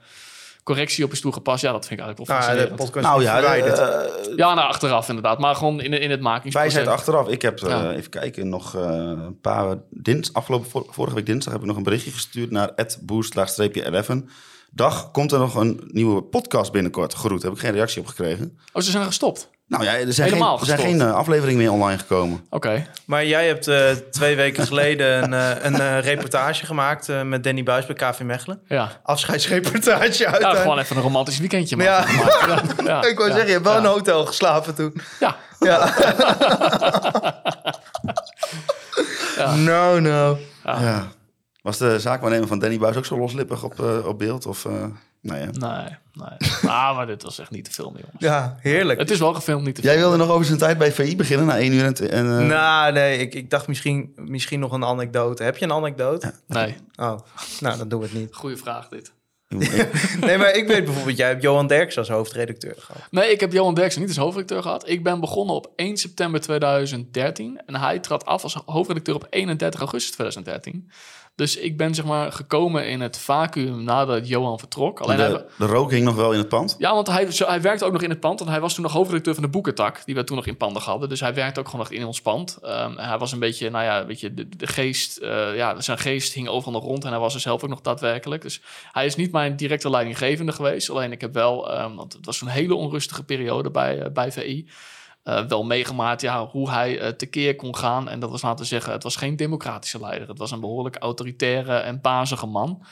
correctie 0.63 1.05
op 1.05 1.11
is 1.11 1.21
toegepast... 1.21 1.61
ja, 1.61 1.71
dat 1.71 1.87
vind 1.87 1.99
ik 1.99 2.05
eigenlijk 2.05 2.31
wel 2.31 2.39
Nou, 2.39 2.51
de 2.51 2.57
fascinerend. 2.57 2.91
podcast 2.91 3.05
Nou 3.05 3.23
ja, 3.23 3.55
eh, 3.55 4.37
ja, 4.37 4.53
nou, 4.53 4.67
achteraf 4.67 5.07
inderdaad. 5.07 5.39
Maar 5.39 5.55
gewoon 5.55 5.81
in, 5.81 5.93
in 5.93 6.11
het 6.11 6.21
makingsproces. 6.21 6.73
Wijsheid 6.73 6.97
achteraf. 6.97 7.27
Ik 7.27 7.41
heb, 7.41 7.59
eh, 7.59 7.89
even 7.95 8.09
kijken, 8.09 8.49
nog 8.49 8.75
eh, 8.75 8.81
een 9.25 9.39
paar... 9.41 9.77
Dins, 9.89 10.33
afgelopen, 10.33 10.69
vor- 10.69 10.87
vorige 10.89 11.15
week 11.15 11.25
dinsdag 11.25 11.53
heb 11.53 11.61
ik 11.61 11.67
nog 11.67 11.77
een 11.77 11.83
berichtje 11.83 12.11
gestuurd 12.11 12.51
naar 12.51 12.73
boost-11. 13.01 14.15
Dag, 14.73 15.11
komt 15.11 15.31
er 15.31 15.39
nog 15.39 15.55
een 15.55 15.81
nieuwe 15.87 16.23
podcast 16.23 16.71
binnenkort? 16.71 17.13
Groet, 17.13 17.43
heb 17.43 17.51
ik 17.51 17.59
geen 17.59 17.71
reactie 17.71 18.01
op 18.01 18.07
gekregen. 18.07 18.57
Oh, 18.73 18.81
ze 18.81 18.91
zijn 18.91 19.05
gestopt. 19.05 19.49
Nou 19.71 19.83
ja, 19.83 19.93
er 19.97 20.13
zijn 20.13 20.27
Helemaal 20.27 20.57
geen, 20.57 20.69
er 20.69 20.77
zijn 20.77 20.89
geen 20.89 21.01
eh, 21.01 21.13
afleveringen 21.13 21.57
meer 21.61 21.71
online 21.71 21.97
gekomen. 21.97 22.45
Oké. 22.49 22.85
Maar 23.05 23.25
jij 23.25 23.47
hebt 23.47 23.67
eh, 23.67 23.89
twee 24.11 24.35
weken 24.35 24.65
geleden 24.67 25.23
een, 25.23 25.33
eh, 25.33 25.63
een 25.63 26.01
reportage 26.01 26.65
gemaakt 26.65 27.09
eh, 27.09 27.21
met 27.21 27.43
Danny 27.43 27.63
Buis 27.63 27.85
bij 27.85 27.95
KV 27.95 28.19
Mechelen. 28.19 28.61
Ja. 28.67 28.89
Afscheidsreportage 29.03 30.17
ja, 30.23 30.25
uiteindelijk. 30.25 30.59
gewoon 30.61 30.79
even 30.79 30.95
een 30.95 31.01
romantisch 31.01 31.37
weekendje 31.39 31.77
Ja. 31.77 31.99
maken. 31.99 32.09
gemaakt. 32.29 32.73
Ja. 32.77 32.83
Ja. 33.01 33.03
ik 33.09 33.17
wou 33.17 33.29
Ja. 33.29 33.35
zeggen, 33.35 33.45
je 33.47 33.51
hebt 33.53 33.63
wel 33.63 33.73
Ja. 33.73 33.79
in 33.79 33.85
een 33.85 33.91
hotel 33.91 34.25
geslapen 34.25 34.75
toen. 34.75 35.01
Ja. 35.19 35.35
Ja. 35.59 35.93
nou, 39.55 40.01
nou. 40.09 40.37
Ja. 40.63 41.03
Was 41.61 41.77
de 41.77 41.99
zaakwaarnemer 41.99 42.47
van 42.47 42.59
Danny 42.59 42.77
Buis 42.77 42.95
ook 42.95 43.05
zo 43.05 43.17
loslippig 43.17 43.63
op, 43.63 43.79
eh, 43.79 44.05
op 44.07 44.17
beeld? 44.17 44.45
Of, 44.45 44.65
eh, 44.65 44.85
nee, 45.21 45.39
hè? 45.39 45.45
Nee, 45.51 45.97
nee. 46.13 46.51
Ah, 46.71 46.95
maar 46.95 47.05
dit 47.07 47.23
was 47.23 47.39
echt 47.39 47.51
niet 47.51 47.65
te 47.65 47.71
filmen, 47.71 48.01
jongens. 48.01 48.23
Ja, 48.23 48.57
heerlijk. 48.59 48.99
Het 48.99 49.11
is 49.11 49.19
wel 49.19 49.33
gefilmd, 49.33 49.65
niet 49.65 49.75
te 49.75 49.81
Jij 49.81 49.97
wilde 49.97 50.17
nog 50.17 50.29
over 50.29 50.45
zijn 50.45 50.57
tijd 50.57 50.77
bij 50.77 50.91
VI 50.91 51.15
beginnen 51.15 51.45
na 51.45 51.57
één 51.57 51.73
uur 51.73 51.85
en... 51.85 52.09
en 52.09 52.39
eh, 52.39 52.45
Nou, 52.47 52.93
nee, 52.93 53.17
ik, 53.17 53.33
ik 53.33 53.49
dacht 53.49 53.67
misschien, 53.67 54.11
misschien 54.15 54.59
nog 54.59 54.71
een 54.71 54.83
anekdote. 54.85 55.43
Heb 55.43 55.57
je 55.57 55.65
een 55.65 55.71
anekdote? 55.71 56.33
Nee, 56.47 56.75
Oh, 56.95 57.19
nou, 57.59 57.77
dan 57.77 57.87
doen 57.87 57.99
we 57.99 58.05
het 58.05 58.15
niet. 58.15 58.35
goede 58.35 58.57
vraag 58.57 58.87
dit. 58.87 59.11
Nee, 60.19 60.37
maar 60.37 60.55
ik 60.55 60.67
weet 60.67 60.85
bijvoorbeeld, 60.85 61.17
jij 61.17 61.27
hebt 61.27 61.41
Johan 61.41 61.67
Derks 61.67 61.97
als 61.97 62.09
hoofdredacteur 62.09 62.75
gehad. 62.77 63.01
Nee, 63.11 63.31
ik 63.31 63.39
heb 63.39 63.51
Johan 63.53 63.73
Derksen 63.73 63.99
niet 64.01 64.09
als 64.09 64.17
hoofdredacteur 64.17 64.61
gehad. 64.61 64.89
Ik 64.89 65.03
ben 65.03 65.19
begonnen 65.19 65.55
op 65.55 65.71
1 65.75 65.97
september 65.97 66.41
2013. 66.41 67.61
En 67.65 67.75
hij 67.75 67.99
trad 67.99 68.25
af 68.25 68.43
als 68.43 68.53
hoofdredacteur 68.65 69.15
op 69.15 69.27
31 69.29 69.79
augustus 69.79 70.11
2013. 70.11 70.91
Dus 71.35 71.57
ik 71.57 71.77
ben 71.77 71.95
zeg 71.95 72.05
maar 72.05 72.31
gekomen 72.31 72.87
in 72.89 73.01
het 73.01 73.17
vacuüm 73.17 73.83
nadat 73.83 74.27
Johan 74.27 74.59
vertrok. 74.59 74.99
Alleen 74.99 75.19
hij- 75.19 75.29
de, 75.29 75.45
de 75.57 75.65
rook 75.65 75.91
hing 75.91 76.03
nog 76.05 76.15
wel 76.15 76.31
in 76.31 76.37
het 76.37 76.47
pand. 76.49 76.75
Ja, 76.79 76.93
want 76.93 77.07
hij, 77.07 77.27
hij 77.29 77.61
werkte 77.61 77.85
ook 77.85 77.91
nog 77.91 78.01
in 78.01 78.09
het 78.09 78.19
pand. 78.19 78.39
Want 78.39 78.51
hij 78.51 78.59
was 78.59 78.73
toen 78.73 78.83
nog 78.83 78.91
hoofdredacteur 78.93 79.33
van 79.33 79.43
de 79.43 79.49
boekentak. 79.49 80.01
Die 80.05 80.15
we 80.15 80.23
toen 80.23 80.35
nog 80.35 80.45
in 80.45 80.57
panden 80.57 80.81
hadden. 80.81 81.09
Dus 81.09 81.19
hij 81.19 81.33
werkte 81.33 81.59
ook 81.59 81.65
gewoon 81.69 81.85
nog 81.89 81.91
in 81.99 82.05
ons 82.05 82.21
pand. 82.21 82.57
Ehm, 82.61 82.97
hij 82.97 83.17
was 83.17 83.31
een 83.31 83.39
beetje, 83.39 83.69
nou 83.69 83.83
ja, 83.83 84.05
weet 84.05 84.19
je, 84.19 84.33
de, 84.33 84.49
de 84.57 84.67
geest. 84.67 85.17
eh, 85.17 85.55
ja, 85.55 85.81
zijn 85.81 85.97
geest 85.97 86.33
hing 86.33 86.47
overal 86.47 86.73
nog 86.73 86.83
rond. 86.83 87.03
En 87.03 87.09
hij 87.09 87.19
was 87.19 87.33
er 87.33 87.39
zelf 87.39 87.63
ook 87.63 87.69
nog 87.69 87.81
daadwerkelijk. 87.81 88.41
Dus 88.41 88.61
hij 88.91 89.05
is 89.05 89.15
niet 89.15 89.31
mijn 89.31 89.55
directe 89.55 89.89
leidinggevende 89.89 90.51
geweest. 90.51 90.89
Alleen 90.89 91.11
ik 91.11 91.21
heb 91.21 91.33
wel, 91.33 91.71
ehm, 91.71 91.95
want 91.95 92.13
het 92.13 92.25
was 92.25 92.41
een 92.41 92.47
hele 92.47 92.75
onrustige 92.75 93.23
periode 93.23 93.71
bij, 93.71 93.99
eh, 93.99 94.11
bij 94.11 94.31
VI. 94.31 94.67
Eh, 95.23 95.45
wel 95.45 95.63
meegemaakt 95.63 96.21
ja, 96.21 96.47
hoe 96.47 96.69
hij 96.69 96.99
eh, 96.99 97.09
tekeer 97.09 97.55
kon 97.55 97.75
gaan. 97.75 98.09
En 98.09 98.19
dat 98.19 98.29
was 98.29 98.41
laten 98.41 98.65
zeggen, 98.65 98.93
het 98.93 99.03
was 99.03 99.15
geen 99.15 99.35
democratische 99.35 99.99
leider. 99.99 100.27
Het 100.27 100.37
was 100.37 100.51
een 100.51 100.59
behoorlijk 100.59 100.95
autoritaire 100.95 101.77
en 101.77 102.01
bazige 102.01 102.45
man. 102.45 102.85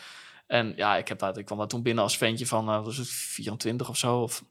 En 0.47 0.73
ja, 0.75 0.97
ik, 0.97 1.07
heb 1.07 1.19
dat, 1.19 1.37
ik 1.37 1.45
kwam 1.45 1.57
daar 1.57 1.67
toen 1.67 1.81
binnen 1.81 2.03
als 2.03 2.17
ventje 2.17 2.47
van, 2.47 2.69
eh, 2.69 2.83
was 2.83 2.97
het 2.97 3.07
24 3.07 3.89
of 3.89 3.97
zo. 3.97 4.17
Of, 4.17 4.43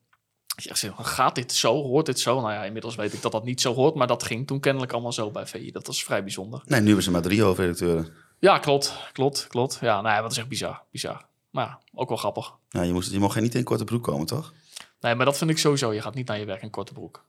ik 0.57 0.77
zeg, 0.77 0.93
gaat 0.97 1.35
dit 1.35 1.53
zo? 1.53 1.83
Hoort 1.83 2.07
dit 2.07 2.21
zo? 2.21 2.41
Nou 2.41 2.53
ja, 2.53 2.65
inmiddels 2.65 2.95
weet 2.95 3.13
ik 3.13 3.23
dat 3.23 3.33
dat 3.33 3.45
niet 3.45 3.61
zo 3.61 3.75
hoort. 3.75 3.95
Maar 3.95 4.07
dat 4.07 4.23
ging 4.23 4.47
toen 4.47 4.61
kennelijk 4.61 4.93
allemaal 4.93 5.13
zo 5.13 5.31
bij 5.31 5.47
VI. 5.47 5.71
Dat 5.71 5.87
was 5.87 6.05
vrij 6.05 6.23
bijzonder. 6.23 6.63
Nee, 6.65 6.81
nu 6.81 6.87
hebben 6.87 7.05
ze 7.05 7.11
maar 7.11 7.23
drie 7.23 7.43
hoofdredacteuren. 7.43 8.09
Ja, 8.39 8.59
klopt. 8.59 8.95
Klopt, 9.13 9.47
klopt. 9.47 9.79
Ja, 9.81 10.01
nou 10.01 10.15
ja, 10.15 10.23
dat 10.23 10.31
is 10.31 10.39
echt 10.39 10.49
bizar. 10.49 10.83
Bizar. 10.91 11.27
Maar 11.51 11.67
ja, 11.67 11.81
ook 11.95 12.09
wel 12.09 12.19
grappig. 12.19 12.55
Ja, 12.69 12.83
je, 12.83 12.93
moest, 12.93 13.13
je 13.13 13.19
mocht 13.19 13.33
geen 13.33 13.43
niet 13.43 13.55
in 13.55 13.65
korte 13.65 13.85
broek 13.85 14.03
komen, 14.03 14.27
toch? 14.27 14.53
Nee, 15.01 15.15
maar 15.15 15.27
dat 15.27 15.39
vind 15.39 15.51
ik 15.51 15.59
sowieso. 15.59 15.93
Je 15.93 16.03
gaat 16.03 16.15
niet 16.15 16.27
naar 16.27 16.39
je 16.39 16.45
werk 16.45 16.63
in 16.63 16.71
korte 16.71 16.93
broek. 16.93 17.25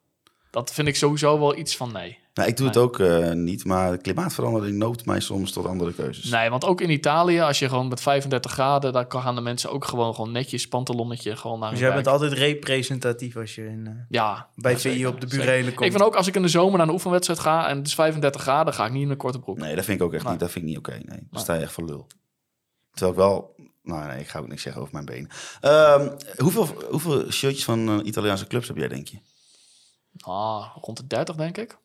Dat 0.52 0.74
vind 0.74 0.88
ik 0.88 0.96
sowieso 0.96 1.40
wel 1.40 1.58
iets 1.58 1.78
van 1.78 1.92
nee. 1.92 2.18
Nou, 2.34 2.50
ik 2.52 2.58
doe 2.58 2.68
het 2.68 2.78
ook 2.78 3.00
eh, 3.00 3.32
niet, 3.32 3.66
maar 3.66 3.98
klimaatverandering 3.98 4.78
noopt 4.78 5.06
mij 5.06 5.20
soms 5.20 5.52
tot 5.52 5.66
andere 5.66 5.94
keuzes. 5.94 6.30
Nee, 6.30 6.50
want 6.50 6.66
ook 6.66 6.82
in 6.82 6.90
Italië, 6.90 7.40
als 7.40 7.60
je 7.60 7.70
gewoon 7.70 7.88
met 7.88 8.02
35 8.02 8.52
graden, 8.52 8.94
dan 8.94 9.08
kan- 9.08 9.22
gaan 9.22 9.36
de 9.36 9.42
mensen 9.42 9.72
ook 9.72 9.86
gewoon, 9.86 10.16
gewoon 10.16 10.32
netjes, 10.32 10.68
pantalonnetje, 10.68 11.36
gewoon 11.36 11.60
naar 11.60 11.70
Dus 11.70 11.80
jij 11.80 11.94
bent 11.94 12.08
altijd 12.08 12.34
representatief 12.34 13.36
als 13.36 13.56
je 13.56 13.66
in, 13.66 13.88
eh, 13.88 13.94
Ja. 14.10 14.50
bij 14.56 14.72
ja, 14.72 14.78
VI 14.78 14.90
zeker, 14.90 15.08
op 15.08 15.22
de 15.22 15.28
burelen 15.28 15.74
komt. 15.74 15.86
Ik 15.86 15.92
vind 15.92 16.04
ook, 16.04 16.16
als 16.16 16.28
ik 16.28 16.36
in 16.36 16.42
de 16.42 16.48
zomer 16.48 16.78
naar 16.78 16.88
een 16.88 16.94
oefenwedstrijd 16.94 17.40
ga 17.40 17.68
en 17.68 17.78
het 17.78 17.88
is 17.88 17.96
35 17.96 18.42
graden, 18.42 18.74
ga 18.74 18.86
ik 18.86 18.92
niet 18.92 19.04
in 19.04 19.10
een 19.10 19.18
korte 19.18 19.40
broek. 19.40 19.58
Nee, 19.58 19.76
dat 19.76 19.86
vind 19.86 20.00
ik 20.00 20.06
ook 20.06 20.14
echt 20.14 20.24
Nee. 20.24 20.32
niet. 20.32 20.42
Dat 20.42 20.52
vind 20.52 20.64
ik 20.66 20.70
niet 20.70 20.80
oké. 20.80 20.92
nee, 20.92 21.02
dan 21.06 21.28
Nee. 21.32 21.42
sta 21.42 21.54
je 21.54 21.62
echt 21.62 21.72
voor 21.72 21.86
lul. 21.86 22.08
Terwijl 22.92 23.12
ik 23.12 23.18
wel... 23.18 23.56
Nou 23.84 24.08
nee, 24.08 24.20
ik 24.20 24.28
ga 24.28 24.40
ook 24.40 24.48
niks 24.48 24.62
zeggen 24.62 24.82
over 24.82 24.94
mijn 24.94 25.06
benen. 25.06 25.30
Ehm, 25.62 26.10
hoeveel, 26.38 26.68
hoeveel 26.90 27.32
shirtjes 27.32 27.64
van 27.64 27.90
eh, 28.00 28.06
Italiaanse 28.06 28.48
clubs 28.48 28.68
heb 28.68 28.78
jij, 28.78 28.88
denk 28.88 29.08
je? 29.08 29.18
Ah, 30.18 30.76
rond 30.82 30.98
de 30.98 31.08
30 31.08 31.36
denk 31.36 31.58
ik. 31.58 31.78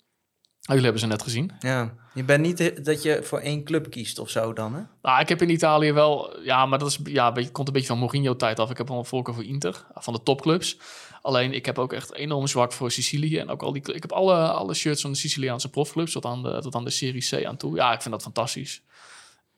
Oh, 0.67 0.71
jullie 0.75 0.85
hebben 0.85 1.01
ze 1.01 1.07
net 1.07 1.23
gezien. 1.23 1.51
Ja, 1.59 1.95
je 2.15 2.25
bent 2.25 2.43
niet 2.43 2.85
dat 2.85 3.03
je 3.03 3.23
voor 3.23 3.39
één 3.39 3.65
club 3.65 3.91
kiest 3.91 4.19
of 4.19 4.31
zo 4.31 4.53
dan, 4.53 4.75
hè? 4.75 4.83
Nou, 5.03 5.21
ik 5.21 5.29
heb 5.29 5.43
in 5.43 5.51
Italië 5.51 5.93
wel, 5.93 6.41
ja, 6.41 6.67
maar 6.67 6.79
dat 6.79 6.89
is, 6.89 6.99
ja, 7.05 7.33
beetje, 7.33 7.51
komt 7.51 7.67
een 7.67 7.73
beetje 7.73 7.89
van 7.89 7.99
Mourinho-tijd 7.99 8.59
af. 8.59 8.71
Ik 8.71 8.79
heb 8.79 8.89
wel 8.89 8.99
een 8.99 9.05
voorkeur 9.05 9.35
voor 9.35 9.45
Inter, 9.45 9.87
van 9.95 10.13
de 10.13 10.23
topclubs. 10.23 10.79
Alleen, 11.23 11.53
ik 11.53 11.67
heb 11.67 11.79
ook 11.79 11.93
echt 11.93 12.15
enorm 12.15 12.47
zwak 12.47 12.73
voor 12.73 12.91
Sicilië. 12.91 13.39
En 13.39 13.49
ook 13.49 13.63
al 13.63 13.73
die, 13.73 13.93
ik 13.93 14.03
heb 14.03 14.13
alle, 14.13 14.53
alle 14.53 14.75
shirts 14.75 15.01
van 15.01 15.13
de 15.13 15.17
Siciliaanse 15.17 15.71
profclubs 15.71 16.13
tot 16.13 16.25
aan 16.25 16.43
de, 16.43 16.61
tot 16.61 16.75
aan 16.75 16.85
de 16.85 16.91
Serie 16.91 17.29
C 17.29 17.45
aan 17.45 17.57
toe. 17.57 17.77
Ja, 17.77 17.93
ik 17.93 18.03
vind 18.03 18.15
dat 18.15 18.23
fantastisch. 18.23 18.83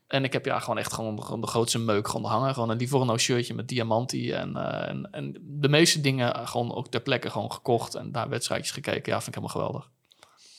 En 0.06 0.24
ik 0.24 0.32
heb 0.32 0.44
ja 0.44 0.58
gewoon 0.58 0.78
echt 0.78 0.92
gewoon, 0.92 1.22
gewoon 1.22 1.40
de 1.40 1.46
grootste 1.46 1.78
meuk 1.78 2.08
gewoon 2.08 2.30
hangen. 2.30 2.54
Gewoon 2.54 2.70
een 2.70 2.76
Livorno 2.76 3.18
shirtje 3.18 3.54
met 3.54 3.68
diamanti. 3.68 4.32
En, 4.32 4.56
eh, 4.56 4.88
en, 4.88 5.08
en 5.10 5.36
de 5.42 5.68
meeste 5.68 6.00
dingen 6.00 6.48
gewoon 6.48 6.74
ook 6.74 6.88
ter 6.88 7.00
plekke 7.00 7.30
gewoon 7.30 7.52
gekocht. 7.52 7.94
En 7.94 8.12
daar 8.12 8.28
wedstrijdjes 8.28 8.70
gekeken. 8.70 9.12
Ja, 9.12 9.20
vind 9.20 9.36
ik 9.36 9.42
helemaal 9.42 9.54
geweldig. 9.54 9.90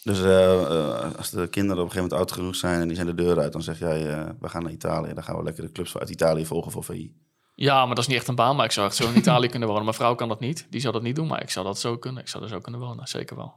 Dus 0.08 0.22
eh, 0.22 0.62
eh, 0.62 1.16
als 1.18 1.30
de 1.30 1.48
kinderen 1.48 1.84
op 1.84 1.90
een 1.90 1.92
gegeven 1.92 2.02
moment 2.02 2.14
oud 2.14 2.32
genoeg 2.32 2.56
zijn 2.56 2.82
en 2.82 2.88
die 2.88 2.96
zijn 2.96 3.08
de 3.08 3.16
deur 3.16 3.40
uit, 3.40 3.52
dan 3.52 3.62
zeg 3.62 3.80
jij, 3.80 4.14
eh, 4.14 4.30
we 4.40 4.50
gaan 4.50 4.64
naar 4.64 4.72
Italië. 4.72 5.14
Dan 5.14 5.24
gaan 5.24 5.38
we 5.38 5.44
lekker 5.44 5.64
de 5.64 5.72
clubs 5.72 5.98
uit 5.98 6.10
Italië 6.10 6.46
volgen 6.46 6.72
voor 6.72 6.84
VI. 6.84 7.16
Ja, 7.56 7.86
maar 7.86 7.96
dat 7.96 8.04
is 8.04 8.08
niet 8.08 8.18
echt 8.18 8.28
een 8.28 8.36
baan. 8.36 8.56
Maar 8.56 8.66
ik 8.66 8.72
zou 8.72 8.88
echt 8.88 8.96
zo 8.96 9.08
in 9.08 9.18
Italië 9.24 9.48
kunnen 9.48 9.68
wonen. 9.68 9.84
Mijn 9.84 9.96
vrouw 9.96 10.16
kan 10.16 10.28
dat 10.28 10.40
niet. 10.40 10.68
Die 10.70 10.82
zou 10.82 10.94
dat 10.94 11.02
niet 11.02 11.16
doen. 11.16 11.28
Maar 11.28 11.42
ik 11.42 11.50
zou 11.50 11.66
dat 11.66 11.80
zo 11.80 11.98
kunnen. 11.98 12.22
Ik 12.22 12.30
zou 12.30 12.44
er 12.44 12.50
zo 12.50 12.60
kunnen 12.60 12.82
wonen. 12.82 13.08
Zeker 13.08 13.36
wel. 13.36 13.54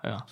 Ja. 0.00 0.26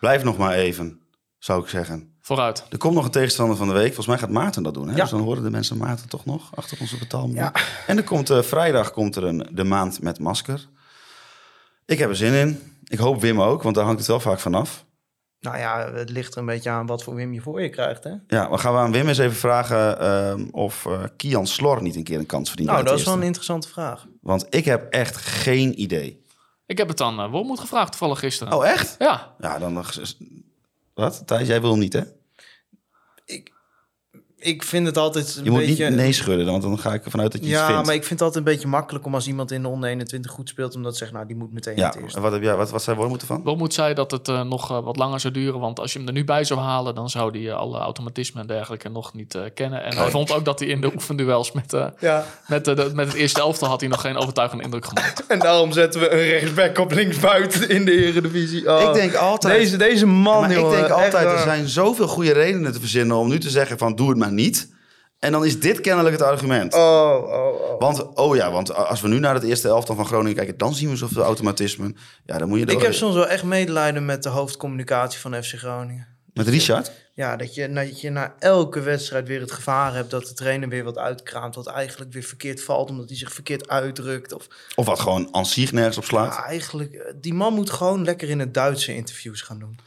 Blijf 0.00 0.24
nog 0.24 0.38
maar 0.38 0.54
even, 0.54 1.00
zou 1.38 1.62
ik 1.62 1.68
zeggen. 1.68 2.17
Vooruit. 2.28 2.64
Er 2.70 2.78
komt 2.78 2.94
nog 2.94 3.04
een 3.04 3.10
tegenstander 3.10 3.56
van 3.56 3.66
de 3.66 3.72
week. 3.72 3.86
Volgens 3.86 4.06
mij 4.06 4.18
gaat 4.18 4.30
Maarten 4.30 4.62
dat 4.62 4.74
doen. 4.74 4.88
Hè? 4.88 4.94
Dus 4.94 5.10
dan 5.10 5.20
horen 5.20 5.42
de 5.42 5.50
mensen 5.50 5.76
Maarten 5.76 6.08
toch 6.08 6.24
nog 6.24 6.56
achter 6.56 6.78
onze 6.80 6.98
betaalmuur. 6.98 7.52
En 7.86 7.96
er 7.96 8.04
komt, 8.04 8.30
eh, 8.30 8.42
vrijdag 8.42 8.92
komt 8.92 9.16
er 9.16 9.24
een 9.24 9.48
De 9.52 9.64
Maand 9.64 10.02
met 10.02 10.18
Masker. 10.18 10.68
Ik 11.86 11.98
heb 11.98 12.08
er 12.08 12.16
zin 12.16 12.32
in. 12.32 12.78
Ik 12.84 12.98
hoop 12.98 13.20
Wim 13.20 13.40
ook, 13.40 13.62
want 13.62 13.74
daar 13.74 13.84
hangt 13.84 13.98
het 13.98 14.08
wel 14.08 14.20
vaak 14.20 14.38
vanaf. 14.38 14.84
Nou 15.40 15.58
ja, 15.58 15.92
het 15.92 16.10
ligt 16.10 16.32
er 16.34 16.40
een 16.40 16.46
beetje 16.46 16.70
aan 16.70 16.86
wat 16.86 17.02
voor 17.02 17.14
Wim 17.14 17.32
je 17.32 17.40
voor 17.40 17.62
je 17.62 17.68
krijgt, 17.68 18.04
hè? 18.04 18.12
Ja, 18.26 18.50
we 18.50 18.58
gaan 18.58 18.72
we 18.72 18.78
aan 18.78 18.92
Wim 18.92 19.08
eens 19.08 19.18
even 19.18 19.36
vragen 19.36 20.00
ehm, 20.00 20.48
of 20.50 20.86
eh, 20.86 21.02
Kian 21.16 21.46
Slor 21.46 21.82
niet 21.82 21.96
een 21.96 22.04
keer 22.04 22.18
een 22.18 22.26
kans 22.26 22.48
verdient. 22.48 22.70
Nou, 22.70 22.84
dat 22.84 22.98
is 22.98 23.04
wel 23.04 23.14
een 23.14 23.22
interessante 23.22 23.68
vraag. 23.68 24.06
Want 24.20 24.46
ik 24.50 24.64
heb 24.64 24.92
echt 24.92 25.16
geen 25.16 25.80
idee. 25.80 26.24
Ik 26.66 26.78
heb 26.78 26.88
het 26.88 26.98
dan 26.98 27.20
uh, 27.20 27.30
Wormoed 27.30 27.60
gevraagd 27.60 27.90
toevallig 27.90 28.18
gisteren. 28.18 28.52
Oh, 28.52 28.66
echt? 28.66 28.94
Ja. 28.98 29.34
Ja, 29.38 29.58
dan... 29.58 29.84
Wat? 30.94 31.22
Thijs, 31.26 31.48
jij 31.48 31.60
wil 31.60 31.70
hem 31.70 31.78
niet, 31.78 31.92
hè? 31.92 32.02
Ik 34.40 34.62
vind 34.62 34.86
het 34.86 34.96
altijd 34.96 35.36
een 35.36 35.44
Je 35.44 35.50
moet 35.50 35.60
beetje... 35.66 35.88
niet 35.88 35.96
nee 35.98 36.12
schudden, 36.12 36.46
want 36.46 36.62
dan 36.62 36.78
ga 36.78 36.92
ik 36.94 37.04
ervan 37.04 37.20
uit 37.20 37.32
dat 37.32 37.40
je 37.40 37.46
iets 37.46 37.56
Ja, 37.58 37.66
vindt. 37.66 37.86
maar 37.86 37.94
ik 37.94 38.04
vind 38.04 38.20
het 38.20 38.28
altijd 38.28 38.46
een 38.46 38.52
beetje 38.52 38.68
makkelijk 38.68 39.04
om 39.06 39.14
als 39.14 39.26
iemand 39.26 39.50
in 39.50 39.62
de 39.62 39.68
onder 39.68 39.88
21 39.88 40.30
goed 40.30 40.48
speelt, 40.48 40.74
omdat 40.74 40.92
ze 40.92 40.98
zeggen, 40.98 41.16
nou, 41.16 41.28
die 41.28 41.36
moet 41.36 41.52
meteen 41.52 41.76
Ja, 41.76 41.86
het 41.86 41.96
eerst. 42.02 42.16
en 42.16 42.22
wat, 42.22 42.32
heb 42.32 42.42
jij, 42.42 42.56
wat, 42.56 42.70
wat 42.70 42.82
zei 42.82 42.96
Wormoed 42.96 43.20
ervan? 43.20 43.42
Wormoed 43.44 43.74
zei 43.74 43.94
dat 43.94 44.10
het 44.10 44.28
eh, 44.28 44.42
nog 44.42 44.70
eh, 44.70 44.84
wat 44.84 44.96
langer 44.96 45.20
zou 45.20 45.32
duren. 45.32 45.60
Want 45.60 45.80
als 45.80 45.92
je 45.92 45.98
hem 45.98 46.06
er 46.08 46.12
nu 46.14 46.24
bij 46.24 46.44
zou 46.44 46.60
halen, 46.60 46.94
dan 46.94 47.10
zou 47.10 47.38
hij 47.38 47.48
eh, 47.50 47.56
alle 47.56 47.78
automatismen 47.78 48.42
en 48.42 48.48
dergelijke 48.48 48.88
nog 48.88 49.14
niet 49.14 49.34
eh, 49.34 49.42
kennen. 49.54 49.82
En 49.84 49.96
hij 49.96 50.10
vond 50.10 50.32
ook 50.32 50.44
dat 50.44 50.58
hij 50.58 50.68
in 50.68 50.80
de 50.80 50.92
oefenduels 50.94 51.52
met, 51.52 51.72
eh, 51.72 51.86
Ja, 52.00 52.24
met, 52.48 52.64
de- 52.64 52.90
met 52.94 53.06
het 53.06 53.16
eerste 53.16 53.40
elftal 53.40 53.68
had 53.68 53.80
hij 53.80 53.88
nog 53.88 54.00
geen 54.00 54.16
overtuigende 54.16 54.64
indruk 54.64 54.84
gemaakt. 54.84 55.26
en 55.28 55.38
daarom 55.38 55.72
zetten 55.72 56.00
we 56.00 56.10
een 56.12 56.28
rechtsback 56.28 56.78
op 56.78 56.92
linksbuiten 56.92 57.68
in 57.68 57.84
de 57.84 57.92
Eredivisie. 58.06 58.76
Oh, 58.76 58.82
Ik 58.88 58.92
denk 58.94 59.14
altijd... 59.14 59.58
Deze, 59.58 59.76
deze 59.76 60.06
man, 60.06 60.40
maar 60.40 60.50
ik 60.50 60.56
denk 60.56 60.72
echt 60.72 60.90
altijd, 60.90 61.24
er 61.26 61.38
zijn 61.38 61.68
zoveel 61.68 62.06
goede 62.08 62.32
redenen 62.32 62.72
te 62.72 62.80
verzinnen 62.80 63.16
om 63.16 63.28
nu 63.28 63.38
te 63.38 63.50
zeggen 63.50 63.78
van 63.78 63.94
doe 63.96 64.08
het 64.08 64.18
maar 64.18 64.26
niet. 64.38 64.76
En 65.18 65.32
dan 65.32 65.44
is 65.44 65.60
dit 65.60 65.80
kennelijk 65.80 66.16
het 66.16 66.24
argument. 66.24 66.74
Oh, 66.74 66.80
oh, 66.80 67.60
oh. 67.60 67.80
Want, 67.80 68.14
oh 68.14 68.36
ja, 68.36 68.50
want 68.50 68.74
als 68.74 69.00
we 69.00 69.08
nu 69.08 69.18
naar 69.18 69.34
het 69.34 69.42
eerste 69.42 69.68
elftal 69.68 69.94
van 69.94 70.06
Groningen 70.06 70.36
kijken, 70.36 70.58
dan 70.58 70.74
zien 70.74 70.90
we 70.90 70.96
zoveel 70.96 71.22
automatismen. 71.22 71.96
Ja, 72.26 72.38
dan 72.38 72.48
moet 72.48 72.58
je 72.58 72.64
Ik 72.66 72.82
heb 72.82 72.94
soms 72.94 73.14
wel 73.14 73.26
echt 73.28 73.44
medelijden 73.44 74.04
met 74.04 74.22
de 74.22 74.28
hoofdcommunicatie 74.28 75.20
van 75.20 75.42
FC 75.42 75.54
Groningen. 75.54 76.06
Met 76.32 76.48
Richard? 76.48 76.92
Ja, 77.14 77.36
dat 77.36 77.54
je, 77.54 77.72
dat 77.72 78.00
je 78.00 78.10
na 78.10 78.34
elke 78.38 78.80
wedstrijd 78.80 79.28
weer 79.28 79.40
het 79.40 79.52
gevaar 79.52 79.94
hebt 79.94 80.10
dat 80.10 80.26
de 80.26 80.32
trainer 80.32 80.68
weer 80.68 80.84
wat 80.84 80.98
uitkraamt. 80.98 81.54
Wat 81.54 81.66
eigenlijk 81.66 82.12
weer 82.12 82.22
verkeerd 82.22 82.62
valt, 82.62 82.90
omdat 82.90 83.08
hij 83.08 83.18
zich 83.18 83.32
verkeerd 83.32 83.68
uitdrukt. 83.68 84.32
Of 84.32 84.46
Of 84.74 84.86
wat 84.86 85.00
gewoon 85.00 85.28
aan 85.34 85.46
zich 85.46 85.72
nergens 85.72 85.96
op 85.96 86.04
slaat. 86.04 86.34
ja, 86.34 86.44
eigenlijk, 86.44 86.92
eh, 86.92 87.12
die 87.20 87.34
man 87.34 87.54
moet 87.54 87.70
gewoon 87.70 88.04
lekker 88.04 88.28
in 88.28 88.38
het 88.38 88.54
Duitse 88.54 88.94
interviews 88.94 89.40
gaan 89.42 89.58
doen. 89.58 89.78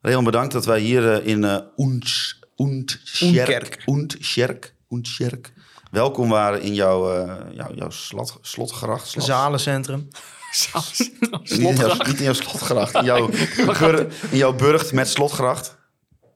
Rehan, 0.00 0.24
bedankt 0.24 0.52
dat 0.52 0.64
wij 0.64 0.80
hier 0.80 1.12
eh, 1.12 1.26
in 1.26 1.62
Oens- 1.76 2.38
Oenkerk. 2.56 3.82
Oenscherk, 3.86 4.74
Oenscherk 4.90 5.52
welkom 5.90 6.28
waren 6.28 6.60
in 6.62 6.74
jouw, 6.74 7.12
eh, 7.12 7.34
jouw, 7.52 7.74
jouw 7.74 7.90
slot, 7.90 8.38
slotgracht. 8.40 9.08
Slot- 9.08 9.24
Zalencentrum. 9.24 10.08
Niet 11.42 11.50
in, 11.50 11.60
jouw, 11.62 11.74
Slotgracht. 11.74 12.06
niet 12.06 12.18
in 12.18 12.24
jouw 12.24 12.32
slotgracht, 12.32 12.94
in 12.94 13.04
jouw, 13.04 13.26
bur, 13.78 14.06
in 14.30 14.36
jouw 14.36 14.52
burcht 14.54 14.92
met 14.92 15.08
slotgracht. 15.08 15.76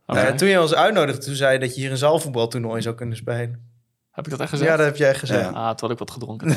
Ja, 0.06 0.34
toen 0.34 0.48
je 0.48 0.60
ons 0.60 0.74
uitnodigde, 0.74 1.24
toen 1.24 1.34
zei 1.34 1.52
je 1.52 1.58
dat 1.58 1.74
je 1.74 1.80
hier 1.80 1.90
een 1.90 1.96
zaalvoetbaltoernooi 1.96 2.82
zou 2.82 2.94
kunnen 2.94 3.16
spelen. 3.16 3.70
Heb 4.10 4.24
ik 4.24 4.30
dat 4.30 4.40
echt 4.40 4.48
gezegd? 4.50 4.70
Ja, 4.70 4.76
dat 4.76 4.86
heb 4.86 4.96
jij 4.96 5.14
gezegd. 5.14 5.40
Ja. 5.40 5.48
Ah, 5.48 5.68
toen 5.74 5.88
had 5.88 5.90
ik 5.90 5.98
wat 5.98 6.10
gedronken. 6.10 6.56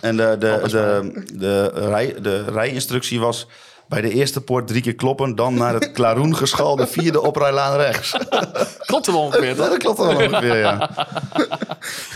En 0.00 0.16
de, 0.16 0.36
de, 0.38 0.58
Alles 0.58 0.72
de, 0.72 1.22
de, 1.34 1.66
rij, 1.74 2.20
de 2.20 2.42
rijinstructie 2.44 3.20
was 3.20 3.46
bij 3.88 4.00
de 4.00 4.10
eerste 4.10 4.40
poort 4.40 4.66
drie 4.66 4.82
keer 4.82 4.94
kloppen, 4.94 5.34
dan 5.34 5.54
naar 5.54 5.74
het 5.74 5.92
klaroen 5.92 6.36
geschalde 6.36 6.86
vierde 6.86 7.22
oprijlaan 7.22 7.76
rechts. 7.76 8.10
Klopt 8.86 9.06
er 9.06 9.12
wel 9.12 9.22
ongeveer, 9.22 9.48
Ja, 9.48 9.54
toch? 9.54 9.68
dat 9.68 9.78
klopt 9.78 9.98
wel 9.98 10.08
ongeveer, 10.08 10.56
ja. 10.56 10.90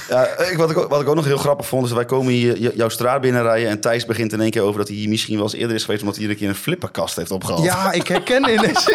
ja 0.09 0.25
ik, 0.39 0.57
wat, 0.57 0.71
ik, 0.71 0.79
ook- 0.79 0.91
wat 0.91 1.01
ik 1.01 1.09
ook 1.09 1.15
nog 1.15 1.25
heel 1.25 1.37
grappig 1.39 1.67
vond, 1.67 1.87
is 1.87 1.93
wij 1.93 2.05
komen 2.05 2.33
hier 2.33 2.75
jouw 2.77 2.89
straat 2.89 3.21
binnenrijden 3.21 3.69
en 3.71 3.81
Thijs 3.81 4.07
begint 4.07 4.33
in 4.33 4.41
één 4.41 4.51
keer 4.51 4.63
over 4.63 4.79
dat 4.79 4.89
hij 4.89 4.97
hier 4.97 5.09
misschien 5.09 5.35
wel 5.35 5.45
eens 5.45 5.55
eerder 5.55 5.77
is 5.77 5.83
geweest, 5.85 6.01
omdat 6.01 6.17
hij 6.17 6.25
hier 6.25 6.35
een 6.35 6.41
keer 6.41 6.49
een 6.49 6.55
flipperkast 6.55 7.17
heeft 7.17 7.31
opgehaald. 7.31 7.65
Ja, 7.65 7.93
ik 7.93 8.09
herkende 8.09 8.53
ineens... 8.53 8.87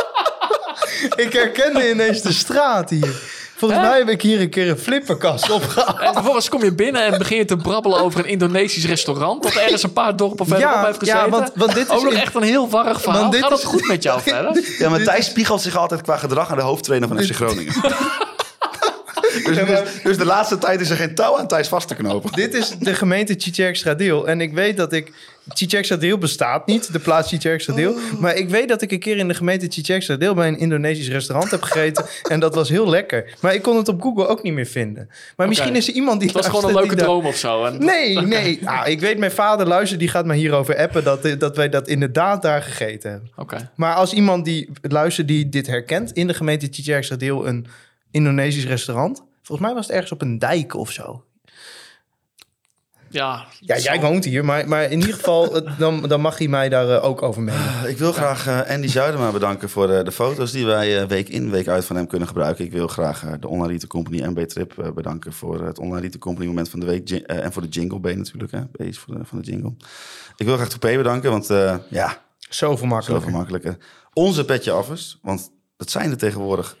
ik 1.24 1.32
herkende 1.32 1.90
ineens 1.90 2.22
de 2.22 2.32
straat 2.32 2.90
hier. 2.90 3.20
Volgens 3.68 3.88
mij 3.88 3.98
heb 3.98 4.08
ik 4.08 4.22
hier 4.22 4.40
een 4.40 4.48
keer 4.50 4.68
een 4.68 4.78
flipperkast 4.78 5.50
opgehaald. 5.50 6.00
En 6.00 6.12
vervolgens 6.12 6.48
kom 6.48 6.64
je 6.64 6.72
binnen 6.74 7.04
en 7.04 7.18
begin 7.18 7.36
je 7.36 7.44
te 7.44 7.56
brabbelen 7.56 7.98
over 8.00 8.20
een 8.20 8.26
Indonesisch 8.26 8.86
restaurant... 8.86 9.42
dat 9.42 9.52
ergens 9.54 9.82
een 9.82 9.92
paar 9.92 10.16
dorpen 10.16 10.46
verderop 10.46 10.74
Ja, 10.74 10.84
heeft 10.86 10.98
gezeten. 10.98 11.20
ja, 11.24 11.28
want- 11.28 11.50
want 11.54 11.74
dit 11.74 11.86
is 11.86 11.92
Ook 11.96 12.02
nog 12.02 12.12
in- 12.12 12.18
echt 12.20 12.34
een 12.34 12.42
heel 12.42 12.68
warrig 12.68 13.00
verhaal. 13.02 13.20
Want 13.20 13.32
dit 13.32 13.40
Gaat 13.42 13.50
het 13.50 13.58
is- 13.60 13.64
goed 13.64 13.86
met 13.88 14.02
jou 14.02 14.20
verder? 14.30 14.74
Ja, 14.78 14.88
maar 14.88 15.02
Thijs 15.02 15.26
spiegelt 15.26 15.62
zich 15.62 15.76
altijd 15.76 16.02
qua 16.02 16.16
gedrag 16.16 16.50
aan 16.50 16.56
de 16.56 16.62
hoofdtrainer 16.62 17.08
van 17.08 17.22
FC 17.22 17.34
Groningen. 17.34 17.72
dus, 19.44 19.56
dus, 19.66 19.80
dus 20.02 20.16
de 20.18 20.24
laatste 20.24 20.58
tijd 20.58 20.80
is 20.80 20.90
er 20.90 20.96
geen 20.96 21.14
touw 21.14 21.38
aan 21.38 21.46
Thijs 21.46 21.68
vast 21.68 21.88
te 21.88 21.94
knopen. 21.94 22.32
Dit 22.32 22.54
is 22.54 22.72
de 22.78 22.94
gemeente 22.94 23.34
Chicherk-Stradeel. 23.38 24.26
En 24.28 24.40
ik 24.40 24.52
weet 24.52 24.76
dat 24.76 24.92
ik... 24.92 25.12
Chicherk-Stradeel 25.48 26.18
bestaat 26.18 26.66
niet, 26.66 26.92
de 26.92 26.98
plaats 26.98 27.28
Chicherk-Stradeel. 27.28 27.94
Maar 28.18 28.36
ik 28.36 28.48
weet 28.48 28.68
dat 28.68 28.82
ik 28.82 28.92
een 28.92 28.98
keer 28.98 29.16
in 29.16 29.28
de 29.28 29.34
gemeente 29.34 29.66
Chicherk-Stradeel... 29.68 30.34
bij 30.34 30.48
een 30.48 30.58
Indonesisch 30.58 31.08
restaurant 31.08 31.50
heb 31.50 31.62
gegeten. 31.62 32.04
en 32.32 32.40
dat 32.40 32.54
was 32.54 32.68
heel 32.68 32.88
lekker. 32.88 33.34
Maar 33.40 33.54
ik 33.54 33.62
kon 33.62 33.76
het 33.76 33.88
op 33.88 34.02
Google 34.02 34.26
ook 34.26 34.42
niet 34.42 34.52
meer 34.52 34.66
vinden. 34.66 35.08
Maar 35.36 35.48
misschien 35.48 35.76
is 35.76 35.88
er 35.88 35.94
iemand 35.94 36.20
die... 36.20 36.28
Het 36.28 36.36
was 36.36 36.46
gewoon 36.46 36.64
een 36.64 36.80
leuke 36.80 36.96
droom 36.96 37.26
of 37.26 37.36
zo. 37.36 37.64
En 37.64 37.84
Nee, 37.84 38.20
nee. 38.20 38.68
Ah, 38.68 38.88
ik 38.88 39.00
weet, 39.00 39.18
mijn 39.18 39.32
vader 39.32 39.66
luistert, 39.66 40.00
die 40.00 40.08
gaat 40.08 40.26
me 40.26 40.34
hierover 40.34 40.76
appen... 40.76 41.04
Dat, 41.04 41.28
dat 41.38 41.56
wij 41.56 41.68
dat 41.68 41.88
inderdaad 41.88 42.42
daar 42.42 42.62
gegeten 42.62 43.10
hebben. 43.10 43.30
Oké. 43.36 43.70
Maar 43.74 43.94
als 43.94 44.12
iemand 44.12 44.44
die 44.44 44.70
luistert 44.82 45.28
die 45.28 45.48
dit 45.48 45.66
herkent... 45.66 46.12
in 46.12 46.26
de 46.26 46.34
gemeente 46.34 46.68
Chicherk-Stradeel 46.70 47.46
een 47.46 47.66
Indonesisch 48.10 48.66
restaurant... 48.66 49.22
Volgens 49.42 49.66
mij 49.66 49.76
was 49.76 49.86
het 49.86 49.94
ergens 49.94 50.12
op 50.12 50.22
een 50.22 50.38
dijk 50.38 50.74
of 50.74 50.90
zo. 50.90 51.24
Ja, 53.12 53.44
Ja, 53.60 53.78
jij 53.78 54.00
woont 54.00 54.24
hier, 54.24 54.44
maar, 54.44 54.68
maar 54.68 54.84
in 54.90 54.98
ieder 54.98 55.14
geval, 55.14 55.56
eh, 55.56 55.78
dan, 55.78 56.08
dan 56.08 56.20
mag 56.20 56.38
hij 56.38 56.48
mij 56.48 56.68
daar 56.68 56.88
eh, 56.90 57.04
ook 57.04 57.22
over 57.22 57.42
meenemen. 57.42 57.88
Ik 57.88 57.98
wil 57.98 58.12
graag 58.12 58.46
eh, 58.46 58.74
Andy 58.74 58.86
Zuidema 58.88 59.30
bedanken 59.30 59.68
voor 59.68 59.86
de, 59.86 60.02
de 60.02 60.12
foto's 60.12 60.52
die 60.52 60.66
wij 60.66 61.00
eh, 61.00 61.06
week 61.06 61.28
in, 61.28 61.50
week 61.50 61.68
uit 61.68 61.84
van 61.84 61.96
hem 61.96 62.06
kunnen 62.06 62.28
gebruiken. 62.28 62.64
Ik 62.64 62.72
wil 62.72 62.88
graag 62.88 63.24
eh, 63.24 63.32
de 63.40 63.48
Online 63.48 63.68
Retail 63.72 63.88
Company 63.88 64.20
en 64.22 64.34
B-Trip 64.34 64.78
eh, 64.78 64.90
bedanken 64.92 65.32
voor 65.32 65.64
het 65.66 65.78
Online 65.78 66.00
Retail 66.00 66.18
Company 66.18 66.46
moment 66.46 66.68
van 66.68 66.80
de 66.80 66.86
week. 66.86 67.10
Eh, 67.10 67.44
en 67.44 67.52
voor 67.52 67.62
de 67.62 67.68
jingle 67.68 68.00
B 68.00 68.16
natuurlijk, 68.16 68.52
hè. 68.52 68.64
B 68.64 68.80
is 68.80 68.98
voor 68.98 69.14
de, 69.18 69.24
van 69.24 69.40
de 69.40 69.50
jingle. 69.50 69.72
Ik 70.36 70.46
wil 70.46 70.54
graag 70.56 70.68
Toupé 70.68 70.96
bedanken, 70.96 71.30
want 71.30 71.50
eh, 71.50 71.76
ja, 71.88 72.22
Zoveel 72.38 72.76
zo 72.78 72.86
makkelijker. 72.86 73.30
gemakkelijker. 73.30 73.76
Onze 74.12 74.44
petje 74.44 74.70
affers, 74.70 75.18
want 75.22 75.50
dat 75.76 75.90
zijn 75.90 76.10
er 76.10 76.16
tegenwoordig 76.16 76.76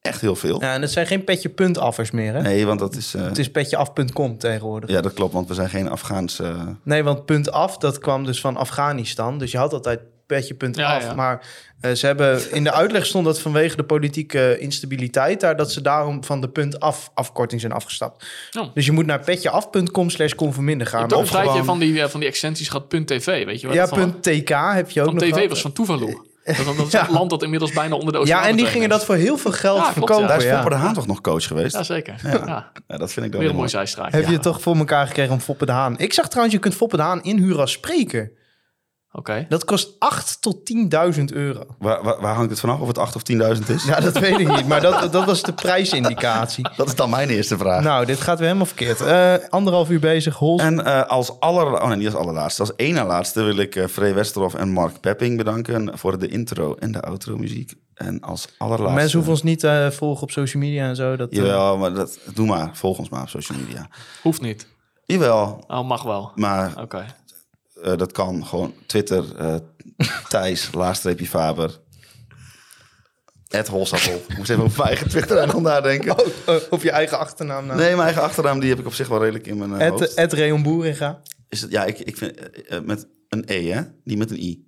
echt 0.00 0.20
heel 0.20 0.36
veel. 0.36 0.60
Ja, 0.60 0.74
en 0.74 0.80
het 0.82 0.90
zijn 0.90 1.06
geen 1.06 1.24
petje 1.24 1.48
puntaffers 1.48 2.10
meer, 2.10 2.34
hè? 2.34 2.42
Nee, 2.42 2.66
want 2.66 2.78
dat 2.80 2.96
is... 2.96 3.14
eh, 3.14 3.22
Het 3.22 3.38
is 3.38 3.50
petjeaf.com 3.50 4.38
tegenwoordig. 4.38 4.90
Ja, 4.90 5.00
dat 5.00 5.12
klopt, 5.14 5.32
want 5.32 5.48
we 5.48 5.54
zijn 5.54 5.68
geen 5.68 5.88
Afghaanse... 5.88 6.44
eh, 6.44 6.66
Nee, 6.84 7.02
want 7.04 7.24
punt 7.26 7.50
af, 7.52 7.76
dat 7.78 7.98
kwam 7.98 8.24
dus 8.24 8.40
van 8.40 8.56
Afghanistan. 8.56 9.38
Dus 9.38 9.50
je 9.50 9.58
had 9.58 9.72
altijd 9.72 10.00
petje 10.26 10.54
punt 10.54 10.76
Ja, 10.76 10.96
af. 10.96 11.02
ja. 11.02 11.14
Maar 11.14 11.46
eh, 11.80 11.92
ze 11.92 12.06
hebben 12.06 12.52
in 12.52 12.64
de 12.64 12.72
uitleg 12.72 13.06
stond 13.06 13.24
dat 13.24 13.40
vanwege 13.40 13.76
de 13.76 13.84
politieke 13.84 14.56
instabiliteit 14.58 15.40
daar, 15.40 15.56
dat 15.56 15.72
ze 15.72 15.80
daarom 15.80 16.24
van 16.24 16.40
de 16.40 16.48
punt 16.48 16.80
af 16.80 17.10
afkorting 17.14 17.60
zijn 17.60 17.72
afgestapt. 17.72 18.26
Oh. 18.58 18.74
Dus 18.74 18.86
je 18.86 18.92
moet 18.92 19.06
naar 19.06 19.20
petjeaf.com 19.20 20.10
slash 20.10 20.32
conforminder 20.34 20.86
Je 20.86 20.92
gaan. 20.92 21.00
hebt 21.00 21.12
ook 21.12 21.18
een 21.20 21.24
Of 21.24 21.30
gewoon- 21.50 21.64
van 21.64 21.78
die, 21.78 22.06
van 22.06 22.20
die 22.20 22.28
extensies 22.28 22.68
gehad, 22.68 22.90
.tv, 22.90 23.44
weet 23.44 23.60
je 23.60 23.66
wel? 23.66 23.76
Ja, 23.76 23.88
van, 23.88 23.98
punt 23.98 24.22
TK 24.22 24.48
heb 24.74 24.90
je 24.90 25.00
ook 25.00 25.06
van 25.06 25.14
nog 25.14 25.24
TV 25.24 25.32
gehad. 25.34 25.48
was 25.48 25.60
van 25.60 25.72
Tuvalu. 25.72 26.18
Dat, 26.44 26.76
dat 26.76 26.86
is 26.86 26.92
Ja. 27.00 27.06
een 27.08 27.12
land 27.12 27.30
dat 27.30 27.42
inmiddels 27.42 27.72
bijna 27.72 27.94
onder 27.94 28.12
de 28.12 28.18
oceaan 28.18 28.42
Ja, 28.42 28.48
en 28.48 28.56
die 28.56 28.66
gingen 28.66 28.88
dat 28.88 29.04
voor 29.04 29.14
heel 29.14 29.36
veel 29.36 29.52
geld 29.52 29.76
Ja, 29.76 29.82
klopt, 29.82 29.94
verkopen. 29.96 30.22
ja. 30.22 30.28
Daar 30.28 30.42
is. 30.44 30.52
Foppe 30.52 30.68
de 30.68 30.74
Haan 30.74 30.94
toch 30.94 31.06
nog 31.06 31.20
coach 31.20 31.46
geweest? 31.46 31.74
Ja, 31.74 31.82
zeker. 31.82 32.14
Ja. 32.22 32.70
Ja, 32.88 32.96
dat 32.96 33.12
vind 33.12 33.26
ik 33.26 33.32
dan 33.32 33.40
Weer 33.40 33.40
heel 33.40 33.48
een 33.50 33.56
mooi 33.56 33.68
zijstraatje. 33.68 34.16
Heb 34.16 34.26
je 34.26 34.32
het 34.32 34.42
toch 34.42 34.60
voor 34.60 34.76
elkaar 34.76 35.06
gekregen 35.06 35.32
om 35.32 35.40
Foppe 35.40 35.66
de 35.66 35.72
Haan? 35.72 35.98
Ik 35.98 36.12
zag 36.12 36.28
trouwens, 36.28 36.54
je 36.54 36.60
kunt 36.60 36.74
Foppe 36.74 36.96
de 36.96 37.02
Haan 37.02 37.22
inhuren 37.22 37.60
als 37.60 37.72
spreker. 37.72 38.32
Oké. 39.12 39.46
Dat 39.48 39.64
kost 39.64 39.96
8 39.98 40.42
tot 40.42 40.56
10.000 41.18 41.24
euro. 41.24 41.64
Waar, 41.78 42.02
waar, 42.02 42.20
waar 42.20 42.34
hangt 42.34 42.50
het 42.50 42.60
vanaf 42.60 42.80
of 42.80 42.86
het 42.86 42.98
8 42.98 43.16
of 43.16 43.22
10.000 43.32 43.66
is? 43.66 43.84
Ja, 43.84 44.00
dat 44.00 44.18
weet 44.18 44.38
ik 44.38 44.48
niet. 44.48 44.66
Maar 44.66 44.80
dat, 44.80 45.12
dat 45.12 45.24
was 45.24 45.42
de 45.42 45.52
prijsindicatie. 45.52 46.68
Dat 46.76 46.86
is 46.86 46.94
dan 46.94 47.10
mijn 47.10 47.28
eerste 47.28 47.58
vraag. 47.58 47.82
Nou, 47.82 48.06
dit 48.06 48.20
gaat 48.20 48.38
weer 48.38 48.46
helemaal 48.46 48.66
verkeerd. 48.66 49.00
Eh, 49.00 49.34
anderhalf 49.48 49.90
uur 49.90 50.00
bezig. 50.00 50.36
Hols. 50.36 50.62
En 50.62 50.84
eh, 50.84 51.06
als 51.06 51.40
aller, 51.40 51.82
oh 51.82 51.88
nee, 51.88 51.96
niet 51.96 52.06
als 52.06 52.14
allerlaatste, 52.14 52.60
als 52.60 52.76
één 52.76 52.94
na 52.94 53.06
laatste 53.06 53.42
wil 53.42 53.56
ik 53.56 53.74
uh, 53.76 53.86
Free 53.86 54.12
Westerhof 54.12 54.54
en 54.54 54.72
Mark 54.72 55.00
Pepping 55.00 55.36
bedanken 55.36 55.98
voor 55.98 56.18
de 56.18 56.28
intro 56.28 56.74
en 56.74 56.92
de 56.92 57.00
outro 57.00 57.36
muziek. 57.36 57.74
En 57.94 58.20
als 58.20 58.48
allerlaatste... 58.58 58.94
Mensen 58.94 59.14
hoeven 59.14 59.32
ons 59.32 59.42
niet 59.42 59.58
te 59.58 59.88
volgen 59.92 60.22
op 60.22 60.30
social 60.30 60.62
media 60.62 60.88
en 60.88 60.96
zo. 60.96 61.16
Dat, 61.16 61.32
uh, 61.32 61.38
Jawel, 61.38 61.78
maar 61.78 61.94
dat, 61.94 62.18
doe 62.34 62.46
maar. 62.46 62.70
Volg 62.72 62.98
ons 62.98 63.08
maar 63.08 63.22
op 63.22 63.28
social 63.28 63.58
media. 63.58 63.88
Hoeft 64.22 64.40
niet. 64.40 64.66
Jawel. 65.04 65.64
Oh, 65.66 65.88
mag 65.88 66.02
wel. 66.02 66.32
Maar 66.34 66.72
Oké. 66.80 67.04
Uh, 67.84 67.96
dat 67.96 68.12
kan 68.12 68.46
gewoon 68.46 68.74
Twitter, 68.86 69.24
uh, 69.40 69.54
Thijs, 70.28 70.72
laagstreepje 70.72 71.26
Faber, 71.26 71.80
Ed 73.48 73.68
Holsappel. 73.68 74.14
Ik 74.28 74.36
moest 74.36 74.50
even 74.50 74.64
op 74.64 74.76
mijn 74.76 74.88
eigen 74.88 75.08
Twitter 75.08 75.36
en 75.36 75.62
nadenken. 75.62 76.18
Oh, 76.18 76.26
uh, 76.48 76.54
op 76.70 76.82
je 76.82 76.90
eigen 76.90 77.18
achternaam 77.18 77.66
nou. 77.66 77.78
Nee, 77.78 77.90
mijn 77.90 78.00
eigen 78.00 78.22
achternaam 78.22 78.60
die 78.60 78.68
heb 78.70 78.78
ik 78.78 78.86
op 78.86 78.94
zich 78.94 79.08
wel 79.08 79.20
redelijk 79.20 79.46
in 79.46 79.58
mijn 79.58 79.80
Ed, 79.80 79.90
hoofd. 79.90 80.14
Ed 80.14 80.32
Reon 80.32 80.62
Boeringa. 80.62 81.22
Is 81.48 81.60
het, 81.60 81.70
ja, 81.70 81.84
ik, 81.84 81.98
ik 81.98 82.16
vind 82.16 82.38
met 82.84 83.08
een 83.28 83.44
E, 83.46 83.68
hè? 83.68 83.82
Niet 84.04 84.18
met 84.18 84.30
een 84.30 84.42
I. 84.42 84.64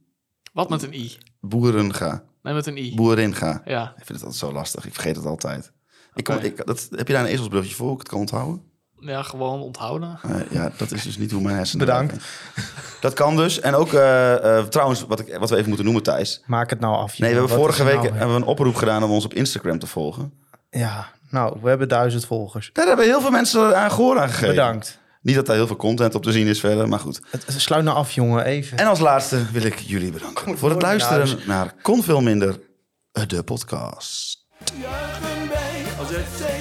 Wat 0.53 0.69
met 0.69 0.83
een 0.83 0.95
I? 0.95 1.19
Boerenga. 1.41 2.25
Nee, 2.43 2.55
met 2.55 2.67
een 2.67 2.77
I. 2.77 2.95
Boeringa. 2.95 3.63
Ja. 3.65 3.89
Ik 3.89 4.05
vind 4.05 4.09
het 4.09 4.23
altijd 4.23 4.35
zo 4.37 4.53
lastig. 4.53 4.87
Ik 4.87 4.95
vergeet 4.95 5.17
het 5.17 5.25
altijd. 5.25 5.73
Ik 6.15 6.25
kom, 6.25 6.37
ik, 6.37 6.67
dat, 6.67 6.89
heb 6.91 7.07
je 7.07 7.13
daar 7.13 7.25
een 7.25 7.31
ezelsbrugje 7.31 7.75
voor? 7.75 7.93
Ik 7.93 7.99
het 7.99 8.09
kan 8.09 8.21
onthouden? 8.21 8.72
Ja, 9.05 9.23
gewoon 9.23 9.61
onthouden. 9.61 10.19
Uh, 10.27 10.37
ja, 10.51 10.71
dat 10.77 10.93
is 10.93 11.03
dus 11.03 11.19
niet 11.19 11.31
hoe 11.31 11.43
mijn 11.43 11.57
hersenen 11.57 11.87
Bedankt. 11.87 12.13
Werken. 12.13 12.29
Dat 13.01 13.13
kan 13.13 13.37
dus. 13.37 13.61
En 13.61 13.75
ook 13.75 13.93
uh, 13.93 14.01
uh, 14.45 14.63
trouwens, 14.63 15.05
wat, 15.07 15.21
ik, 15.21 15.37
wat 15.39 15.51
we 15.51 15.57
even 15.57 15.69
moeten 15.69 15.85
noemen, 15.85 16.03
Thijs. 16.03 16.43
Maak 16.47 16.71
het 16.71 16.81
nou 16.81 16.97
af. 16.97 17.19
Nee, 17.19 17.31
we 17.31 17.39
hebben 17.39 17.57
vorige 17.57 17.85
week 17.85 17.95
nou, 17.95 18.09
hebben 18.09 18.29
we 18.29 18.43
een 18.43 18.49
oproep 18.49 18.75
gedaan 18.75 19.03
om 19.03 19.11
ons 19.11 19.25
op 19.25 19.35
Instagram 19.35 19.79
te 19.79 19.87
volgen. 19.87 20.33
Ja, 20.71 21.11
nou, 21.31 21.59
we 21.63 21.69
hebben 21.69 21.89
duizend 21.89 22.27
volgers. 22.27 22.71
Daar 22.73 22.87
hebben 22.87 23.05
heel 23.05 23.21
veel 23.21 23.31
mensen 23.31 23.77
aan 23.77 23.91
gehoor 23.91 24.19
aan 24.19 24.29
gegeven. 24.29 24.49
Bedankt. 24.49 25.01
Niet 25.23 25.35
dat 25.35 25.47
daar 25.47 25.57
heel 25.57 25.67
veel 25.67 25.77
content 25.77 26.15
op 26.15 26.23
te 26.23 26.33
zien 26.33 26.47
is 26.47 26.61
verder, 26.61 26.89
maar 26.89 26.99
goed. 26.99 27.21
Het, 27.31 27.45
sluit 27.57 27.85
nou 27.85 27.97
af, 27.97 28.13
jongen, 28.13 28.45
even. 28.45 28.79
En 28.79 28.87
als 28.87 28.99
laatste 28.99 29.51
wil 29.53 29.63
ik 29.63 29.79
jullie 29.79 30.13
bedanken 30.13 30.45
Kom 30.45 30.59
voor 30.59 30.71
het 30.71 30.83
luisteren 30.83 31.29
naar, 31.29 31.47
naar 31.47 31.75
Kon 31.83 32.03
Veel 32.03 32.21
Minder, 32.21 32.59
de 33.27 33.43
podcast. 33.43 34.47
Juichen 34.81 35.49
wij 35.49 35.85
als. 35.99 36.52